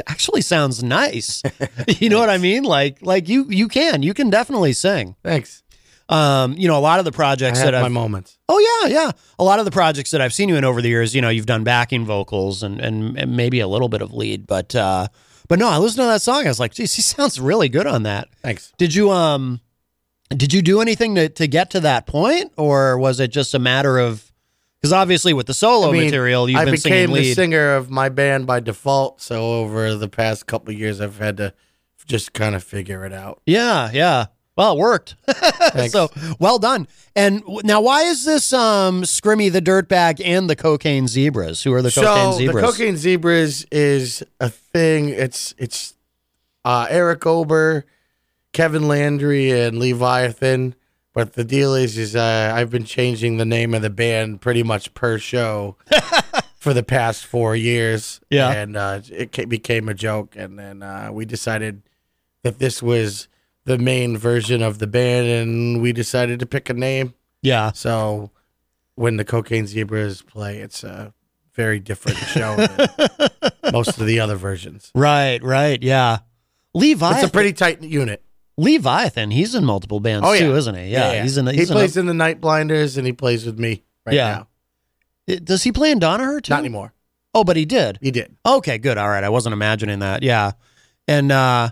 actually 0.08 0.42
sounds 0.42 0.84
nice. 0.84 1.42
you 1.88 2.10
know 2.10 2.20
what 2.20 2.30
I 2.30 2.38
mean? 2.38 2.64
Like, 2.64 3.02
like 3.02 3.28
you, 3.30 3.46
you 3.50 3.68
can, 3.68 4.04
you 4.04 4.14
can 4.14 4.30
definitely 4.30 4.74
sing. 4.74 5.16
Thanks. 5.24 5.64
Um, 6.10 6.54
you 6.58 6.68
know, 6.68 6.78
a 6.78 6.82
lot 6.82 7.00
of 7.00 7.06
the 7.06 7.12
projects 7.12 7.62
that 7.62 7.74
my 7.74 7.84
I've, 7.84 7.92
moments. 7.92 8.38
oh 8.50 8.60
yeah, 8.60 8.94
yeah. 8.94 9.12
A 9.40 9.44
lot 9.44 9.60
of 9.60 9.66
the 9.66 9.72
projects 9.72 10.12
that 10.12 10.22
I've 10.22 10.34
seen 10.34 10.50
you 10.50 10.56
in 10.56 10.64
over 10.66 10.82
the 10.82 10.90
years, 10.90 11.16
you 11.16 11.22
know, 11.22 11.30
you've 11.30 11.46
done 11.46 11.64
backing 11.64 12.06
vocals 12.06 12.62
and, 12.62 12.80
and, 12.82 13.18
and 13.18 13.38
maybe 13.38 13.62
a 13.62 13.68
little 13.68 13.90
bit 13.90 14.02
of 14.02 14.14
lead, 14.14 14.46
but, 14.46 14.76
uh, 14.76 15.08
but 15.48 15.60
no, 15.60 15.70
I 15.70 15.78
listened 15.78 16.04
to 16.04 16.08
that 16.08 16.22
song. 16.22 16.46
I 16.46 16.50
was 16.50 16.60
like, 16.60 16.74
geez, 16.74 16.94
he 16.94 17.02
sounds 17.04 17.40
really 17.40 17.70
good 17.70 17.88
on 17.88 18.04
that. 18.04 18.28
Thanks. 18.42 18.74
Did 18.78 18.94
you, 18.94 19.12
um, 19.12 19.62
did 20.30 20.54
you 20.54 20.62
do 20.62 20.82
anything 20.82 21.16
to, 21.16 21.30
to 21.30 21.48
get 21.48 21.70
to 21.72 21.80
that 21.82 22.06
point 22.06 22.52
or 22.58 22.98
was 22.98 23.20
it 23.20 23.30
just 23.30 23.54
a 23.54 23.60
matter 23.60 23.98
of, 23.98 24.30
because 24.84 24.92
obviously 24.92 25.32
with 25.32 25.48
the 25.48 25.54
solo 25.54 25.88
I 25.88 25.92
mean, 25.94 26.04
material, 26.04 26.50
you've 26.50 26.60
I 26.60 26.66
been 26.66 26.74
became 26.74 27.08
singing 27.08 27.16
the 27.16 27.34
singer 27.34 27.76
of 27.76 27.90
my 27.90 28.10
band 28.10 28.46
by 28.46 28.60
default. 28.60 29.22
So 29.22 29.62
over 29.62 29.96
the 29.96 30.10
past 30.10 30.46
couple 30.46 30.74
of 30.74 30.78
years, 30.78 31.00
I've 31.00 31.20
had 31.20 31.38
to 31.38 31.54
just 32.06 32.34
kind 32.34 32.54
of 32.54 32.66
figure 32.66 33.06
it 33.06 33.14
out. 33.14 33.42
Yeah, 33.46 33.90
yeah. 33.94 34.26
Well, 34.58 34.74
it 34.74 34.80
worked. 34.80 35.16
so 35.88 36.10
well 36.38 36.60
done. 36.60 36.90
And 37.16 37.40
w- 37.44 37.62
now, 37.64 37.80
why 37.80 38.02
is 38.04 38.26
this 38.26 38.52
um, 38.52 39.04
Scrimmy 39.04 39.50
the 39.50 39.62
Dirtbag 39.62 40.22
and 40.24 40.50
the 40.50 40.56
Cocaine 40.58 41.08
Zebras? 41.08 41.64
Who 41.64 41.72
are 41.74 41.82
the 41.82 41.90
Cocaine 41.90 42.34
so 42.34 42.38
Zebras? 42.40 42.56
the 42.56 42.72
cocaine 42.72 42.98
zebras 42.98 43.66
is 43.72 44.22
a 44.42 44.50
thing. 44.50 45.08
It's 45.08 45.56
it's 45.58 45.96
uh, 46.66 46.88
Eric 46.90 47.26
Ober, 47.26 47.86
Kevin 48.52 48.90
Landry, 48.90 49.50
and 49.50 49.80
Leviathan. 49.80 50.76
But 51.14 51.34
the 51.34 51.44
deal 51.44 51.76
is, 51.76 51.98
is 51.98 52.16
uh, 52.16 52.52
I've 52.56 52.72
been 52.72 52.86
changing 52.86 53.38
the 53.38 53.46
name 53.46 53.74
of 53.74 53.82
the 53.84 53.90
band 53.92 54.42
pretty 54.42 54.64
much 54.64 54.94
per 54.96 55.20
show 55.20 55.78
for 56.58 56.74
the 56.74 56.82
past 56.84 57.26
four 57.26 57.56
years. 57.56 58.20
Yeah. 58.32 58.52
and 58.52 58.76
uh, 58.76 59.02
it 59.12 59.48
became 59.48 59.90
a 59.90 59.94
joke, 59.94 60.36
and 60.36 60.58
then 60.58 60.82
uh, 60.82 61.10
we 61.12 61.26
decided 61.26 61.84
that 62.42 62.58
this 62.58 62.82
was 62.82 63.28
the 63.66 63.78
main 63.78 64.18
version 64.18 64.62
of 64.64 64.80
the 64.80 64.88
band, 64.88 65.28
and 65.28 65.82
we 65.82 65.94
decided 65.94 66.40
to 66.40 66.46
pick 66.46 66.70
a 66.70 66.74
name. 66.74 67.14
Yeah. 67.42 67.72
So 67.74 68.32
when 68.96 69.18
the 69.18 69.26
Cocaine 69.26 69.68
Zebras 69.68 70.22
play, 70.24 70.60
it's 70.60 70.84
a 70.84 71.14
very 71.54 71.80
different 71.80 72.18
show 72.18 72.56
than 72.56 73.52
most 73.72 74.00
of 74.00 74.08
the 74.08 74.20
other 74.20 74.36
versions. 74.36 74.92
Right, 74.96 75.42
right. 75.44 75.82
Yeah. 75.82 76.20
Leviathan. 76.74 77.18
It's 77.20 77.28
a 77.28 77.32
pretty 77.32 77.54
tight 77.54 77.84
unit. 77.84 78.24
Leviathan. 78.58 79.32
He's 79.32 79.56
in 79.56 79.66
multiple 79.66 80.00
bands 80.00 80.28
Oh 80.28 80.34
yeah, 80.34 80.40
too, 80.42 80.56
isn't 80.56 80.76
he? 80.76 80.88
Yeah. 80.90 81.22
He's 81.24 81.38
in. 81.38 81.48
He's 81.48 81.56
he 81.56 81.62
in 81.64 81.68
plays 81.68 81.98
in 81.98 82.06
the 82.06 82.14
Night 82.14 82.40
Blinders, 82.42 82.98
and 82.98 83.06
he 83.08 83.14
plays 83.14 83.46
with 83.46 83.58
me 83.60 83.84
right 84.06 84.16
Yeah. 84.16 84.32
now. 84.32 84.48
It- 85.28 85.46
Does 85.46 85.64
he 85.64 85.72
play 85.72 85.92
in 85.92 86.00
Donaher 86.00 86.42
too? 86.42 86.52
Not 86.54 86.60
anymore. 86.60 86.94
Oh, 87.34 87.44
but 87.44 87.56
he 87.58 87.66
did. 87.66 87.98
He 88.02 88.12
did. 88.12 88.36
Okay, 88.46 88.78
good. 88.78 88.98
All 88.98 89.10
right. 89.10 89.24
I 89.24 89.30
wasn't 89.30 89.54
imagining 89.54 90.00
that. 90.00 90.22
Yeah. 90.22 90.52
And 91.08 91.32
uh 91.32 91.70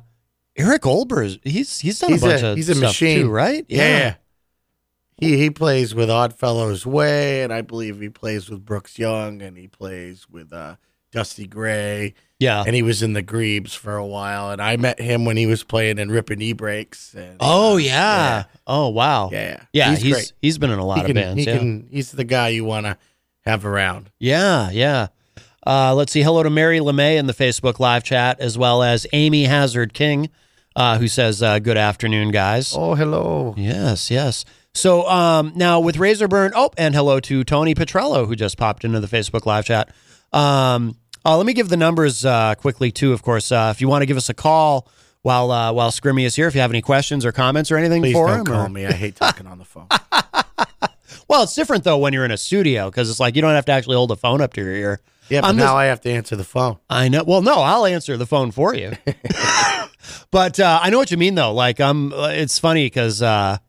Eric 0.57 0.85
Ober, 0.87 1.23
he's 1.43 1.79
he's 1.79 1.99
done 1.99 2.11
He's 2.11 2.23
a 2.23 2.27
bunch 2.27 2.41
a 2.41 2.47
of 2.47 2.57
he's 2.57 2.69
a 2.69 2.75
machine, 2.75 3.21
too, 3.21 3.29
right? 3.29 3.65
Yeah. 3.69 4.15
He 5.17 5.37
he 5.37 5.49
plays 5.51 5.93
with 5.93 6.09
Oddfellows 6.09 6.85
Way, 6.85 7.43
and 7.43 7.53
I 7.53 7.61
believe 7.61 8.01
he 8.01 8.09
plays 8.09 8.49
with 8.49 8.65
Brooks 8.65 8.97
Young, 8.97 9.41
and 9.43 9.55
he 9.55 9.67
plays 9.67 10.27
with 10.29 10.51
uh, 10.51 10.77
Dusty 11.11 11.47
Gray. 11.47 12.13
Yeah. 12.39 12.63
and 12.65 12.75
he 12.75 12.81
was 12.81 13.03
in 13.03 13.13
the 13.13 13.21
Grebes 13.21 13.75
for 13.75 13.95
a 13.97 14.05
while, 14.05 14.49
and 14.49 14.59
I 14.59 14.75
met 14.75 14.99
him 14.99 15.25
when 15.25 15.37
he 15.37 15.45
was 15.45 15.63
playing 15.63 15.99
in 15.99 16.09
Rippin' 16.09 16.41
E 16.41 16.53
Breaks. 16.53 17.13
And, 17.13 17.37
Oh 17.39 17.77
yeah. 17.77 18.45
Oh 18.65 18.87
wow. 18.89 19.29
Yeah. 19.31 19.61
Yeah. 19.73 19.91
He's 19.91 20.01
He's 20.01 20.13
great. 20.15 20.33
he's 20.41 20.57
been 20.57 20.71
in 20.71 20.79
a 20.79 20.85
lot 20.85 20.95
he 20.97 21.01
of 21.01 21.07
can, 21.07 21.15
bands. 21.15 21.43
He 21.43 21.49
yeah. 21.49 21.57
can. 21.59 21.87
He's 21.91 22.11
the 22.11 22.23
guy 22.23 22.47
you 22.49 22.65
want 22.65 22.87
to 22.87 22.97
have 23.45 23.63
around. 23.65 24.09
Yeah, 24.19 24.71
yeah. 24.71 25.07
Uh, 25.65 25.93
let's 25.93 26.11
see. 26.11 26.23
Hello 26.23 26.41
to 26.41 26.49
Mary 26.49 26.79
LeMay 26.79 27.17
in 27.17 27.27
the 27.27 27.33
Facebook 27.33 27.79
live 27.79 28.03
chat, 28.03 28.39
as 28.39 28.57
well 28.57 28.81
as 28.81 29.05
Amy 29.13 29.43
Hazard 29.43 29.93
King, 29.93 30.29
uh, 30.75 30.97
who 30.97 31.07
says, 31.07 31.43
uh, 31.43 31.59
Good 31.59 31.77
afternoon, 31.77 32.31
guys. 32.31 32.73
Oh, 32.75 32.95
hello. 32.95 33.53
Yes, 33.55 34.09
yes. 34.09 34.45
So 34.73 35.07
um, 35.07 35.51
now 35.55 35.79
with 35.79 35.97
Razorburn, 35.97 36.53
oh, 36.55 36.71
and 36.77 36.95
hello 36.95 37.19
to 37.19 37.43
Tony 37.43 37.75
Petrello, 37.75 38.25
who 38.25 38.35
just 38.35 38.57
popped 38.57 38.83
into 38.83 38.99
the 38.99 39.07
Facebook 39.07 39.45
live 39.45 39.65
chat. 39.65 39.93
Um, 40.33 40.95
uh, 41.25 41.37
let 41.37 41.45
me 41.45 41.53
give 41.53 41.69
the 41.69 41.77
numbers 41.77 42.25
uh, 42.25 42.55
quickly, 42.55 42.91
too, 42.91 43.13
of 43.13 43.21
course. 43.21 43.51
Uh, 43.51 43.71
if 43.75 43.81
you 43.81 43.87
want 43.87 44.01
to 44.01 44.05
give 44.05 44.17
us 44.17 44.29
a 44.29 44.33
call 44.33 44.87
while 45.21 45.51
uh, 45.51 45.71
while 45.71 45.91
Scrimmy 45.91 46.25
is 46.25 46.35
here, 46.35 46.47
if 46.47 46.55
you 46.55 46.61
have 46.61 46.71
any 46.71 46.81
questions 46.81 47.25
or 47.25 47.31
comments 47.31 47.71
or 47.71 47.77
anything 47.77 48.01
Please 48.01 48.13
for 48.13 48.27
don't 48.27 48.39
him. 48.39 48.45
call 48.45 48.65
or- 48.65 48.69
me. 48.69 48.85
I 48.85 48.91
hate 48.93 49.15
talking 49.15 49.47
on 49.47 49.57
the 49.57 49.65
phone. 49.65 49.87
Well, 51.27 51.43
it's 51.43 51.55
different, 51.55 51.85
though, 51.85 51.97
when 51.97 52.11
you're 52.11 52.25
in 52.25 52.31
a 52.31 52.37
studio 52.37 52.89
because 52.89 53.09
it's 53.09 53.19
like 53.19 53.37
you 53.37 53.41
don't 53.41 53.53
have 53.53 53.63
to 53.65 53.71
actually 53.71 53.95
hold 53.95 54.09
the 54.09 54.17
phone 54.17 54.41
up 54.41 54.51
to 54.53 54.61
your 54.61 54.73
ear. 54.73 54.99
Yeah, 55.29 55.39
but 55.39 55.47
I'm 55.47 55.55
now 55.55 55.63
just- 55.63 55.75
I 55.75 55.85
have 55.85 56.01
to 56.01 56.11
answer 56.11 56.35
the 56.35 56.43
phone. 56.43 56.77
I 56.89 57.07
know. 57.07 57.23
Well, 57.25 57.41
no, 57.41 57.55
I'll 57.61 57.85
answer 57.85 58.17
the 58.17 58.25
phone 58.25 58.51
for 58.51 58.75
you. 58.75 58.91
but 60.31 60.59
uh, 60.59 60.79
I 60.81 60.89
know 60.89 60.97
what 60.97 61.09
you 61.09 61.15
mean, 61.15 61.35
though. 61.35 61.53
Like, 61.53 61.79
I'm. 61.79 62.11
uh, 62.11 62.29
It's 62.33 62.59
funny 62.59 62.85
because. 62.85 63.21
Uh, 63.21 63.59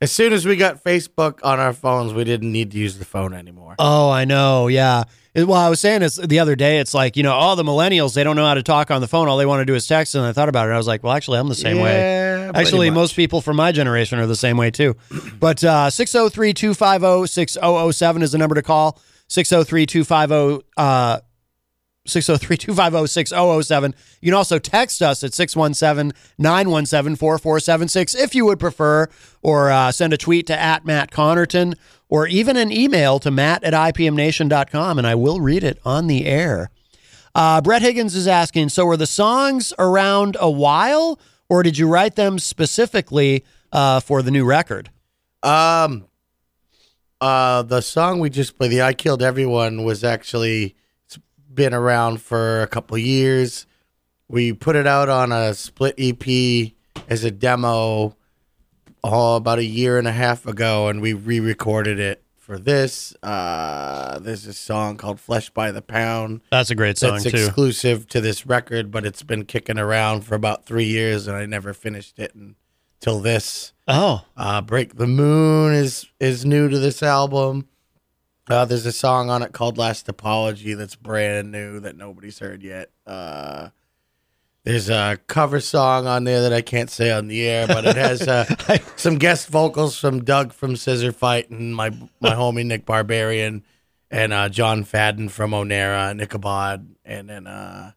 As 0.00 0.10
soon 0.12 0.32
as 0.32 0.46
we 0.46 0.56
got 0.56 0.82
Facebook 0.82 1.40
on 1.42 1.60
our 1.60 1.74
phones, 1.74 2.14
we 2.14 2.24
didn't 2.24 2.52
need 2.52 2.70
to 2.70 2.78
use 2.78 2.96
the 2.98 3.04
phone 3.04 3.34
anymore. 3.34 3.74
oh, 3.78 4.08
I 4.10 4.24
know. 4.24 4.68
Yeah. 4.68 5.04
Well, 5.34 5.52
I 5.54 5.68
was 5.68 5.78
saying 5.80 6.00
this 6.00 6.16
the 6.16 6.40
other 6.40 6.56
day. 6.56 6.78
It's 6.78 6.92
like 6.92 7.16
you 7.16 7.22
know, 7.22 7.32
all 7.32 7.54
the 7.54 7.62
millennials 7.62 8.14
they 8.14 8.24
don't 8.24 8.34
know 8.36 8.46
how 8.46 8.54
to 8.54 8.62
talk 8.62 8.90
on 8.90 9.00
the 9.00 9.06
phone. 9.06 9.28
All 9.28 9.36
they 9.36 9.46
want 9.46 9.60
to 9.60 9.64
do 9.64 9.74
is 9.74 9.86
text. 9.86 10.14
And 10.14 10.24
I 10.24 10.32
thought 10.32 10.48
about 10.48 10.68
it. 10.68 10.72
I 10.72 10.76
was 10.76 10.88
like, 10.88 11.04
well, 11.04 11.12
actually, 11.12 11.38
I'm 11.38 11.48
the 11.48 11.54
same 11.54 11.78
way. 11.78 11.92
Yeah, 11.92 12.50
pretty 12.50 12.58
Actually, 12.58 12.90
much. 12.90 12.94
most 12.96 13.16
people 13.16 13.40
from 13.40 13.56
my 13.56 13.70
generation 13.70 14.18
are 14.18 14.26
the 14.26 14.34
same 14.36 14.56
way 14.56 14.70
too. 14.70 14.96
But 15.40 15.62
uh, 15.64 15.88
603 15.90 16.52
250 16.52 17.26
6007 17.26 18.22
is 18.22 18.32
the 18.32 18.38
number 18.38 18.54
to 18.56 18.62
call. 18.62 19.00
603 19.28 19.86
250 19.86 21.26
uh, 22.10 22.20
603 22.20 22.56
250 22.56 23.06
6007. 23.06 23.94
You 24.20 24.30
can 24.30 24.36
also 24.36 24.58
text 24.58 25.02
us 25.02 25.22
at 25.24 25.34
617 25.34 26.12
917 26.38 27.16
4476 27.16 28.14
if 28.14 28.34
you 28.34 28.44
would 28.46 28.58
prefer, 28.58 29.08
or 29.42 29.70
uh, 29.70 29.92
send 29.92 30.12
a 30.12 30.16
tweet 30.16 30.46
to 30.48 30.58
at 30.58 30.84
Matt 30.84 31.10
Connarton, 31.10 31.74
or 32.08 32.26
even 32.26 32.56
an 32.56 32.72
email 32.72 33.18
to 33.20 33.30
matt 33.30 33.62
at 33.64 33.72
ipmnation.com, 33.72 34.98
and 34.98 35.06
I 35.06 35.14
will 35.14 35.40
read 35.40 35.64
it 35.64 35.78
on 35.84 36.06
the 36.06 36.26
air. 36.26 36.70
Uh, 37.34 37.60
Brett 37.60 37.82
Higgins 37.82 38.14
is 38.14 38.26
asking 38.26 38.70
So, 38.70 38.84
were 38.84 38.96
the 38.96 39.06
songs 39.06 39.72
around 39.78 40.36
a 40.40 40.50
while, 40.50 41.18
or 41.48 41.62
did 41.62 41.78
you 41.78 41.86
write 41.88 42.16
them 42.16 42.38
specifically 42.38 43.44
uh, 43.72 44.00
for 44.00 44.22
the 44.22 44.30
new 44.30 44.44
record? 44.44 44.90
Um, 45.42 46.06
uh, 47.20 47.62
the 47.62 47.80
song 47.80 48.18
we 48.18 48.30
just 48.30 48.58
played, 48.58 48.72
the 48.72 48.82
"I 48.82 48.94
Killed 48.94 49.22
Everyone," 49.22 49.84
was 49.84 50.02
actually 50.02 50.74
been 51.52 51.74
around 51.74 52.20
for 52.22 52.62
a 52.62 52.66
couple 52.66 52.96
years. 52.98 53.66
We 54.28 54.52
put 54.52 54.76
it 54.76 54.86
out 54.86 55.08
on 55.08 55.32
a 55.32 55.54
split 55.54 55.94
EP 55.98 56.72
as 57.08 57.24
a 57.24 57.30
demo, 57.30 58.16
oh, 59.02 59.36
about 59.36 59.58
a 59.58 59.64
year 59.64 59.98
and 59.98 60.06
a 60.06 60.12
half 60.12 60.46
ago, 60.46 60.88
and 60.88 61.00
we 61.00 61.12
re-recorded 61.12 61.98
it 61.98 62.22
for 62.36 62.58
this. 62.58 63.14
Uh, 63.22 64.18
there's 64.20 64.46
a 64.46 64.52
song 64.52 64.96
called 64.96 65.18
"Flesh 65.20 65.50
by 65.50 65.70
the 65.72 65.82
Pound." 65.82 66.40
That's 66.50 66.70
a 66.70 66.74
great 66.74 66.98
song 66.98 67.12
That's 67.18 67.24
too. 67.24 67.44
exclusive 67.44 68.06
to 68.08 68.20
this 68.20 68.46
record, 68.46 68.90
but 68.90 69.04
it's 69.04 69.22
been 69.22 69.44
kicking 69.44 69.78
around 69.78 70.22
for 70.22 70.34
about 70.36 70.64
three 70.66 70.84
years, 70.86 71.26
and 71.26 71.36
I 71.36 71.46
never 71.46 71.72
finished 71.74 72.18
it 72.20 72.32
until 72.34 73.20
this. 73.20 73.72
Oh, 73.88 74.24
Uh, 74.36 74.60
"Break 74.60 74.96
the 74.96 75.06
Moon" 75.08 75.74
is 75.74 76.06
is 76.20 76.44
new 76.44 76.68
to 76.68 76.78
this 76.78 77.02
album. 77.02 77.66
Uh, 78.50 78.64
there's 78.64 78.86
a 78.86 78.92
song 78.92 79.30
on 79.30 79.42
it 79.42 79.52
called 79.52 79.78
"Last 79.78 80.08
Apology" 80.08 80.74
that's 80.74 80.96
brand 80.96 81.52
new 81.52 81.80
that 81.80 81.96
nobody's 81.96 82.38
heard 82.38 82.62
yet. 82.62 82.90
Uh, 83.06 83.70
there's 84.64 84.90
a 84.90 85.18
cover 85.26 85.60
song 85.60 86.06
on 86.06 86.24
there 86.24 86.42
that 86.42 86.52
I 86.52 86.60
can't 86.60 86.90
say 86.90 87.10
on 87.10 87.28
the 87.28 87.48
air, 87.48 87.66
but 87.66 87.84
it 87.84 87.96
has 87.96 88.26
uh, 88.28 88.44
some 88.96 89.16
guest 89.16 89.48
vocals 89.48 89.98
from 89.98 90.24
Doug 90.24 90.52
from 90.52 90.76
Scissor 90.76 91.12
Fight 91.12 91.48
and 91.50 91.74
my 91.74 91.90
my 92.20 92.30
homie 92.30 92.66
Nick 92.66 92.84
Barbarian 92.84 93.64
and 94.10 94.32
uh, 94.32 94.48
John 94.48 94.84
Fadden 94.84 95.30
from 95.30 95.52
Onera 95.52 96.10
and 96.10 96.20
Ichabod. 96.20 96.96
And 97.04 97.28
then 97.30 97.46
uh, 97.46 97.92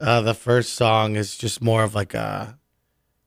uh, 0.00 0.20
the 0.22 0.34
first 0.34 0.74
song 0.74 1.16
is 1.16 1.36
just 1.36 1.62
more 1.62 1.84
of 1.84 1.94
like 1.94 2.14
a 2.14 2.58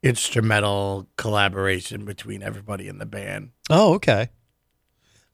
instrumental 0.02 1.08
collaboration 1.18 2.06
between 2.06 2.42
everybody 2.42 2.88
in 2.88 2.98
the 2.98 3.06
band. 3.06 3.52
Oh, 3.70 3.94
okay. 3.96 4.30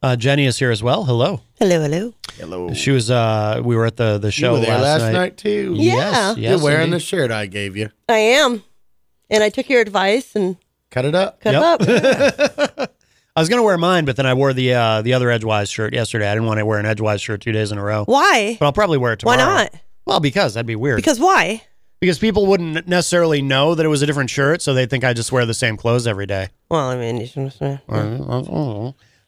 Uh, 0.05 0.15
Jenny 0.15 0.45
is 0.45 0.59
here 0.59 0.69
as 0.69 0.83
well. 0.83 1.03
Hello. 1.03 1.41
Hello, 1.57 1.81
hello. 1.81 2.13
Hello. 2.37 2.71
She 2.75 2.91
was. 2.91 3.09
Uh, 3.09 3.59
we 3.65 3.75
were 3.75 3.87
at 3.87 3.97
the 3.97 4.19
the 4.19 4.29
show 4.31 4.53
you 4.53 4.59
were 4.59 4.65
there 4.67 4.77
last, 4.77 5.01
last 5.01 5.13
night, 5.13 5.35
too. 5.35 5.73
Yeah. 5.75 5.93
Yes, 5.95 6.37
yes, 6.37 6.49
You're 6.51 6.63
wearing 6.63 6.83
indeed. 6.83 6.95
the 6.97 6.99
shirt 6.99 7.31
I 7.31 7.47
gave 7.47 7.75
you. 7.75 7.89
I 8.07 8.17
am. 8.19 8.63
And 9.31 9.43
I 9.43 9.49
took 9.49 9.67
your 9.67 9.81
advice 9.81 10.35
and 10.35 10.57
Cut 10.91 11.05
it 11.05 11.15
up. 11.15 11.41
cut 11.41 11.55
it 11.55 12.79
up. 12.79 12.93
I 13.35 13.39
was 13.41 13.49
gonna 13.49 13.63
wear 13.63 13.79
mine, 13.79 14.05
but 14.05 14.15
then 14.15 14.27
I 14.27 14.35
wore 14.35 14.53
the 14.53 14.75
uh, 14.75 15.01
the 15.01 15.13
other 15.15 15.31
Edgewise 15.31 15.71
shirt 15.71 15.91
yesterday. 15.95 16.29
I 16.29 16.35
didn't 16.35 16.45
want 16.45 16.59
to 16.59 16.67
wear 16.67 16.77
an 16.77 16.85
Edgewise 16.85 17.21
shirt 17.23 17.41
two 17.41 17.51
days 17.51 17.71
in 17.71 17.79
a 17.79 17.83
row. 17.83 18.03
Why? 18.05 18.57
But 18.59 18.67
I'll 18.67 18.73
probably 18.73 18.99
wear 18.99 19.13
it 19.13 19.19
tomorrow. 19.21 19.37
Why 19.39 19.43
tomorrow. 19.43 19.63
not? 19.73 19.81
Well, 20.05 20.19
because 20.19 20.53
that'd 20.53 20.67
be 20.67 20.75
weird. 20.75 20.97
Because 20.97 21.19
why? 21.19 21.63
because 21.99 22.19
people 22.19 22.45
wouldn't 22.45 22.87
necessarily 22.87 23.41
know 23.41 23.73
that 23.73 23.83
it 23.83 23.89
was 23.89 24.03
a 24.03 24.05
different 24.05 24.29
shirt, 24.29 24.61
so 24.61 24.75
they 24.75 24.85
think 24.85 25.03
I 25.03 25.13
just 25.13 25.31
wear 25.31 25.47
the 25.47 25.55
same 25.55 25.77
clothes 25.77 26.05
every 26.05 26.27
day. 26.27 26.49
Well, 26.69 26.89
I 26.91 26.95
mean, 26.95 27.17
you 27.17 27.25
should, 27.25 27.51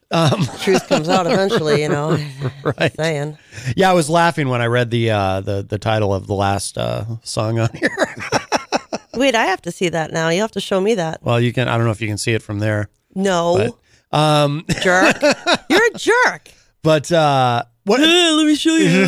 Um, 0.10 0.46
truth 0.62 0.88
comes 0.88 1.10
out 1.10 1.28
eventually, 1.28 1.82
you 1.82 1.90
know. 1.90 2.18
right. 2.64 2.94
Saying. 2.96 3.38
Yeah, 3.76 3.92
I 3.92 3.94
was 3.94 4.10
laughing 4.10 4.48
when 4.48 4.62
I 4.62 4.68
read 4.68 4.90
the 4.90 5.12
uh, 5.12 5.42
the 5.42 5.64
the 5.64 5.78
title 5.78 6.14
of 6.14 6.28
the 6.28 6.34
last 6.34 6.78
uh, 6.78 7.06
song 7.24 7.60
on 7.60 7.70
here. 7.74 8.16
Wait, 9.14 9.36
I 9.36 9.46
have 9.46 9.62
to 9.64 9.72
see 9.72 9.90
that 9.90 10.12
now. 10.14 10.30
You 10.30 10.42
have 10.42 10.52
to 10.52 10.62
show 10.62 10.80
me 10.80 10.96
that. 10.96 11.22
Well, 11.24 11.42
you 11.42 11.52
can. 11.52 11.68
I 11.68 11.76
don't 11.76 11.86
know 11.86 11.92
if 11.92 12.02
you 12.02 12.08
can 12.08 12.18
see 12.18 12.34
it 12.34 12.42
from 12.42 12.60
there. 12.60 12.90
No. 13.16 13.74
But, 14.12 14.18
um, 14.18 14.64
jerk. 14.82 15.22
You're 15.70 15.88
a 15.88 15.98
jerk. 15.98 16.52
But 16.84 17.12
uh, 17.12 17.64
what? 17.84 18.00
let 18.00 18.46
me 18.46 18.56
show 18.56 18.76
you. 18.76 19.08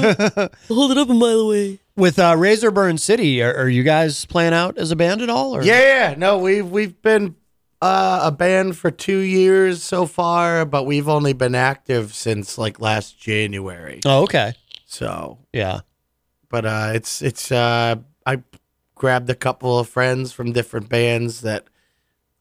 Hold 0.68 0.92
it 0.92 0.98
up 0.98 1.10
a 1.10 1.14
mile 1.14 1.40
away. 1.40 1.80
With 1.96 2.18
uh, 2.18 2.36
Razorburn 2.38 2.98
City, 2.98 3.42
are, 3.44 3.54
are 3.54 3.70
you 3.70 3.84
guys 3.84 4.26
playing 4.26 4.54
out 4.54 4.78
as 4.78 4.92
a 4.92 4.96
band 4.96 5.22
at 5.22 5.30
all? 5.30 5.56
Or? 5.56 5.64
Yeah, 5.64 5.80
yeah. 5.80 6.16
No, 6.18 6.40
we've 6.40 6.70
we've 6.70 7.02
been 7.02 7.36
uh, 7.82 8.22
a 8.24 8.32
band 8.32 8.78
for 8.78 8.92
two 8.92 9.20
years 9.20 9.82
so 9.84 10.06
far, 10.06 10.66
but 10.66 10.84
we've 10.86 11.08
only 11.10 11.34
been 11.34 11.56
active 11.56 12.14
since 12.14 12.58
like 12.58 12.80
last 12.82 13.20
January. 13.20 14.00
Oh, 14.06 14.24
okay. 14.24 14.54
So 14.86 15.40
Yeah. 15.54 15.82
but 16.50 16.66
uh, 16.66 16.92
it's 16.94 17.22
it's 17.22 17.52
uh, 17.52 17.96
I 18.26 18.44
grabbed 18.96 19.30
a 19.30 19.36
couple 19.36 19.80
of 19.80 19.88
friends 19.88 20.32
from 20.34 20.52
different 20.52 20.90
bands 20.90 21.42
that 21.42 21.68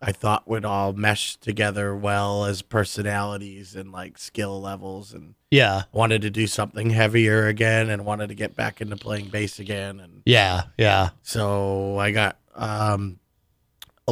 I 0.00 0.12
thought 0.12 0.46
would 0.48 0.64
all 0.64 0.92
mesh 0.92 1.36
together 1.36 1.94
well 1.94 2.44
as 2.44 2.62
personalities 2.62 3.74
and 3.76 3.90
like 3.92 4.16
skill 4.18 4.60
levels, 4.60 5.12
and 5.12 5.34
Yeah. 5.50 5.82
wanted 5.92 6.22
to 6.22 6.30
do 6.30 6.46
something 6.46 6.90
heavier 6.90 7.46
again, 7.46 7.90
and 7.90 8.04
wanted 8.04 8.28
to 8.28 8.34
get 8.34 8.54
back 8.56 8.80
into 8.80 8.96
playing 8.96 9.28
bass 9.28 9.58
again, 9.58 10.00
and 10.00 10.22
Yeah. 10.24 10.64
Yeah. 10.78 11.10
so 11.22 11.98
I 11.98 12.10
got 12.12 12.38
um, 12.54 13.18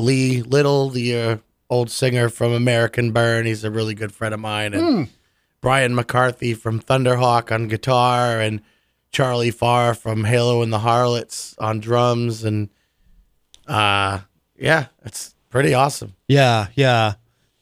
Lee 0.01 0.43
Little, 0.43 0.91
the 0.91 1.17
uh, 1.17 1.37
old 1.71 1.91
singer 1.91 2.29
from 2.29 2.53
American 2.53 3.13
Burn. 3.13 3.47
He's 3.47 3.65
a 3.65 3.71
really 3.71 3.95
good 3.95 4.13
friend 4.13 4.35
of 4.35 4.41
mine, 4.41 4.75
and 4.75 4.83
Hmm. 4.83 5.03
Brian 5.61 5.95
McCarthy 5.95 6.55
from 6.55 6.81
Thunderhawk 6.81 7.51
on 7.51 7.67
guitar, 7.69 8.41
and 8.41 8.61
Charlie 9.11 9.51
Farr 9.51 9.95
from 9.95 10.25
Halo 10.25 10.63
and 10.63 10.73
the 10.73 10.81
Harlots 10.81 11.55
on 11.59 11.81
drums, 11.81 12.45
and 12.45 12.69
uh, 13.67 14.21
yeah, 14.57 14.87
it's 15.05 15.35
pretty 15.51 15.75
awesome. 15.75 16.15
Yeah. 16.29 16.69
Yeah. 16.75 17.15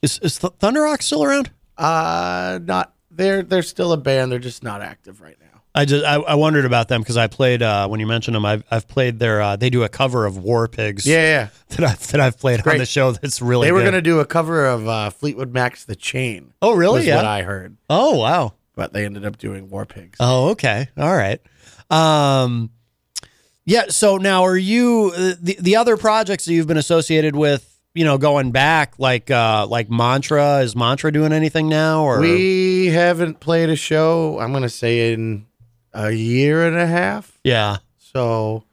Is 0.03 0.19
is 0.19 0.39
Th- 0.39 0.53
Thunder 0.59 0.87
still 1.01 1.25
around? 1.25 1.51
Uh, 1.79 2.59
not 2.63 2.93
they're 3.11 3.43
they're 3.43 3.63
still 3.63 3.93
a 3.93 3.97
band. 3.97 4.31
They're 4.31 4.39
just 4.39 4.63
not 4.63 4.83
active 4.83 5.21
right 5.23 5.37
now. 5.41 5.44
I 5.77 5.85
just 5.85 6.05
I, 6.05 6.15
I 6.15 6.35
wondered 6.35 6.65
about 6.65 6.87
them 6.89 7.01
because 7.01 7.17
I 7.17 7.27
played 7.27 7.61
uh, 7.61 7.89
when 7.89 7.99
you 7.99 8.07
mentioned 8.07 8.37
them. 8.37 8.45
I've 8.45 8.63
I've 8.71 8.87
played 8.87 9.19
their 9.19 9.43
uh, 9.43 9.57
they 9.57 9.71
do 9.71 9.83
a 9.83 9.89
cover 9.89 10.25
of 10.25 10.39
War 10.39 10.69
Pigs. 10.69 11.05
Yeah, 11.05 11.23
yeah. 11.23 11.49
That 11.77 11.85
I 11.85 11.95
that 11.95 12.21
I've 12.21 12.39
played 12.39 12.65
on 12.67 12.79
the 12.79 12.87
show. 12.87 13.11
That's 13.11 13.43
really 13.43 13.67
they 13.67 13.73
were 13.73 13.81
good. 13.81 13.87
gonna 13.87 14.03
do 14.03 14.21
a 14.21 14.25
cover 14.25 14.67
of 14.67 14.87
uh, 14.87 15.11
Fleetwood 15.11 15.53
Mac's 15.53 15.85
"The 15.85 15.97
Chain." 15.97 16.55
Oh, 16.63 16.75
really? 16.75 17.07
Yeah. 17.07 17.17
what 17.17 17.25
I 17.25 17.43
heard. 17.43 17.77
Oh 17.91 18.19
wow. 18.19 18.55
But 18.77 18.93
they 18.93 19.05
ended 19.05 19.25
up 19.25 19.39
doing 19.39 19.69
War 19.71 19.85
Pigs. 19.87 20.17
Oh, 20.21 20.51
okay. 20.51 20.89
All 20.97 21.15
right. 21.15 21.41
Um, 21.91 22.71
yeah. 23.65 23.87
So 23.89 24.17
now, 24.17 24.45
are 24.45 24.57
you 24.57 25.11
the 25.11 25.57
the 25.61 25.77
other 25.77 25.97
projects 25.97 26.45
that 26.45 26.53
you've 26.53 26.67
been 26.69 26.77
associated 26.77 27.35
with? 27.35 27.71
You 27.95 28.05
know, 28.05 28.19
going 28.19 28.51
back 28.51 28.95
like 28.99 29.31
uh, 29.31 29.67
like 29.69 29.91
Mantra. 29.91 30.59
Is 30.61 30.75
Mantra 30.77 31.13
doing 31.13 31.33
anything 31.33 31.69
now? 31.69 32.03
Or 32.05 32.21
We 32.21 32.87
haven't 32.87 33.39
played 33.41 33.71
a 33.71 33.77
show, 33.77 34.39
I'm 34.41 34.51
going 34.51 34.65
to 34.65 34.69
say 34.69 35.13
in 35.13 35.47
a 35.95 36.11
year 36.11 36.67
and 36.67 36.77
a 36.77 36.87
half. 36.87 37.39
yeah, 37.45 37.79
So, 37.97 38.65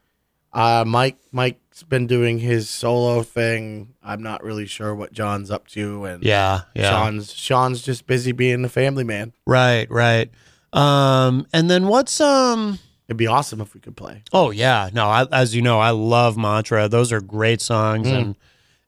uh, 0.54 0.84
Mike 0.86 1.18
Mike's 1.32 1.84
been 1.84 2.08
doing 2.08 2.40
his 2.40 2.70
solo 2.70 3.24
thing. 3.24 3.94
I'm 4.04 4.22
not 4.22 4.44
really 4.44 4.66
sure 4.66 4.94
what 4.94 5.14
John's 5.14 5.50
up 5.52 5.68
to 5.70 6.04
and 6.06 6.24
yeah, 6.24 6.62
yeah. 6.76 6.90
Sean's 6.90 7.34
Sean's 7.34 7.82
just 7.82 8.06
busy 8.08 8.32
being 8.34 8.66
a 8.66 8.70
family 8.70 9.04
man. 9.06 9.32
Right, 9.46 9.90
right. 9.90 10.30
Um, 10.74 11.48
and 11.54 11.70
then 11.70 11.88
what's 11.88 12.20
um? 12.22 12.80
It'd 13.08 13.18
be 13.18 13.28
awesome 13.28 13.60
if 13.62 13.74
we 13.74 13.82
could 13.82 13.96
play. 13.98 14.24
Oh 14.34 14.52
yeah, 14.52 14.90
no. 14.94 15.06
I, 15.08 15.26
as 15.32 15.54
you 15.56 15.62
know, 15.62 15.80
I 15.80 15.90
love 15.92 16.38
Mantra. 16.38 16.88
Those 16.88 17.12
are 17.12 17.20
great 17.22 17.62
songs, 17.62 18.08
Mm. 18.08 18.18
and 18.18 18.36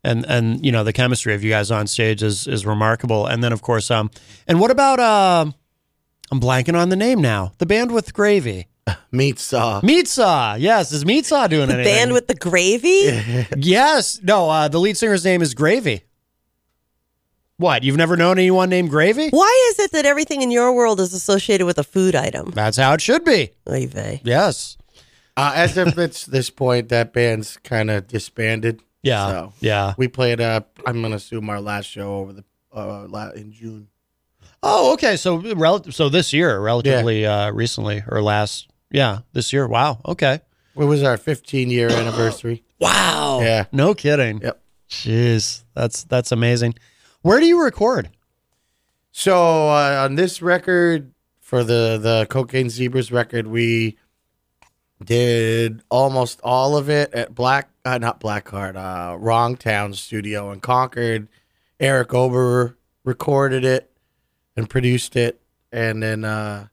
and 0.05 0.25
and 0.27 0.65
you 0.65 0.71
know 0.71 0.83
the 0.85 0.93
chemistry 0.93 1.33
of 1.33 1.43
you 1.43 1.49
guys 1.49 1.71
on 1.71 1.87
stage 1.87 2.23
is 2.23 2.47
is 2.47 2.65
remarkable. 2.65 3.25
And 3.27 3.43
then 3.43 3.51
of 3.53 3.61
course, 3.61 3.91
um, 3.91 4.11
and 4.47 4.59
what 4.61 4.71
about 4.71 4.99
um? 4.99 5.53
I'm 6.33 6.39
blanking 6.39 6.75
on 6.75 6.89
the 6.89 6.95
name 6.95 7.21
now. 7.21 7.51
The 7.59 7.67
band 7.67 7.91
with 7.91 8.11
gravy. 8.11 8.65
Meat 9.11 9.37
Saw. 9.37 9.81
Meat 9.83 10.07
Saw. 10.07 10.55
Yes, 10.55 10.91
is 10.91 11.05
Meat 11.05 11.27
Saw 11.27 11.45
doing 11.45 11.67
The 11.67 11.75
anything? 11.75 11.93
band 11.93 12.11
with 12.11 12.27
the 12.27 12.33
gravy? 12.33 13.45
yes. 13.55 14.19
No. 14.23 14.49
Uh, 14.49 14.67
the 14.67 14.79
lead 14.79 14.97
singer's 14.97 15.23
name 15.23 15.43
is 15.43 15.53
Gravy. 15.53 16.01
What? 17.57 17.83
You've 17.83 17.97
never 17.97 18.17
known 18.17 18.39
anyone 18.39 18.71
named 18.71 18.89
Gravy? 18.89 19.29
Why 19.29 19.67
is 19.69 19.77
it 19.79 19.91
that 19.91 20.07
everything 20.07 20.41
in 20.41 20.49
your 20.49 20.73
world 20.73 20.99
is 20.99 21.13
associated 21.13 21.67
with 21.67 21.77
a 21.77 21.83
food 21.83 22.15
item? 22.15 22.49
That's 22.49 22.77
how 22.77 22.93
it 22.93 23.01
should 23.01 23.23
be. 23.23 23.51
Oy 23.69 23.85
vey. 23.85 24.19
Yes. 24.23 24.75
Uh, 25.37 25.51
as 25.55 25.77
of 25.77 25.99
it's 25.99 26.25
this 26.25 26.49
point, 26.49 26.89
that 26.89 27.13
band's 27.13 27.57
kind 27.57 27.91
of 27.91 28.07
disbanded. 28.07 28.81
Yeah. 29.03 29.27
So 29.29 29.53
Yeah. 29.59 29.93
we 29.97 30.07
played. 30.07 30.41
Uh, 30.41 30.61
I'm 30.87 31.03
gonna 31.03 31.17
assume 31.17 31.47
our 31.51 31.61
last 31.61 31.85
show 31.85 32.15
over 32.15 32.33
the 32.33 32.43
uh, 32.75 33.05
la- 33.07 33.29
in 33.29 33.51
June. 33.53 33.87
Oh, 34.65 34.93
okay. 34.93 35.15
So 35.17 35.37
rel- 35.55 35.83
so 35.91 36.09
this 36.09 36.31
year, 36.33 36.59
relatively 36.59 37.25
uh, 37.25 37.51
recently, 37.51 38.03
or 38.07 38.21
last, 38.21 38.69
yeah, 38.91 39.19
this 39.33 39.51
year. 39.53 39.67
Wow. 39.67 39.99
Okay. 40.05 40.39
It 40.75 40.83
was 40.85 41.03
our 41.03 41.17
15 41.17 41.69
year 41.69 41.89
anniversary. 41.91 42.63
Wow. 42.79 43.41
Yeah. 43.41 43.65
No 43.71 43.93
kidding. 43.93 44.39
Yep. 44.41 44.59
Jeez, 44.89 45.63
that's 45.73 46.03
that's 46.05 46.31
amazing. 46.31 46.75
Where 47.21 47.39
do 47.39 47.45
you 47.45 47.61
record? 47.63 48.09
So 49.11 49.69
uh, 49.69 50.05
on 50.07 50.15
this 50.15 50.41
record, 50.41 51.13
for 51.39 51.63
the 51.63 51.97
the 52.01 52.27
Cocaine 52.29 52.69
Zebras 52.69 53.11
record, 53.11 53.47
we 53.47 53.97
did 55.03 55.81
almost 55.89 56.39
all 56.43 56.77
of 56.77 56.89
it 56.89 57.13
at 57.13 57.35
Black, 57.35 57.69
uh, 57.85 57.97
not 57.97 58.19
Blackheart, 58.19 58.75
uh, 58.75 59.17
Wrong 59.17 59.57
Town 59.57 59.93
Studio 59.93 60.51
in 60.51 60.59
Concord. 60.61 61.27
Eric 61.79 62.13
Ober 62.13 62.77
recorded 63.03 63.65
it 63.65 63.91
and 64.55 64.69
produced 64.69 65.15
it, 65.15 65.41
and 65.71 66.01
then 66.03 66.23
uh, 66.25 66.67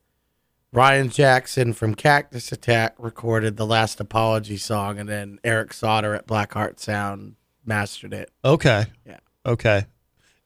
Ryan 0.73 1.09
Jackson 1.11 1.73
from 1.73 1.95
Cactus 1.95 2.53
Attack 2.53 2.95
recorded 2.99 3.57
the 3.57 3.67
last 3.67 4.01
apology 4.01 4.57
song, 4.57 4.99
and 4.99 5.09
then 5.09 5.39
Eric 5.45 5.73
Sauter 5.73 6.15
at 6.15 6.27
Blackheart 6.27 6.79
Sound 6.79 7.37
mastered 7.65 8.13
it. 8.13 8.31
Okay. 8.45 8.87
Yeah. 9.07 9.19
Okay. 9.47 9.87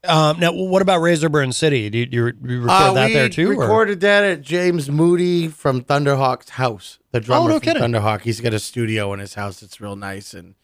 Um, 0.07 0.39
now, 0.39 0.53
what 0.53 0.83
about 0.83 1.01
Razorburn 1.01 1.53
City? 1.53 1.89
Do 1.89 1.99
you, 1.99 2.07
you, 2.11 2.25
you 2.27 2.61
record 2.61 2.71
Uh, 2.71 2.93
that 2.93 3.13
there 3.13 3.29
too? 3.31 3.53
or- 3.53 3.61
recorded 3.63 4.01
that 4.01 4.23
at 4.25 4.43
James 4.43 4.91
Moody 4.91 5.49
from 5.49 5.83
Thunderhawk's 5.83 6.51
house. 6.51 6.99
The 7.13 7.21
drummer 7.21 7.45
Oh, 7.45 7.49
no 7.49 7.55
from 7.55 7.61
kidding. 7.63 7.83
Thunderhawk. 7.83 8.21
He's 8.21 8.41
got 8.41 8.53
a 8.53 8.59
studio 8.59 9.13
in 9.15 9.21
his 9.21 9.33
house. 9.35 9.63
It's 9.63 9.81
real 9.81 9.97
nice, 9.97 10.35
and 10.35 10.57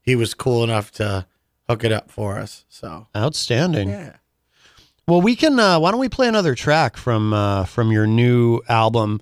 he 0.00 0.16
was 0.16 0.32
cool 0.32 0.64
enough 0.64 0.90
to 0.92 1.26
hook 1.68 1.84
it 1.84 1.92
up 1.92 2.10
for 2.10 2.38
us. 2.38 2.64
So 2.70 3.06
Outstanding. 3.14 3.90
yeah, 3.90 4.16
Well, 5.08 5.20
we 5.20 5.36
can. 5.36 5.60
Uh, 5.60 5.78
why 5.78 5.92
don't 5.92 6.00
we 6.00 6.08
play 6.08 6.26
another 6.26 6.56
track 6.56 6.96
from 6.96 7.32
uh, 7.32 7.64
from 7.64 7.92
your 7.92 8.08
new 8.08 8.60
album? 8.68 9.20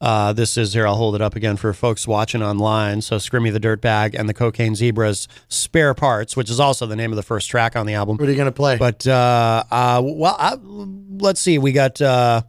Uh, 0.00 0.32
this 0.32 0.56
is 0.56 0.72
here. 0.72 0.86
I'll 0.86 0.96
hold 0.96 1.14
it 1.14 1.20
up 1.20 1.36
again 1.36 1.58
for 1.58 1.74
folks 1.74 2.08
watching 2.08 2.42
online. 2.42 3.02
So, 3.02 3.16
Scrimmy 3.16 3.52
the 3.52 3.60
Dirtbag 3.60 4.14
and 4.18 4.30
the 4.30 4.34
Cocaine 4.34 4.74
Zebras 4.74 5.28
Spare 5.48 5.92
Parts, 5.92 6.38
which 6.38 6.48
is 6.48 6.58
also 6.58 6.86
the 6.86 6.96
name 6.96 7.12
of 7.12 7.16
the 7.16 7.22
first 7.22 7.50
track 7.50 7.76
on 7.76 7.84
the 7.84 7.92
album. 7.92 8.16
What 8.16 8.26
are 8.26 8.32
you 8.32 8.38
gonna 8.38 8.50
play? 8.50 8.78
But 8.78 9.06
uh, 9.06 9.64
uh, 9.70 10.02
well, 10.02 10.36
I, 10.38 10.56
let's 10.62 11.42
see. 11.42 11.58
We 11.58 11.72
got. 11.72 12.00
Uh, 12.00 12.40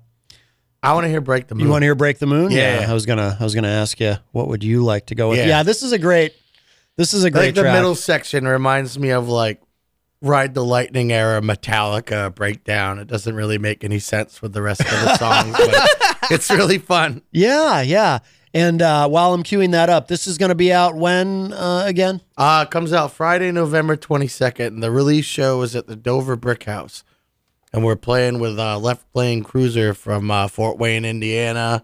I 0.81 0.93
want 0.93 1.03
to 1.03 1.09
hear 1.09 1.19
"Break 1.19 1.47
the 1.47 1.55
Moon." 1.55 1.65
you 1.65 1.69
want 1.69 1.81
to 1.81 1.87
hear 1.87 1.95
"Break 1.95 2.19
the 2.19 2.25
Moon"? 2.25 2.51
Yeah. 2.51 2.85
I 2.87 2.93
was 2.93 3.05
gonna. 3.05 3.35
I 3.37 3.43
was 3.43 3.53
gonna 3.53 3.67
ask 3.67 3.99
you 3.99 4.15
what 4.31 4.47
would 4.47 4.63
you 4.63 4.85
like 4.85 5.07
to 5.07 5.15
go 5.15 5.31
with. 5.31 5.39
Yeah. 5.39 5.47
Yeah, 5.47 5.63
this 5.63 5.83
is 5.83 5.91
a 5.91 5.99
great. 5.99 6.35
This 6.95 7.13
is 7.13 7.25
a 7.25 7.29
great 7.29 7.41
think 7.41 7.55
the 7.55 7.61
track. 7.63 7.73
middle 7.75 7.95
section 7.95 8.47
reminds 8.47 8.97
me 8.97 9.09
of 9.09 9.27
like 9.27 9.61
Ride 10.21 10.53
the 10.55 10.63
Lightning 10.63 11.11
era 11.11 11.41
Metallica 11.41 12.33
breakdown. 12.33 12.97
It 12.97 13.07
doesn't 13.07 13.35
really 13.35 13.57
make 13.57 13.83
any 13.83 13.99
sense 13.99 14.41
with 14.41 14.53
the 14.53 14.61
rest 14.63 14.81
of 14.81 14.89
the 14.89 15.17
songs, 15.17 15.55
but 15.55 16.17
it's 16.31 16.49
really 16.49 16.79
fun. 16.79 17.21
Yeah, 17.31 17.81
yeah. 17.81 18.19
And 18.53 18.81
uh, 18.81 19.07
while 19.07 19.35
I'm 19.35 19.43
queuing 19.43 19.71
that 19.73 19.89
up, 19.89 20.07
this 20.07 20.25
is 20.25 20.39
going 20.39 20.49
to 20.49 20.55
be 20.55 20.73
out 20.73 20.95
when 20.95 21.53
uh, 21.53 21.83
again? 21.85 22.21
Uh, 22.35 22.65
it 22.67 22.71
comes 22.71 22.91
out 22.91 23.11
Friday, 23.11 23.51
November 23.51 23.95
22nd. 23.95 24.67
And 24.67 24.83
the 24.83 24.89
release 24.89 25.25
show 25.25 25.61
is 25.61 25.75
at 25.75 25.85
the 25.85 25.95
Dover 25.95 26.35
Brick 26.35 26.63
House. 26.63 27.03
And 27.71 27.83
we're 27.83 27.95
playing 27.95 28.39
with 28.39 28.57
uh, 28.57 28.79
Left 28.79 29.05
Lane 29.13 29.43
Cruiser 29.43 29.93
from 29.93 30.31
uh, 30.31 30.47
Fort 30.47 30.79
Wayne, 30.79 31.05
Indiana. 31.05 31.83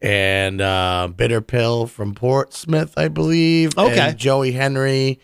And 0.00 0.60
uh, 0.60 1.08
Bitter 1.14 1.40
Pill 1.40 1.86
from 1.86 2.14
Portsmouth, 2.14 2.94
I 2.96 3.06
believe. 3.06 3.78
Okay. 3.78 4.00
And 4.00 4.18
Joey 4.18 4.50
Henry 4.50 5.20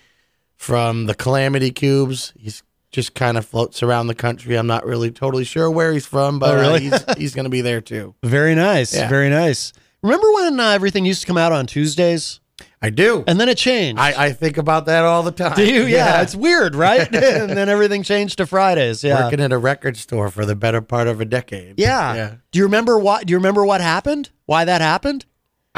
from 0.58 1.06
the 1.06 1.14
Calamity 1.14 1.70
Cubes. 1.70 2.34
He's 2.38 2.62
just 2.92 3.14
kind 3.14 3.38
of 3.38 3.46
floats 3.46 3.82
around 3.82 4.08
the 4.08 4.14
country. 4.14 4.56
I'm 4.56 4.66
not 4.66 4.84
really 4.84 5.10
totally 5.10 5.44
sure 5.44 5.70
where 5.70 5.92
he's 5.92 6.06
from, 6.06 6.38
but 6.38 6.50
Oh, 6.56 6.60
really? 6.60 6.88
uh, 6.88 6.98
he's, 7.08 7.16
he's 7.16 7.34
going 7.34 7.44
to 7.44 7.50
be 7.50 7.60
there 7.62 7.80
too. 7.80 8.14
Very 8.22 8.54
nice. 8.54 8.94
Yeah. 8.94 9.08
Very 9.08 9.30
nice. 9.30 9.72
Remember 10.02 10.30
when 10.34 10.60
uh, 10.60 10.70
everything 10.70 11.04
used 11.06 11.22
to 11.22 11.26
come 11.26 11.36
out 11.38 11.52
on 11.52 11.66
Tuesdays? 11.66 12.40
I 12.80 12.90
do. 12.90 13.24
And 13.26 13.40
then 13.40 13.48
it 13.48 13.58
changed. 13.58 14.00
I, 14.00 14.26
I 14.26 14.32
think 14.32 14.56
about 14.56 14.86
that 14.86 15.04
all 15.04 15.22
the 15.24 15.32
time. 15.32 15.54
Do 15.56 15.64
you? 15.64 15.84
Yeah, 15.84 16.22
it's 16.22 16.34
weird, 16.36 16.74
right? 16.76 17.00
and 17.12 17.50
then 17.50 17.68
everything 17.68 18.02
changed 18.04 18.38
to 18.38 18.46
Fridays. 18.46 19.02
Yeah. 19.02 19.24
Working 19.24 19.40
at 19.40 19.52
a 19.52 19.58
record 19.58 19.96
store 19.96 20.30
for 20.30 20.44
the 20.46 20.54
better 20.56 20.80
part 20.80 21.08
of 21.08 21.20
a 21.20 21.24
decade. 21.24 21.74
yeah. 21.78 22.14
Yeah. 22.14 22.34
Do 22.52 22.58
you 22.60 22.64
remember 22.64 22.98
what? 22.98 23.26
Do 23.26 23.32
you 23.32 23.36
remember 23.38 23.64
what 23.64 23.80
happened? 23.80 24.30
Why 24.46 24.64
that 24.64 24.80
happened? 24.80 25.26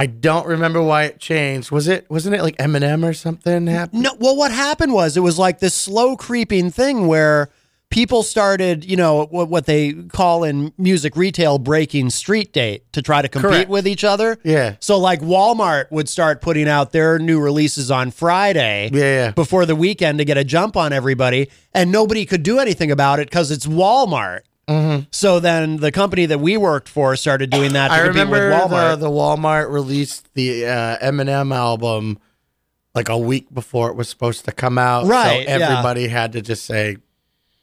I 0.01 0.06
don't 0.06 0.47
remember 0.47 0.82
why 0.82 1.05
it 1.05 1.20
changed. 1.20 1.70
Was 1.70 1.86
it 1.86 2.09
wasn't 2.09 2.35
it 2.35 2.43
like 2.43 2.56
Eminem 2.56 3.06
or 3.06 3.12
something 3.12 3.66
happened? 3.66 4.02
No. 4.02 4.14
Well, 4.18 4.35
what 4.35 4.51
happened 4.51 4.94
was 4.94 5.14
it 5.18 5.20
was 5.20 5.39
like 5.39 5.59
this 5.59 5.74
slow 5.74 6.16
creeping 6.16 6.70
thing 6.70 7.06
where 7.06 7.51
people 7.90 8.22
started, 8.22 8.82
you 8.82 8.97
know, 8.97 9.27
what, 9.27 9.51
what 9.51 9.66
they 9.66 9.93
call 9.93 10.43
in 10.44 10.72
music 10.78 11.16
retail 11.16 11.59
breaking 11.59 12.09
street 12.09 12.55
date 12.55 12.90
to 12.94 13.02
try 13.02 13.20
to 13.20 13.28
compete 13.28 13.51
Correct. 13.51 13.68
with 13.68 13.86
each 13.86 14.02
other. 14.02 14.39
Yeah. 14.43 14.77
So 14.81 14.97
like 14.98 15.20
Walmart 15.20 15.90
would 15.90 16.09
start 16.09 16.40
putting 16.40 16.66
out 16.66 16.93
their 16.93 17.18
new 17.18 17.39
releases 17.39 17.90
on 17.90 18.10
Friday 18.10 18.89
Yeah, 18.94 19.01
yeah. 19.02 19.31
before 19.32 19.66
the 19.66 19.77
weekend 19.77 20.16
to 20.18 20.24
get 20.24 20.39
a 20.39 20.44
jump 20.44 20.78
on 20.78 20.94
everybody, 20.94 21.51
and 21.74 21.93
nobody 21.93 22.24
could 22.24 22.43
do 22.43 22.59
anything 22.59 22.90
about 22.90 23.18
it 23.20 23.28
because 23.28 23.51
it's 23.51 23.66
Walmart. 23.66 24.40
Mm-hmm. 24.70 25.05
So 25.10 25.40
then 25.40 25.78
the 25.78 25.90
company 25.90 26.26
that 26.26 26.38
we 26.38 26.56
worked 26.56 26.88
for 26.88 27.16
started 27.16 27.51
doing 27.51 27.72
that 27.72 27.88
to 27.88 27.94
I 27.94 28.01
remember 28.02 28.52
Walmart. 28.52 28.90
the, 28.90 28.97
the 28.97 29.10
Walmart 29.10 29.70
released 29.70 30.32
the 30.34 30.66
uh, 30.66 30.98
Eminem 30.98 31.55
album 31.55 32.18
like 32.94 33.09
a 33.09 33.18
week 33.18 33.52
before 33.52 33.90
it 33.90 33.97
was 33.97 34.09
supposed 34.09 34.44
to 34.44 34.52
come 34.52 34.78
out. 34.78 35.06
Right, 35.06 35.47
So 35.47 35.59
yeah. 35.59 35.68
everybody 35.68 36.09
had 36.09 36.32
to 36.32 36.42
just 36.42 36.64
say, 36.64 36.98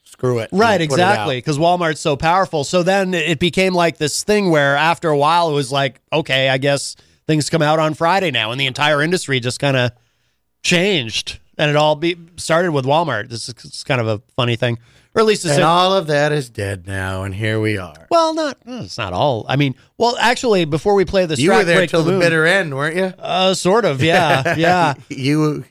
screw 0.04 0.40
it. 0.40 0.50
Right, 0.52 0.82
exactly. 0.82 1.38
Because 1.38 1.58
Walmart's 1.58 2.00
so 2.00 2.18
powerful. 2.18 2.64
So 2.64 2.84
then 2.84 3.14
it 3.14 3.40
became 3.40 3.74
like 3.74 3.98
this 3.98 4.24
thing 4.24 4.50
where 4.50 4.76
after 4.76 5.10
a 5.10 5.18
while 5.18 5.50
it 5.50 5.54
was 5.54 5.72
like, 5.72 6.02
okay, 6.12 6.50
I 6.50 6.58
guess 6.58 6.96
things 7.26 7.50
come 7.50 7.62
out 7.62 7.80
on 7.80 7.94
Friday 7.94 8.32
now, 8.32 8.52
and 8.52 8.60
the 8.60 8.66
entire 8.66 9.02
industry 9.02 9.40
just 9.40 9.60
kind 9.60 9.78
of 9.78 9.92
changed, 10.64 11.40
and 11.58 11.70
it 11.70 11.76
all 11.76 11.96
be 11.96 12.18
started 12.38 12.72
with 12.72 12.86
Walmart. 12.86 13.30
This 13.30 13.48
is 13.50 13.84
kind 13.84 14.02
of 14.02 14.08
a 14.08 14.22
funny 14.36 14.56
thing, 14.56 14.80
or 15.18 15.22
at 15.22 15.26
least 15.26 15.46
And 15.46 15.64
all 15.64 15.94
of 15.94 16.06
that 16.08 16.32
is 16.32 16.48
dead 16.50 16.86
now, 16.86 17.24
and 17.24 17.34
here 17.34 17.60
we 17.60 17.76
are. 17.78 18.06
well, 18.12 18.36
not 18.36 18.58
uh, 18.68 18.82
it's 18.84 19.00
not 19.00 19.14
all. 19.14 19.46
I 19.50 19.56
mean, 19.56 19.74
well, 19.98 20.16
actually, 20.20 20.66
before 20.66 20.94
we 20.94 21.06
play 21.06 21.26
this, 21.26 21.40
You 21.40 21.48
track, 21.48 21.58
were 21.60 21.66
there 21.66 21.88
till 21.88 22.04
the, 22.04 22.12
Moon- 22.12 22.20
bitter 22.20 22.46
end, 22.46 22.76
weren't 22.76 22.96
you? 22.96 23.06
Uh, 23.18 23.56
sort 23.56 23.84
of, 23.84 24.04
yeah, 24.04 24.56
yeah. 24.58 24.94
you 25.10 25.66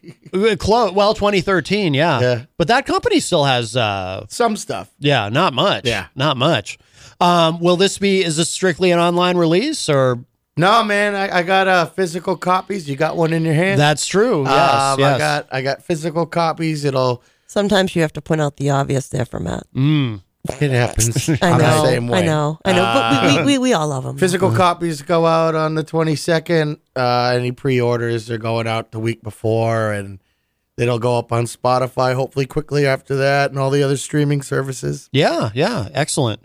close. 0.58 0.90
Well, 0.92 1.14
2013, 1.14 1.94
yeah. 1.94 2.20
Yeah. 2.20 2.44
But 2.58 2.66
that 2.68 2.86
company 2.86 3.20
still 3.20 3.44
has 3.44 3.76
uh, 3.76 4.26
some 4.28 4.56
stuff. 4.56 4.90
Yeah, 4.98 5.28
not 5.28 5.54
much. 5.54 5.86
Yeah. 5.86 6.06
not 6.16 6.36
much. 6.36 6.78
Um, 7.20 7.60
will 7.60 7.76
this 7.76 7.98
be? 7.98 8.24
Is 8.24 8.36
this 8.36 8.48
strictly 8.50 8.90
an 8.90 8.98
online 8.98 9.36
release 9.36 9.88
or? 9.88 10.18
No, 10.58 10.82
man, 10.82 11.14
I, 11.14 11.38
I 11.38 11.42
got 11.42 11.68
uh, 11.68 11.84
physical 11.86 12.36
copies. 12.36 12.88
You 12.88 12.96
got 12.96 13.16
one 13.16 13.32
in 13.34 13.44
your 13.44 13.52
hand? 13.54 13.78
That's 13.78 14.06
true. 14.06 14.42
Yes, 14.44 14.82
Um, 14.94 14.98
yes. 15.00 15.14
I 15.14 15.18
got 15.18 15.46
I 15.52 15.62
got 15.62 15.82
physical 15.82 16.24
copies. 16.26 16.84
It'll 16.84 17.22
Sometimes 17.46 17.94
you 17.96 18.02
have 18.02 18.12
to 18.14 18.20
point 18.22 18.40
out 18.40 18.56
the 18.56 18.70
obvious 18.70 19.08
there 19.08 19.24
for 19.24 19.38
Matt. 19.40 19.64
Mm. 19.74 20.22
it 20.60 20.70
happens. 20.70 21.28
I 21.28 21.38
I'm 21.42 21.58
know. 21.58 21.82
the 21.82 21.84
same 21.84 22.08
way. 22.08 22.20
I 22.20 22.26
know. 22.26 22.58
I 22.64 22.72
know. 22.72 22.82
but 22.82 23.30
we, 23.32 23.38
we, 23.38 23.44
we, 23.44 23.58
we 23.58 23.72
all 23.72 23.88
love 23.88 24.04
them. 24.04 24.16
Physical 24.18 24.52
copies 24.52 25.02
go 25.02 25.26
out 25.26 25.54
on 25.54 25.74
the 25.74 25.84
22nd. 25.84 26.78
Uh, 26.94 27.32
any 27.36 27.52
pre-orders 27.52 28.30
are 28.30 28.38
going 28.38 28.66
out 28.66 28.92
the 28.92 28.98
week 29.00 29.22
before, 29.22 29.92
and 29.92 30.20
it'll 30.76 30.98
go 30.98 31.18
up 31.18 31.32
on 31.32 31.44
Spotify 31.44 32.14
hopefully 32.14 32.46
quickly 32.46 32.86
after 32.86 33.16
that, 33.16 33.50
and 33.50 33.58
all 33.58 33.70
the 33.70 33.82
other 33.82 33.96
streaming 33.96 34.42
services. 34.42 35.08
Yeah, 35.12 35.50
yeah, 35.54 35.88
excellent. 35.94 36.40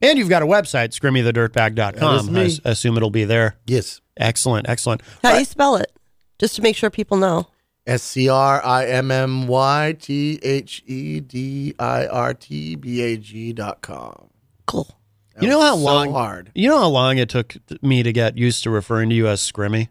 And 0.00 0.18
you've 0.18 0.28
got 0.28 0.42
a 0.42 0.46
website, 0.46 0.72
That 0.72 0.94
is 0.94 0.98
scrimmythedirtbag.com. 1.00 2.32
me. 2.32 2.40
I 2.40 2.44
s- 2.46 2.60
assume 2.64 2.96
it'll 2.96 3.10
be 3.10 3.24
there. 3.24 3.56
Yes. 3.66 4.00
Excellent, 4.16 4.68
excellent. 4.68 5.00
How 5.22 5.32
do 5.32 5.38
you 5.38 5.44
spell 5.44 5.76
it? 5.76 5.90
Just 6.38 6.56
to 6.56 6.62
make 6.62 6.74
sure 6.76 6.90
people 6.90 7.16
know. 7.16 7.46
S 7.86 8.02
C 8.02 8.28
R 8.28 8.64
I 8.64 8.86
M 8.86 9.10
M 9.10 9.46
Y 9.48 9.96
T 9.98 10.38
H 10.42 10.82
E 10.86 11.20
D 11.20 11.74
I 11.78 12.06
R 12.06 12.34
T 12.34 12.76
B 12.76 13.00
A 13.02 13.16
G 13.16 13.52
dot 13.52 13.82
com. 13.82 14.28
Cool. 14.66 14.88
You 15.40 15.48
know 15.48 15.60
how 15.60 15.76
so 15.76 15.82
long? 15.82 16.12
hard. 16.12 16.52
You 16.54 16.68
know 16.68 16.78
how 16.78 16.88
long 16.88 17.18
it 17.18 17.28
took 17.28 17.56
me 17.80 18.02
to 18.02 18.12
get 18.12 18.36
used 18.36 18.62
to 18.64 18.70
referring 18.70 19.08
to 19.08 19.14
you 19.14 19.26
as 19.26 19.40
Scrimmy? 19.40 19.88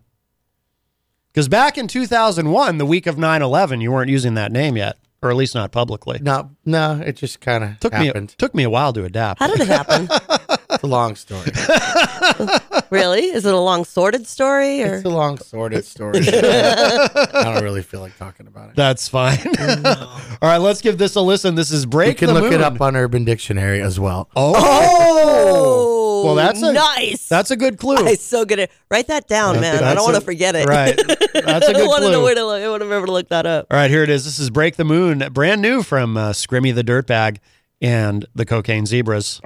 Because 1.33 1.47
back 1.47 1.77
in 1.77 1.87
2001, 1.87 2.77
the 2.77 2.85
week 2.85 3.07
of 3.07 3.15
9/11, 3.15 3.81
you 3.81 3.91
weren't 3.91 4.09
using 4.09 4.35
that 4.35 4.51
name 4.51 4.77
yet, 4.77 4.97
or 5.21 5.29
at 5.29 5.35
least 5.35 5.55
not 5.55 5.71
publicly. 5.71 6.19
No, 6.21 6.51
no, 6.65 7.01
it 7.03 7.13
just 7.17 7.41
kind 7.41 7.63
of 7.63 7.79
Took 7.79 7.93
me 7.93 8.05
happened. 8.07 8.35
took 8.37 8.53
me 8.53 8.63
a 8.63 8.69
while 8.69 8.93
to 8.93 9.03
adapt. 9.03 9.39
How 9.39 9.47
did 9.47 9.59
it 9.61 9.67
happen? 9.67 10.07
it's 10.81 10.83
a 10.83 10.87
long 10.87 11.15
story. 11.15 11.51
really? 12.89 13.25
Is 13.25 13.45
it 13.45 13.53
a 13.53 13.59
long 13.59 13.85
sorted 13.85 14.25
story 14.25 14.81
or? 14.83 14.95
It's 14.95 15.05
a 15.05 15.09
long 15.09 15.37
sorted 15.37 15.85
story. 15.85 16.19
I 16.27 17.29
don't 17.43 17.63
really 17.63 17.83
feel 17.83 17.99
like 17.99 18.17
talking 18.17 18.47
about 18.47 18.69
it. 18.71 18.75
That's 18.75 19.07
fine. 19.07 19.37
All 19.85 20.09
right, 20.41 20.57
let's 20.57 20.81
give 20.81 20.97
this 20.97 21.15
a 21.15 21.21
listen. 21.21 21.53
This 21.55 21.69
is 21.71 21.85
Break 21.85 22.17
the 22.19 22.25
Moon. 22.27 22.35
you 22.35 22.41
can 22.41 22.49
the 22.49 22.57
look 22.57 22.59
it 22.59 22.73
up 22.75 22.81
on 22.81 22.95
Urban 22.95 23.23
Dictionary 23.25 23.79
as 23.81 23.99
well. 23.99 24.27
Oh, 24.35 26.23
well, 26.25 26.35
that's 26.35 26.61
a 26.63 26.73
nice. 26.73 27.27
That's 27.29 27.51
a 27.51 27.55
good 27.55 27.77
clue. 27.77 27.97
I'm 27.97 28.15
so 28.15 28.43
good 28.45 28.59
at 28.59 28.71
write 28.89 29.07
that 29.07 29.27
down, 29.27 29.59
man. 29.61 29.75
I 29.75 29.79
That's 29.79 29.95
don't 29.95 30.03
want 30.05 30.17
a- 30.17 30.19
to 30.19 30.25
forget 30.25 30.55
it. 30.55 30.67
right. 30.67 30.95
That's 30.97 31.67
a 31.67 31.69
I 31.69 31.73
good 31.73 31.87
want 31.87 32.03
to 32.03 32.09
know 32.09 32.17
clue. 32.17 32.23
where 32.23 32.35
to 32.35 32.45
look. 32.45 32.61
I 32.63 32.69
want 32.69 32.81
to 32.81 32.85
remember 32.85 33.05
to 33.07 33.11
look 33.13 33.29
that 33.29 33.45
up. 33.45 33.67
All 33.69 33.77
right, 33.77 33.89
here 33.91 34.03
it 34.03 34.09
is. 34.09 34.25
This 34.25 34.39
is 34.39 34.49
Break 34.49 34.77
the 34.77 34.83
Moon, 34.83 35.19
brand 35.31 35.61
new 35.61 35.83
from 35.83 36.17
uh, 36.17 36.31
Scrimmy 36.31 36.73
the 36.73 36.83
Dirtbag 36.83 37.37
and 37.81 38.25
the 38.35 38.45
Cocaine 38.45 38.85
Zebras. 38.85 39.41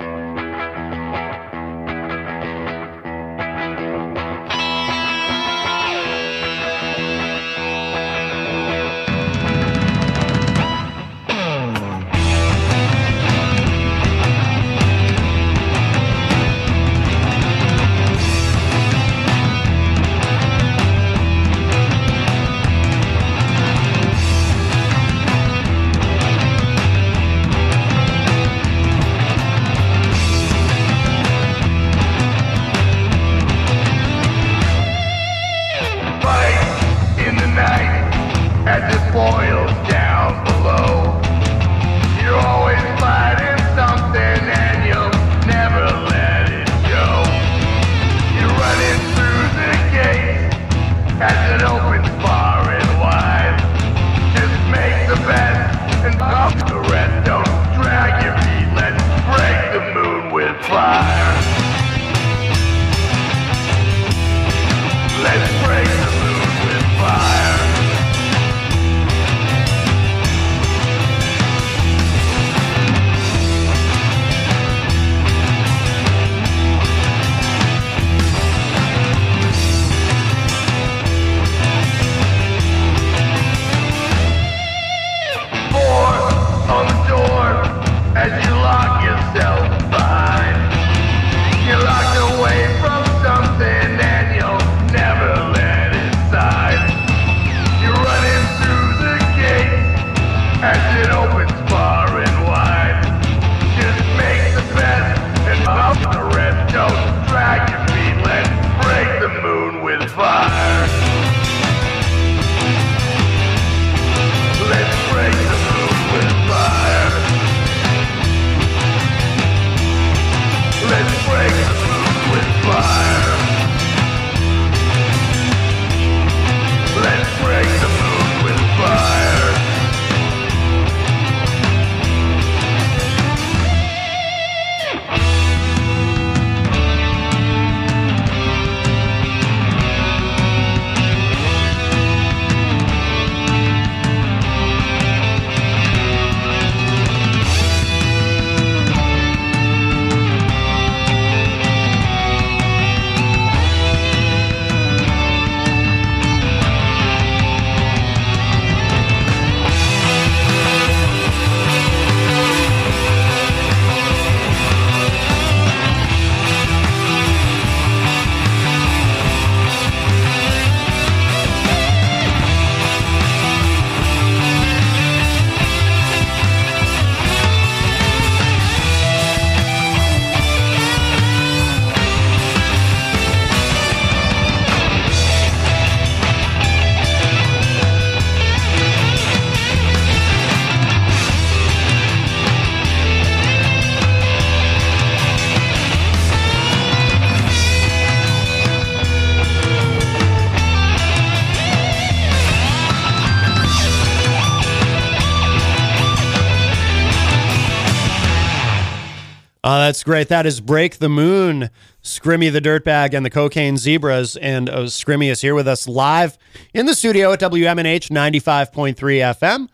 Great. 210.05 210.29
That 210.29 210.45
is 210.45 210.61
Break 210.61 210.99
the 210.99 211.09
Moon, 211.09 211.69
Scrimmy 212.01 212.51
the 212.51 212.61
Dirtbag, 212.61 213.13
and 213.13 213.25
the 213.25 213.29
Cocaine 213.29 213.75
Zebras. 213.75 214.37
And 214.37 214.69
uh, 214.69 214.83
Scrimmy 214.83 215.29
is 215.29 215.41
here 215.41 215.55
with 215.55 215.67
us 215.67 215.87
live 215.87 216.37
in 216.73 216.85
the 216.85 216.95
studio 216.95 217.33
at 217.33 217.41
WMNH 217.41 218.09
95.3 218.09 218.95
FM. 218.95 219.67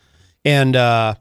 And, 0.44 0.76
uh, 0.76 1.16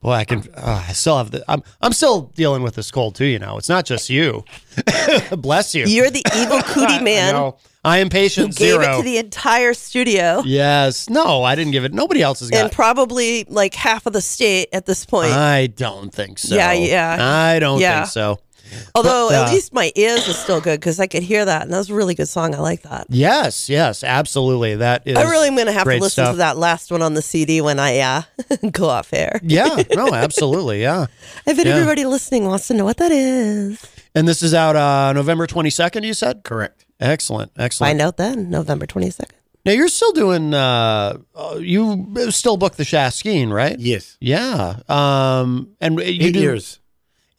boy, 0.00 0.12
I 0.12 0.24
can, 0.24 0.40
uh, 0.54 0.84
I 0.88 0.92
still 0.92 1.18
have 1.18 1.30
the, 1.30 1.44
I'm, 1.48 1.62
I'm 1.80 1.92
still 1.92 2.22
dealing 2.34 2.62
with 2.62 2.74
this 2.74 2.90
cold 2.90 3.14
too, 3.14 3.26
you 3.26 3.38
know. 3.38 3.58
It's 3.58 3.68
not 3.68 3.84
just 3.84 4.10
you. 4.10 4.44
Bless 5.32 5.74
you. 5.74 5.84
You're 5.86 6.10
the 6.10 6.24
evil 6.36 6.60
cootie 6.64 6.94
I 6.94 7.02
man 7.02 7.32
know. 7.34 7.56
I 7.82 7.98
am 7.98 8.08
who 8.08 8.10
patient 8.10 8.56
gave 8.56 8.80
it 8.80 8.96
to 8.96 9.02
the 9.02 9.16
entire 9.16 9.72
studio 9.72 10.42
yes. 10.44 11.08
No, 11.08 11.42
I 11.42 11.54
didn't 11.54 11.72
give 11.72 11.84
it. 11.84 11.94
Nobody 11.94 12.20
else 12.20 12.40
has 12.40 12.50
got 12.50 12.60
and 12.64 12.72
probably 12.72 13.44
like 13.48 13.74
half 13.74 14.04
of 14.06 14.12
the 14.12 14.20
state 14.20 14.68
at 14.74 14.84
this 14.84 15.06
point. 15.06 15.32
I 15.32 15.68
don't 15.68 16.12
think 16.12 16.38
so. 16.38 16.54
Yeah, 16.54 16.72
yeah. 16.72 17.16
I 17.18 17.58
don't 17.58 17.80
Yeah. 17.80 18.02
think 18.02 18.12
so. 18.12 18.38
Although 18.94 19.28
But, 19.30 19.34
at 19.44 19.48
uh, 19.48 19.52
least 19.52 19.72
my 19.72 19.92
ears 19.94 20.28
are 20.28 20.32
still 20.32 20.60
good 20.60 20.80
because 20.80 20.98
I 21.00 21.06
could 21.06 21.22
hear 21.22 21.44
that, 21.44 21.62
and 21.62 21.72
that 21.72 21.78
was 21.78 21.90
a 21.90 21.94
really 21.94 22.14
good 22.14 22.28
song. 22.28 22.54
I 22.54 22.58
like 22.58 22.82
that. 22.82 23.06
Yes, 23.08 23.68
yes, 23.68 24.02
absolutely. 24.04 24.76
That 24.76 25.02
is. 25.06 25.16
I 25.16 25.22
really 25.30 25.48
am 25.48 25.54
going 25.54 25.66
to 25.66 25.72
have 25.72 25.84
to 25.84 25.90
listen 25.90 26.10
stuff. 26.24 26.32
to 26.34 26.38
that 26.38 26.56
last 26.56 26.90
one 26.90 27.02
on 27.02 27.14
the 27.14 27.22
CD 27.22 27.60
when 27.60 27.78
I 27.78 27.98
uh, 27.98 28.22
go 28.70 28.88
off 28.88 29.12
air. 29.12 29.40
Yeah, 29.42 29.82
no, 29.94 30.12
absolutely, 30.14 30.82
yeah. 30.82 31.06
I 31.46 31.52
bet 31.54 31.66
Yeah. 31.66 31.74
everybody 31.74 32.04
listening 32.04 32.44
wants 32.46 32.66
to 32.68 32.74
know 32.74 32.84
what 32.84 32.96
that 32.98 33.12
is. 33.12 33.84
And 34.14 34.26
this 34.26 34.42
is 34.42 34.54
out 34.54 34.74
uh, 34.76 35.12
November 35.12 35.46
22nd, 35.46 36.04
you 36.04 36.14
said? 36.14 36.42
Correct. 36.42 36.84
Excellent, 36.98 37.52
excellent. 37.56 37.90
Find 37.90 38.00
out 38.00 38.16
then, 38.16 38.50
November 38.50 38.86
22nd. 38.86 39.30
Now, 39.64 39.72
you're 39.72 39.88
still 39.88 40.12
doing, 40.12 40.54
uh, 40.54 41.18
uh, 41.34 41.58
you 41.60 42.10
still 42.30 42.56
book 42.56 42.76
the 42.76 42.82
Shaskeen, 42.82 43.52
right? 43.52 43.78
Yes. 43.78 44.16
Yeah. 44.18 44.80
Um, 44.88 45.76
and 45.82 45.98
you 45.98 46.04
Eight 46.28 46.32
do- 46.32 46.40
years. 46.40 46.80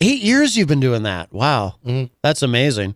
Eight 0.01 0.21
years 0.21 0.57
you've 0.57 0.67
been 0.67 0.79
doing 0.79 1.03
that. 1.03 1.31
Wow. 1.31 1.75
That's 2.23 2.41
amazing. 2.41 2.95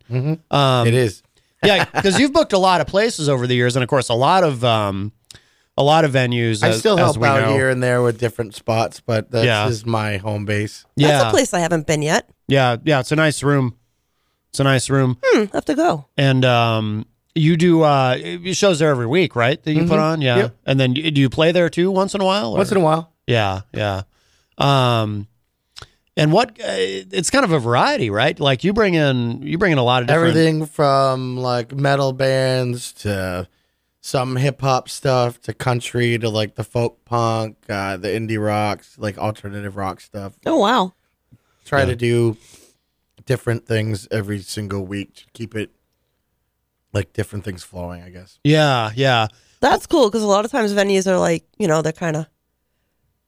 Um, 0.52 0.88
It 0.88 0.94
is. 0.94 1.22
yeah, 1.64 1.86
because 1.86 2.20
you've 2.20 2.34
booked 2.34 2.54
a 2.54 2.58
lot 2.58 2.82
of 2.82 2.88
places 2.88 3.30
over 3.30 3.48
the 3.48 3.56
years, 3.56 3.76
and 3.76 3.84
of 3.84 3.90
course, 3.90 4.10
a 4.10 4.14
lot 4.14 4.44
of 4.44 4.64
um, 4.64 5.12
a 5.78 5.84
lot 5.84 6.06
of 6.06 6.12
venues. 6.12 6.64
I 6.64 6.70
as- 6.70 6.80
still 6.80 6.94
as 7.00 7.06
help 7.06 7.18
we 7.18 7.28
out 7.28 7.42
know. 7.42 7.54
here 7.54 7.70
and 7.70 7.82
there 7.82 8.02
with 8.02 8.20
different 8.20 8.54
spots, 8.56 9.00
but 9.00 9.32
this 9.32 9.46
Yeah. 9.46 9.68
is 9.68 9.86
my 9.86 10.18
home 10.18 10.46
base. 10.46 10.86
Yeah, 10.96 11.08
That's 11.10 11.24
a 11.26 11.30
place 11.32 11.54
I 11.54 11.60
haven't 11.60 11.88
been 11.88 12.02
yet. 12.02 12.30
yeah, 12.48 12.78
yeah. 12.84 13.00
It's 13.00 13.12
a 13.12 13.16
nice 13.16 13.42
room. 13.44 13.76
It's 14.50 14.60
a 14.60 14.64
nice 14.64 14.90
room. 14.90 15.18
Hmm, 15.24 15.46
have 15.54 15.66
to 15.66 15.76
go. 15.76 16.06
And 16.18 16.46
um, 16.46 17.06
you 17.34 17.58
do 17.58 17.82
uh, 17.82 18.18
shows 18.54 18.80
there 18.80 18.90
every 18.90 19.08
week, 19.08 19.36
right? 19.36 19.62
That 19.64 19.74
you 19.74 19.82
put 19.88 20.00
Mhm. 20.00 20.12
on, 20.14 20.22
yeah. 20.22 20.38
Yep. 20.38 20.56
And 20.66 20.80
then 20.80 20.94
do 20.94 21.20
you 21.20 21.30
play 21.30 21.52
there 21.52 21.70
too 21.70 21.92
once 21.92 22.14
in 22.16 22.22
a 22.22 22.26
while? 22.26 22.52
or- 22.54 22.58
Once 22.58 22.72
in 22.72 22.78
a 22.78 22.82
while. 22.82 23.12
Yeah, 23.28 23.62
yeah. 23.74 24.04
Um, 24.58 25.28
and 26.18 26.32
what? 26.32 26.52
Uh, 26.52 26.64
it's 26.68 27.30
kind 27.30 27.44
of 27.46 27.52
a 27.52 27.60
variety, 27.60 28.10
right? 28.10 28.40
Like 28.40 28.64
you 28.64 28.74
bring 28.74 28.94
in 28.94 29.42
you 29.42 29.58
bring 29.58 29.72
in 29.72 29.78
a 29.78 29.84
lot 29.84 30.02
of 30.02 30.08
different. 30.08 30.30
Everything 30.30 30.66
from 30.66 31.38
like 31.38 31.74
metal 31.74 32.14
bands 32.14 32.92
to 32.94 33.48
some 34.02 34.36
hip 34.36 34.62
hop 34.62 34.88
stuff 34.88 35.42
to 35.42 35.54
country 35.54 36.18
to 36.20 36.30
like 36.30 36.56
the 36.56 36.64
folk 36.64 37.04
punk, 37.06 37.58
uh, 37.70 37.98
the 37.98 38.08
indie 38.10 38.40
rocks, 38.44 38.96
like 39.00 39.18
alternative 39.18 39.76
rock 39.76 40.00
stuff. 40.00 40.34
Oh, 40.46 40.60
wow. 40.60 40.94
Try 41.66 41.80
Yeah. 41.80 41.86
to 41.88 41.96
do 41.96 42.38
different 43.26 43.66
things 43.66 44.08
every 44.12 44.40
single 44.42 44.86
week 44.86 45.16
to 45.16 45.26
keep 45.34 45.56
it 45.56 45.72
like 46.94 47.14
different 47.14 47.44
things 47.44 47.64
flowing, 47.64 48.04
I 48.04 48.10
guess. 48.10 48.38
Yeah, 48.44 48.92
yeah. 48.96 49.28
That's 49.60 49.88
cool 49.88 50.08
because 50.10 50.22
a 50.22 50.28
lot 50.28 50.46
of 50.46 50.52
times 50.52 50.72
venues 50.74 51.08
are 51.08 51.18
like, 51.18 51.44
you 51.58 51.68
know, 51.68 51.82
they're 51.82 51.92
kind 51.92 52.16
of 52.16 52.28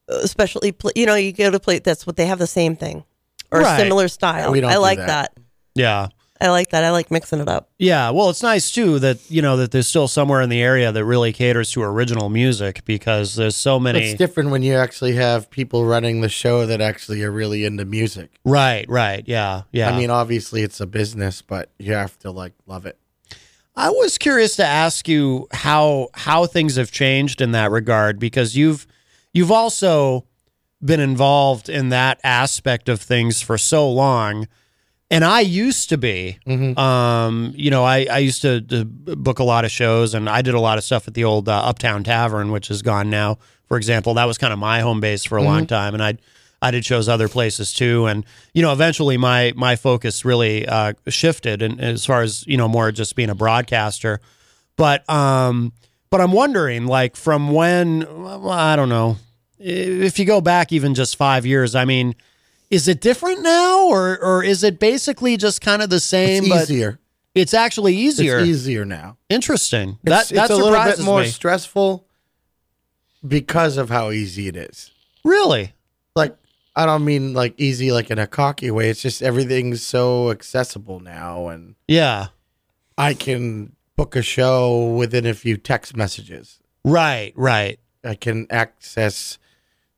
Uh, 0.09 0.15
especially, 0.23 0.73
you 0.95 1.05
know, 1.05 1.15
you 1.15 1.31
go 1.33 1.49
to 1.51 1.59
play, 1.59 1.79
that's 1.79 2.07
what 2.07 2.15
they 2.15 2.25
have 2.25 2.39
the 2.39 2.47
same 2.47 2.75
thing 2.75 3.03
or 3.51 3.61
Right. 3.61 3.79
similar 3.79 4.07
style. 4.07 4.51
We 4.51 4.61
don't 4.61 4.71
I 4.71 4.75
do 4.75 4.79
like 4.79 4.97
that. 4.99 5.07
that. 5.35 5.41
Yeah. 5.75 6.07
I 6.39 6.49
like 6.49 6.69
that. 6.69 6.83
I 6.83 6.91
like 6.91 7.09
mixing 7.09 7.39
it 7.39 7.49
up. 7.49 7.71
Yeah, 7.79 8.11
well, 8.11 8.29
it's 8.29 8.43
nice 8.43 8.69
too 8.71 8.99
that 8.99 9.17
you 9.31 9.41
know 9.41 9.57
that 9.57 9.71
there's 9.71 9.87
still 9.87 10.07
somewhere 10.07 10.39
in 10.41 10.49
the 10.49 10.61
area 10.61 10.91
that 10.91 11.03
really 11.03 11.33
caters 11.33 11.71
to 11.71 11.81
original 11.81 12.29
music 12.29 12.85
because 12.85 13.33
there's 13.33 13.55
so 13.55 13.79
many. 13.79 14.01
It's 14.11 14.19
different 14.19 14.51
when 14.51 14.61
you 14.61 14.75
actually 14.75 15.13
have 15.15 15.49
people 15.49 15.83
running 15.85 16.21
the 16.21 16.29
show 16.29 16.67
that 16.67 16.79
actually 16.79 17.23
are 17.23 17.31
really 17.31 17.65
into 17.65 17.85
music. 17.85 18.29
Right, 18.45 18.87
right, 18.87 19.23
yeah, 19.25 19.63
yeah. 19.71 19.89
I 19.89 19.97
mean, 19.97 20.11
obviously 20.11 20.61
it's 20.61 20.79
a 20.79 20.85
business, 20.85 21.41
but 21.41 21.71
you 21.79 21.93
have 21.93 22.19
to 22.19 22.29
like 22.29 22.53
love 22.67 22.85
it. 22.85 22.99
I 23.75 23.89
was 23.89 24.19
curious 24.19 24.55
to 24.57 24.63
ask 24.65 25.07
you 25.07 25.47
how 25.51 26.09
how 26.13 26.45
things 26.45 26.75
have 26.75 26.91
changed 26.91 27.41
in 27.41 27.51
that 27.53 27.71
regard 27.71 28.19
because 28.19 28.55
you've 28.55 28.85
you've 29.33 29.51
also 29.51 30.25
been 30.83 30.99
involved 30.99 31.69
in 31.69 31.89
that 31.89 32.19
aspect 32.23 32.87
of 32.89 33.01
things 33.01 33.41
for 33.41 33.57
so 33.57 33.89
long. 33.89 34.47
And 35.09 35.23
I 35.23 35.39
used 35.39 35.89
to 35.89 35.97
be, 35.97 36.37
um, 36.77 37.53
you 37.55 37.71
know, 37.71 37.83
I, 37.85 38.05
I 38.11 38.17
used 38.17 38.41
to, 38.41 38.59
to 38.61 38.83
book 38.85 39.39
a 39.39 39.43
lot 39.43 39.63
of 39.63 39.71
shows 39.71 40.13
and 40.13 40.29
I 40.29 40.41
did 40.41 40.53
a 40.53 40.59
lot 40.59 40.77
of 40.77 40.83
stuff 40.83 41.07
at 41.07 41.13
the 41.13 41.23
old 41.23 41.47
uh, 41.47 41.53
Uptown 41.63 42.03
Tavern, 42.03 42.51
which 42.51 42.69
is 42.69 42.81
gone 42.81 43.09
now. 43.09 43.37
For 43.67 43.77
example, 43.77 44.13
that 44.15 44.25
was 44.25 44.37
kind 44.37 44.51
of 44.51 44.59
my 44.59 44.81
home 44.81 44.99
base 44.99 45.23
for 45.23 45.37
a 45.37 45.43
long 45.43 45.63
Mhm. 45.63 45.67
time. 45.69 45.93
And 45.93 46.03
I, 46.03 46.17
I 46.61 46.71
did 46.71 46.83
shows 46.85 47.07
other 47.07 47.27
places 47.29 47.71
too. 47.73 48.05
And, 48.05 48.25
you 48.53 48.61
know, 48.61 48.73
eventually 48.73 49.15
my, 49.17 49.53
my 49.55 49.75
focus 49.77 50.25
really 50.25 50.67
uh, 50.67 50.93
shifted 51.07 51.61
and 51.61 51.79
as 51.79 52.05
far 52.05 52.21
as, 52.21 52.45
you 52.45 52.57
know, 52.57 52.67
more 52.67 52.91
just 52.91 53.15
being 53.15 53.29
a 53.29 53.35
broadcaster. 53.35 54.19
But, 54.75 55.09
um, 55.09 55.71
but 56.09 56.21
I'm 56.21 56.31
wondering 56.31 56.85
like 56.87 57.15
from 57.15 57.51
when, 57.51 57.99
well, 58.23 58.49
I 58.49 58.75
don't 58.75 58.89
know, 58.89 59.17
if 59.59 60.19
you 60.19 60.25
go 60.25 60.41
back 60.41 60.71
even 60.71 60.93
just 60.93 61.15
five 61.15 61.45
years, 61.45 61.75
I 61.75 61.85
mean, 61.85 62.15
is 62.69 62.87
it 62.87 62.99
different 63.01 63.41
now, 63.41 63.87
or 63.87 64.17
or 64.21 64.43
is 64.43 64.63
it 64.63 64.77
basically 64.79 65.37
just 65.37 65.61
kind 65.61 65.81
of 65.81 65.89
the 65.89 65.99
same? 65.99 66.43
It's 66.43 66.49
but 66.53 66.61
easier. 66.63 66.99
It's 67.33 67.53
actually 67.53 67.95
easier. 67.95 68.39
It's 68.39 68.47
easier 68.47 68.83
now. 68.83 69.17
Interesting. 69.29 69.97
It's, 70.03 70.29
that 70.29 70.35
that 70.35 70.49
it's 70.49 70.59
a 70.59 70.63
little 70.63 70.83
bit 70.83 70.99
more 70.99 71.21
me. 71.21 71.27
stressful 71.27 72.05
because 73.25 73.77
of 73.77 73.89
how 73.89 74.11
easy 74.11 74.47
it 74.47 74.55
is. 74.55 74.91
Really? 75.23 75.73
like 76.15 76.35
I 76.75 76.85
don't 76.85 77.05
mean 77.05 77.33
like 77.33 77.53
easy 77.59 77.91
like 77.91 78.09
in 78.11 78.19
a 78.19 78.27
cocky 78.27 78.69
way. 78.71 78.89
It's 78.89 79.01
just 79.01 79.21
everything's 79.23 79.85
so 79.85 80.29
accessible 80.31 80.99
now 80.99 81.47
and 81.47 81.75
Yeah. 81.87 82.27
I 82.97 83.13
can 83.13 83.75
book 83.97 84.15
a 84.15 84.21
show 84.21 84.87
within 84.93 85.25
a 85.25 85.33
few 85.33 85.57
text 85.57 85.97
messages. 85.97 86.59
Right, 86.85 87.33
right. 87.35 87.79
I 88.05 88.15
can 88.15 88.47
access 88.49 89.37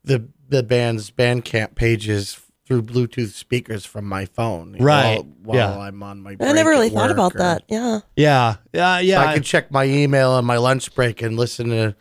the 0.03 0.27
the 0.47 0.63
band's 0.63 1.11
Bandcamp 1.11 1.75
pages 1.75 2.39
through 2.65 2.81
Bluetooth 2.83 3.33
speakers 3.33 3.85
from 3.85 4.05
my 4.05 4.25
phone. 4.25 4.75
Right, 4.79 5.17
While, 5.17 5.23
while 5.43 5.57
yeah. 5.57 5.77
I'm 5.79 6.01
on 6.01 6.21
my 6.21 6.35
I 6.39 6.53
never 6.53 6.69
really 6.69 6.87
at 6.87 6.93
thought 6.93 7.11
about 7.11 7.35
or- 7.35 7.39
that. 7.39 7.63
Yeah. 7.67 7.99
Yeah. 8.15 8.55
Yeah. 8.73 8.99
Yeah. 8.99 9.21
I 9.21 9.33
can 9.35 9.43
check 9.43 9.69
my 9.71 9.83
email 9.85 10.31
on 10.31 10.45
my 10.45 10.57
lunch 10.57 10.93
break 10.95 11.21
and 11.21 11.35
listen 11.37 11.69
to 11.69 11.95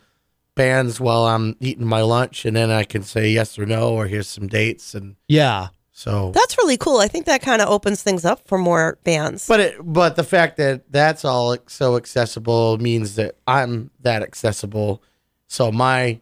bands 0.54 1.00
while 1.00 1.26
I'm 1.26 1.56
eating 1.60 1.86
my 1.86 2.02
lunch, 2.02 2.44
and 2.44 2.56
then 2.56 2.70
I 2.70 2.84
can 2.84 3.02
say 3.02 3.28
yes 3.30 3.58
or 3.58 3.66
no, 3.66 3.94
or 3.94 4.06
here's 4.06 4.28
some 4.28 4.46
dates, 4.46 4.94
and 4.94 5.16
yeah. 5.28 5.68
So. 5.98 6.30
That's 6.32 6.56
really 6.58 6.76
cool. 6.76 6.98
I 6.98 7.08
think 7.08 7.26
that 7.26 7.42
kind 7.42 7.60
of 7.60 7.68
opens 7.68 8.02
things 8.02 8.24
up 8.24 8.46
for 8.46 8.56
more 8.56 8.98
bands. 9.02 9.48
But 9.48 9.60
it, 9.60 9.74
but 9.82 10.14
the 10.16 10.22
fact 10.24 10.56
that 10.58 10.90
that's 10.92 11.24
all 11.24 11.56
so 11.66 11.96
accessible 11.96 12.78
means 12.78 13.16
that 13.16 13.34
I'm 13.48 13.90
that 14.02 14.22
accessible. 14.22 15.02
So 15.48 15.72
my 15.72 16.20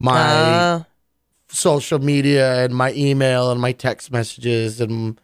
my 0.00 0.18
Ah. 0.18 0.86
social 1.48 1.98
media 2.00 2.64
and 2.64 2.74
my 2.74 2.92
email 2.94 3.50
and 3.52 3.60
my 3.60 3.72
text 3.72 4.10
messages 4.10 4.80
and 4.80 5.20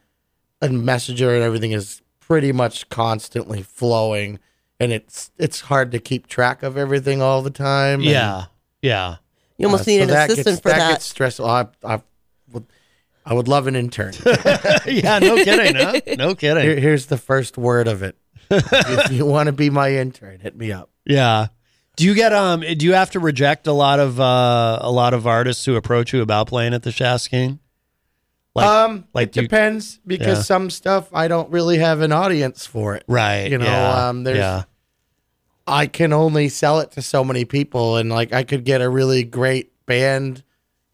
and 0.62 0.84
messenger 0.84 1.34
and 1.34 1.42
everything 1.42 1.72
is 1.72 2.00
pretty 2.20 2.52
much 2.52 2.88
constantly 2.90 3.62
flowing 3.62 4.38
and 4.78 4.92
it's 4.92 5.30
it's 5.38 5.62
hard 5.62 5.90
to 5.92 5.98
keep 5.98 6.26
track 6.28 6.62
of 6.62 6.76
everything 6.76 7.20
all 7.22 7.42
the 7.42 7.50
time. 7.50 8.00
and- 8.00 8.04
Yeah. 8.10 8.44
Yeah. 8.82 9.16
You 9.56 9.66
almost 9.66 9.88
need 9.88 10.02
an 10.02 10.10
assistant 10.10 10.44
gets, 10.46 10.60
for 10.60 10.68
that. 10.68 10.78
That 10.78 10.90
gets 10.92 11.04
stressful. 11.06 11.44
I, 11.46 11.66
I 11.82 11.94
would 11.96 12.02
I 13.30 13.34
would 13.34 13.46
love 13.46 13.66
an 13.66 13.76
intern. 13.76 14.14
yeah, 14.86 15.18
no 15.18 15.36
kidding, 15.36 15.74
huh? 15.76 16.00
No 16.16 16.34
kidding. 16.34 16.62
Here- 16.62 16.80
here's 16.80 17.06
the 17.06 17.18
first 17.18 17.58
word 17.58 17.86
of 17.86 18.02
it. 18.02 18.16
if 18.50 19.12
you 19.12 19.26
want 19.26 19.48
to 19.48 19.52
be 19.52 19.68
my 19.68 19.92
intern, 19.92 20.40
hit 20.40 20.56
me 20.56 20.72
up. 20.72 20.88
Yeah. 21.04 21.48
Do 21.96 22.04
you 22.06 22.14
get 22.14 22.32
um? 22.32 22.60
Do 22.60 22.86
you 22.86 22.94
have 22.94 23.10
to 23.10 23.20
reject 23.20 23.66
a 23.66 23.72
lot 23.72 24.00
of 24.00 24.18
uh 24.18 24.78
a 24.80 24.90
lot 24.90 25.12
of 25.12 25.26
artists 25.26 25.64
who 25.66 25.76
approach 25.76 26.12
you 26.14 26.22
about 26.22 26.46
playing 26.46 26.72
at 26.72 26.82
the 26.82 26.90
Shaskeen? 26.90 27.58
um, 28.56 29.06
like 29.14 29.28
it 29.28 29.36
you- 29.36 29.42
depends 29.42 30.00
because 30.06 30.38
Yeah. 30.38 30.42
some 30.42 30.70
stuff 30.70 31.08
I 31.12 31.28
don't 31.28 31.50
really 31.50 31.78
have 31.78 32.00
an 32.00 32.10
audience 32.12 32.64
for 32.66 32.94
it. 32.94 33.04
Right. 33.06 33.50
You 33.50 33.58
know, 33.58 33.66
yeah, 33.66 34.08
um, 34.08 34.24
there's 34.24 34.38
yeah. 34.38 34.62
I 35.66 35.86
can 35.86 36.12
only 36.14 36.48
sell 36.48 36.80
it 36.80 36.92
to 36.92 37.02
so 37.02 37.22
many 37.22 37.44
people, 37.44 37.96
and 37.98 38.08
like 38.10 38.32
I 38.32 38.42
could 38.44 38.64
get 38.64 38.80
a 38.80 38.88
really 38.88 39.22
great 39.24 39.72
band 39.86 40.42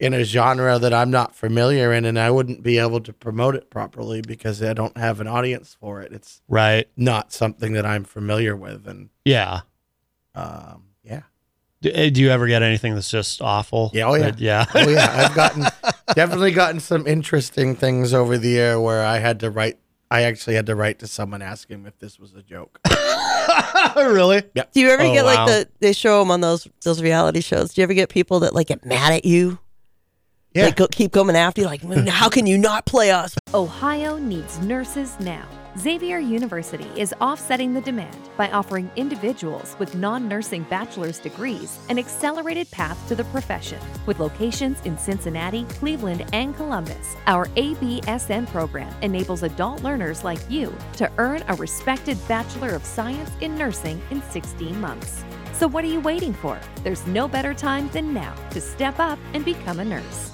in 0.05 0.15
a 0.15 0.23
genre 0.25 0.79
that 0.79 0.93
I'm 0.95 1.11
not 1.11 1.35
familiar 1.35 1.93
in, 1.93 2.05
and 2.05 2.19
I 2.19 2.31
wouldn't 2.31 2.63
be 2.63 2.79
able 2.79 3.01
to 3.01 3.13
promote 3.13 3.55
it 3.57 3.71
properly 3.71 4.21
because 4.21 4.63
I 4.63 4.73
don't 4.75 4.97
have 4.97 5.21
an 5.21 5.27
audience 5.27 5.77
for 5.81 6.01
it. 6.03 6.13
It's 6.13 6.43
Right. 6.49 6.87
not 6.97 7.33
something 7.33 7.73
that 7.73 7.87
I'm 7.87 8.05
familiar 8.05 8.55
with, 8.55 8.87
and 8.87 9.09
Yeah. 9.25 9.61
um, 10.35 10.85
yeah. 11.03 11.23
Do, 11.81 11.91
uh, 11.91 12.09
do 12.11 12.21
you 12.21 12.31
ever 12.31 12.47
get 12.47 12.63
anything 12.63 12.95
that's 12.95 13.11
just 13.11 13.43
awful? 13.43 13.91
Yeah, 13.95 14.05
oh 14.07 14.15
yeah, 14.15 14.31
That- 14.31 14.41
yeah. 14.41 14.65
oh 14.75 14.89
yeah. 14.89 15.27
I've 15.29 15.35
gotten 15.35 15.65
definitely 16.15 16.53
gotten 16.53 16.81
some 16.81 17.07
interesting 17.07 17.75
things 17.77 18.13
over 18.15 18.39
the 18.39 18.59
air 18.59 18.81
where 18.81 19.05
I 19.05 19.19
had 19.19 19.41
to 19.41 19.51
write. 19.51 19.79
I 20.11 20.23
actually 20.23 20.55
had 20.55 20.67
to 20.67 20.75
write 20.77 20.99
to 21.01 21.07
someone 21.07 21.43
asking 21.43 21.87
if 21.87 21.99
this 21.99 22.19
was 22.21 22.35
a 22.35 22.43
joke. 22.43 22.79
really? 23.97 24.43
Yeah. 24.55 24.65
Do 24.73 24.81
you 24.81 24.89
ever 24.91 25.03
Oh, 25.03 25.13
get 25.13 25.25
wow. 25.25 25.47
like 25.47 25.49
the 25.49 25.69
they 25.81 25.93
show 25.93 26.21
them 26.21 26.31
on 26.31 26.41
those 26.41 26.69
those 26.85 27.03
reality 27.03 27.41
shows? 27.41 27.75
Do 27.75 27.81
you 27.81 27.85
ever 27.85 27.95
get 27.95 28.09
people 28.09 28.41
that 28.41 28.55
like 28.55 28.69
get 28.69 28.85
mad 28.85 29.13
at 29.13 29.25
you? 29.25 29.59
Yeah. 30.55 30.67
Like 30.67 30.77
go, 30.77 30.87
keep 30.87 31.13
coming 31.13 31.35
after 31.35 31.63
you. 31.63 31.67
Like, 31.67 31.83
how 32.09 32.29
can 32.29 32.47
you 32.47 32.57
not 32.57 32.87
play 32.87 33.11
us? 33.11 33.35
Ohio 33.53 34.19
needs 34.19 34.59
nurses 34.61 35.19
now. 35.19 35.47
Xavier 35.77 36.21
University 36.21 36.89
is 36.97 37.13
offsetting 37.21 37.75
the 37.75 37.81
demand 37.81 38.17
by 38.37 38.49
offering 38.53 38.89
individuals 38.95 39.75
with 39.81 39.97
non 39.97 40.29
nursing 40.29 40.63
bachelor's 40.71 41.19
degrees 41.19 41.81
an 41.89 41.99
accelerated 41.99 42.71
path 42.71 42.97
to 43.09 43.17
the 43.17 43.25
profession. 43.25 43.81
With 44.07 44.21
locations 44.21 44.81
in 44.83 44.97
Cincinnati, 44.97 45.65
Cleveland, 45.71 46.25
and 46.33 46.55
Columbus, 46.55 47.17
our 47.27 47.47
ABSN 47.57 48.47
program 48.47 48.95
enables 49.03 49.43
adult 49.43 49.83
learners 49.83 50.23
like 50.23 50.39
you 50.49 50.73
to 50.99 51.11
earn 51.19 51.43
a 51.49 51.57
respected 51.57 52.17
Bachelor 52.29 52.71
of 52.71 52.85
Science 52.85 53.31
in 53.41 53.57
Nursing 53.57 54.01
in 54.13 54.23
16 54.23 54.81
months. 54.81 55.25
So, 55.53 55.67
what 55.67 55.83
are 55.83 55.89
you 55.89 56.01
waiting 56.01 56.35
for? 56.35 56.61
There's 56.85 57.05
no 57.09 57.27
better 57.27 57.55
time 57.55 57.89
than 57.89 58.15
now 58.15 58.35
to 58.51 58.61
step 58.61 59.01
up 59.01 59.19
and 59.33 59.45
become 59.45 59.81
a 59.81 59.85
nurse. 59.85 60.34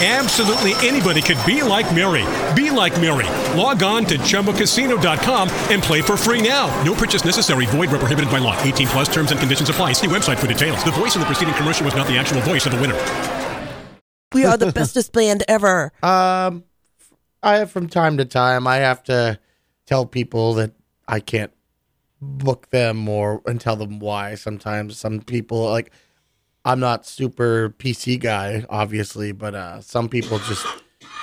Absolutely 0.00 0.74
anybody 0.86 1.20
could 1.20 1.38
be 1.44 1.62
like 1.64 1.92
Mary. 1.92 2.24
Be 2.54 2.70
like 2.70 3.00
Mary. 3.00 3.26
Log 3.58 3.82
on 3.82 4.04
to 4.04 4.16
ChumbaCasino.com 4.18 5.50
and 5.70 5.82
play 5.82 6.02
for 6.02 6.16
free 6.16 6.40
now. 6.40 6.68
No 6.84 6.94
purchase 6.94 7.24
necessary. 7.24 7.66
Void 7.66 7.90
where 7.90 7.98
prohibited 7.98 8.30
by 8.30 8.38
law. 8.38 8.56
18 8.62 8.86
plus 8.86 9.12
terms 9.12 9.32
and 9.32 9.40
conditions 9.40 9.68
apply. 9.68 9.94
See 9.94 10.06
website 10.06 10.36
for 10.36 10.46
details. 10.46 10.84
The 10.84 10.92
voice 10.92 11.16
in 11.16 11.20
the 11.20 11.26
preceding 11.26 11.54
commercial 11.54 11.84
was 11.84 11.96
not 11.96 12.06
the 12.06 12.16
actual 12.16 12.40
voice 12.42 12.64
of 12.64 12.72
the 12.72 12.80
winner. 12.80 12.94
We 14.32 14.44
are 14.44 14.56
the 14.56 14.70
bestest 14.74 15.12
band 15.12 15.42
ever. 15.48 15.92
Um, 16.00 16.62
I 17.42 17.64
from 17.64 17.88
time 17.88 18.18
to 18.18 18.24
time 18.24 18.68
I 18.68 18.76
have 18.76 19.02
to 19.04 19.40
tell 19.84 20.06
people 20.06 20.54
that 20.54 20.72
I 21.08 21.18
can't 21.18 21.52
book 22.20 22.70
them 22.70 23.08
or 23.08 23.42
and 23.46 23.60
tell 23.60 23.74
them 23.74 23.98
why. 23.98 24.36
Sometimes 24.36 24.96
some 24.96 25.22
people 25.22 25.64
like 25.64 25.90
I'm 26.64 26.80
not 26.80 27.06
super 27.06 27.70
PC 27.78 28.18
guy, 28.20 28.64
obviously, 28.68 29.32
but 29.32 29.54
uh, 29.54 29.80
some 29.80 30.08
people 30.08 30.38
just 30.40 30.66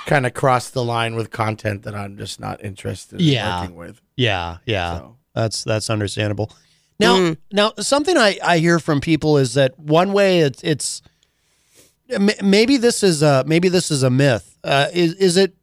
kind 0.06 0.26
of 0.26 0.34
cross 0.34 0.70
the 0.70 0.82
line 0.84 1.14
with 1.14 1.30
content 1.30 1.82
that 1.84 1.94
I'm 1.94 2.16
just 2.16 2.40
not 2.40 2.64
interested 2.64 3.20
in 3.20 3.26
Yeah. 3.26 3.60
working 3.60 3.76
with. 3.76 4.00
Yeah, 4.16 4.58
yeah. 4.66 5.02
That's 5.34 5.62
that's 5.64 5.90
understandable. 5.90 6.50
Now, 6.98 7.34
now 7.52 7.72
something 7.78 8.16
I 8.16 8.38
I 8.42 8.58
hear 8.58 8.78
from 8.78 9.00
people 9.00 9.36
is 9.36 9.52
that 9.54 9.78
one 9.78 10.12
way 10.14 10.40
it's 10.40 10.62
it's 10.64 11.02
maybe 12.42 12.76
this 12.76 13.02
is 13.02 13.22
a 13.22 13.44
maybe 13.46 13.68
this 13.68 13.90
is 13.90 14.02
a 14.02 14.10
myth. 14.10 14.58
Uh, 14.64 14.86
is 14.92 15.14
is 15.14 15.36
it 15.36 15.54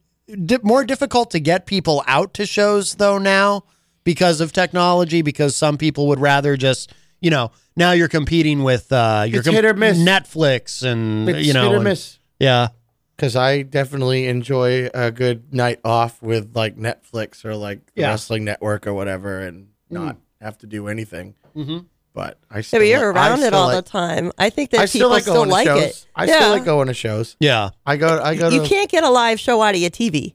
di- 0.45 0.59
more 0.63 0.85
difficult 0.85 1.31
to 1.31 1.39
get 1.39 1.65
people 1.65 2.03
out 2.07 2.33
to 2.35 2.45
shows 2.45 2.95
though 2.95 3.17
now 3.17 3.63
because 4.03 4.41
of 4.41 4.51
technology? 4.53 5.21
Because 5.21 5.55
some 5.55 5.77
people 5.77 6.07
would 6.07 6.19
rather 6.19 6.55
just 6.57 6.93
you 7.21 7.31
know 7.31 7.51
now 7.75 7.91
you're 7.91 8.07
competing 8.07 8.63
with 8.63 8.91
uh, 8.91 9.25
you're 9.27 9.39
It's 9.39 9.49
hit 9.49 9.65
or 9.65 9.73
miss. 9.73 9.97
Netflix 9.97 10.83
and 10.83 11.27
It's 11.29 11.47
you 11.47 11.53
know 11.53 11.63
hit 11.63 11.71
or 11.73 11.75
and- 11.75 11.83
miss. 11.83 12.19
yeah. 12.39 12.69
Because 13.15 13.35
I 13.35 13.61
definitely 13.61 14.27
enjoy 14.27 14.89
a 14.93 15.11
good 15.11 15.53
night 15.53 15.79
off 15.85 16.21
with 16.21 16.55
like 16.55 16.77
Netflix 16.77 17.45
or 17.45 17.55
like 17.55 17.79
the 17.93 18.01
Yeah. 18.01 18.09
Wrestling 18.09 18.43
Network 18.43 18.87
or 18.87 18.93
whatever, 18.93 19.39
and 19.39 19.67
Mm. 19.91 20.03
not 20.05 20.17
have 20.41 20.57
to 20.59 20.67
do 20.67 20.87
anything. 20.87 21.35
Mhm. 21.55 21.85
But 22.15 22.37
I 22.49 22.57
Yeah, 22.57 22.61
still 22.61 22.79
but 22.79 22.87
you're 22.87 23.13
li- 23.13 23.19
I 23.19 23.27
around 23.27 23.39
it 23.39 23.47
still 23.47 23.55
all 23.59 23.67
like- 23.67 23.85
the 23.85 23.89
time. 23.89 24.31
I 24.37 24.49
think 24.49 24.71
that 24.71 24.79
I 24.79 24.85
people 24.85 24.89
still 24.89 25.09
like 25.09 25.21
still 25.23 25.33
going 25.35 25.49
like 25.49 25.67
to 25.67 25.73
shows. 25.75 25.83
it. 25.83 26.05
I 26.15 26.25
yeah. 26.25 26.39
still 26.39 26.49
like 26.49 26.65
going 26.65 26.87
to 26.87 26.93
shows. 26.93 27.35
Yeah, 27.39 27.69
I 27.85 27.97
go. 27.97 28.19
I 28.21 28.35
go 28.35 28.49
to. 28.49 28.55
You 28.55 28.61
can't 28.63 28.89
get 28.89 29.03
a 29.03 29.09
live 29.09 29.39
show 29.39 29.61
out 29.61 29.75
of 29.75 29.81
your 29.81 29.89
TV. 29.91 30.33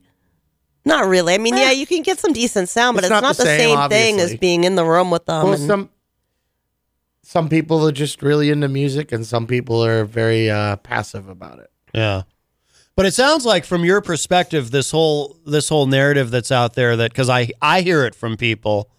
Not 0.85 1.07
really. 1.07 1.35
I 1.35 1.39
mean, 1.39 1.57
yeah, 1.57 1.71
you 1.73 1.87
can 1.87 2.03
get 2.03 2.19
some 2.19 2.33
decent 2.33 2.69
sound, 2.69 2.95
but 2.95 3.05
It's 3.05 3.07
it's, 3.07 3.11
not 3.11 3.23
not, 3.23 3.37
the 3.37 3.43
the 3.43 3.49
same, 3.49 3.77
same, 3.77 3.91
thing 3.91 4.15
as 4.17 4.21
obviously. 4.23 4.37
being 4.39 4.65
in 4.65 4.75
the 4.77 4.85
room 4.85 5.11
with 5.11 5.27
them. 5.27 5.45
Well, 5.45 5.53
and- 5.55 5.67
some 5.67 5.91
some 7.29 7.51
people 7.51 7.87
are 7.87 7.93
just 7.93 8.23
really 8.23 8.49
into 8.49 8.69
music, 8.69 9.13
and 9.13 9.27
some 9.27 9.47
people 9.47 9.85
are 9.85 10.07
very 10.07 10.49
uh, 10.49 10.77
passive 10.77 11.29
about 11.29 11.59
it. 11.59 11.71
Yeah. 11.93 12.23
But 12.97 13.05
it 13.05 13.13
sounds 13.13 13.45
like 13.45 13.67
from 13.67 13.85
your 13.85 14.01
perspective 14.01 14.71
this 14.71 14.91
whole 14.93 15.37
this 15.45 15.69
whole 15.69 15.85
narrative 15.85 16.31
that's 16.31 16.51
out 16.51 16.73
there 16.73 16.97
that 16.97 17.13
cuz 17.13 17.29
I 17.29 17.51
I 17.61 17.83
hear 17.83 18.07
it 18.07 18.15
from 18.15 18.39
people 18.39 18.91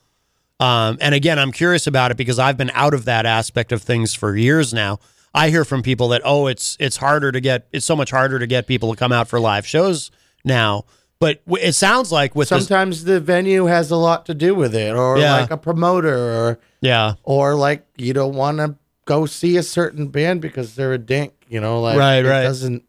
um 0.59 0.99
and 1.01 1.15
again 1.15 1.39
I'm 1.39 1.51
curious 1.51 1.87
about 1.87 2.11
it 2.11 2.17
because 2.17 2.37
I've 2.37 2.55
been 2.55 2.71
out 2.75 2.93
of 2.93 3.05
that 3.05 3.25
aspect 3.25 3.71
of 3.71 3.81
things 3.81 4.13
for 4.13 4.37
years 4.37 4.75
now. 4.75 4.99
I 5.33 5.49
hear 5.49 5.65
from 5.65 5.81
people 5.81 6.07
that 6.09 6.21
oh 6.23 6.45
it's 6.45 6.77
it's 6.79 6.97
harder 6.97 7.31
to 7.31 7.41
get 7.41 7.67
it's 7.73 7.85
so 7.85 7.95
much 7.95 8.11
harder 8.11 8.37
to 8.37 8.47
get 8.47 8.67
people 8.67 8.91
to 8.91 8.95
come 8.95 9.11
out 9.11 9.27
for 9.27 9.39
live 9.39 9.65
shows 9.65 10.11
now. 10.45 10.85
But 11.19 11.45
w- 11.45 11.63
it 11.65 11.73
sounds 11.73 12.11
like 12.11 12.33
with 12.35 12.49
this 12.49 12.65
Sometimes 12.67 13.03
the 13.03 13.19
venue 13.19 13.65
has 13.65 13.91
a 13.91 13.97
lot 13.97 14.25
to 14.27 14.33
do 14.33 14.55
with 14.55 14.73
it, 14.73 14.95
or 14.95 15.17
Yeah. 15.17 15.41
like 15.41 15.51
a 15.51 15.57
promoter, 15.57 16.15
or 16.17 16.59
yeah, 16.81 17.15
or 17.23 17.55
like 17.55 17.85
you 17.97 18.13
don't 18.13 18.35
want 18.35 18.59
to 18.59 18.75
go 19.05 19.25
see 19.25 19.57
a 19.57 19.63
certain 19.63 20.07
band 20.07 20.39
because 20.41 20.75
they're 20.75 20.93
a 20.93 20.97
dink. 20.97 21.33
You 21.49 21.59
know, 21.59 21.81
like 21.81 21.97
Right, 21.97 22.23
it 22.25 22.29
right. 22.29 22.43
Doesn't 22.43 22.83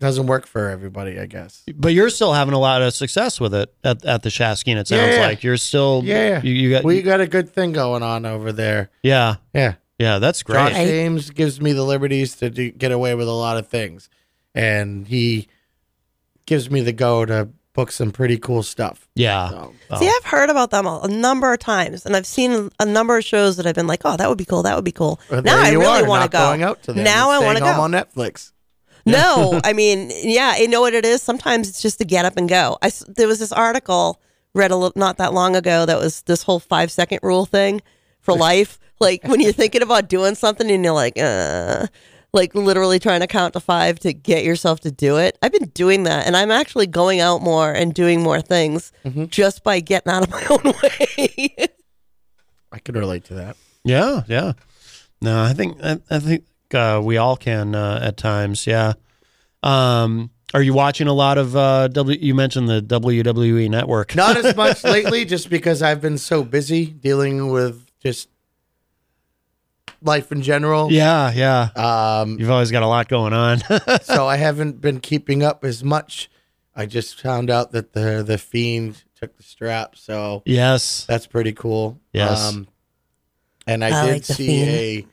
doesn't 0.00 0.26
work 0.26 0.46
for 0.48 0.68
everybody, 0.68 1.20
I 1.20 1.26
guess. 1.26 1.62
but 1.76 1.92
you're 1.94 2.10
still 2.10 2.32
having 2.32 2.54
a 2.54 2.58
lot 2.58 2.82
of 2.82 2.92
success 2.92 3.38
with 3.38 3.54
it 3.54 3.72
at, 3.84 4.04
at 4.04 4.24
the 4.24 4.30
Shaskeen 4.30 4.76
it 4.76 4.88
sounds 4.88 5.14
Yeah. 5.14 5.26
like. 5.26 5.44
You're 5.44 5.56
still 5.56 6.02
Yeah, 6.04 6.42
you, 6.42 6.52
you 6.52 6.70
got 6.70 6.82
we 6.82 7.02
got 7.02 7.20
a 7.20 7.26
good 7.28 7.48
thing 7.50 7.70
going 7.72 8.02
on 8.02 8.26
over 8.26 8.50
there. 8.50 8.90
Yeah. 9.04 9.36
Yeah. 9.54 9.74
Yeah, 10.00 10.18
that's 10.18 10.42
great. 10.42 10.56
Josh 10.56 10.72
James 10.74 11.30
gives 11.30 11.60
me 11.60 11.72
the 11.72 11.84
liberties 11.84 12.34
to 12.36 12.50
do, 12.50 12.72
get 12.72 12.90
away 12.90 13.14
with 13.14 13.28
a 13.28 13.32
lot 13.32 13.56
of 13.56 13.68
things, 13.68 14.08
and 14.52 15.06
he 15.06 15.46
gives 16.46 16.70
me 16.70 16.80
the 16.80 16.92
go 16.92 17.24
to 17.24 17.48
book 17.74 17.90
some 17.90 18.10
pretty 18.12 18.38
cool 18.38 18.62
stuff. 18.62 19.08
Yeah. 19.14 19.68
See, 19.98 20.08
I've 20.08 20.24
heard 20.24 20.50
about 20.50 20.70
them 20.70 20.86
a, 20.86 21.00
a 21.04 21.08
number 21.08 21.52
of 21.52 21.58
times, 21.58 22.04
and 22.04 22.14
I've 22.14 22.26
seen 22.26 22.70
a 22.78 22.84
number 22.84 23.16
of 23.16 23.24
shows 23.24 23.56
that 23.56 23.66
I've 23.66 23.74
been 23.74 23.86
like, 23.86 24.02
"Oh, 24.04 24.16
that 24.16 24.28
would 24.28 24.38
be 24.38 24.44
cool. 24.44 24.62
That 24.62 24.74
would 24.76 24.84
be 24.84 24.92
cool." 24.92 25.20
Well, 25.30 25.42
now 25.42 25.58
I 25.62 25.70
really 25.72 26.06
want 26.06 26.20
to 26.20 26.24
not 26.24 26.30
go. 26.30 26.38
going 26.38 26.62
out 26.62 26.82
to 26.84 26.92
them 26.92 27.04
now 27.04 27.30
I 27.30 27.38
want 27.38 27.58
to 27.58 27.64
go 27.64 27.70
on 27.70 27.92
Netflix. 27.92 28.52
No, 29.04 29.60
I 29.64 29.72
mean, 29.72 30.10
yeah, 30.22 30.56
you 30.56 30.68
know 30.68 30.80
what 30.80 30.94
it 30.94 31.04
is. 31.04 31.22
Sometimes 31.22 31.68
it's 31.68 31.82
just 31.82 31.98
to 31.98 32.04
get 32.04 32.24
up 32.24 32.36
and 32.36 32.48
go. 32.48 32.78
I 32.82 32.86
s- 32.86 33.04
there 33.08 33.26
was 33.26 33.38
this 33.38 33.52
article 33.52 34.20
read 34.54 34.70
a 34.70 34.76
little 34.76 34.92
not 34.96 35.16
that 35.16 35.32
long 35.32 35.56
ago 35.56 35.86
that 35.86 35.98
was 35.98 36.22
this 36.22 36.42
whole 36.42 36.60
five 36.60 36.90
second 36.90 37.20
rule 37.22 37.46
thing 37.46 37.80
for 38.20 38.34
life. 38.34 38.78
Like 39.00 39.24
when 39.24 39.40
you're 39.40 39.52
thinking 39.52 39.82
about 39.82 40.08
doing 40.08 40.36
something 40.36 40.70
and 40.70 40.84
you're 40.84 40.94
like, 40.94 41.18
uh, 41.18 41.86
like 42.32 42.54
literally 42.54 42.98
trying 42.98 43.20
to 43.20 43.26
count 43.26 43.52
to 43.54 43.60
five 43.60 43.98
to 44.00 44.12
get 44.12 44.44
yourself 44.44 44.80
to 44.80 44.90
do 44.90 45.18
it. 45.18 45.36
I've 45.42 45.52
been 45.52 45.68
doing 45.70 46.04
that, 46.04 46.26
and 46.26 46.36
I'm 46.36 46.50
actually 46.50 46.86
going 46.86 47.20
out 47.20 47.42
more 47.42 47.70
and 47.72 47.92
doing 47.94 48.22
more 48.22 48.40
things 48.40 48.92
Mm-hmm. 49.04 49.26
just 49.26 49.62
by 49.64 49.80
getting 49.80 50.12
out 50.12 50.22
of 50.24 50.30
my 50.30 50.46
own 50.50 50.74
way. 50.82 51.54
I 52.72 52.78
can 52.78 52.94
relate 52.94 53.24
to 53.24 53.34
that. 53.34 53.56
Yeah, 53.84 54.22
yeah. 54.28 54.52
No, 55.20 55.42
I 55.42 55.52
think 55.52 55.76
I, 55.82 55.98
I 56.10 56.18
think 56.20 56.44
uh, 56.72 57.00
we 57.02 57.16
all 57.16 57.36
can 57.36 57.74
uh, 57.74 58.00
at 58.02 58.16
times. 58.16 58.66
Yeah. 58.66 58.94
Um, 59.62 60.30
are 60.54 60.62
you 60.62 60.74
watching 60.74 61.06
a 61.06 61.12
lot 61.12 61.38
of 61.38 61.54
uh, 61.56 61.88
W? 61.88 62.18
You 62.20 62.34
mentioned 62.34 62.68
the 62.68 62.80
WWE 62.82 63.68
Network. 63.70 64.14
Not 64.14 64.36
as 64.36 64.56
much 64.56 64.84
lately, 64.84 65.24
just 65.24 65.50
because 65.50 65.82
I've 65.82 66.00
been 66.00 66.18
so 66.18 66.42
busy 66.44 66.86
dealing 66.86 67.50
with 67.50 67.86
just 68.00 68.28
life 70.02 70.32
in 70.32 70.42
general. 70.42 70.90
Yeah, 70.92 71.32
yeah. 71.32 71.70
Um, 72.20 72.38
You've 72.38 72.50
always 72.50 72.70
got 72.70 72.82
a 72.82 72.86
lot 72.86 73.08
going 73.08 73.32
on. 73.32 73.58
so 74.02 74.26
I 74.26 74.36
haven't 74.36 74.80
been 74.80 75.00
keeping 75.00 75.42
up 75.42 75.64
as 75.64 75.82
much. 75.84 76.30
I 76.74 76.86
just 76.86 77.20
found 77.20 77.50
out 77.50 77.72
that 77.72 77.92
the 77.92 78.22
the 78.26 78.38
fiend 78.38 79.04
took 79.14 79.36
the 79.36 79.42
strap, 79.42 79.96
so 79.96 80.42
Yes. 80.46 81.04
that's 81.06 81.26
pretty 81.26 81.52
cool. 81.52 82.00
Yes. 82.12 82.56
and 83.66 83.84
I, 83.84 83.88
I 83.88 84.06
did 84.06 84.12
like 84.14 84.24
see 84.24 84.46
Fiend. 84.46 84.68
a 84.70 85.06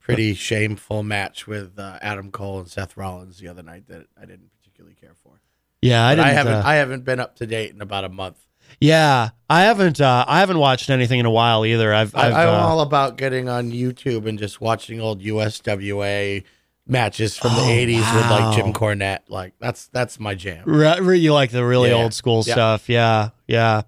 pretty 0.00 0.34
shameful 0.34 1.02
match 1.02 1.46
with 1.46 1.78
uh, 1.78 1.98
Adam 2.02 2.30
Cole 2.30 2.58
and 2.58 2.68
Seth 2.68 2.96
Rollins 2.96 3.38
the 3.38 3.48
other 3.48 3.62
night 3.62 3.84
that 3.88 4.06
I 4.20 4.26
didn't 4.26 4.50
particularly 4.58 4.96
care 5.00 5.14
for. 5.22 5.40
yeah, 5.80 6.04
I 6.06 6.16
But 6.16 6.24
didn't. 6.24 6.36
haven't 6.36 6.52
uh, 6.54 6.62
I 6.64 6.74
haven't 6.76 7.04
been 7.04 7.20
up 7.20 7.36
to 7.36 7.46
date 7.46 7.72
in 7.72 7.80
about 7.80 8.04
a 8.04 8.08
month. 8.08 8.38
Yeah, 8.80 9.30
I 9.48 9.62
haven't. 9.62 10.00
Uh, 10.00 10.24
I 10.26 10.40
haven't 10.40 10.58
watched 10.58 10.90
anything 10.90 11.20
in 11.20 11.26
a 11.26 11.30
while 11.30 11.64
either. 11.66 11.92
I've. 11.92 12.14
I, 12.14 12.28
I've 12.28 12.34
I'm 12.34 12.48
uh, 12.48 12.66
all 12.66 12.80
about 12.80 13.16
getting 13.16 13.48
on 13.48 13.70
YouTube 13.72 14.26
and 14.26 14.38
just 14.38 14.60
watching 14.60 15.00
old 15.00 15.22
USWA 15.22 16.44
matches 16.86 17.36
from 17.36 17.52
the 17.54 17.60
Oh, 17.60 17.64
80s 17.64 18.14
with 18.14 18.30
like 18.30 18.56
Jim. 18.56 18.72
Cornette. 18.72 19.20
Like 19.28 19.54
that's 19.60 19.86
that's 19.88 20.18
my 20.18 20.34
jam. 20.34 20.64
You 20.66 21.32
like 21.32 21.50
the 21.50 21.64
really 21.64 21.90
Yeah. 21.90 21.96
old 21.96 22.14
school 22.14 22.42
Yeah. 22.46 22.54
stuff? 22.54 22.88
Yeah, 22.88 23.30
yeah. 23.46 23.82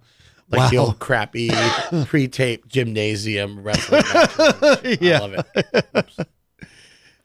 Like 0.51 0.70
the 0.70 0.77
old 0.78 0.98
crappy 0.98 1.51
pre-tape 2.05 2.69
gymnasium 2.69 3.62
wrestling. 3.62 4.02
Yeah. 5.01 5.16
I 5.16 5.19
love 5.20 5.35
it. 5.55 6.27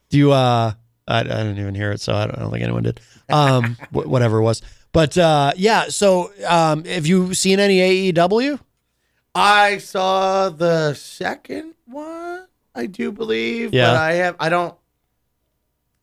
Do 0.08 0.16
you? 0.18 0.32
Uh, 0.32 0.72
I, 1.08 1.20
I 1.20 1.22
didn't 1.22 1.58
even 1.58 1.74
hear 1.74 1.90
it, 1.90 2.00
so 2.00 2.12
I 2.14 2.26
don't, 2.26 2.36
I 2.38 2.42
don't 2.42 2.50
think 2.52 2.62
anyone 2.62 2.82
did. 2.84 3.00
Um, 3.30 3.76
wh- 3.90 4.06
whatever 4.06 4.38
it 4.38 4.42
was, 4.42 4.62
but 4.92 5.16
uh, 5.18 5.52
yeah. 5.56 5.88
So, 5.88 6.30
um, 6.46 6.84
have 6.84 7.06
you 7.06 7.34
seen 7.34 7.58
any 7.60 8.12
AEW? 8.12 8.60
I 9.34 9.78
saw 9.78 10.48
the 10.50 10.94
second 10.94 11.74
one, 11.86 12.46
I 12.74 12.86
do 12.86 13.10
believe. 13.12 13.72
Yeah. 13.72 13.88
But 13.92 13.96
I 13.96 14.12
have 14.14 14.36
I 14.40 14.48
don't 14.48 14.74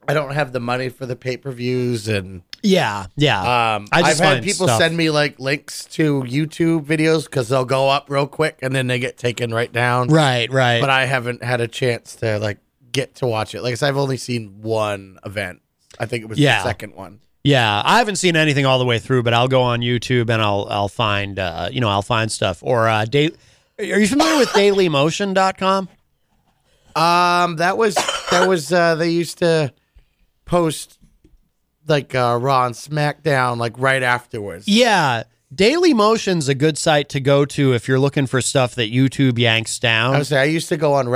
I 0.07 0.13
don't 0.13 0.31
have 0.33 0.51
the 0.53 0.59
money 0.59 0.89
for 0.89 1.05
the 1.05 1.15
pay-per-views 1.15 2.07
and 2.07 2.43
Yeah, 2.61 3.07
yeah. 3.17 3.75
um 3.75 3.87
I 3.91 4.03
I've 4.03 4.19
had 4.19 4.43
people 4.43 4.67
stuff- 4.67 4.79
send 4.79 4.95
me 4.95 5.09
like 5.09 5.39
links 5.39 5.85
to 5.93 6.21
YouTube 6.23 6.85
videos 6.85 7.29
cuz 7.29 7.49
they'll 7.49 7.65
go 7.65 7.89
up 7.89 8.09
real 8.09 8.27
quick 8.27 8.59
and 8.61 8.73
then 8.75 8.87
they 8.87 8.99
get 8.99 9.17
taken 9.17 9.53
right 9.53 9.71
down. 9.73 10.07
Right, 10.09 10.49
right. 10.51 10.79
But 10.79 10.91
I 10.91 11.05
haven't 11.05 11.43
had 11.43 11.59
a 11.59 11.67
chance 11.67 12.15
to 12.17 12.37
like 12.39 12.59
get 12.95 13.15
to 13.15 13.27
watch 13.27 13.53
it. 13.53 13.61
Like 13.61 13.73
I 13.73 13.75
said, 13.75 13.89
I've 13.89 13.97
only 13.97 14.17
seen 14.17 14.61
one 14.63 15.19
event. 15.25 15.61
I 15.99 16.05
think 16.07 16.23
it 16.23 16.27
was 16.29 16.39
Yeah. 16.39 16.63
the 16.63 16.69
second 16.69 16.95
one. 16.95 17.19
Yeah, 17.43 17.81
I 17.85 17.99
haven't 17.99 18.15
seen 18.15 18.35
anything 18.35 18.65
all 18.65 18.79
the 18.79 18.85
way 18.85 18.97
through, 18.97 19.21
but 19.21 19.33
I'll 19.35 19.47
go 19.47 19.61
on 19.61 19.81
YouTube 19.81 20.31
and 20.31 20.41
I'll 20.41 20.65
I'll 20.69 20.87
find 20.89 21.37
uh, 21.37 21.69
you 21.71 21.79
know 21.79 21.89
I'll 21.89 22.01
find 22.01 22.31
stuff 22.31 22.63
or 22.63 22.87
uh, 22.89 23.05
da- 23.05 23.29
Are 23.77 23.83
you 23.99 24.07
familiar 24.07 24.37
with 24.39 24.49
DailyMotion.com? 24.49 25.87
Um, 26.95 27.57
that 27.57 27.77
was 27.77 27.93
that 28.31 28.47
was 28.47 28.71
uh 28.71 28.95
they 28.95 29.09
used 29.09 29.37
to 29.39 29.71
post 30.45 30.97
like 31.87 32.15
uh 32.15 32.39
Raw 32.41 32.65
and 32.65 32.73
SmackDown 32.75 33.57
like 33.57 33.77
right 33.77 34.01
afterwards. 34.01 34.67
Yeah, 34.67 35.23
Daily 35.53 35.93
Motion's 35.93 36.47
a 36.49 36.55
good 36.55 36.77
site 36.77 37.09
to 37.09 37.19
go 37.19 37.45
to 37.45 37.73
if 37.73 37.87
you're 37.87 37.99
looking 37.99 38.25
for 38.27 38.41
stuff 38.41 38.73
that 38.75 38.91
YouTube 38.91 39.37
yanks 39.37 39.77
down. 39.77 40.15
I 40.15 40.17
would 40.19 40.27
say 40.27 40.39
I 40.39 40.45
used 40.45 40.69
to 40.69 40.77
go 40.77 40.93
on 40.93 41.07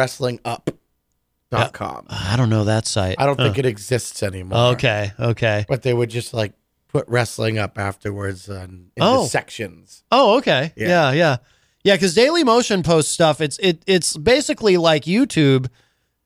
wrestlingup.com. 1.52 2.06
I 2.10 2.36
don't 2.38 2.50
know 2.50 2.64
that 2.66 2.88
site. 2.88 3.16
I 3.20 3.26
don't 3.26 3.38
think 3.38 3.58
it 3.58 3.66
exists 3.66 4.24
anymore. 4.24 4.74
Okay, 4.74 5.12
okay. 5.20 5.66
But 5.68 5.82
they 5.84 5.94
would 5.94 6.10
just 6.10 6.34
like 6.34 6.54
put 6.88 7.08
wrestling 7.08 7.58
up 7.58 7.78
afterwards 7.78 8.50
and 8.50 8.90
in 8.96 9.04
Oh. 9.04 9.24
the 9.24 9.30
sections. 9.30 10.04
Oh, 10.12 10.38
okay. 10.38 10.74
Yeah. 10.76 10.88
Yeah, 10.88 11.12
yeah. 11.12 11.38
Yeah, 11.84 11.96
because 11.96 12.14
Daily 12.14 12.44
Motion 12.44 12.84
posts 12.84 13.12
stuff. 13.12 13.40
It's 13.42 13.58
it 13.60 13.82
it's 13.88 14.18
basically 14.18 14.78
like 14.78 15.04
YouTube. 15.06 15.68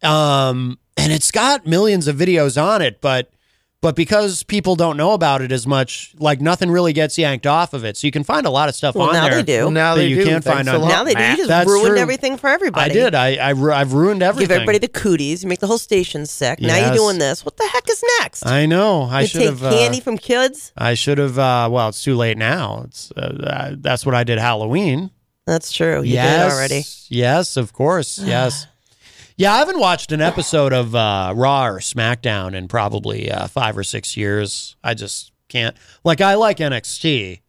Um 0.01 0.79
and 0.97 1.11
it's 1.11 1.31
got 1.31 1.65
millions 1.65 2.07
of 2.07 2.15
videos 2.15 2.61
on 2.61 2.81
it, 2.81 3.01
but 3.01 3.29
but 3.83 3.97
because 3.97 4.43
people 4.43 4.77
don't 4.77 4.95
know 4.95 5.11
about 5.11 5.41
it 5.41 5.51
as 5.51 5.67
much, 5.67 6.15
like 6.17 6.39
nothing 6.39 6.71
really 6.71 6.93
gets 6.93 7.17
yanked 7.17 7.45
off 7.45 7.73
of 7.73 7.83
it. 7.83 7.97
So 7.97 8.07
you 8.07 8.11
can 8.11 8.23
find 8.23 8.45
a 8.45 8.49
lot 8.49 8.69
of 8.69 8.75
stuff 8.75 8.95
Well, 8.95 9.09
on 9.09 9.13
now 9.13 9.23
there. 9.23 9.31
Now 9.31 9.35
they 9.35 9.43
do. 9.43 9.59
Well, 9.63 9.71
now 9.71 9.95
that 9.95 10.01
they 10.01 10.07
you 10.07 10.15
do. 10.15 10.23
can't 10.23 10.41
Thanks 10.41 10.57
find 10.69 10.69
a 10.69 10.81
on 10.81 10.87
now 10.87 11.03
they 11.03 11.13
do. 11.13 11.21
You 11.21 11.35
just 11.35 11.49
That's 11.49 11.69
ruined 11.69 11.87
true. 11.89 11.97
everything 11.97 12.37
for 12.37 12.49
everybody. 12.49 12.91
I 12.91 12.93
did. 12.93 13.13
I, 13.13 13.35
I 13.35 13.49
ru- 13.49 13.73
I've 13.73 13.91
ruined 13.91 14.23
everything. 14.23 14.47
Give 14.47 14.55
everybody 14.55 14.77
the 14.77 14.87
cooties. 14.87 15.43
You 15.43 15.49
make 15.49 15.59
the 15.59 15.67
whole 15.67 15.77
station 15.77 16.25
sick. 16.25 16.61
Now 16.61 16.77
you're 16.77 16.95
doing 16.95 17.19
this. 17.19 17.43
What 17.43 17.57
the 17.57 17.67
heck 17.67 17.89
is 17.89 18.01
next? 18.19 18.45
I 18.45 18.65
know. 18.65 19.03
I 19.03 19.25
should 19.25 19.39
take 19.39 19.49
have. 19.49 19.61
uh, 19.63 19.71
candy 19.71 19.99
from 19.99 20.17
kids. 20.17 20.71
I 20.77 20.93
should 20.93 21.17
have. 21.17 21.37
Uh, 21.37 21.67
well, 21.69 21.89
it's 21.89 22.01
too 22.01 22.15
late 22.15 22.37
now. 22.37 22.83
It's 22.85 23.11
uh, 23.17 23.19
uh, 23.43 23.75
that's 23.77 24.05
what 24.05 24.15
I 24.15 24.23
did 24.23 24.39
Halloween. 24.39 25.11
That's 25.45 25.73
true. 25.73 26.03
You 26.03 26.13
yes, 26.13 26.51
did 26.51 26.55
already. 26.55 26.83
Yes, 27.09 27.57
of 27.57 27.73
course. 27.73 28.17
Yes. 28.17 28.65
Yeah, 29.35 29.53
I 29.53 29.57
haven't 29.59 29.79
watched 29.79 30.11
an 30.11 30.21
episode 30.21 30.73
of 30.73 30.93
uh, 30.93 31.33
Raw 31.35 31.65
or 31.67 31.79
SmackDown 31.79 32.53
in 32.53 32.67
probably 32.67 33.31
uh, 33.31 33.47
five 33.47 33.77
or 33.77 33.83
six 33.83 34.15
years. 34.15 34.75
I 34.83 34.93
just 34.93 35.31
can't. 35.49 35.75
Like, 36.03 36.21
I 36.21 36.35
like 36.35 36.57
NXT. 36.57 37.41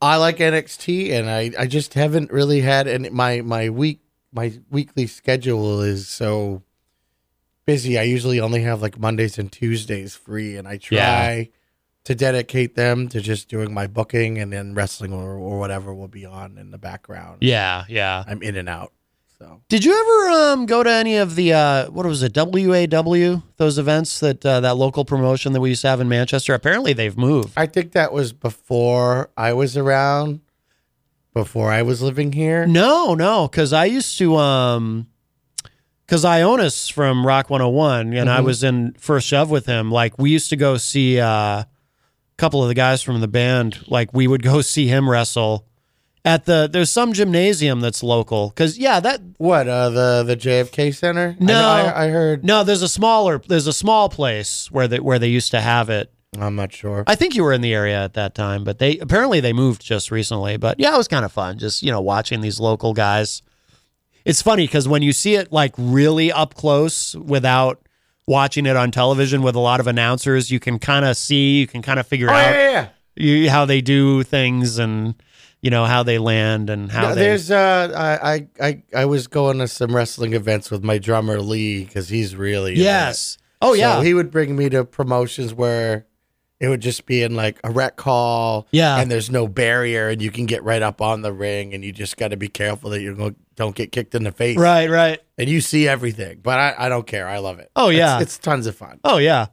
I 0.00 0.16
like 0.16 0.38
NXT 0.38 1.12
and 1.12 1.28
I, 1.30 1.52
I 1.58 1.66
just 1.66 1.94
haven't 1.94 2.32
really 2.32 2.60
had 2.60 2.88
any 2.88 3.08
my 3.08 3.40
my 3.40 3.68
week 3.70 4.00
my 4.32 4.52
weekly 4.68 5.06
schedule 5.06 5.80
is 5.80 6.08
so 6.08 6.62
busy. 7.66 7.96
I 7.98 8.02
usually 8.02 8.40
only 8.40 8.62
have 8.62 8.82
like 8.82 8.98
Mondays 8.98 9.38
and 9.38 9.50
Tuesdays 9.52 10.16
free 10.16 10.56
and 10.56 10.66
I 10.66 10.78
try 10.78 10.96
Yeah. 10.96 11.44
to 12.04 12.14
dedicate 12.16 12.74
them 12.74 13.06
to 13.10 13.20
just 13.20 13.48
doing 13.48 13.72
my 13.72 13.86
booking 13.86 14.38
and 14.38 14.52
then 14.52 14.74
wrestling 14.74 15.12
or, 15.12 15.34
or 15.36 15.60
whatever 15.60 15.94
will 15.94 16.08
be 16.08 16.26
on 16.26 16.58
in 16.58 16.72
the 16.72 16.78
background. 16.78 17.38
Yeah, 17.42 17.84
yeah. 17.88 18.24
I'm 18.26 18.42
in 18.42 18.56
and 18.56 18.68
out. 18.68 18.92
So 19.42 19.60
Did 19.68 19.84
you 19.84 19.92
ever 19.92 20.52
um, 20.52 20.66
go 20.66 20.84
to 20.84 20.90
any 20.90 21.16
of 21.16 21.34
the 21.34 21.52
uh, 21.52 21.90
what 21.90 22.06
was 22.06 22.22
it 22.22 22.32
WAW 22.36 23.42
those 23.56 23.76
events 23.76 24.20
that 24.20 24.46
uh, 24.46 24.60
that 24.60 24.76
local 24.76 25.04
promotion 25.04 25.52
that 25.52 25.60
we 25.60 25.70
used 25.70 25.82
to 25.82 25.88
have 25.88 26.00
in 26.00 26.08
Manchester? 26.08 26.54
Apparently, 26.54 26.92
they've 26.92 27.16
moved. 27.18 27.52
I 27.56 27.66
think 27.66 27.90
that 27.90 28.12
was 28.12 28.32
before 28.32 29.30
I 29.36 29.52
was 29.52 29.76
around, 29.76 30.42
before 31.34 31.72
I 31.72 31.82
was 31.82 32.00
living 32.00 32.30
here. 32.32 32.66
No, 32.68 33.14
no, 33.16 33.48
because 33.48 33.72
I 33.72 33.86
used 33.86 34.16
to 34.18 34.36
um 34.36 35.08
because 36.06 36.24
Ionis 36.24 36.92
from 36.92 37.26
Rock 37.26 37.50
101 37.50 38.12
and 38.12 38.30
I 38.30 38.38
Mhm. 38.40 38.44
was 38.44 38.62
in 38.62 38.94
first 38.96 39.26
shove 39.26 39.50
with 39.50 39.66
him. 39.66 39.90
Like 39.90 40.16
we 40.18 40.30
used 40.30 40.50
to 40.50 40.56
go 40.56 40.76
see 40.76 41.18
uh, 41.18 41.26
a 41.26 41.66
couple 42.36 42.62
of 42.62 42.68
the 42.68 42.74
guys 42.74 43.02
from 43.02 43.20
the 43.20 43.26
band. 43.28 43.80
Like 43.88 44.14
we 44.14 44.28
would 44.28 44.44
go 44.44 44.60
see 44.60 44.86
him 44.86 45.10
wrestle 45.10 45.66
at 46.24 46.44
the 46.44 46.68
there's 46.72 46.90
some 46.90 47.12
gymnasium 47.12 47.80
that's 47.80 48.02
local 48.02 48.48
because 48.50 48.78
yeah 48.78 49.00
that 49.00 49.20
What 49.38 49.66
uh 49.68 49.90
the 49.90 50.22
the 50.22 50.36
JFK 50.36 50.94
Center? 50.94 51.36
I 51.40 51.44
no 51.44 51.60
I, 51.68 52.04
I 52.04 52.08
heard. 52.08 52.44
no 52.44 52.62
there's 52.64 52.82
a 52.82 52.88
smaller 52.88 53.40
there's 53.48 53.66
a 53.66 53.72
small 53.72 54.08
place 54.08 54.70
where 54.70 54.86
they 54.88 55.00
where 55.00 55.18
they 55.18 55.28
used 55.28 55.50
to 55.50 55.60
have 55.60 55.90
it. 55.90 56.12
I'm 56.38 56.56
not 56.56 56.72
sure. 56.72 57.04
I 57.06 57.14
think 57.14 57.34
you 57.34 57.42
were 57.44 57.52
in 57.52 57.60
the 57.60 57.74
area 57.74 58.02
at 58.02 58.14
that 58.14 58.34
time, 58.34 58.64
but 58.64 58.78
they 58.78 58.96
apparently 58.98 59.40
they 59.40 59.52
moved 59.52 59.82
just 59.84 60.10
recently. 60.10 60.56
But 60.56 60.80
yeah, 60.80 60.94
it 60.94 60.96
was 60.96 61.06
kind 61.08 61.24
of 61.26 61.32
fun, 61.32 61.58
just 61.58 61.82
you 61.82 61.90
know, 61.90 62.00
watching 62.00 62.40
these 62.40 62.58
local 62.58 62.94
guys. 62.94 63.42
It's 64.24 64.40
funny 64.40 64.64
because 64.66 64.86
when 64.88 65.02
you 65.02 65.12
see 65.12 65.34
it 65.34 65.52
like 65.52 65.74
really 65.76 66.30
up 66.32 66.54
close 66.54 67.14
without 67.16 67.86
watching 68.26 68.64
it 68.66 68.76
on 68.76 68.92
television 68.92 69.42
with 69.42 69.56
a 69.56 69.58
lot 69.60 69.80
of 69.80 69.86
announcers, 69.88 70.50
you 70.50 70.60
can 70.60 70.78
kind 70.78 71.04
of 71.04 71.16
see, 71.16 71.58
you 71.58 71.66
can 71.66 71.82
kind 71.82 71.98
of 72.00 72.06
figure 72.06 72.30
Oh, 72.30 72.32
out 72.32 72.54
yeah, 72.54 72.70
yeah. 72.70 72.88
you, 73.16 73.50
how 73.50 73.64
they 73.66 73.80
do 73.82 74.22
things, 74.22 74.78
and 74.78 75.16
you 75.62 75.70
know 75.70 75.84
how 75.86 76.02
they 76.02 76.18
land 76.18 76.68
and 76.70 76.90
how 76.92 77.08
No, 77.10 77.14
they. 77.14 77.20
there's 77.22 77.50
uh 77.50 78.18
I, 78.22 78.48
I 78.60 78.82
I 78.94 79.04
was 79.06 79.26
going 79.28 79.58
to 79.58 79.68
some 79.68 79.94
wrestling 79.96 80.34
events 80.34 80.70
with 80.70 80.82
my 80.84 80.98
drummer 80.98 81.40
Lee 81.40 81.84
because 81.84 82.08
he's 82.08 82.36
really 82.36 82.74
Yes. 82.74 83.36
it. 83.36 83.42
Oh, 83.62 83.70
So 83.74 83.78
yeah. 83.78 84.02
he 84.02 84.12
would 84.12 84.30
bring 84.30 84.56
me 84.56 84.68
to 84.70 84.84
promotions 84.84 85.54
where 85.54 86.06
it 86.58 86.68
would 86.68 86.80
just 86.80 87.06
be 87.06 87.22
in 87.22 87.34
like 87.36 87.58
a 87.64 87.70
rec 87.70 88.00
hall. 88.00 88.66
Yeah. 88.72 88.98
and 88.98 89.10
there's 89.10 89.30
no 89.30 89.46
barrier 89.48 90.08
and 90.08 90.20
you 90.20 90.30
can 90.30 90.46
get 90.46 90.62
right 90.64 90.82
up 90.82 91.00
on 91.00 91.22
the 91.22 91.32
ring 91.32 91.74
and 91.74 91.84
you 91.84 91.92
just 91.92 92.16
got 92.16 92.28
to 92.28 92.36
be 92.36 92.48
careful 92.48 92.90
that 92.90 93.00
you 93.00 93.14
don't 93.14 93.36
don't 93.54 93.74
get 93.76 93.92
kicked 93.92 94.14
in 94.14 94.24
the 94.24 94.32
face. 94.32 94.56
Right, 94.56 94.88
right. 94.90 95.20
And 95.38 95.48
you 95.48 95.60
see 95.60 95.86
everything, 95.86 96.40
but 96.42 96.58
I, 96.58 96.86
I 96.86 96.88
don't 96.88 97.06
care. 97.06 97.28
I 97.28 97.38
love 97.38 97.58
it. 97.60 97.70
Oh, 97.76 97.90
It's- 97.90 97.98
yeah. 97.98 98.20
it's, 98.20 98.38
tons 98.38 98.66
of 98.66 98.74
fun. 98.74 98.98
Oh 99.04 99.18
yeah. 99.18 99.46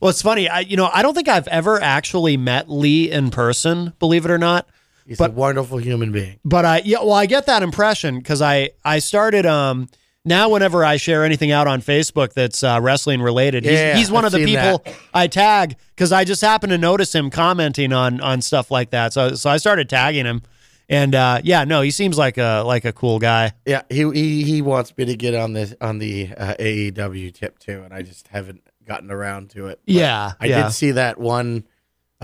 Well, 0.00 0.10
it's 0.10 0.20
funny. 0.22 0.48
I 0.48 0.60
you 0.60 0.76
know 0.76 0.90
I 0.92 1.00
don't 1.02 1.14
think 1.14 1.28
I've 1.28 1.48
ever 1.48 1.80
actually 1.80 2.36
met 2.36 2.68
Lee 2.70 3.10
in 3.10 3.30
person. 3.30 3.94
Believe 3.98 4.24
it 4.26 4.30
or 4.30 4.38
not. 4.38 4.68
He's 5.06 5.18
but 5.18 5.30
a 5.30 5.34
wonderful 5.34 5.78
human 5.78 6.12
being. 6.12 6.38
but 6.44 6.64
I 6.64 6.82
yeah. 6.84 6.98
Well, 7.00 7.12
I 7.12 7.26
get 7.26 7.46
that 7.46 7.62
impression 7.62 8.18
because 8.18 8.40
I 8.42 8.70
I 8.84 8.98
started 9.00 9.46
um. 9.46 9.88
Now, 10.26 10.48
whenever 10.48 10.82
I 10.86 10.96
share 10.96 11.22
anything 11.22 11.50
out 11.52 11.66
on 11.66 11.82
Facebook 11.82 12.32
that's 12.32 12.64
uh, 12.64 12.78
wrestling 12.80 13.20
related, 13.20 13.62
he's, 13.64 13.74
Yeah, 13.74 13.94
he's 13.94 14.10
one 14.10 14.24
I've 14.24 14.32
of 14.32 14.40
the 14.40 14.46
people 14.46 14.78
that. 14.78 14.96
I 15.12 15.26
tag 15.26 15.76
because 15.94 16.12
I 16.12 16.24
just 16.24 16.40
happen 16.40 16.70
to 16.70 16.78
notice 16.78 17.14
him 17.14 17.28
commenting 17.28 17.92
on 17.92 18.22
on 18.22 18.40
stuff 18.40 18.70
like 18.70 18.88
that. 18.90 19.12
So 19.12 19.34
so 19.34 19.50
I 19.50 19.58
started 19.58 19.90
tagging 19.90 20.24
him, 20.24 20.40
and 20.88 21.14
uh, 21.14 21.42
yeah, 21.44 21.64
no, 21.64 21.82
he 21.82 21.90
seems 21.90 22.16
like 22.16 22.38
a 22.38 22.62
like 22.64 22.86
a 22.86 22.92
cool 22.94 23.18
guy. 23.18 23.52
Yeah, 23.66 23.82
he 23.90 24.10
he 24.12 24.44
he 24.44 24.62
wants 24.62 24.96
me 24.96 25.04
to 25.04 25.14
get 25.14 25.34
on 25.34 25.52
this 25.52 25.74
on 25.82 25.98
the 25.98 26.30
uh, 26.34 26.54
AEW 26.58 27.34
tip 27.34 27.58
too, 27.58 27.82
and 27.84 27.92
I 27.92 28.00
just 28.00 28.28
haven't 28.28 28.62
gotten 28.86 29.10
around 29.10 29.50
to 29.50 29.66
it. 29.66 29.80
But 29.84 29.94
Yeah, 29.94 30.32
I 30.40 30.46
yeah. 30.46 30.62
did 30.62 30.72
see 30.72 30.92
that 30.92 31.18
one 31.18 31.64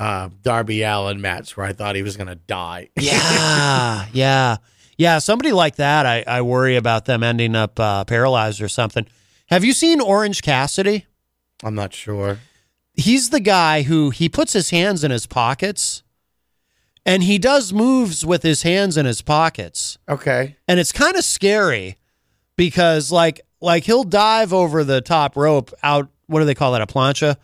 uh, 0.01 0.31
Darby 0.43 0.83
Allin 0.83 1.21
match 1.21 1.57
where 1.57 1.67
I 1.67 1.73
thought 1.75 1.95
he 1.95 2.03
was 2.03 2.17
gonna 2.17 2.35
die. 2.35 2.89
Yeah, 3.01 4.07
yeah, 4.13 4.57
yeah. 4.97 5.19
Somebody 5.19 5.53
like 5.53 5.77
that, 5.77 6.07
I, 6.07 6.25
I 6.27 6.43
worry 6.43 6.77
about 6.77 7.05
them 7.05 7.23
ending 7.23 7.55
up 7.55 7.79
uh, 7.79 8.05
paralyzed 8.05 8.61
or 8.63 8.69
something. 8.69 9.07
Have 9.51 9.65
you 9.65 9.73
seen 9.73 10.01
Orange 10.01 10.43
Cassidy? 10.43 11.07
I'm 11.63 11.75
not 11.75 11.93
sure. 11.93 12.39
He's 12.95 13.31
the 13.31 13.41
guy 13.41 13.83
who 13.83 14.11
he 14.11 14.29
puts 14.29 14.53
his 14.55 14.71
hands 14.71 15.05
in 15.05 15.11
his 15.11 15.27
pockets, 15.27 16.03
and 17.07 17.23
he 17.23 17.39
does 17.39 17.73
moves 17.73 18.25
with 18.25 18.43
his 18.43 18.63
hands 18.63 18.97
in 18.97 19.07
his 19.07 19.23
pockets, 19.23 19.99
Okay. 20.09 20.57
and 20.67 20.81
it's 20.81 20.93
kind 20.93 21.17
of 21.17 21.25
scary 21.25 21.97
because 22.57 23.13
like 23.13 23.41
like 23.61 23.85
he'll 23.85 24.05
dive 24.05 24.53
over 24.55 24.83
the 24.85 25.01
top 25.03 25.37
rope 25.37 25.73
out. 25.83 26.09
What 26.27 26.41
do 26.41 26.47
they 26.47 26.55
call 26.55 26.73
that? 26.73 26.81
A 26.83 26.87
plancha, 26.87 27.37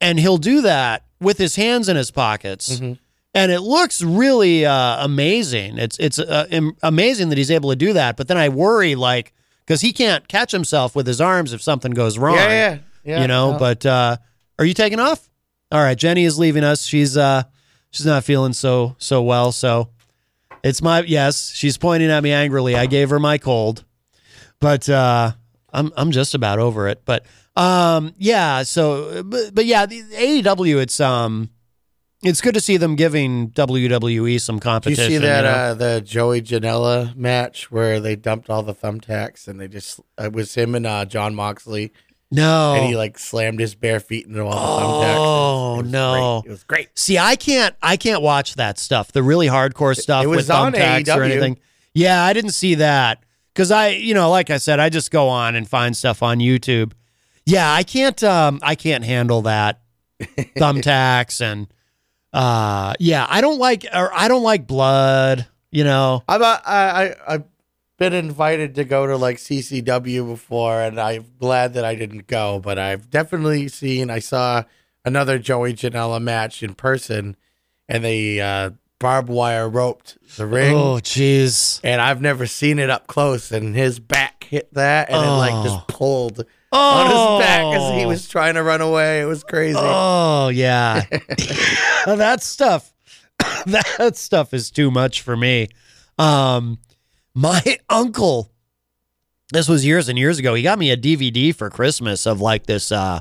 and 0.00 0.18
he'll 0.18 0.38
do 0.38 0.62
that 0.62 1.04
with 1.20 1.38
his 1.38 1.56
hands 1.56 1.88
in 1.88 1.96
his 1.96 2.10
pockets 2.10 2.80
and 3.34 3.52
it 3.52 3.60
looks 3.60 4.02
really 4.02 4.64
uh, 4.64 5.04
amazing. 5.04 5.78
It's 5.78 5.98
it's 5.98 6.18
uh, 6.18 6.46
am- 6.50 6.76
amazing 6.82 7.28
that 7.28 7.38
he's 7.38 7.50
able 7.50 7.70
to 7.70 7.76
do 7.76 7.92
that. 7.92 8.16
But 8.16 8.28
then 8.28 8.36
I 8.36 8.48
worry, 8.48 8.94
like, 8.94 9.32
because 9.66 9.80
he 9.80 9.92
can't 9.92 10.26
catch 10.28 10.50
himself 10.50 10.96
with 10.96 11.06
his 11.06 11.20
arms 11.20 11.52
if 11.52 11.62
something 11.62 11.92
goes 11.92 12.18
wrong. 12.18 12.36
Yeah, 12.36 12.48
yeah, 12.48 12.78
yeah. 13.04 13.22
You 13.22 13.28
know. 13.28 13.52
yeah. 13.52 13.58
But 13.58 13.86
uh, 13.86 14.16
are 14.58 14.64
you 14.64 14.74
taking 14.74 14.98
off? 14.98 15.28
All 15.70 15.80
right, 15.80 15.96
Jenny 15.96 16.24
is 16.24 16.38
leaving 16.38 16.64
us. 16.64 16.84
She's 16.84 17.16
uh, 17.16 17.42
she's 17.90 18.06
not 18.06 18.24
feeling 18.24 18.54
so 18.54 18.96
so 18.98 19.22
well. 19.22 19.52
So 19.52 19.90
it's 20.64 20.82
my 20.82 21.02
yes. 21.02 21.52
She's 21.54 21.76
pointing 21.76 22.10
at 22.10 22.22
me 22.22 22.32
angrily. 22.32 22.74
I 22.74 22.86
gave 22.86 23.10
her 23.10 23.20
my 23.20 23.38
cold, 23.38 23.84
but 24.58 24.88
uh, 24.88 25.32
I'm 25.72 25.92
I'm 25.96 26.10
just 26.10 26.34
about 26.34 26.58
over 26.58 26.88
it. 26.88 27.02
But 27.04 27.26
um, 27.58 28.14
yeah. 28.18 28.62
So 28.62 29.22
but, 29.22 29.54
but 29.54 29.66
yeah, 29.66 29.86
the 29.86 30.02
AEW. 30.02 30.80
It's 30.82 31.00
um. 31.00 31.50
It's 32.24 32.40
good 32.40 32.54
to 32.54 32.60
see 32.60 32.78
them 32.78 32.96
giving 32.96 33.50
WWE 33.50 34.40
some 34.40 34.58
Did 34.58 34.88
you 34.88 34.94
see 34.96 35.18
that 35.18 35.42
know? 35.42 35.50
uh, 35.50 35.74
the 35.74 36.00
Joey 36.00 36.42
Janela 36.42 37.14
match 37.14 37.70
where 37.70 38.00
they 38.00 38.16
dumped 38.16 38.50
all 38.50 38.64
the 38.64 38.74
thumbtacks 38.74 39.46
and 39.46 39.60
they 39.60 39.68
just 39.68 40.00
it 40.18 40.32
was 40.32 40.52
him 40.56 40.74
and 40.74 40.84
uh, 40.84 41.04
Jon 41.04 41.36
Moxley. 41.36 41.92
no. 42.32 42.74
And 42.74 42.86
he 42.86 42.96
like 42.96 43.20
slammed 43.20 43.60
his 43.60 43.76
bare 43.76 44.00
feet 44.00 44.26
into 44.26 44.42
all 44.44 44.50
the 44.50 44.84
thumbtacks. 44.84 45.16
Oh 45.16 45.74
It 45.74 45.76
was- 45.76 45.78
it 45.78 45.82
was 45.84 45.92
no! 45.92 46.40
great. 46.42 46.48
It 46.48 46.50
was 46.50 46.64
great. 46.64 46.88
See, 46.98 47.18
I 47.18 47.36
can't, 47.36 47.76
I 47.80 47.96
can't 47.96 48.20
watch 48.20 48.54
that 48.56 48.80
stuff. 48.80 49.12
The 49.12 49.22
really 49.22 49.46
hardcore 49.46 49.96
stuff 49.96 50.24
it 50.24 50.26
was 50.26 50.38
with 50.38 50.48
thumbtacks 50.48 51.16
or 51.16 51.22
anything. 51.22 51.60
Yeah, 51.94 52.24
I 52.24 52.32
didn't 52.32 52.50
see 52.50 52.74
that 52.74 53.22
because 53.54 53.70
I, 53.70 53.90
you 53.90 54.14
know, 54.14 54.28
like 54.28 54.50
I 54.50 54.56
said, 54.56 54.80
I 54.80 54.88
just 54.88 55.12
go 55.12 55.28
on 55.28 55.54
and 55.54 55.68
find 55.68 55.96
stuff 55.96 56.24
on 56.24 56.38
YouTube. 56.38 56.94
Yeah, 57.48 57.72
I 57.72 57.82
can't, 57.82 58.22
um, 58.24 58.60
I 58.62 58.74
can't 58.74 59.04
handle 59.04 59.42
that 59.42 59.80
thumbtacks 60.20 61.40
and, 61.40 61.66
uh, 62.32 62.92
yeah, 63.00 63.26
I 63.28 63.40
don't 63.40 63.58
like, 63.58 63.84
or 63.94 64.12
I 64.12 64.28
don't 64.28 64.42
like 64.42 64.66
blood. 64.66 65.46
You 65.70 65.84
know, 65.84 66.22
I'm 66.28 66.40
a, 66.42 66.60
I, 66.64 67.02
I 67.10 67.14
I've 67.26 67.44
been 67.98 68.12
invited 68.14 68.74
to 68.76 68.84
go 68.84 69.06
to 69.06 69.16
like 69.16 69.36
CCW 69.36 70.26
before, 70.26 70.80
and 70.80 70.98
I'm 71.00 71.26
glad 71.38 71.74
that 71.74 71.84
I 71.84 71.94
didn't 71.94 72.26
go. 72.26 72.58
But 72.58 72.78
I've 72.78 73.10
definitely 73.10 73.68
seen. 73.68 74.08
I 74.10 74.18
saw 74.18 74.64
another 75.04 75.38
Joey 75.38 75.74
Janela 75.74 76.22
match 76.22 76.62
in 76.62 76.74
person, 76.74 77.36
and 77.88 78.02
they 78.04 78.40
uh, 78.40 78.70
barbed 78.98 79.28
wire 79.28 79.68
roped 79.68 80.16
the 80.36 80.46
ring. 80.46 80.74
Oh, 80.74 80.94
jeez. 80.96 81.80
And 81.84 82.00
I've 82.00 82.20
never 82.22 82.46
seen 82.46 82.78
it 82.78 82.88
up 82.88 83.06
close. 83.08 83.52
And 83.52 83.74
his 83.76 84.00
back 84.00 84.44
hit 84.44 84.72
that, 84.74 85.10
and 85.10 85.22
it 85.22 85.28
like 85.28 85.52
Oh. 85.54 85.64
just 85.64 85.86
pulled 85.88 86.44
on 86.72 87.06
his 87.06 87.46
back 87.46 87.64
as 87.74 87.94
he 87.94 88.04
Oh. 88.04 88.08
was 88.08 88.28
trying 88.28 88.54
to 88.54 88.62
run 88.62 88.80
away. 88.80 89.20
It 89.20 89.24
was 89.26 89.42
crazy. 89.44 89.78
Oh 89.80 90.48
yeah, 90.48 91.04
that 92.06 92.42
stuff. 92.42 92.92
That 93.66 94.16
stuff 94.16 94.52
is 94.54 94.70
too 94.70 94.90
much 94.90 95.22
for 95.22 95.36
me. 95.36 95.68
Um, 96.18 96.78
my 97.34 97.62
uncle. 97.88 98.50
This 99.52 99.68
was 99.68 99.84
years 99.84 100.08
and 100.08 100.18
years 100.18 100.38
ago. 100.38 100.54
He 100.54 100.62
got 100.62 100.78
me 100.78 100.90
a 100.90 100.96
DVD 100.96 101.54
for 101.54 101.70
Christmas 101.70 102.26
of 102.26 102.40
like 102.40 102.66
this 102.66 102.92
uh, 102.92 103.20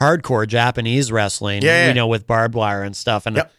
hardcore 0.00 0.46
Japanese 0.46 1.12
wrestling. 1.12 1.62
Yeah, 1.62 1.82
yeah. 1.84 1.88
you 1.88 1.94
know, 1.94 2.06
with 2.08 2.26
barbed 2.26 2.54
wire 2.54 2.82
and 2.82 2.96
stuff. 2.96 3.26
And 3.26 3.36
Yep. 3.36 3.52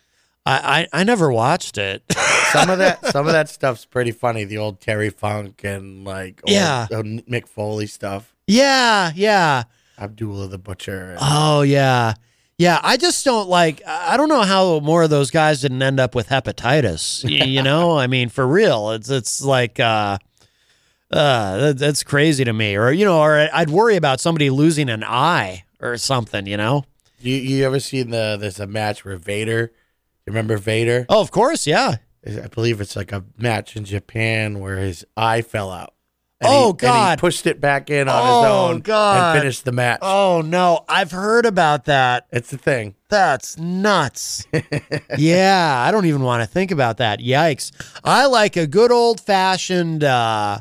I, 0.46 0.88
I 0.94 1.02
I 1.02 1.04
never 1.06 1.32
watched 1.32 1.78
it. 1.78 2.04
some 2.52 2.70
of 2.70 2.80
that 2.80 3.06
some 3.08 3.26
of 3.28 3.32
that 3.34 3.48
stuff's 3.50 3.86
pretty 3.86 4.12
funny. 4.12 4.44
The 4.44 4.58
old 4.58 4.82
Terry 4.82 5.10
Funk 5.10 5.64
and 5.64 6.04
like 6.04 6.42
Yeah. 6.46 6.88
old 6.92 7.06
Mick 7.06 7.48
Foley 7.48 7.88
stuff. 7.88 8.33
Yeah, 8.48 9.12
yeah. 9.16 9.64
Abdullah 10.00 10.48
the 10.48 10.58
Butcher. 10.58 11.18
Oh 11.20 11.62
yeah. 11.62 12.14
Yeah, 12.58 12.80
I 12.84 12.98
just 12.98 13.24
don't 13.26 13.50
like 13.50 13.82
I 13.88 14.16
don't 14.18 14.30
know 14.30 14.42
how 14.44 14.80
more 14.80 15.04
of 15.04 15.10
those 15.10 15.32
guys 15.32 15.62
didn't 15.62 15.82
end 15.82 16.00
up 16.00 16.14
with 16.16 16.28
hepatitis. 16.30 17.24
y- 17.24 17.46
You 17.46 17.64
know? 17.64 17.98
I 17.98 18.08
mean, 18.08 18.30
for 18.30 18.48
real. 18.48 18.92
It's 18.92 19.10
it's 19.10 19.42
like 19.42 19.80
uh 19.80 20.18
uh 21.12 21.58
that, 21.58 21.78
that's 21.78 22.04
crazy 22.04 22.44
to 22.44 22.54
me. 22.54 22.76
Or 22.76 22.92
you 22.92 23.06
know, 23.06 23.20
or 23.22 23.50
I'd 23.54 23.70
worry 23.70 23.96
about 23.96 24.20
somebody 24.20 24.50
losing 24.50 24.90
an 24.90 25.04
eye 25.04 25.64
or 25.80 25.98
something, 25.98 26.46
you 26.48 26.58
know? 26.58 26.86
You 27.20 27.36
you 27.36 27.66
ever 27.66 27.80
seen 27.80 28.10
the 28.10 28.38
there's 28.40 28.60
a 28.60 28.68
match 28.68 29.06
where 29.06 29.18
Vader? 29.18 29.72
You 30.26 30.32
remember 30.32 30.58
Vader? 30.58 31.06
Oh, 31.10 31.22
of 31.22 31.32
course, 31.32 31.68
yeah. 31.68 31.98
I 32.26 32.48
believe 32.48 32.80
it's 32.80 32.96
like 32.96 33.12
a 33.12 33.24
match 33.38 33.76
in 33.76 33.84
Japan 33.84 34.60
where 34.60 34.78
his 34.78 35.06
eye 35.18 35.42
fell 35.42 35.72
out. 35.72 35.93
Oh, 36.46 36.66
he, 36.66 36.70
and 36.70 36.78
God. 36.80 37.20
he 37.20 37.22
pushed 37.22 37.48
it 37.48 37.60
back 37.62 37.90
in 37.90 38.08
on 38.08 38.16
Oh, 38.22 38.42
his 38.42 38.52
own 38.52 38.80
God. 38.82 39.36
and 39.36 39.42
finished 39.42 39.66
the 39.66 39.72
match. 39.72 40.00
Oh 40.02 40.42
no, 40.46 40.86
I've 40.90 41.12
heard 41.12 41.46
about 41.46 41.86
that. 41.86 42.28
It's 42.32 42.52
a 42.54 42.58
thing. 42.58 42.96
That's 43.10 43.58
nuts. 43.58 44.46
yeah, 45.18 45.84
I 45.88 45.92
don't 45.92 46.06
even 46.06 46.22
want 46.24 46.42
to 46.42 46.48
think 46.48 46.72
about 46.72 46.98
that. 46.98 47.20
Yikes. 47.20 47.72
I 48.04 48.26
like 48.26 48.56
a 48.58 48.68
good 48.68 48.92
old 48.92 49.20
fashioned 49.22 50.04
uh 50.04 50.60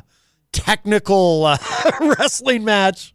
technical 0.51 1.45
uh, 1.45 1.57
wrestling 2.01 2.63
match. 2.63 3.13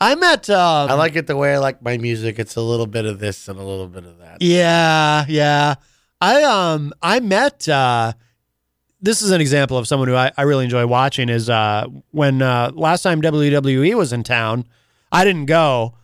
I 0.00 0.14
met 0.14 0.48
um, 0.48 0.90
I 0.90 0.94
like 0.94 1.16
it 1.16 1.26
the 1.26 1.36
way 1.36 1.54
I 1.54 1.58
like 1.58 1.82
my 1.82 1.98
music. 1.98 2.38
It's 2.38 2.56
a 2.56 2.60
little 2.60 2.86
bit 2.86 3.04
of 3.04 3.18
this 3.18 3.48
and 3.48 3.58
a 3.58 3.62
little 3.64 3.88
bit 3.88 4.04
of 4.04 4.18
that. 4.18 4.38
Yeah, 4.40 5.24
yeah. 5.28 5.74
I 6.20 6.42
um 6.44 6.92
I 7.02 7.20
met 7.20 7.68
uh 7.68 8.12
this 9.00 9.22
is 9.22 9.30
an 9.30 9.40
example 9.40 9.78
of 9.78 9.86
someone 9.86 10.08
who 10.08 10.14
I, 10.14 10.32
I 10.36 10.42
really 10.42 10.64
enjoy 10.64 10.86
watching 10.86 11.28
is 11.28 11.48
uh 11.48 11.86
when 12.10 12.42
uh 12.42 12.70
last 12.74 13.02
time 13.02 13.22
WWE 13.22 13.94
was 13.94 14.12
in 14.12 14.22
town, 14.22 14.64
I 15.12 15.24
didn't 15.24 15.46
go, 15.46 15.94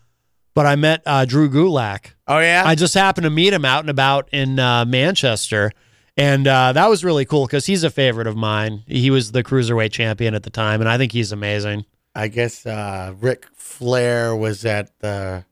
but 0.54 0.66
I 0.66 0.76
met 0.76 1.02
uh 1.06 1.24
Drew 1.24 1.48
Gulak. 1.48 2.14
Oh 2.26 2.38
yeah. 2.38 2.62
I 2.64 2.74
just 2.74 2.94
happened 2.94 3.24
to 3.24 3.30
meet 3.30 3.52
him 3.52 3.64
out 3.64 3.80
and 3.80 3.90
about 3.90 4.28
in 4.32 4.58
uh, 4.58 4.84
Manchester. 4.84 5.72
And 6.16 6.46
uh, 6.46 6.72
that 6.72 6.88
was 6.88 7.04
really 7.04 7.24
cool 7.24 7.46
because 7.46 7.66
he's 7.66 7.82
a 7.82 7.90
favorite 7.90 8.28
of 8.28 8.36
mine. 8.36 8.84
He 8.86 9.10
was 9.10 9.32
the 9.32 9.42
cruiserweight 9.42 9.90
champion 9.90 10.34
at 10.34 10.44
the 10.44 10.50
time, 10.50 10.80
and 10.80 10.88
I 10.88 10.96
think 10.96 11.10
he's 11.10 11.32
amazing. 11.32 11.86
I 12.14 12.28
guess 12.28 12.64
uh, 12.64 13.14
Ric 13.18 13.46
Flair 13.56 14.36
was 14.36 14.64
at 14.64 14.96
the 15.00 15.44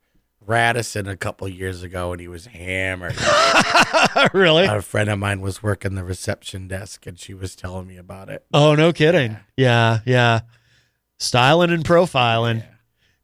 Radisson 0.46 1.06
a 1.08 1.16
couple 1.16 1.48
years 1.48 1.82
ago 1.82 2.12
and 2.12 2.20
he 2.20 2.28
was 2.28 2.46
hammered. 2.46 3.16
really? 4.34 4.64
A 4.64 4.82
friend 4.82 5.08
of 5.08 5.18
mine 5.18 5.40
was 5.40 5.62
working 5.62 5.94
the 5.94 6.04
reception 6.04 6.68
desk 6.68 7.06
and 7.06 7.18
she 7.18 7.34
was 7.34 7.54
telling 7.56 7.86
me 7.86 7.96
about 7.96 8.28
it. 8.28 8.44
Oh, 8.52 8.74
no 8.74 8.92
kidding. 8.92 9.36
Yeah, 9.56 10.00
yeah. 10.04 10.40
Styling 11.18 11.70
and 11.70 11.84
profiling. 11.84 12.64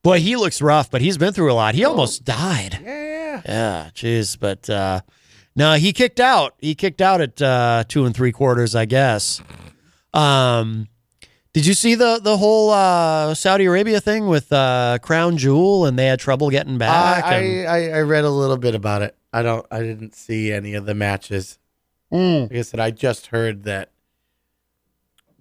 Boy, 0.03 0.21
he 0.21 0.37
looks 0.37 0.63
rough, 0.63 0.91
but 0.91 1.01
he's 1.01 1.19
been 1.19 1.33
through 1.33 1.53
a 1.53 1.55
lot. 1.55 1.75
He 1.75 1.85
almost 1.85 2.25
died. 2.25 2.79
Yeah, 2.83 3.05
yeah. 3.05 3.43
Yeah, 3.47 3.91
jeez. 3.95 4.39
But 4.39 4.71
uh, 4.71 5.01
No, 5.57 5.75
he 5.75 5.93
kicked 5.93 6.21
out. 6.21 6.55
He 6.59 6.75
kicked 6.75 7.01
out 7.01 7.21
at 7.21 7.43
uh, 7.43 7.85
two 7.89 8.05
and 8.07 8.15
three 8.15 8.33
quarters, 8.33 8.75
I 8.77 8.85
guess. 8.85 9.43
Um, 10.15 10.89
did 11.59 11.67
you 11.67 11.75
see 11.75 11.97
the 11.97 12.21
the 12.23 12.37
whole 12.37 12.71
uh, 12.71 13.35
Saudi 13.35 13.65
Arabia 13.65 14.01
thing 14.01 14.29
with 14.29 14.53
uh, 14.53 14.99
Crown 15.03 15.37
Jewel 15.37 15.87
and 15.87 15.99
they 15.99 16.07
had 16.07 16.21
trouble 16.21 16.51
getting 16.51 16.79
back? 16.79 17.25
I, 17.25 17.35
and- 17.35 17.69
I 17.69 17.99
I 17.99 18.01
read 18.03 18.23
a 18.23 18.31
little 18.31 18.57
bit 18.59 18.77
about 18.77 19.03
it. 19.03 19.17
I 19.33 19.43
don't. 19.43 19.67
I 19.73 19.81
didn't 19.81 20.15
see 20.15 20.53
any 20.53 20.75
of 20.75 20.87
the 20.87 20.95
matches. 20.95 21.59
Mm. 22.13 22.43
Like 22.43 22.59
I 22.59 22.63
said, 22.63 22.79
I 22.79 22.93
just 22.93 23.27
heard 23.27 23.65
that 23.65 23.91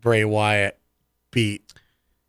Bray 0.02 0.26
Wyatt 0.26 0.80
beat 1.30 1.72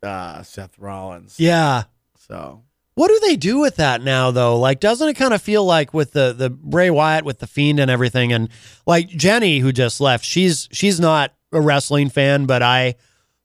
uh, 0.03 0.43
Seth 0.43 0.77
Rollins. 0.77 1.39
yeah. 1.39 1.85
So 2.27 2.61
What 2.93 3.07
do 3.07 3.19
they 3.27 3.35
do 3.35 3.57
with 3.59 3.77
that 3.77 4.03
now, 4.03 4.29
though? 4.29 4.59
Like, 4.59 4.79
doesn't 4.79 5.09
it 5.09 5.15
kind 5.15 5.33
of 5.33 5.41
feel 5.41 5.65
like 5.65 5.95
with 5.95 6.11
the 6.13 6.31
the 6.31 6.51
Bray 6.51 6.91
Wyatt 6.91 7.25
with 7.25 7.39
the 7.39 7.47
Fiend 7.47 7.79
and 7.79 7.89
everything, 7.89 8.31
and 8.31 8.49
like 8.85 9.09
Jenny 9.09 9.57
who 9.59 9.71
just 9.71 9.99
left, 9.99 10.23
she's 10.23 10.69
she's 10.71 10.99
not 10.99 11.33
a 11.51 11.59
wrestling 11.59 12.09
fan, 12.09 12.45
but 12.45 12.61
I, 12.61 12.93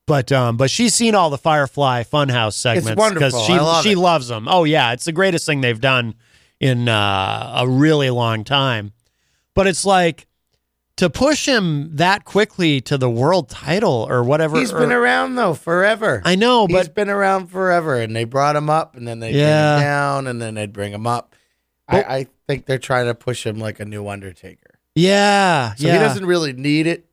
but 0.06 0.30
um, 0.32 0.56
but 0.56 0.70
she's 0.70 0.94
seen 0.94 1.14
all 1.14 1.30
the 1.30 1.38
Firefly 1.38 2.02
Funhouse 2.04 2.54
segments 2.54 3.10
because 3.12 3.32
she 3.46 3.52
love 3.54 3.82
she 3.84 3.92
it. 3.92 3.98
loves 3.98 4.28
them. 4.28 4.46
Oh 4.48 4.64
yeah, 4.64 4.92
it's 4.92 5.04
the 5.04 5.12
greatest 5.12 5.46
thing 5.46 5.60
they've 5.60 5.80
done 5.80 6.14
in 6.60 6.88
uh, 6.88 7.54
a 7.58 7.68
really 7.68 8.10
long 8.10 8.44
time. 8.44 8.92
But 9.54 9.66
it's 9.66 9.84
like 9.84 10.26
to 10.96 11.10
push 11.10 11.46
him 11.46 11.96
that 11.96 12.24
quickly 12.24 12.80
to 12.82 12.96
the 12.98 13.10
world 13.10 13.48
title 13.48 14.06
or 14.08 14.22
whatever. 14.22 14.58
he's 14.58 14.72
been 14.72 14.92
around 14.92 15.34
though 15.34 15.54
forever. 15.54 16.22
I 16.24 16.34
know, 16.36 16.66
He's 16.66 16.76
but 16.76 16.94
been 16.94 17.08
around 17.10 17.48
forever, 17.48 17.96
and 18.00 18.14
they 18.14 18.24
brought 18.24 18.56
him 18.56 18.70
up, 18.70 18.96
and 18.96 19.06
then 19.08 19.20
they 19.20 19.32
Yeah. 19.32 19.74
bring 19.76 19.82
him 19.82 19.88
down, 19.90 20.26
and 20.28 20.40
then 20.42 20.54
they'd 20.54 20.72
bring 20.72 20.92
him 20.92 21.06
up. 21.06 21.34
I, 21.88 22.02
I 22.02 22.26
think 22.46 22.66
they're 22.66 22.78
trying 22.78 23.06
to 23.06 23.14
push 23.14 23.44
him 23.44 23.58
like 23.58 23.78
a 23.80 23.84
new 23.84 24.08
Undertaker. 24.08 24.78
yeah, 24.94 25.74
So 25.74 25.86
yeah. 25.86 25.94
he 25.94 25.98
doesn't 25.98 26.24
really 26.26 26.52
need 26.52 26.86
it. 26.86 27.06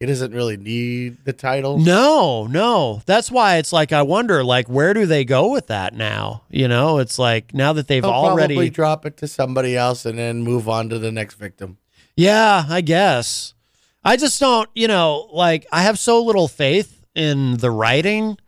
He 0.00 0.06
doesn't 0.06 0.32
really 0.32 0.56
need 0.56 1.26
the 1.26 1.34
title. 1.34 1.78
No, 1.78 2.46
no. 2.46 3.02
That's 3.04 3.30
why 3.30 3.58
it's 3.58 3.70
like 3.70 3.92
I 3.92 4.00
wonder, 4.00 4.42
like, 4.42 4.66
where 4.66 4.94
do 4.94 5.04
they 5.04 5.26
go 5.26 5.52
with 5.52 5.66
that 5.66 5.94
now? 5.94 6.44
You 6.48 6.68
know, 6.68 6.98
it's 6.98 7.18
like 7.18 7.52
now 7.52 7.74
that 7.74 7.86
they've 7.86 8.02
They'll 8.02 8.10
already. 8.10 8.54
probably 8.54 8.70
drop 8.70 9.04
it 9.04 9.18
to 9.18 9.28
somebody 9.28 9.76
else 9.76 10.06
and 10.06 10.18
then 10.18 10.42
move 10.42 10.70
on 10.70 10.88
to 10.88 10.98
the 10.98 11.12
next 11.12 11.34
victim. 11.34 11.76
yeah, 12.16 12.64
I 12.66 12.80
guess. 12.80 13.52
I 14.02 14.16
just 14.16 14.40
don't, 14.40 14.70
you 14.74 14.88
know, 14.88 15.28
like 15.34 15.66
I 15.70 15.82
have 15.82 15.98
so 15.98 16.24
little 16.24 16.48
faith 16.48 17.04
in 17.14 17.58
the 17.58 17.70
writing. 17.70 18.38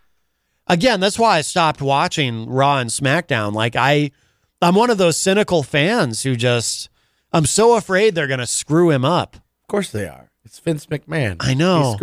Again, 0.66 1.00
that's 1.00 1.18
why 1.18 1.36
I 1.36 1.40
stopped 1.42 1.82
watching 1.82 2.48
Raw 2.48 2.78
and 2.78 2.88
SmackDown. 2.88 3.52
Like 3.52 3.76
I, 3.76 4.10
I'm 4.62 4.74
one 4.74 4.88
of 4.88 4.96
those 4.96 5.18
cynical 5.18 5.62
fans 5.62 6.22
who 6.22 6.34
just, 6.34 6.88
I'm 7.30 7.44
so 7.44 7.76
afraid 7.76 8.14
they're 8.14 8.26
gonna 8.26 8.46
screw 8.46 8.88
him 8.90 9.04
up. 9.04 9.36
Of 9.36 9.68
course 9.68 9.90
they 9.90 10.08
are. 10.08 10.21
It's 10.52 10.58
Vince 10.58 10.84
McMahon. 10.84 11.36
I 11.40 11.54
know. 11.54 11.96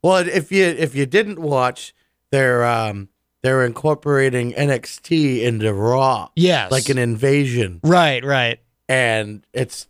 Well, 0.00 0.18
if 0.18 0.52
you 0.52 0.64
if 0.64 0.94
you 0.94 1.06
didn't 1.06 1.40
watch, 1.40 1.92
they're 2.30 2.64
um 2.64 3.08
they're 3.42 3.64
incorporating 3.64 4.52
NXT 4.52 5.42
into 5.42 5.74
Raw. 5.74 6.28
Yes. 6.36 6.70
like 6.70 6.88
an 6.88 6.98
invasion, 6.98 7.80
Right, 7.82 8.24
right. 8.24 8.60
and 8.88 9.44
it's. 9.52 9.88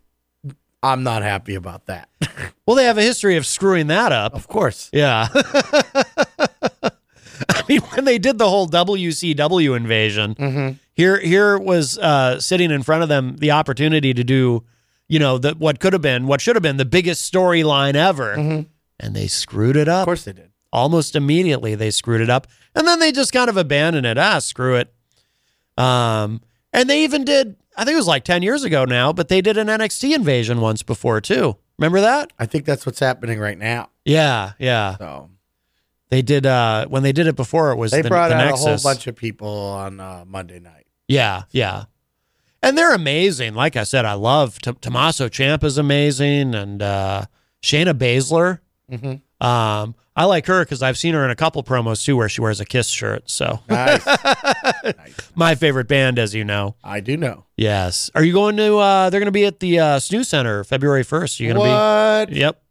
I'm 0.83 1.03
not 1.03 1.21
happy 1.23 1.57
about 1.57 1.85
that. 1.87 2.09
Well, 2.67 2.75
they 2.75 2.87
have 2.87 2.99
a 2.99 3.03
history 3.03 3.37
of 3.37 3.47
screwing 3.47 3.87
that 3.89 4.11
up. 4.11 4.35
Of 4.35 4.49
course. 4.49 4.91
Yeah. 4.93 5.29
I 7.49 7.63
mean, 7.69 7.81
when 7.81 8.05
they 8.07 8.19
did 8.19 8.39
the 8.39 8.49
whole 8.49 8.67
WCW 8.67 9.77
invasion, 9.77 10.35
Mm-hmm. 10.35 10.73
here 10.95 11.19
here 11.21 11.59
was 11.59 11.97
uh, 11.99 12.41
sitting 12.41 12.71
in 12.73 12.83
front 12.83 13.03
of 13.05 13.09
them 13.09 13.37
the 13.37 13.51
opportunity 13.53 14.13
to 14.15 14.25
do, 14.25 14.65
you 15.09 15.19
know, 15.19 15.39
the, 15.39 15.53
what 15.55 15.81
could 15.81 15.93
have 15.93 16.03
been, 16.03 16.27
what 16.27 16.41
should 16.41 16.57
have 16.57 16.63
been 16.63 16.77
the 16.77 16.85
biggest 16.85 17.33
storyline 17.33 17.95
ever, 17.95 18.33
and 18.35 19.15
they 19.17 19.27
screwed 19.27 19.77
it 19.77 19.89
up. 19.89 19.95
Mm-hmm. 19.95 20.01
Of 20.03 20.07
course 20.07 20.25
they 20.25 20.33
did. 20.33 20.51
Almost 20.73 21.17
immediately, 21.17 21.75
they 21.75 21.91
screwed 21.91 22.21
it 22.21 22.29
up, 22.29 22.47
and 22.75 22.87
then 22.87 22.99
they 22.99 23.13
just 23.13 23.33
kind 23.33 23.49
of 23.49 23.57
abandoned 23.57 24.07
it. 24.07 24.19
Ah, 24.19 24.39
screw 24.41 24.77
it. 24.77 24.93
Um, 25.79 26.43
and 26.73 26.89
they 26.91 27.05
even 27.05 27.25
did. 27.25 27.57
I 27.77 27.85
think 27.85 27.95
it 27.95 27.99
was 27.99 28.07
like 28.07 28.25
ten 28.25 28.43
years 28.43 28.65
ago 28.65 28.85
now, 28.85 29.13
but 29.13 29.29
they 29.29 29.41
did 29.41 29.57
an 29.57 29.69
NXT 29.69 30.15
invasion 30.15 30.61
once 30.61 30.83
before 30.83 31.21
too. 31.21 31.57
Remember 31.79 32.01
that? 32.01 32.33
I 32.39 32.47
think 32.47 32.65
that's 32.65 32.87
what's 32.87 33.01
happening 33.01 33.39
right 33.39 33.59
now. 33.59 33.91
Yeah, 34.05 34.53
yeah. 34.59 34.97
So 34.97 35.31
They 36.09 36.23
did 36.23 36.47
uh 36.47 36.87
when 36.87 37.03
they 37.03 37.13
did 37.13 37.27
it 37.27 37.37
before 37.37 37.71
it 37.73 37.77
was 37.77 37.93
they 37.93 38.03
the, 38.03 38.09
brought 38.09 38.29
the 38.29 38.37
out 38.37 38.47
Nexus. 38.47 38.65
a 38.65 38.69
whole 38.69 38.79
bunch 38.95 39.07
of 39.07 39.15
people 39.17 39.49
on 39.49 40.01
uh, 40.01 40.25
Monday 40.27 40.59
night. 40.59 40.87
Yeah, 41.07 41.43
yeah. 41.51 41.85
And 42.67 42.77
they're 42.77 42.95
amazing. 42.95 43.55
Like 43.55 43.77
I 43.77 43.85
said, 43.85 44.05
I 44.05 44.15
love 44.15 44.59
T- 44.61 44.73
Tommaso 44.81 45.29
Ciampa 45.29 45.65
is 45.65 45.79
amazing 45.79 46.55
and 46.55 46.83
uh 46.83 47.27
Shayna 47.63 47.95
Baszler. 47.95 48.59
Mhm. 48.91 49.21
Um 49.45 49.95
I 50.19 50.25
like 50.25 50.47
her 50.47 50.65
because 50.65 50.83
I've 50.83 50.97
seen 50.97 51.13
her 51.15 51.25
in 51.27 51.31
a 51.31 51.37
couple 51.37 51.63
promos 51.63 52.03
too 52.05 52.17
where 52.17 52.29
she 52.29 52.41
wears 52.41 52.59
a 52.61 52.65
Kiss 52.65 52.89
shirt. 52.89 53.31
So 53.31 53.61
Nice. 53.69 54.05
my 55.35 55.55
favorite 55.55 55.89
band, 55.89 56.19
as 56.19 56.35
you 56.35 56.43
know. 56.45 56.75
I 56.83 57.01
do 57.01 57.17
know. 57.17 57.45
Yes. 57.57 58.11
Are 58.15 58.25
you 58.25 58.33
going 58.33 58.57
to 58.57 58.79
uh 58.79 59.11
they're 59.11 59.21
gonna 59.21 59.31
be 59.31 59.45
at 59.45 59.61
the 59.61 59.79
uh 59.79 59.99
SNHU 59.99 60.25
Center 60.25 60.65
February 60.65 61.03
first. 61.05 61.39
You're 61.39 61.55
gonna 61.55 61.69
What? 61.69 62.31
be 62.31 62.37
Yep. 62.41 62.63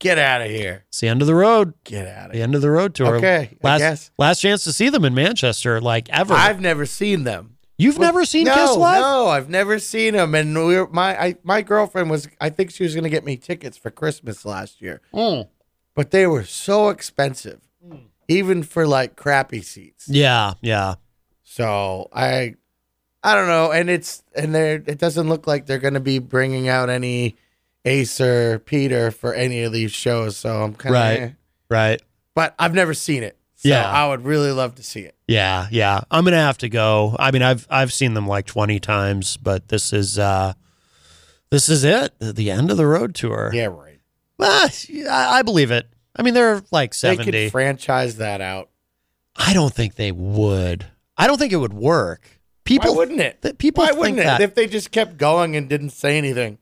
Get 0.00 0.18
out 0.18 0.40
of 0.42 0.48
here. 0.50 0.84
It's 0.88 1.00
the 1.00 1.08
end 1.08 1.22
of 1.22 1.26
the 1.28 1.34
road. 1.34 1.74
Get 1.84 2.08
out 2.08 2.26
of 2.30 2.32
here. 2.32 2.32
The 2.32 2.36
here. 2.38 2.42
end 2.44 2.54
of 2.56 2.60
the 2.62 2.70
road 2.70 2.94
tour. 2.94 3.16
Okay, 3.16 3.56
Last 3.62 4.10
last 4.18 4.40
chance 4.40 4.64
to 4.64 4.72
see 4.72 4.88
them 4.88 5.04
in 5.04 5.14
Manchester, 5.14 5.80
like 5.80 6.08
ever. 6.10 6.34
I've 6.34 6.60
never 6.60 6.84
seen 6.84 7.22
them. 7.24 7.53
You've 7.76 7.98
never 7.98 8.24
seen 8.24 8.44
no, 8.44 8.54
Kiss 8.54 8.76
live? 8.76 9.00
No, 9.00 9.26
I've 9.28 9.48
never 9.48 9.78
seen 9.78 10.14
them. 10.14 10.34
And 10.34 10.54
we 10.66 10.76
were, 10.76 10.86
my 10.88 11.20
I, 11.20 11.34
my 11.42 11.60
girlfriend 11.62 12.08
was. 12.10 12.28
I 12.40 12.48
think 12.50 12.70
she 12.70 12.84
was 12.84 12.94
going 12.94 13.04
to 13.04 13.10
get 13.10 13.24
me 13.24 13.36
tickets 13.36 13.76
for 13.76 13.90
Christmas 13.90 14.44
last 14.44 14.80
year, 14.80 15.00
Mm. 15.12 15.48
but 15.94 16.10
they 16.12 16.26
were 16.26 16.44
so 16.44 16.88
expensive, 16.90 17.60
even 18.28 18.62
for 18.62 18.86
like 18.86 19.16
crappy 19.16 19.60
seats. 19.60 20.06
Yeah, 20.08 20.54
yeah. 20.60 20.94
So 21.42 22.08
I, 22.12 22.54
I 23.24 23.34
don't 23.34 23.48
know. 23.48 23.72
And 23.72 23.90
it's 23.90 24.22
and 24.36 24.54
they 24.54 24.74
it 24.74 24.98
doesn't 24.98 25.28
look 25.28 25.46
like 25.46 25.66
they're 25.66 25.78
going 25.78 25.94
to 25.94 26.00
be 26.00 26.20
bringing 26.20 26.68
out 26.68 26.88
any 26.90 27.34
Ace 27.84 28.20
or 28.20 28.60
Peter 28.60 29.10
for 29.10 29.34
any 29.34 29.62
of 29.64 29.72
these 29.72 29.92
shows. 29.92 30.36
So 30.36 30.62
I'm 30.62 30.74
kind 30.74 30.94
of 30.94 31.00
Right. 31.00 31.34
Right. 31.68 32.02
But 32.34 32.54
I've 32.58 32.74
never 32.74 32.94
seen 32.94 33.22
it. 33.24 33.36
So 33.64 33.70
Yeah. 33.70 33.90
I 33.90 34.06
would 34.08 34.24
really 34.24 34.50
love 34.52 34.74
to 34.74 34.82
see 34.82 35.00
it. 35.00 35.16
Yeah, 35.26 35.68
yeah. 35.70 36.02
I'm 36.10 36.24
gonna 36.24 36.36
have 36.36 36.58
to 36.58 36.68
go. 36.68 37.16
I 37.18 37.30
mean, 37.30 37.42
I've 37.42 37.66
I've 37.70 37.92
seen 37.92 38.12
them 38.14 38.26
like 38.28 38.44
20 38.46 38.78
times, 38.78 39.36
but 39.38 39.68
this 39.68 39.92
is 39.92 40.18
uh 40.18 40.52
this 41.50 41.68
is 41.70 41.82
it. 41.82 42.12
The- 42.20 42.50
end 42.50 42.70
of 42.70 42.76
the 42.76 42.86
road 42.86 43.14
tour. 43.14 43.50
Yeah, 43.54 43.66
right. 43.66 44.00
Ah, 44.38 44.68
I, 45.10 45.38
I 45.38 45.42
believe 45.42 45.70
it. 45.70 45.88
I 46.16 46.22
mean, 46.22 46.34
they're 46.34 46.62
like 46.70 46.92
70. 46.94 47.16
They 47.16 47.24
70. 47.24 47.44
could 47.46 47.52
franchise 47.52 48.16
that 48.18 48.40
out. 48.40 48.68
I 49.36 49.54
don't 49.54 49.72
think 49.72 49.94
they 49.94 50.12
would. 50.12 50.86
I 51.16 51.26
don't 51.26 51.38
think 51.38 51.52
it 51.52 51.56
would 51.56 51.72
work. 51.72 52.28
People 52.64 52.92
Why 52.92 52.98
wouldn't 52.98 53.20
it? 53.20 53.40
th- 53.42 53.58
people 53.58 53.84
Why 53.84 53.92
wouldn't 53.92 54.18
that. 54.18 54.40
it? 54.40 54.44
If 54.44 54.54
they 54.54 54.66
just 54.66 54.90
kept 54.90 55.16
going 55.16 55.56
and 55.56 55.68
didn't 55.68 55.90
say 55.90 56.18
anything. 56.18 56.58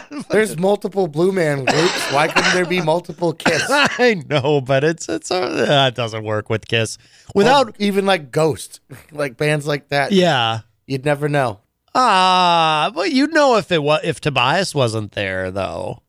There's 0.30 0.56
multiple 0.58 1.06
Blue 1.08 1.32
Man 1.32 1.64
groups. 1.64 2.12
Why 2.12 2.28
couldn't 2.28 2.54
there 2.54 2.66
be 2.66 2.80
multiple 2.80 3.32
Kiss? 3.32 3.64
I 3.70 4.22
know, 4.28 4.60
but 4.60 4.84
it's 4.84 5.08
it's 5.08 5.30
uh, 5.30 5.64
that 5.66 5.94
doesn't 5.94 6.24
work 6.24 6.48
with 6.50 6.66
Kiss. 6.68 6.98
Without 7.34 7.68
Or 7.68 7.72
even 7.78 8.06
like 8.06 8.30
Ghost, 8.30 8.80
like 9.12 9.36
bands 9.36 9.66
like 9.66 9.88
that. 9.88 10.12
yeah. 10.12 10.60
You'd 10.86 11.04
never 11.04 11.28
know. 11.28 11.60
Ah, 11.94 12.90
but 12.94 13.12
you'd 13.12 13.32
know 13.32 13.56
if 13.56 13.70
it 13.70 13.82
was 13.82 14.00
if 14.02 14.20
Tobias 14.20 14.74
wasn't 14.74 15.12
there 15.12 15.50
though. 15.50 16.02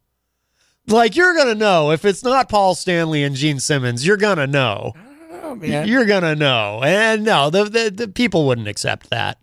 Like 0.88 1.16
you're 1.16 1.36
gonna 1.36 1.56
know 1.56 1.92
if 1.92 2.04
it's 2.06 2.24
not 2.24 2.50
Paul 2.50 2.76
Stanley 2.76 3.24
and 3.24 3.36
Gene 3.36 3.60
Simmons. 3.60 4.06
You're 4.06 4.18
gonna 4.18 4.48
know. 4.48 4.94
Oh 5.44 5.56
man. 5.56 5.88
You're 5.88 6.06
gonna 6.06 6.36
know. 6.36 6.82
And 6.84 7.24
no, 7.24 7.50
the 7.50 7.66
the, 7.66 7.92
the 7.92 8.08
people 8.08 8.48
wouldn't 8.48 8.68
accept 8.68 9.10
that. 9.12 9.38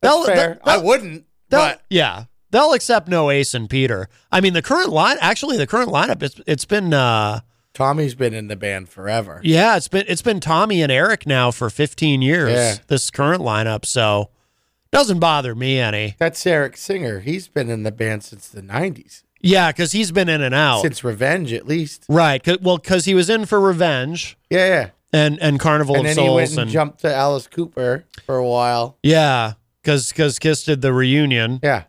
That's 0.00 0.26
fair. 0.26 0.58
I 0.64 0.78
wouldn't. 0.78 1.24
But 1.50 1.82
yeah, 1.90 2.24
they'll 2.50 2.72
accept 2.72 3.08
no 3.08 3.30
Ace 3.30 3.54
and 3.54 3.68
Peter. 3.68 4.08
I 4.32 4.40
mean, 4.40 4.52
the 4.52 4.62
current 4.62 4.90
line, 4.90 5.16
actually, 5.20 5.56
the 5.56 5.66
current 5.66 5.90
lineup, 5.90 6.22
it's 6.22 6.40
it's 6.46 6.64
been, 6.64 6.92
uh, 6.94 7.40
Tommy's 7.74 8.14
been 8.14 8.34
in 8.34 8.48
the 8.48 8.56
band 8.56 8.88
forever. 8.88 9.40
yeah, 9.44 9.76
it's 9.76 9.88
been 9.88 10.04
it's 10.08 10.22
been 10.22 10.40
Tommy 10.40 10.82
and 10.82 10.90
Eric 10.92 11.26
now 11.26 11.50
for 11.50 11.70
15 11.70 12.20
years. 12.22 12.52
Yeah. 12.52 12.76
This 12.88 13.10
current 13.10 13.42
lineup, 13.42 13.84
so 13.84 14.30
doesn't 14.92 15.20
bother 15.20 15.54
me 15.54 15.78
any. 15.78 16.16
That's 16.18 16.44
Eric 16.46 16.76
Singer. 16.76 17.20
He's 17.20 17.46
been 17.48 17.70
in 17.70 17.84
the 17.84 17.92
band 17.92 18.24
since 18.24 18.48
the 18.48 18.60
90s. 18.62 19.22
Yeah, 19.40 19.70
because 19.72 19.92
he's 19.92 20.10
been 20.12 20.28
in 20.28 20.42
and 20.42 20.54
out. 20.54 20.82
Since 20.82 21.02
Revenge, 21.04 21.52
at 21.54 21.66
least. 21.66 22.04
right. 22.08 22.42
'cause- 22.42 22.58
well, 22.60 22.76
because 22.76 23.04
he 23.06 23.14
was 23.14 23.30
in 23.30 23.46
for 23.46 23.58
Revenge 23.60 24.36
Yeah, 24.50 24.66
yeah. 24.66 24.90
and 25.12 25.38
and 25.40 25.58
Carnival 25.60 25.94
and 25.96 26.06
of 26.08 26.14
then 26.16 26.24
he 26.24 26.30
went 26.30 26.48
Souls 26.48 26.58
and, 26.58 26.62
and 26.64 26.70
jumped 26.70 27.00
to 27.02 27.14
Alice 27.14 27.46
Cooper 27.46 28.04
for 28.26 28.36
a 28.36 28.46
while. 28.46 28.98
yeah, 29.02 29.52
because 29.82 30.08
because 30.08 30.38
Kiss 30.40 30.64
did 30.64 30.82
the 30.82 30.92
reunion. 30.92 31.60
Yeah. 31.62 31.84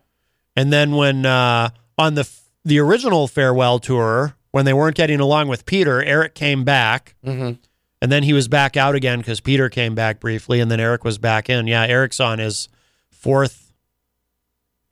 And 0.56 0.72
then 0.72 0.96
when 0.96 1.26
uh, 1.26 1.70
on 1.98 2.16
the 2.16 2.30
the 2.66 2.80
original 2.80 3.28
farewell 3.28 3.80
tour, 3.80 4.36
when 4.52 4.66
they 4.66 4.74
weren't 4.74 4.96
getting 4.96 5.20
along 5.20 5.48
with 5.48 5.66
Peter, 5.66 6.04
Eric 6.04 6.36
came 6.36 6.64
back, 6.64 7.16
Mhm. 7.26 7.58
and 8.02 8.12
then 8.12 8.24
he 8.24 8.34
was 8.34 8.48
back 8.48 8.76
out 8.78 8.94
again 8.96 9.20
because 9.20 9.40
Peter 9.40 9.70
came 9.70 9.96
back 9.96 10.20
briefly, 10.20 10.60
and 10.60 10.70
then 10.70 10.80
Eric 10.80 11.04
was 11.04 11.18
back 11.18 11.50
in. 11.50 11.68
Yeah, 11.68 11.86
Eric's 11.86 12.20
on 12.20 12.40
his 12.40 12.68
fourth 13.10 13.72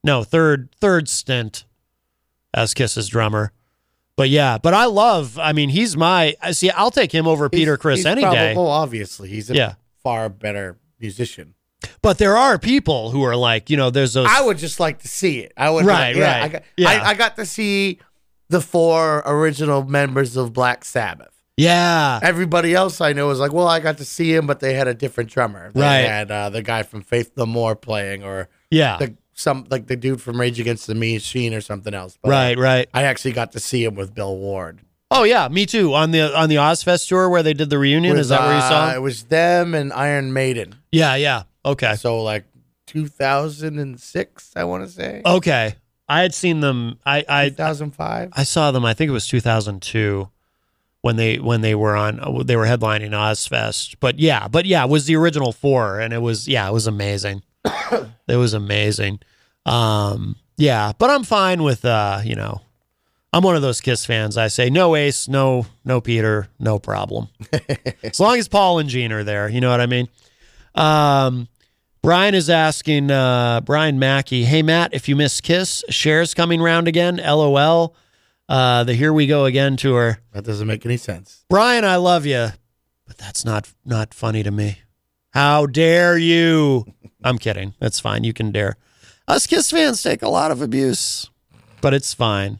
No, 0.03 0.23
third 0.23 0.69
third 0.79 1.09
stint 1.09 1.65
as 2.53 2.73
Kiss's 2.73 3.07
drummer. 3.09 3.51
But 4.15 4.29
yeah, 4.29 4.57
but 4.57 4.73
I 4.73 4.85
love. 4.85 5.37
I 5.37 5.51
mean, 5.53 5.69
he's 5.69 5.95
my. 5.97 6.35
I 6.41 6.51
See, 6.51 6.69
I'll 6.71 6.91
take 6.91 7.11
him 7.13 7.27
over 7.27 7.49
Peter 7.49 7.77
Criss 7.77 7.99
He's 7.99 8.05
any 8.05 8.21
day. 8.21 8.53
Well, 8.55 8.67
obviously, 8.67 9.29
he's 9.29 9.49
a 9.49 9.55
Yeah. 9.55 9.73
far 10.03 10.29
better 10.29 10.77
musician. 10.99 11.53
But 12.01 12.17
there 12.17 12.35
are 12.37 12.57
people 12.59 13.11
who 13.11 13.23
are 13.23 13.35
like, 13.35 13.69
you 13.69 13.77
know, 13.77 13.89
there's 13.89 14.13
those. 14.13 14.27
I 14.29 14.41
would 14.41 14.57
just 14.57 14.79
like 14.79 14.99
to 14.99 15.07
see 15.07 15.39
it. 15.39 15.53
I 15.55 15.69
would. 15.69 15.85
Right, 15.85 16.15
yeah, 16.15 16.23
right. 16.33 16.43
I 16.43 16.47
got, 16.49 16.63
Yeah. 16.77 16.89
I, 16.89 17.09
I 17.09 17.13
got 17.13 17.35
to 17.37 17.45
see 17.45 17.99
the 18.49 18.59
four 18.61 19.21
original 19.25 19.83
members 19.83 20.35
of 20.35 20.51
Black 20.53 20.83
Sabbath. 20.83 21.31
yeah, 21.57 22.19
Everybody 22.23 22.73
else 22.73 22.99
I 23.01 23.13
know 23.13 23.27
was 23.27 23.39
like, 23.39 23.53
well, 23.53 23.67
I 23.67 23.79
got 23.79 23.97
to 23.97 24.05
see 24.05 24.33
him, 24.33 24.47
but 24.47 24.59
they 24.59 24.73
had 24.73 24.87
a 24.87 24.93
different 24.93 25.29
drummer. 25.29 25.71
They 25.73 25.81
Right. 25.81 25.97
had 26.05 26.31
uh, 26.31 26.49
the 26.49 26.61
guy 26.61 26.83
from 26.83 27.01
Faith 27.01 27.31
No 27.37 27.45
More 27.45 27.75
playing, 27.75 28.23
or 28.23 28.49
Yeah. 28.71 28.97
the, 28.97 29.15
some 29.33 29.65
like 29.69 29.87
the 29.87 29.95
dude 29.95 30.21
from 30.21 30.39
Rage 30.39 30.59
Against 30.59 30.87
the 30.87 30.95
Machine 30.95 31.53
or 31.53 31.61
something 31.61 31.93
else. 31.93 32.17
But 32.21 32.29
right, 32.31 32.57
right. 32.57 32.89
I 32.93 33.03
actually 33.03 33.31
got 33.33 33.51
to 33.53 33.59
see 33.61 33.83
him 33.85 33.95
with 33.95 34.13
Bill 34.13 34.35
Ward. 34.35 34.81
Oh 35.11 35.23
yeah, 35.23 35.47
me 35.47 35.65
too. 35.65 35.93
On 35.93 36.11
the 36.11 36.35
on 36.37 36.49
the 36.49 36.55
Ozzfest 36.57 37.07
tour 37.07 37.29
where 37.29 37.41
they 37.41 37.53
did 37.53 37.69
the 37.69 37.79
reunion, 37.79 38.11
With, 38.13 38.19
is 38.21 38.29
that 38.29 38.41
where 38.41 38.55
you 38.55 38.61
saw? 38.61 38.83
uh, 38.85 38.89
him? 38.91 38.95
It 38.97 38.99
was 38.99 39.23
them 39.23 39.73
and 39.73 39.91
Iron 39.93 40.33
Maiden. 40.33 40.75
Yeah, 40.91 41.15
yeah. 41.15 41.43
Okay. 41.65 41.95
So 41.95 42.23
like 42.23 42.45
2006, 42.87 44.53
I 44.55 44.63
want 44.63 44.83
to 44.83 44.89
say. 44.89 45.21
Okay. 45.25 45.75
I 46.07 46.21
had 46.21 46.33
seen 46.33 46.59
them. 46.59 46.99
I 47.05 47.23
I 47.29 47.49
2005. 47.49 48.29
I 48.33 48.43
saw 48.43 48.71
them. 48.71 48.83
I 48.83 48.93
think 48.93 49.09
it 49.09 49.13
was 49.13 49.27
2002 49.27 50.29
when 51.01 51.15
they 51.15 51.37
when 51.37 51.61
they 51.61 51.75
were 51.75 51.95
on 51.95 52.45
they 52.45 52.55
were 52.55 52.65
headlining 52.65 53.11
Ozzfest. 53.11 53.95
But 53.99 54.19
yeah, 54.19 54.47
but 54.47 54.65
yeah, 54.65 54.83
it 54.83 54.89
was 54.89 55.05
the 55.05 55.15
original 55.15 55.51
four, 55.51 55.99
and 55.99 56.13
it 56.13 56.21
was 56.21 56.47
yeah, 56.47 56.67
it 56.67 56.73
was 56.73 56.87
amazing. 56.87 57.43
it 58.27 58.35
was 58.35 58.53
amazing. 58.53 59.19
Um, 59.65 60.35
yeah, 60.57 60.93
but 60.97 61.09
I'm 61.09 61.23
fine 61.23 61.63
with 61.63 61.85
uh, 61.85 62.21
you 62.23 62.35
know, 62.35 62.61
I'm 63.31 63.43
one 63.43 63.55
of 63.55 63.61
those 63.61 63.79
Kiss 63.81 64.05
fans. 64.05 64.37
I 64.37 64.47
say 64.47 64.69
no 64.69 64.95
Ace, 64.95 65.27
no 65.27 65.65
no 65.85 66.01
Peter, 66.01 66.47
no 66.59 66.79
problem. 66.79 67.29
as 68.03 68.19
long 68.19 68.37
as 68.37 68.47
Paul 68.47 68.79
and 68.79 68.89
Gene 68.89 69.11
are 69.11 69.23
there, 69.23 69.47
you 69.47 69.61
know 69.61 69.69
what 69.69 69.81
I 69.81 69.85
mean. 69.85 70.09
Um, 70.75 71.47
Brian 72.01 72.33
is 72.33 72.49
asking 72.49 73.11
uh, 73.11 73.61
Brian 73.61 73.99
Mackey, 73.99 74.45
hey 74.45 74.61
Matt, 74.61 74.93
if 74.93 75.09
you 75.09 75.15
miss 75.15 75.41
Kiss, 75.41 75.83
Cher's 75.89 76.33
coming 76.33 76.61
round 76.61 76.87
again. 76.87 77.17
LOL. 77.17 77.95
Uh, 78.47 78.83
the 78.83 78.95
Here 78.95 79.13
We 79.13 79.27
Go 79.27 79.45
Again 79.45 79.77
tour. 79.77 80.19
That 80.31 80.43
doesn't 80.43 80.65
make 80.65 80.83
any 80.85 80.97
sense. 80.97 81.45
Brian, 81.49 81.85
I 81.85 81.97
love 81.97 82.25
you, 82.25 82.47
but 83.05 83.17
that's 83.17 83.45
not 83.45 83.71
not 83.85 84.13
funny 84.13 84.41
to 84.41 84.49
me. 84.49 84.79
How 85.31 85.67
dare 85.67 86.17
you? 86.17 86.85
I'm 87.23 87.37
kidding. 87.37 87.75
That's 87.79 87.99
fine. 87.99 88.23
You 88.23 88.33
can 88.33 88.51
dare. 88.51 88.75
Us 89.27 89.45
Kiss 89.45 89.69
fans 89.69 90.01
take 90.01 90.23
a 90.23 90.29
lot 90.29 90.49
of 90.49 90.63
abuse, 90.63 91.29
but 91.81 91.93
it's 91.93 92.13
fine. 92.15 92.59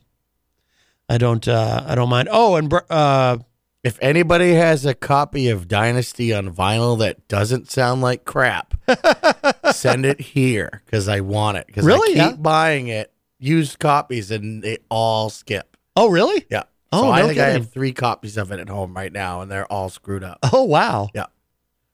I 1.07 1.18
don't. 1.18 1.48
Uh, 1.48 1.84
I 1.88 1.95
don't 1.95 2.10
mind. 2.10 2.30
Oh, 2.31 2.56
and 2.56 2.72
uh, 2.91 3.38
If 3.84 3.97
anybody 4.01 4.53
has 4.56 4.85
a 4.85 4.93
copy 4.93 5.47
of 5.49 5.68
Dynasty 5.69 6.34
on 6.34 6.53
vinyl 6.53 6.99
that 6.99 7.27
doesn't 7.30 7.72
sound 7.72 8.01
like 8.01 8.26
crap, 8.26 8.73
send 9.72 10.06
it 10.06 10.19
here 10.19 10.81
because 10.85 11.07
I 11.07 11.22
want 11.22 11.57
it. 11.57 11.68
Because 11.68 11.85
Really? 11.85 12.19
I 12.19 12.26
keep 12.30 12.35
Yeah. 12.38 12.41
buying 12.41 12.88
it, 12.89 13.14
used 13.39 13.80
copies, 13.80 14.31
and 14.31 14.61
they 14.64 14.80
all 14.89 15.30
skip. 15.30 15.77
oh, 15.95 16.10
really? 16.10 16.45
Yeah. 16.49 16.64
Oh, 16.91 17.03
so 17.03 17.10
I 17.11 17.22
no 17.22 17.27
think 17.27 17.39
I 17.39 17.45
kidding. 17.45 17.61
have 17.61 17.72
three 17.72 17.91
copies 17.93 18.35
of 18.38 18.51
it 18.51 18.60
at 18.60 18.68
home 18.68 18.93
right 18.95 19.11
now, 19.14 19.41
and 19.41 19.49
they're 19.51 19.72
all 19.72 19.89
screwed 19.89 20.23
up. 20.23 20.39
Oh, 20.51 20.64
wow. 20.64 21.10
Yeah. 21.14 21.26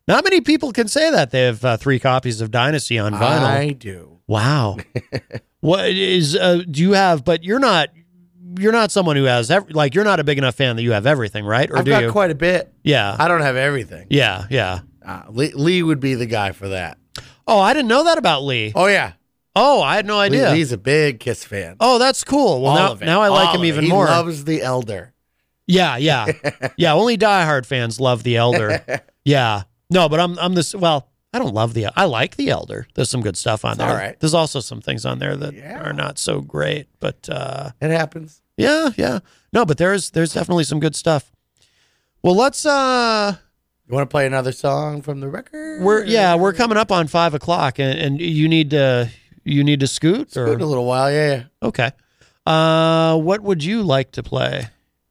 Not 0.07 0.23
many 0.23 0.41
people 0.41 0.71
can 0.71 0.87
say 0.87 1.09
that 1.11 1.31
they 1.31 1.41
have 1.41 1.65
uh, 1.65 1.77
three 1.77 1.99
copies 1.99 2.39
of 2.41 2.49
Dynasty 2.51 2.97
on 2.99 3.13
vinyl. 3.13 3.43
I 3.43 3.69
do. 3.71 4.19
Wow. 4.27 4.77
what 5.59 5.89
is 5.89 6.35
uh, 6.35 6.61
do 6.69 6.81
you 6.81 6.91
have 6.93 7.23
but 7.25 7.43
you're 7.43 7.59
not 7.59 7.89
you're 8.59 8.71
not 8.71 8.91
someone 8.91 9.15
who 9.15 9.23
has 9.25 9.49
ev- 9.51 9.69
like 9.71 9.95
you're 9.95 10.03
not 10.03 10.19
a 10.19 10.23
big 10.23 10.37
enough 10.37 10.55
fan 10.55 10.75
that 10.75 10.83
you 10.83 10.91
have 10.93 11.05
everything, 11.05 11.45
right? 11.45 11.69
Or 11.69 11.77
I've 11.79 11.85
do 11.85 11.91
got 11.91 12.03
you? 12.03 12.11
quite 12.11 12.31
a 12.31 12.35
bit. 12.35 12.71
yeah. 12.83 13.15
I 13.19 13.27
don't 13.27 13.41
have 13.41 13.55
everything. 13.55 14.07
yeah, 14.09 14.45
yeah. 14.49 14.79
Uh, 15.05 15.21
Lee, 15.29 15.51
Lee 15.53 15.83
would 15.83 15.99
be 15.99 16.15
the 16.15 16.25
guy 16.25 16.51
for 16.51 16.69
that. 16.69 16.97
Oh, 17.47 17.59
I 17.59 17.73
didn't 17.73 17.87
know 17.89 18.03
that 18.05 18.17
about 18.17 18.43
Lee. 18.43 18.71
Oh 18.75 18.87
yeah, 18.87 19.13
Oh, 19.55 19.81
I 19.81 19.95
had 19.95 20.05
no 20.05 20.17
Lee- 20.17 20.25
idea. 20.25 20.51
Lee's 20.51 20.71
a 20.71 20.77
big 20.77 21.19
Kiss 21.19 21.43
fan. 21.45 21.75
oh, 21.79 21.99
that's 21.99 22.23
cool. 22.23 22.61
Well, 22.61 22.71
All 22.71 22.95
now 22.95 23.05
now 23.05 23.21
I 23.21 23.27
like 23.29 23.49
All 23.49 23.55
him 23.55 23.65
even 23.65 23.83
he 23.85 23.89
more. 23.89 24.05
He 24.07 24.11
loves 24.11 24.43
the 24.45 24.61
Elder. 24.61 25.13
yeah, 25.67 25.97
yeah. 25.97 26.31
yeah, 26.77 26.93
only 26.93 27.17
diehard 27.17 27.65
fans 27.65 27.99
love 27.99 28.23
the 28.23 28.35
Elder. 28.37 28.83
yeah. 29.23 29.63
No, 29.89 30.09
but 30.09 30.19
I'm 30.19 30.37
I'm 30.39 30.55
this 30.55 30.73
well, 30.73 31.07
I 31.31 31.37
don't 31.39 31.53
love 31.53 31.73
the 31.75 31.87
I 31.95 32.05
like 32.05 32.35
the 32.37 32.49
Elder. 32.49 32.87
There's 32.95 33.09
some 33.11 33.21
good 33.21 33.37
stuff 33.37 33.63
on 33.63 33.73
It's 33.73 33.77
there. 33.79 33.87
all 33.89 33.95
right. 33.95 34.19
There's 34.19 34.33
also 34.33 34.59
some 34.59 34.81
things 34.81 35.05
on 35.05 35.19
there 35.19 35.35
that 35.35 35.53
are 35.85 35.93
not 35.93 36.17
so 36.17 36.41
great, 36.41 36.87
but 36.99 37.29
uh 37.29 37.69
It 37.79 37.91
happens. 37.91 38.41
Yeah, 38.57 38.89
yeah. 38.95 39.19
No, 39.51 39.65
but 39.65 39.77
there's 39.77 40.11
there's 40.11 40.33
definitely 40.33 40.63
some 40.63 40.79
good 40.79 40.95
stuff. 40.95 41.31
Well, 42.21 42.35
let's 42.35 42.65
uh 42.65 43.35
You 43.87 43.93
want 43.95 44.09
to 44.09 44.11
play 44.13 44.25
another 44.25 44.51
song 44.51 45.01
from 45.01 45.19
the 45.19 45.27
record? 45.29 45.81
we're 45.81 46.03
yeah, 46.05 46.35
we're 46.35 46.53
coming 46.53 46.77
up 46.77 46.91
on 46.91 47.07
five 47.07 47.33
o'clock 47.33 47.79
and, 47.79 47.97
and 47.97 48.21
you 48.21 48.47
need 48.47 48.69
to 48.71 49.09
you 49.43 49.63
need 49.63 49.79
to 49.81 49.87
scoot 49.87 50.35
or 50.37 50.45
a 50.47 50.55
little 50.65 50.85
while, 50.85 51.11
yeah. 51.11 51.43
Okay. 51.61 51.91
Uh 52.45 53.17
what 53.17 53.41
would 53.41 53.63
you 53.63 53.83
like 53.83 54.11
to 54.13 54.23
play? 54.23 54.67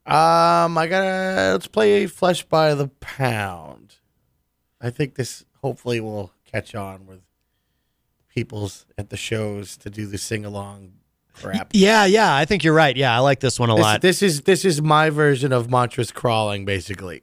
Um, 0.06 0.76
I 0.76 0.86
gotta 0.86 1.52
let's 1.52 1.66
play 1.66 2.06
Flesh 2.06 2.44
by 2.44 2.74
the 2.74 2.88
Pound. 2.88 3.94
I 4.80 4.90
think 4.90 5.14
this 5.14 5.44
hopefully 5.62 5.98
will 5.98 6.30
catch 6.44 6.74
on 6.74 7.06
with 7.06 7.20
people's 8.28 8.84
at 8.98 9.08
the 9.08 9.16
shows 9.16 9.76
to 9.78 9.88
do 9.88 10.06
the 10.06 10.18
sing 10.18 10.44
along 10.44 10.92
crap. 11.34 11.70
Yeah, 11.72 12.04
yeah, 12.06 12.34
I 12.34 12.44
think 12.44 12.64
you're 12.64 12.74
right. 12.74 12.96
Yeah, 12.96 13.14
I 13.14 13.18
like 13.20 13.40
this 13.40 13.58
one 13.60 13.70
a 13.70 13.74
This, 13.74 13.82
lot. 13.82 14.00
this 14.02 14.22
is 14.22 14.42
this 14.42 14.64
is 14.64 14.80
my 14.82 15.10
version 15.10 15.52
of 15.52 15.70
Mantras 15.70 16.10
Crawling, 16.12 16.64
basically. 16.64 17.22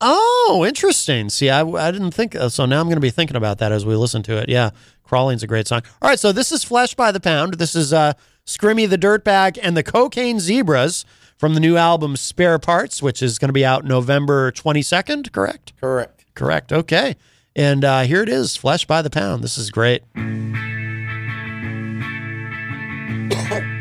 Oh, 0.00 0.64
interesting. 0.66 1.28
See, 1.28 1.50
I, 1.50 1.62
I 1.66 1.90
didn't 1.90 2.12
think 2.12 2.36
uh, 2.36 2.48
so. 2.48 2.66
Now 2.66 2.78
I'm 2.80 2.86
going 2.86 2.94
to 2.96 3.00
be 3.00 3.10
thinking 3.10 3.36
about 3.36 3.58
that 3.58 3.72
as 3.72 3.84
we 3.84 3.96
listen 3.96 4.22
to 4.24 4.36
it. 4.36 4.48
Yeah, 4.48 4.70
Crawling's 5.02 5.42
a 5.42 5.48
great 5.48 5.66
song. 5.66 5.82
All 6.00 6.08
right, 6.08 6.18
so 6.18 6.30
this 6.30 6.52
is 6.52 6.62
Flesh 6.62 6.94
by 6.94 7.10
the 7.10 7.18
Pound. 7.20 7.54
This 7.54 7.74
is 7.74 7.92
uh, 7.92 8.12
Scrimmy 8.46 8.88
the 8.88 8.98
Dirtbag 8.98 9.58
and 9.60 9.76
the 9.76 9.82
Cocaine 9.82 10.38
Zebras 10.38 11.04
from 11.36 11.54
the 11.54 11.60
new 11.60 11.76
album 11.76 12.16
Spare 12.16 12.58
Parts, 12.60 13.02
which 13.02 13.22
is 13.22 13.38
going 13.40 13.48
to 13.48 13.52
be 13.52 13.64
out 13.64 13.84
November 13.84 14.52
22nd, 14.52 15.32
correct? 15.32 15.72
Correct. 15.80 16.24
Correct. 16.34 16.72
Okay. 16.72 17.16
And 17.56 17.84
uh, 17.84 18.02
here 18.02 18.22
it 18.22 18.28
is 18.28 18.56
Flesh 18.56 18.84
by 18.86 19.02
the 19.02 19.10
Pound. 19.10 19.42
This 19.42 19.58
is 19.58 19.70
great. 19.70 20.02
Mm-hmm. 23.30 23.77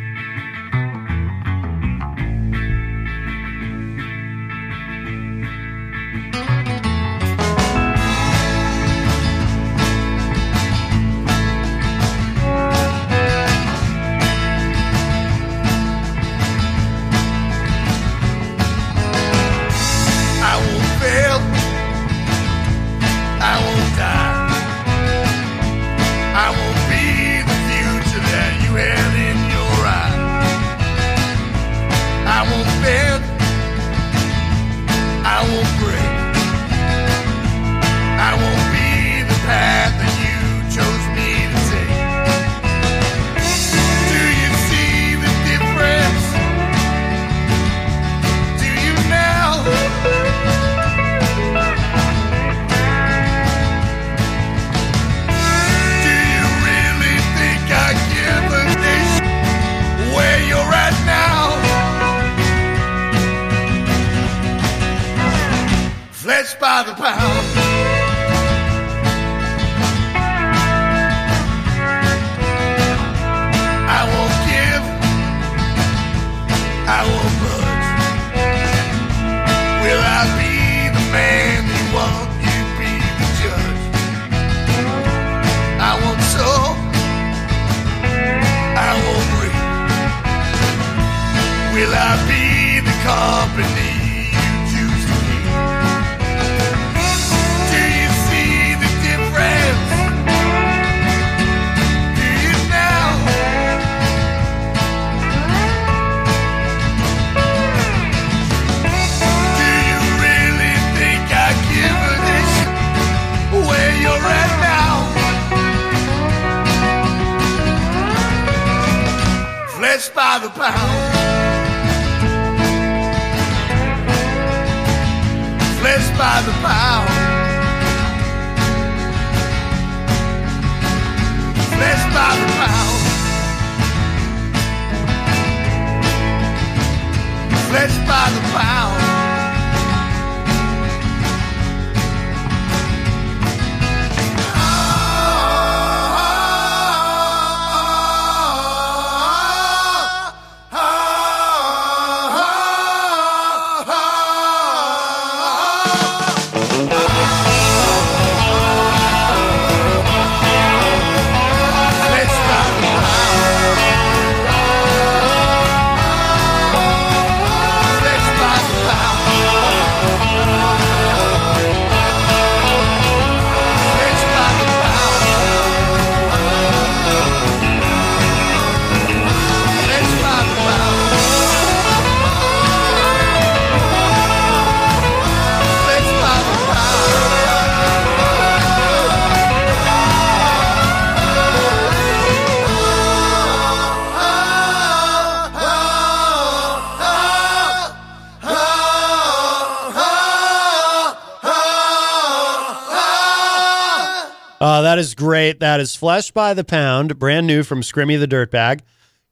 That 204.98 205.02
is 205.02 205.14
great. 205.14 205.60
That 205.60 205.80
is 205.80 205.96
Flesh 205.96 206.32
by 206.32 206.56
the 206.56 206.64
Pound, 206.64 207.20
brand 207.20 207.46
new 207.46 207.62
from 207.62 207.82
Scrimmy 207.82 208.20
the 208.20 208.28
Dirtbag 208.28 208.80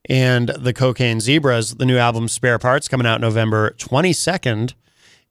and 0.08 0.48
the 0.50 0.72
Cocaine 0.72 1.18
Zebras, 1.18 1.74
the 1.74 1.84
new 1.84 1.98
album 1.98 2.28
Spare 2.28 2.60
Parts 2.60 2.86
coming 2.86 3.04
out 3.04 3.20
November 3.20 3.72
22nd. 3.72 4.74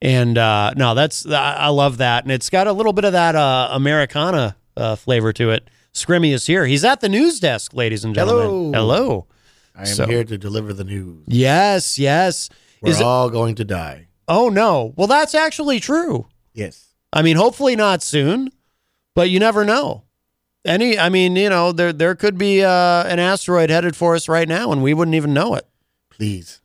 And 0.02 0.38
uh, 0.38 0.74
no, 0.76 0.94
that's 0.94 1.26
I 1.26 1.70
love 1.70 2.00
that. 2.00 2.26
And 2.26 2.34
it's 2.34 2.50
got 2.50 2.68
a 2.68 2.74
little 2.74 2.92
bit 2.92 3.06
of 3.06 3.14
that 3.14 3.38
uh, 3.38 3.70
Americana 3.72 4.58
uh, 4.76 4.98
flavor 4.98 5.32
to 5.32 5.52
it. 5.52 5.70
Scrimmy 5.94 6.34
is 6.34 6.46
here. 6.48 6.66
He's 6.66 6.84
at 6.84 7.00
the 7.00 7.08
news 7.08 7.40
desk, 7.40 7.74
ladies 7.74 8.04
and 8.04 8.14
gentlemen. 8.14 8.74
Hello. 8.74 8.96
Hello. 8.98 9.28
I 9.74 9.82
am 9.82 9.86
So- 9.86 10.06
here 10.06 10.26
to 10.26 10.38
deliver 10.38 10.74
the 10.74 10.84
news. 10.84 11.24
Yes, 11.28 11.98
yes. 11.98 12.50
We're 12.82 12.90
Is 12.90 13.00
it- 13.00 13.06
all 13.06 13.30
going 13.30 13.56
to 13.56 13.64
die. 13.64 14.08
oh, 14.28 14.50
no. 14.50 14.92
Well, 14.98 15.08
that's 15.08 15.34
actually 15.34 15.80
true. 15.80 16.28
Yes. 16.54 16.90
I 17.14 17.22
mean, 17.22 17.38
hopefully 17.38 17.78
not 17.78 18.04
soon, 18.04 18.50
but 19.14 19.30
you 19.30 19.40
never 19.40 19.64
know. 19.64 20.02
Any, 20.66 20.98
I 20.98 21.10
mean, 21.10 21.36
you 21.36 21.50
know, 21.50 21.72
there 21.72 21.94
there 21.94 22.16
could 22.16 22.38
be 22.38 22.64
uh, 22.64 23.04
an 23.06 23.20
asteroid 23.20 23.70
headed 23.70 23.96
for 23.96 24.16
us 24.16 24.28
right 24.28 24.48
now, 24.48 24.72
and 24.72 24.82
we 24.82 24.94
wouldn't 24.94 25.16
even 25.16 25.34
know 25.34 25.54
it. 25.56 25.68
Please. 26.10 26.62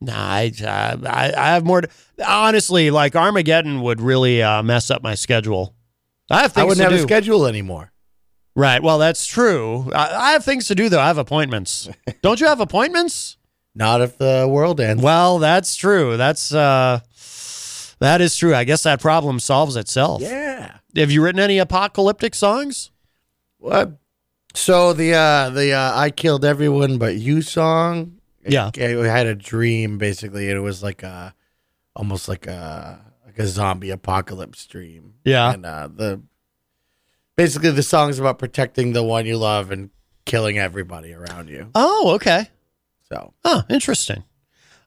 Nah, 0.00 0.12
I, 0.16 0.52
I, 0.66 1.32
I 1.36 1.46
have 1.54 1.64
more. 1.64 1.80
To, 1.82 1.88
honestly, 2.26 2.90
like 2.90 3.16
Armageddon 3.16 3.80
would 3.82 4.00
really 4.00 4.42
uh, 4.42 4.62
mess 4.62 4.90
up 4.90 5.02
my 5.02 5.14
schedule. 5.14 5.74
I 6.30 6.42
have 6.42 6.52
things 6.52 6.62
I 6.62 6.64
wouldn't 6.64 6.82
have 6.82 6.92
do. 6.98 7.04
a 7.04 7.06
schedule 7.06 7.46
anymore. 7.46 7.92
Right. 8.54 8.82
Well, 8.82 8.98
that's 8.98 9.26
true. 9.26 9.90
I, 9.92 10.28
I 10.28 10.32
have 10.32 10.44
things 10.44 10.68
to 10.68 10.74
do 10.74 10.88
though. 10.88 11.00
I 11.00 11.08
have 11.08 11.18
appointments. 11.18 11.88
Don't 12.22 12.40
you 12.40 12.46
have 12.46 12.60
appointments? 12.60 13.36
Not 13.74 14.00
if 14.00 14.16
the 14.16 14.46
world 14.48 14.80
ends. 14.80 15.02
Well, 15.02 15.38
that's 15.40 15.74
true. 15.74 16.16
That's 16.16 16.54
uh, 16.54 17.00
that 17.98 18.20
is 18.20 18.36
true. 18.36 18.54
I 18.54 18.62
guess 18.64 18.84
that 18.84 19.00
problem 19.00 19.40
solves 19.40 19.74
itself. 19.74 20.22
Yeah. 20.22 20.76
Have 20.94 21.10
you 21.10 21.22
written 21.22 21.40
any 21.40 21.58
apocalyptic 21.58 22.36
songs? 22.36 22.90
What? 23.64 23.96
So 24.52 24.92
the 24.92 25.14
uh 25.14 25.48
the 25.48 25.72
uh, 25.72 25.98
I 25.98 26.10
killed 26.10 26.44
everyone 26.44 26.98
but 26.98 27.16
you 27.16 27.40
song. 27.40 28.18
Yeah. 28.46 28.70
I 28.76 29.06
had 29.06 29.26
a 29.26 29.34
dream 29.34 29.96
basically. 29.96 30.50
It 30.50 30.58
was 30.58 30.82
like 30.82 31.02
a 31.02 31.34
almost 31.96 32.28
like 32.28 32.46
a 32.46 33.00
like 33.24 33.38
a 33.38 33.46
zombie 33.46 33.88
apocalypse 33.88 34.66
dream. 34.66 35.14
Yeah. 35.24 35.50
And 35.54 35.64
uh 35.64 35.88
the 35.90 36.20
basically 37.36 37.70
the 37.70 37.82
song's 37.82 38.18
about 38.18 38.38
protecting 38.38 38.92
the 38.92 39.02
one 39.02 39.24
you 39.24 39.38
love 39.38 39.70
and 39.70 39.88
killing 40.26 40.58
everybody 40.58 41.14
around 41.14 41.48
you. 41.48 41.70
Oh, 41.74 42.12
okay. 42.16 42.48
So 43.08 43.32
Oh, 43.46 43.62
interesting. 43.70 44.24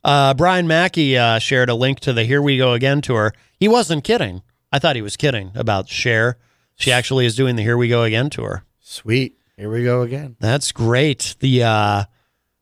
Uh, 0.03 0.35
Brian 0.35 0.67
Mackey 0.67 1.17
uh, 1.17 1.39
shared 1.39 1.69
a 1.69 1.75
link 1.75 1.99
to 2.01 2.13
the 2.13 2.25
Here 2.25 2.43
We 2.43 2.59
Go 2.59 2.73
Again 2.73 3.01
tour. 3.01 3.33
He 3.59 3.67
wasn't 3.67 4.03
kidding. 4.03 4.43
I 4.71 4.77
thought 4.77 4.95
he 4.95 5.01
was 5.01 5.17
kidding 5.17 5.51
about 5.55 5.89
Cher. 5.89 6.37
She 6.75 6.91
actually 6.91 7.25
is 7.25 7.35
doing 7.35 7.55
the 7.55 7.63
Here 7.63 7.75
We 7.75 7.89
Go 7.89 8.03
Again 8.03 8.29
tour. 8.29 8.63
Sweet. 8.89 9.37
Here 9.57 9.69
we 9.69 9.83
go 9.83 10.01
again. 10.01 10.37
That's 10.39 10.71
great. 10.71 11.35
The 11.41 11.63
uh, 11.63 12.03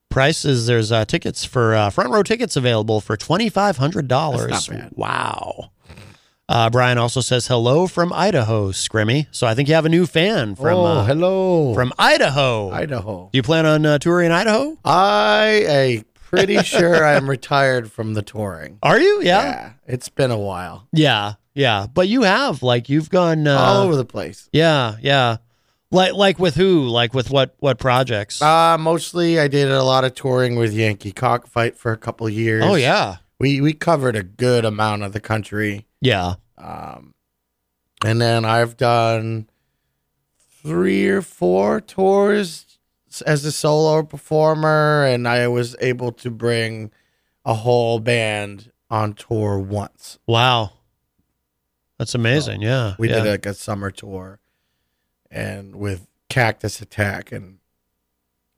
prices 0.09 0.65
there's 0.65 0.91
uh, 0.91 1.05
tickets 1.05 1.45
for 1.45 1.75
uh, 1.75 1.91
front 1.91 2.09
row 2.09 2.23
tickets 2.23 2.55
available 2.55 2.99
for 2.99 3.15
twenty 3.15 3.47
five 3.47 3.77
hundred 3.77 4.07
dollars. 4.07 4.49
That's 4.49 4.71
not 4.71 4.79
bad. 4.79 4.91
Wow. 4.95 5.69
Uh, 6.49 6.71
Brian 6.71 6.97
also 6.97 7.21
says 7.21 7.45
hello 7.45 7.85
from 7.85 8.11
Idaho, 8.11 8.71
Scrimmy. 8.71 9.27
So 9.29 9.45
I 9.45 9.53
think 9.53 9.69
you 9.69 9.75
have 9.75 9.85
a 9.85 9.89
new 9.89 10.07
fan 10.07 10.55
from 10.55 10.77
oh, 10.77 10.85
uh, 10.85 11.05
hello. 11.05 11.75
from 11.75 11.93
Idaho. 11.99 12.71
Idaho. 12.71 13.29
Do 13.31 13.37
you 13.37 13.43
plan 13.43 13.67
on 13.67 13.85
uh, 13.85 13.99
touring 13.99 14.31
Idaho? 14.31 14.79
I 14.83 15.47
am 15.67 16.05
pretty 16.15 16.57
sure 16.63 17.05
I'm 17.05 17.29
retired 17.29 17.91
from 17.91 18.15
the 18.15 18.23
touring. 18.23 18.79
Are 18.81 18.99
you? 18.99 19.21
Yeah. 19.21 19.43
Yeah. 19.43 19.73
It's 19.85 20.09
been 20.09 20.31
a 20.31 20.39
while. 20.39 20.87
Yeah, 20.91 21.33
yeah, 21.53 21.85
but 21.85 22.07
you 22.07 22.23
have 22.23 22.63
like 22.63 22.89
you've 22.89 23.11
gone 23.11 23.47
uh, 23.47 23.57
All 23.57 23.83
over 23.83 23.95
the 23.95 24.05
place. 24.05 24.49
Yeah, 24.51 24.95
yeah. 25.01 25.37
Like 25.95 26.13
like 26.13 26.39
with 26.39 26.55
who? 26.55 26.87
Like 26.87 27.13
with 27.13 27.29
what 27.31 27.55
what 27.59 27.79
projects? 27.79 28.41
Uh 28.41 28.77
mostly 28.79 29.39
I 29.39 29.47
did 29.47 29.71
a 29.71 29.83
lot 29.83 30.03
of 30.03 30.13
touring 30.13 30.55
with 30.55 30.73
Yankee 30.73 31.11
Cockfight 31.11 31.77
for 31.77 31.91
a 31.91 31.97
couple 31.97 32.27
years. 32.29 32.63
oh 32.65 32.75
yeah, 32.75 33.17
We 33.39 33.61
we 33.61 33.73
covered 33.73 34.15
a 34.15 34.23
good 34.23 34.65
amount 34.65 35.03
of 35.03 35.13
the 35.13 35.19
country. 35.21 35.85
yeah. 36.01 36.35
Um 36.57 37.13
and 38.03 38.21
then 38.21 38.45
I've 38.45 38.77
done 38.77 39.49
three 40.63 41.07
or 41.07 41.21
four 41.21 41.79
tours 41.81 42.79
as 43.25 43.45
a 43.45 43.51
solo 43.51 44.03
performer 44.03 45.05
and 45.05 45.27
I 45.27 45.47
was 45.47 45.75
able 45.79 46.11
to 46.13 46.29
bring 46.29 46.91
a 47.45 47.53
whole 47.53 47.99
band 47.99 48.71
on 48.89 49.13
tour 49.13 49.57
once. 49.59 50.19
Wow, 50.27 50.71
that's 51.97 52.15
amazing. 52.15 52.61
yeah, 52.61 52.95
We 52.99 53.09
yeah. 53.09 53.21
did 53.23 53.29
like 53.29 53.45
a 53.45 53.53
summer 53.53 53.91
tour 53.91 54.39
and 55.31 55.75
with 55.75 56.07
Cactus 56.29 56.81
Attack 56.81 57.31
and 57.31 57.59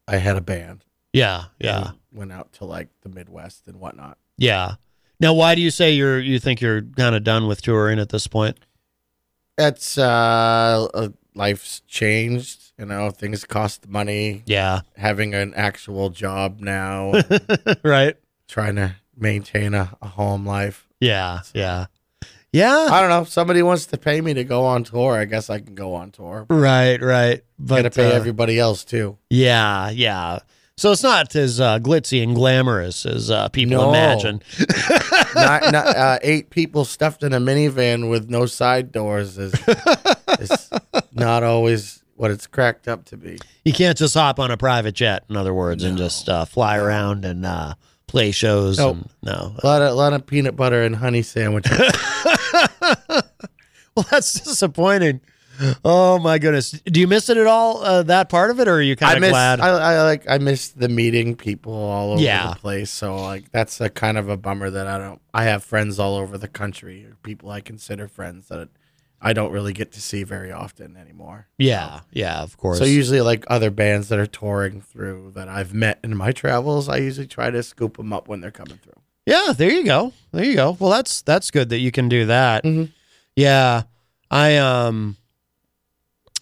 I 0.08 0.18
had 0.18 0.36
a 0.38 0.42
band. 0.42 0.86
Yeah, 1.14 1.46
yeah, 1.60 1.92
Went 2.12 2.32
out 2.32 2.54
to 2.54 2.66
like 2.66 2.90
the 3.02 3.10
Midwest 3.10 3.68
and 3.68 3.80
whatnot. 3.80 4.18
yeah. 4.38 4.76
Now, 5.20 5.34
why 5.34 5.56
do 5.56 5.62
you 5.62 5.72
say 5.72 5.94
you're 5.94 6.20
you 6.20 6.38
think 6.38 6.62
you're 6.62 6.82
kind 6.84 7.16
of 7.16 7.24
done 7.24 7.48
with 7.48 7.62
touring 7.64 7.98
at 7.98 8.10
this 8.10 8.28
point? 8.28 8.60
It's 9.58 9.98
uh, 9.98 10.88
uh 10.94 11.10
life's 11.34 11.80
changed, 11.88 12.72
you 12.78 12.86
know, 12.86 13.10
things 13.10 13.44
cost 13.44 13.88
money. 13.88 14.44
Yeah, 14.46 14.82
Having 14.96 15.34
an 15.34 15.54
actual 15.56 16.10
job 16.12 16.60
now, 16.60 17.14
right. 17.84 18.16
trying 18.48 18.76
to 18.76 18.96
maintain 19.16 19.74
a, 19.74 19.96
a 20.04 20.08
home 20.08 20.46
life. 20.46 20.88
Yeah, 21.00 21.42
yeah, 21.56 21.88
yeah. 22.52 22.88
I 22.92 23.02
don't 23.02 23.10
know. 23.10 23.22
If 23.22 23.30
somebody 23.30 23.62
wants 23.62 23.86
to 23.88 23.98
pay 23.98 24.22
me 24.22 24.34
to 24.36 24.44
go 24.44 24.66
on 24.66 24.84
tour, 24.84 25.18
I 25.18 25.26
guess 25.26 25.50
I 25.50 25.60
can 25.60 25.76
go 25.76 25.96
on 25.96 26.12
tour. 26.12 26.46
Right, 26.50 27.02
right. 27.02 27.44
But 27.60 27.78
Gotta 27.84 27.92
pay 27.92 28.12
uh, 28.12 28.16
everybody 28.16 28.60
else 28.60 28.84
too. 28.84 29.18
Yeah, 29.30 29.90
yeah. 29.90 30.40
So 30.78 30.92
it's 30.92 31.02
not 31.02 31.36
as 31.36 31.60
uh, 31.60 31.80
glitzy 31.80 32.22
and 32.22 32.36
glamorous 32.36 33.06
as 33.08 33.32
uh, 33.32 33.50
people 33.50 33.78
No. 33.78 33.90
imagine. 33.90 34.44
not, 35.36 35.72
not 35.72 35.76
uh, 35.96 36.20
eight 36.22 36.52
people 36.52 36.86
stuffed 36.86 37.24
in 37.24 37.34
a 37.34 37.40
minivan 37.40 38.10
with 38.12 38.30
no 38.30 38.46
side 38.46 38.92
doors 38.92 39.40
is, 39.40 39.54
is 40.40 40.70
not 41.14 41.42
always 41.44 42.04
what 42.16 42.30
it's 42.30 42.46
cracked 42.46 42.88
up 42.88 43.06
to 43.06 43.18
be. 43.18 43.40
You 43.66 43.74
can't 43.74 43.98
just 43.98 44.14
hop 44.14 44.40
on 44.40 44.52
a 44.52 44.58
private 44.58 44.94
jet, 44.94 45.24
in 45.30 45.36
other 45.36 45.54
words, 45.54 45.84
and 45.84 45.98
just 45.98 46.30
uh, 46.30 46.46
fly 46.46 46.78
around 46.78 47.26
and 47.26 47.44
uh, 47.46 47.74
play 48.08 48.32
shows. 48.32 48.78
Nope. 48.78 48.96
And, 48.98 49.10
no. 49.24 49.56
A 49.62 49.66
lot 49.68 49.82
of, 49.82 49.96
lot 49.96 50.14
of 50.14 50.26
peanut 50.26 50.56
butter 50.56 50.84
and 50.84 50.96
honey 50.96 51.22
sandwiches. 51.22 51.80
Well, 53.96 54.06
that's 54.12 54.32
disappointing. 54.42 55.22
Oh 55.84 56.20
my 56.20 56.38
goodness! 56.38 56.70
Do 56.70 57.00
you 57.00 57.08
miss 57.08 57.32
it 57.32 57.38
at 57.38 57.48
all? 57.48 57.84
Uh, 57.84 58.04
that 58.04 58.30
part 58.30 58.52
of 58.52 58.60
it, 58.60 58.68
or 58.68 58.74
are 58.76 58.82
you 58.82 58.96
kind 58.96 59.24
of 59.24 59.28
glad? 59.32 59.60
I, 59.60 59.70
I 59.70 60.04
like. 60.04 60.30
I 60.30 60.38
miss 60.38 60.68
the 60.70 60.88
meeting 60.88 61.36
people 61.36 61.74
all 61.74 62.12
over 62.12 62.22
Yeah. 62.22 62.50
the 62.54 62.60
place. 62.60 62.92
So 62.92 63.16
like, 63.16 63.52
that's 63.52 63.82
a 63.82 63.90
kind 63.90 64.20
of 64.20 64.30
a 64.30 64.38
bummer 64.38 64.70
that 64.70 64.86
I 64.86 65.00
don't. 65.00 65.20
I 65.34 65.46
have 65.46 65.64
friends 65.64 65.98
all 65.98 66.16
over 66.16 66.38
the 66.38 66.48
country, 66.48 67.06
or 67.06 67.16
people 67.24 67.50
I 67.50 67.60
consider 67.60 68.08
friends 68.08 68.50
that 68.50 68.70
I 69.22 69.34
don't 69.34 69.52
really 69.52 69.74
get 69.74 69.92
to 69.94 70.02
see 70.02 70.24
very 70.24 70.52
often 70.52 70.96
anymore. 70.96 71.48
yeah, 71.58 72.02
yeah, 72.12 72.42
of 72.42 72.56
course. 72.58 72.78
So 72.78 72.86
usually, 72.86 73.22
like 73.22 73.46
other 73.50 73.72
bands 73.72 74.10
that 74.10 74.20
are 74.20 74.28
touring 74.28 74.82
through 74.82 75.32
that 75.36 75.48
I've 75.50 75.74
met 75.74 76.00
in 76.04 76.16
my 76.16 76.32
travels, 76.32 76.88
I 76.88 76.98
usually 76.98 77.28
try 77.28 77.50
to 77.50 77.64
scoop 77.64 77.98
them 77.98 78.14
up 78.14 78.28
when 78.28 78.42
they're 78.42 78.52
coming 78.52 78.78
through. 78.78 79.02
Yeah, 79.26 79.54
there 79.58 79.72
you 79.72 79.84
go. 79.84 80.14
There 80.32 80.46
you 80.46 80.56
go. 80.56 80.78
Well, 80.80 80.92
that's 80.92 81.22
that's 81.24 81.52
good 81.52 81.70
that 81.70 81.80
you 81.80 81.92
can 81.92 82.08
do 82.10 82.26
that. 82.28 82.64
Yeah, 83.36 83.84
I 84.32 84.58
um, 84.58 85.18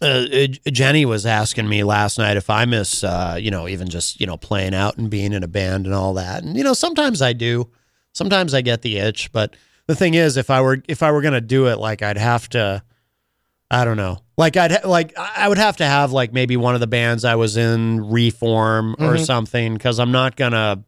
uh, 0.02 0.06
uh, 0.32 0.48
Jenny 0.72 1.06
was 1.06 1.26
asking 1.26 1.70
me 1.70 1.84
last 1.84 2.18
night 2.18 2.38
if 2.38 2.50
I 2.50 2.66
miss, 2.66 3.04
uh, 3.04 3.38
you 3.40 3.50
know, 3.52 3.68
even 3.68 3.88
just 3.90 4.20
you 4.20 4.28
know 4.28 4.38
playing 4.38 4.76
out 4.76 4.98
and 4.98 5.10
being 5.10 5.32
in 5.34 5.44
a 5.44 5.48
band 5.48 5.86
and 5.86 5.96
all 5.96 6.14
that. 6.16 6.44
And 6.44 6.58
you 6.58 6.64
know, 6.64 6.74
sometimes 6.74 7.22
I 7.22 7.34
do. 7.34 7.70
Sometimes 8.12 8.54
I 8.54 8.62
get 8.62 8.82
the 8.82 8.98
itch, 8.98 9.32
but 9.32 9.56
the 9.88 9.96
thing 9.96 10.14
is, 10.14 10.38
if 10.38 10.50
I 10.50 10.62
were 10.62 10.82
if 10.88 11.04
I 11.04 11.12
were 11.12 11.22
gonna 11.22 11.42
do 11.42 11.68
it, 11.68 11.78
like 11.80 12.02
I'd 12.02 12.18
have 12.18 12.50
to. 12.50 12.84
I 13.72 13.84
don't 13.84 13.98
know. 13.98 14.20
Like 14.38 14.58
I'd 14.58 14.72
ha- 14.72 14.88
like 14.88 15.18
I 15.18 15.48
would 15.50 15.58
have 15.58 15.78
to 15.78 15.86
have 15.86 16.12
like 16.12 16.32
maybe 16.34 16.56
one 16.56 16.76
of 16.76 16.82
the 16.82 16.88
bands 16.88 17.26
I 17.26 17.36
was 17.36 17.58
in 17.58 18.10
reform 18.10 18.94
or 19.00 19.16
Mhm. 19.16 19.26
something 19.26 19.74
because 19.74 20.00
I'm 20.00 20.12
not 20.12 20.36
gonna 20.36 20.84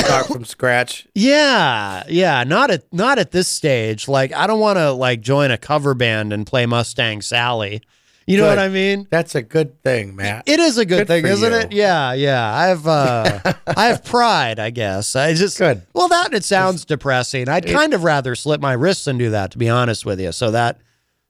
Start 0.00 0.26
from 0.26 0.44
scratch. 0.44 1.06
yeah, 1.14 2.02
yeah, 2.08 2.44
not 2.44 2.70
at 2.70 2.92
not 2.92 3.18
at 3.18 3.30
this 3.30 3.46
stage. 3.48 4.08
Like 4.08 4.32
I 4.32 4.46
don't 4.46 4.60
want 4.60 4.76
to 4.78 4.90
like 4.92 5.20
join 5.20 5.50
a 5.50 5.58
cover 5.58 5.94
band 5.94 6.32
and 6.32 6.46
play 6.46 6.66
Mustang 6.66 7.22
Sally. 7.22 7.82
You 8.28 8.36
know 8.36 8.42
Good. 8.44 8.48
what 8.50 8.58
I 8.58 8.68
mean? 8.68 9.06
That's 9.10 9.34
a 9.34 9.40
good 9.42 9.82
thing, 9.82 10.14
Matt. 10.14 10.44
It 10.46 10.60
is 10.60 10.76
a 10.76 10.84
good, 10.84 10.98
Good 10.98 11.06
thing, 11.06 11.26
isn't 11.26 11.50
you. 11.50 11.58
it? 11.58 11.72
Yeah, 11.72 12.12
yeah. 12.12 12.54
I 12.54 12.66
have 12.66 12.86
uh 12.86 13.40
I 13.66 13.86
have 13.86 14.04
pride, 14.04 14.58
I 14.58 14.68
guess. 14.68 15.16
I 15.16 15.32
just 15.32 15.56
Good. 15.58 15.82
Well, 15.94 16.08
that 16.08 16.34
it 16.34 16.44
sounds 16.44 16.84
depressing. 16.84 17.48
I'd 17.48 17.66
kind 17.66 17.94
of 17.94 18.04
rather 18.04 18.34
slit 18.34 18.60
my 18.60 18.74
wrists 18.74 19.06
than 19.06 19.16
do 19.16 19.30
that 19.30 19.52
to 19.52 19.58
be 19.58 19.70
honest 19.70 20.04
with 20.04 20.20
you. 20.20 20.32
So 20.32 20.50
that 20.50 20.78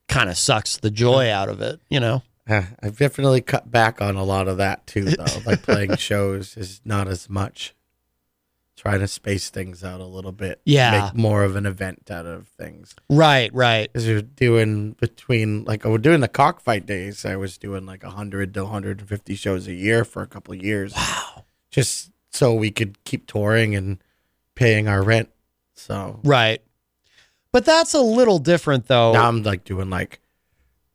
kind 0.09 0.29
of 0.29 0.37
sucks 0.37 0.77
the 0.79 0.91
joy 0.91 1.31
out 1.31 1.49
of 1.49 1.61
it, 1.61 1.81
you 1.89 2.01
know. 2.01 2.23
Uh, 2.49 2.63
I've 2.83 2.99
definitely 2.99 3.43
cut 3.43 3.71
back 3.71 4.01
on 4.03 4.17
a 4.17 4.25
lot 4.25 4.49
of 4.49 4.57
that 4.57 4.87
too, 4.89 5.05
though. 5.05 5.25
like 5.47 5.63
playing 5.63 5.97
shows 5.99 6.57
is 6.57 6.81
not 6.85 7.07
as 7.07 7.29
much. 7.31 7.75
Trying 8.79 9.01
to 9.01 9.09
space 9.09 9.51
things 9.51 9.83
out 9.83 10.01
a 10.01 10.07
little 10.07 10.31
bit. 10.31 10.61
Yeah. 10.65 11.07
Make 11.07 11.15
more 11.15 11.43
of 11.43 11.57
an 11.57 11.67
event 11.67 12.09
out 12.13 12.27
of 12.27 12.47
things. 12.47 12.95
Right, 13.11 13.53
right. 13.53 13.93
Because 13.93 14.07
you're 14.07 14.23
doing 14.23 14.93
between, 14.93 15.65
like, 15.65 15.85
I 15.85 15.89
was 15.89 16.01
doing 16.01 16.21
the 16.21 16.29
cockfight 16.29 16.87
days. 16.87 17.25
I 17.25 17.35
was 17.35 17.59
doing 17.59 17.87
like 17.87 18.05
100 18.05 18.55
to 18.55 18.63
150 18.63 19.35
shows 19.35 19.67
a 19.67 19.75
year 19.75 20.05
for 20.05 20.23
a 20.23 20.29
couple 20.29 20.55
of 20.55 20.63
years. 20.63 20.95
Wow. 20.95 21.45
Just 21.73 22.13
so 22.31 22.55
we 22.55 22.71
could 22.71 23.03
keep 23.03 23.27
touring 23.27 23.75
and 23.75 23.99
paying 24.55 24.87
our 24.87 25.03
rent. 25.03 25.29
So 25.75 26.21
Right. 26.23 26.63
But 27.51 27.65
that's 27.65 27.95
a 27.95 28.01
little 28.01 28.39
different 28.39 28.87
though. 28.87 29.13
now 29.13 29.27
I'm 29.27 29.43
like 29.43 29.65
doing 29.65 29.91
like 29.91 30.21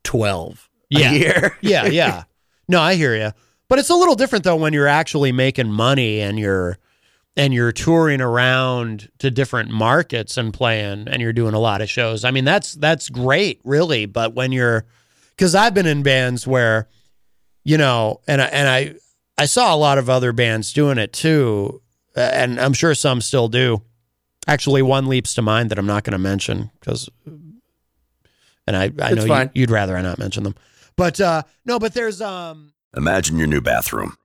12 0.04 0.70
yeah. 0.90 1.12
a 1.12 1.14
year. 1.14 1.58
yeah, 1.62 1.86
yeah. 1.88 2.24
No, 2.70 2.80
I 2.80 2.96
hear 2.96 3.16
you. 3.16 3.32
But 3.68 3.80
it's 3.80 3.90
a 3.90 3.96
little 3.96 4.16
different 4.16 4.44
though 4.44 4.56
when 4.56 4.72
you're 4.72 4.88
actually 4.88 5.32
making 5.32 5.72
money 5.72 6.22
and 6.22 6.40
you're 6.40 6.78
and 7.36 7.54
you're 7.54 7.72
touring 7.72 8.22
around 8.22 9.10
to 9.20 9.32
different 9.32 9.70
markets 9.72 10.38
and 10.38 10.54
playing 10.54 11.08
and 11.08 11.22
you're 11.22 11.34
doing 11.34 11.54
a 11.54 11.60
lot 11.60 11.82
of 11.82 11.90
shows. 11.90 12.24
I 12.24 12.32
mean, 12.32 12.46
that's 12.46 12.74
that's 12.74 13.10
great, 13.10 13.62
really, 13.64 14.06
but 14.06 14.34
when 14.34 14.52
you're 14.52 14.86
cuz 15.38 15.56
I've 15.56 15.74
been 15.74 15.86
in 15.88 16.04
bands 16.04 16.46
where 16.46 16.88
you 17.66 17.78
know, 17.78 18.20
and 18.28 18.42
I, 18.42 18.46
and 18.46 18.68
I 18.68 18.96
I 19.38 19.46
saw 19.46 19.74
a 19.74 19.78
lot 19.78 19.98
of 19.98 20.10
other 20.10 20.32
bands 20.34 20.74
doing 20.74 20.98
it 20.98 21.14
too, 21.14 21.82
uh, 22.16 22.20
and 22.20 22.60
I'm 22.60 22.74
sure 22.74 22.94
some 22.94 23.22
still 23.22 23.48
do. 23.48 23.82
Actually, 24.46 24.82
one 24.82 25.08
leaps 25.08 25.34
to 25.36 25.42
mind 25.42 25.72
that 25.72 25.80
I'm 25.80 25.86
not 25.86 26.04
going 26.04 26.12
to 26.12 26.18
mention 26.20 26.70
because 26.80 27.10
and 28.68 28.76
I, 28.76 28.92
I 29.02 29.12
It's 29.12 29.26
know 29.26 29.42
you, 29.42 29.50
you'd 29.54 29.72
rather 29.72 29.98
I 29.98 30.02
not 30.02 30.20
mention 30.20 30.44
them. 30.44 30.56
But 30.96 31.20
uh 31.20 31.44
no, 31.66 31.80
but 31.80 31.94
there's 31.94 32.22
um 32.22 32.74
Imagine 32.96 33.38
your 33.38 33.48
new 33.48 33.62
bathroom. 33.62 34.18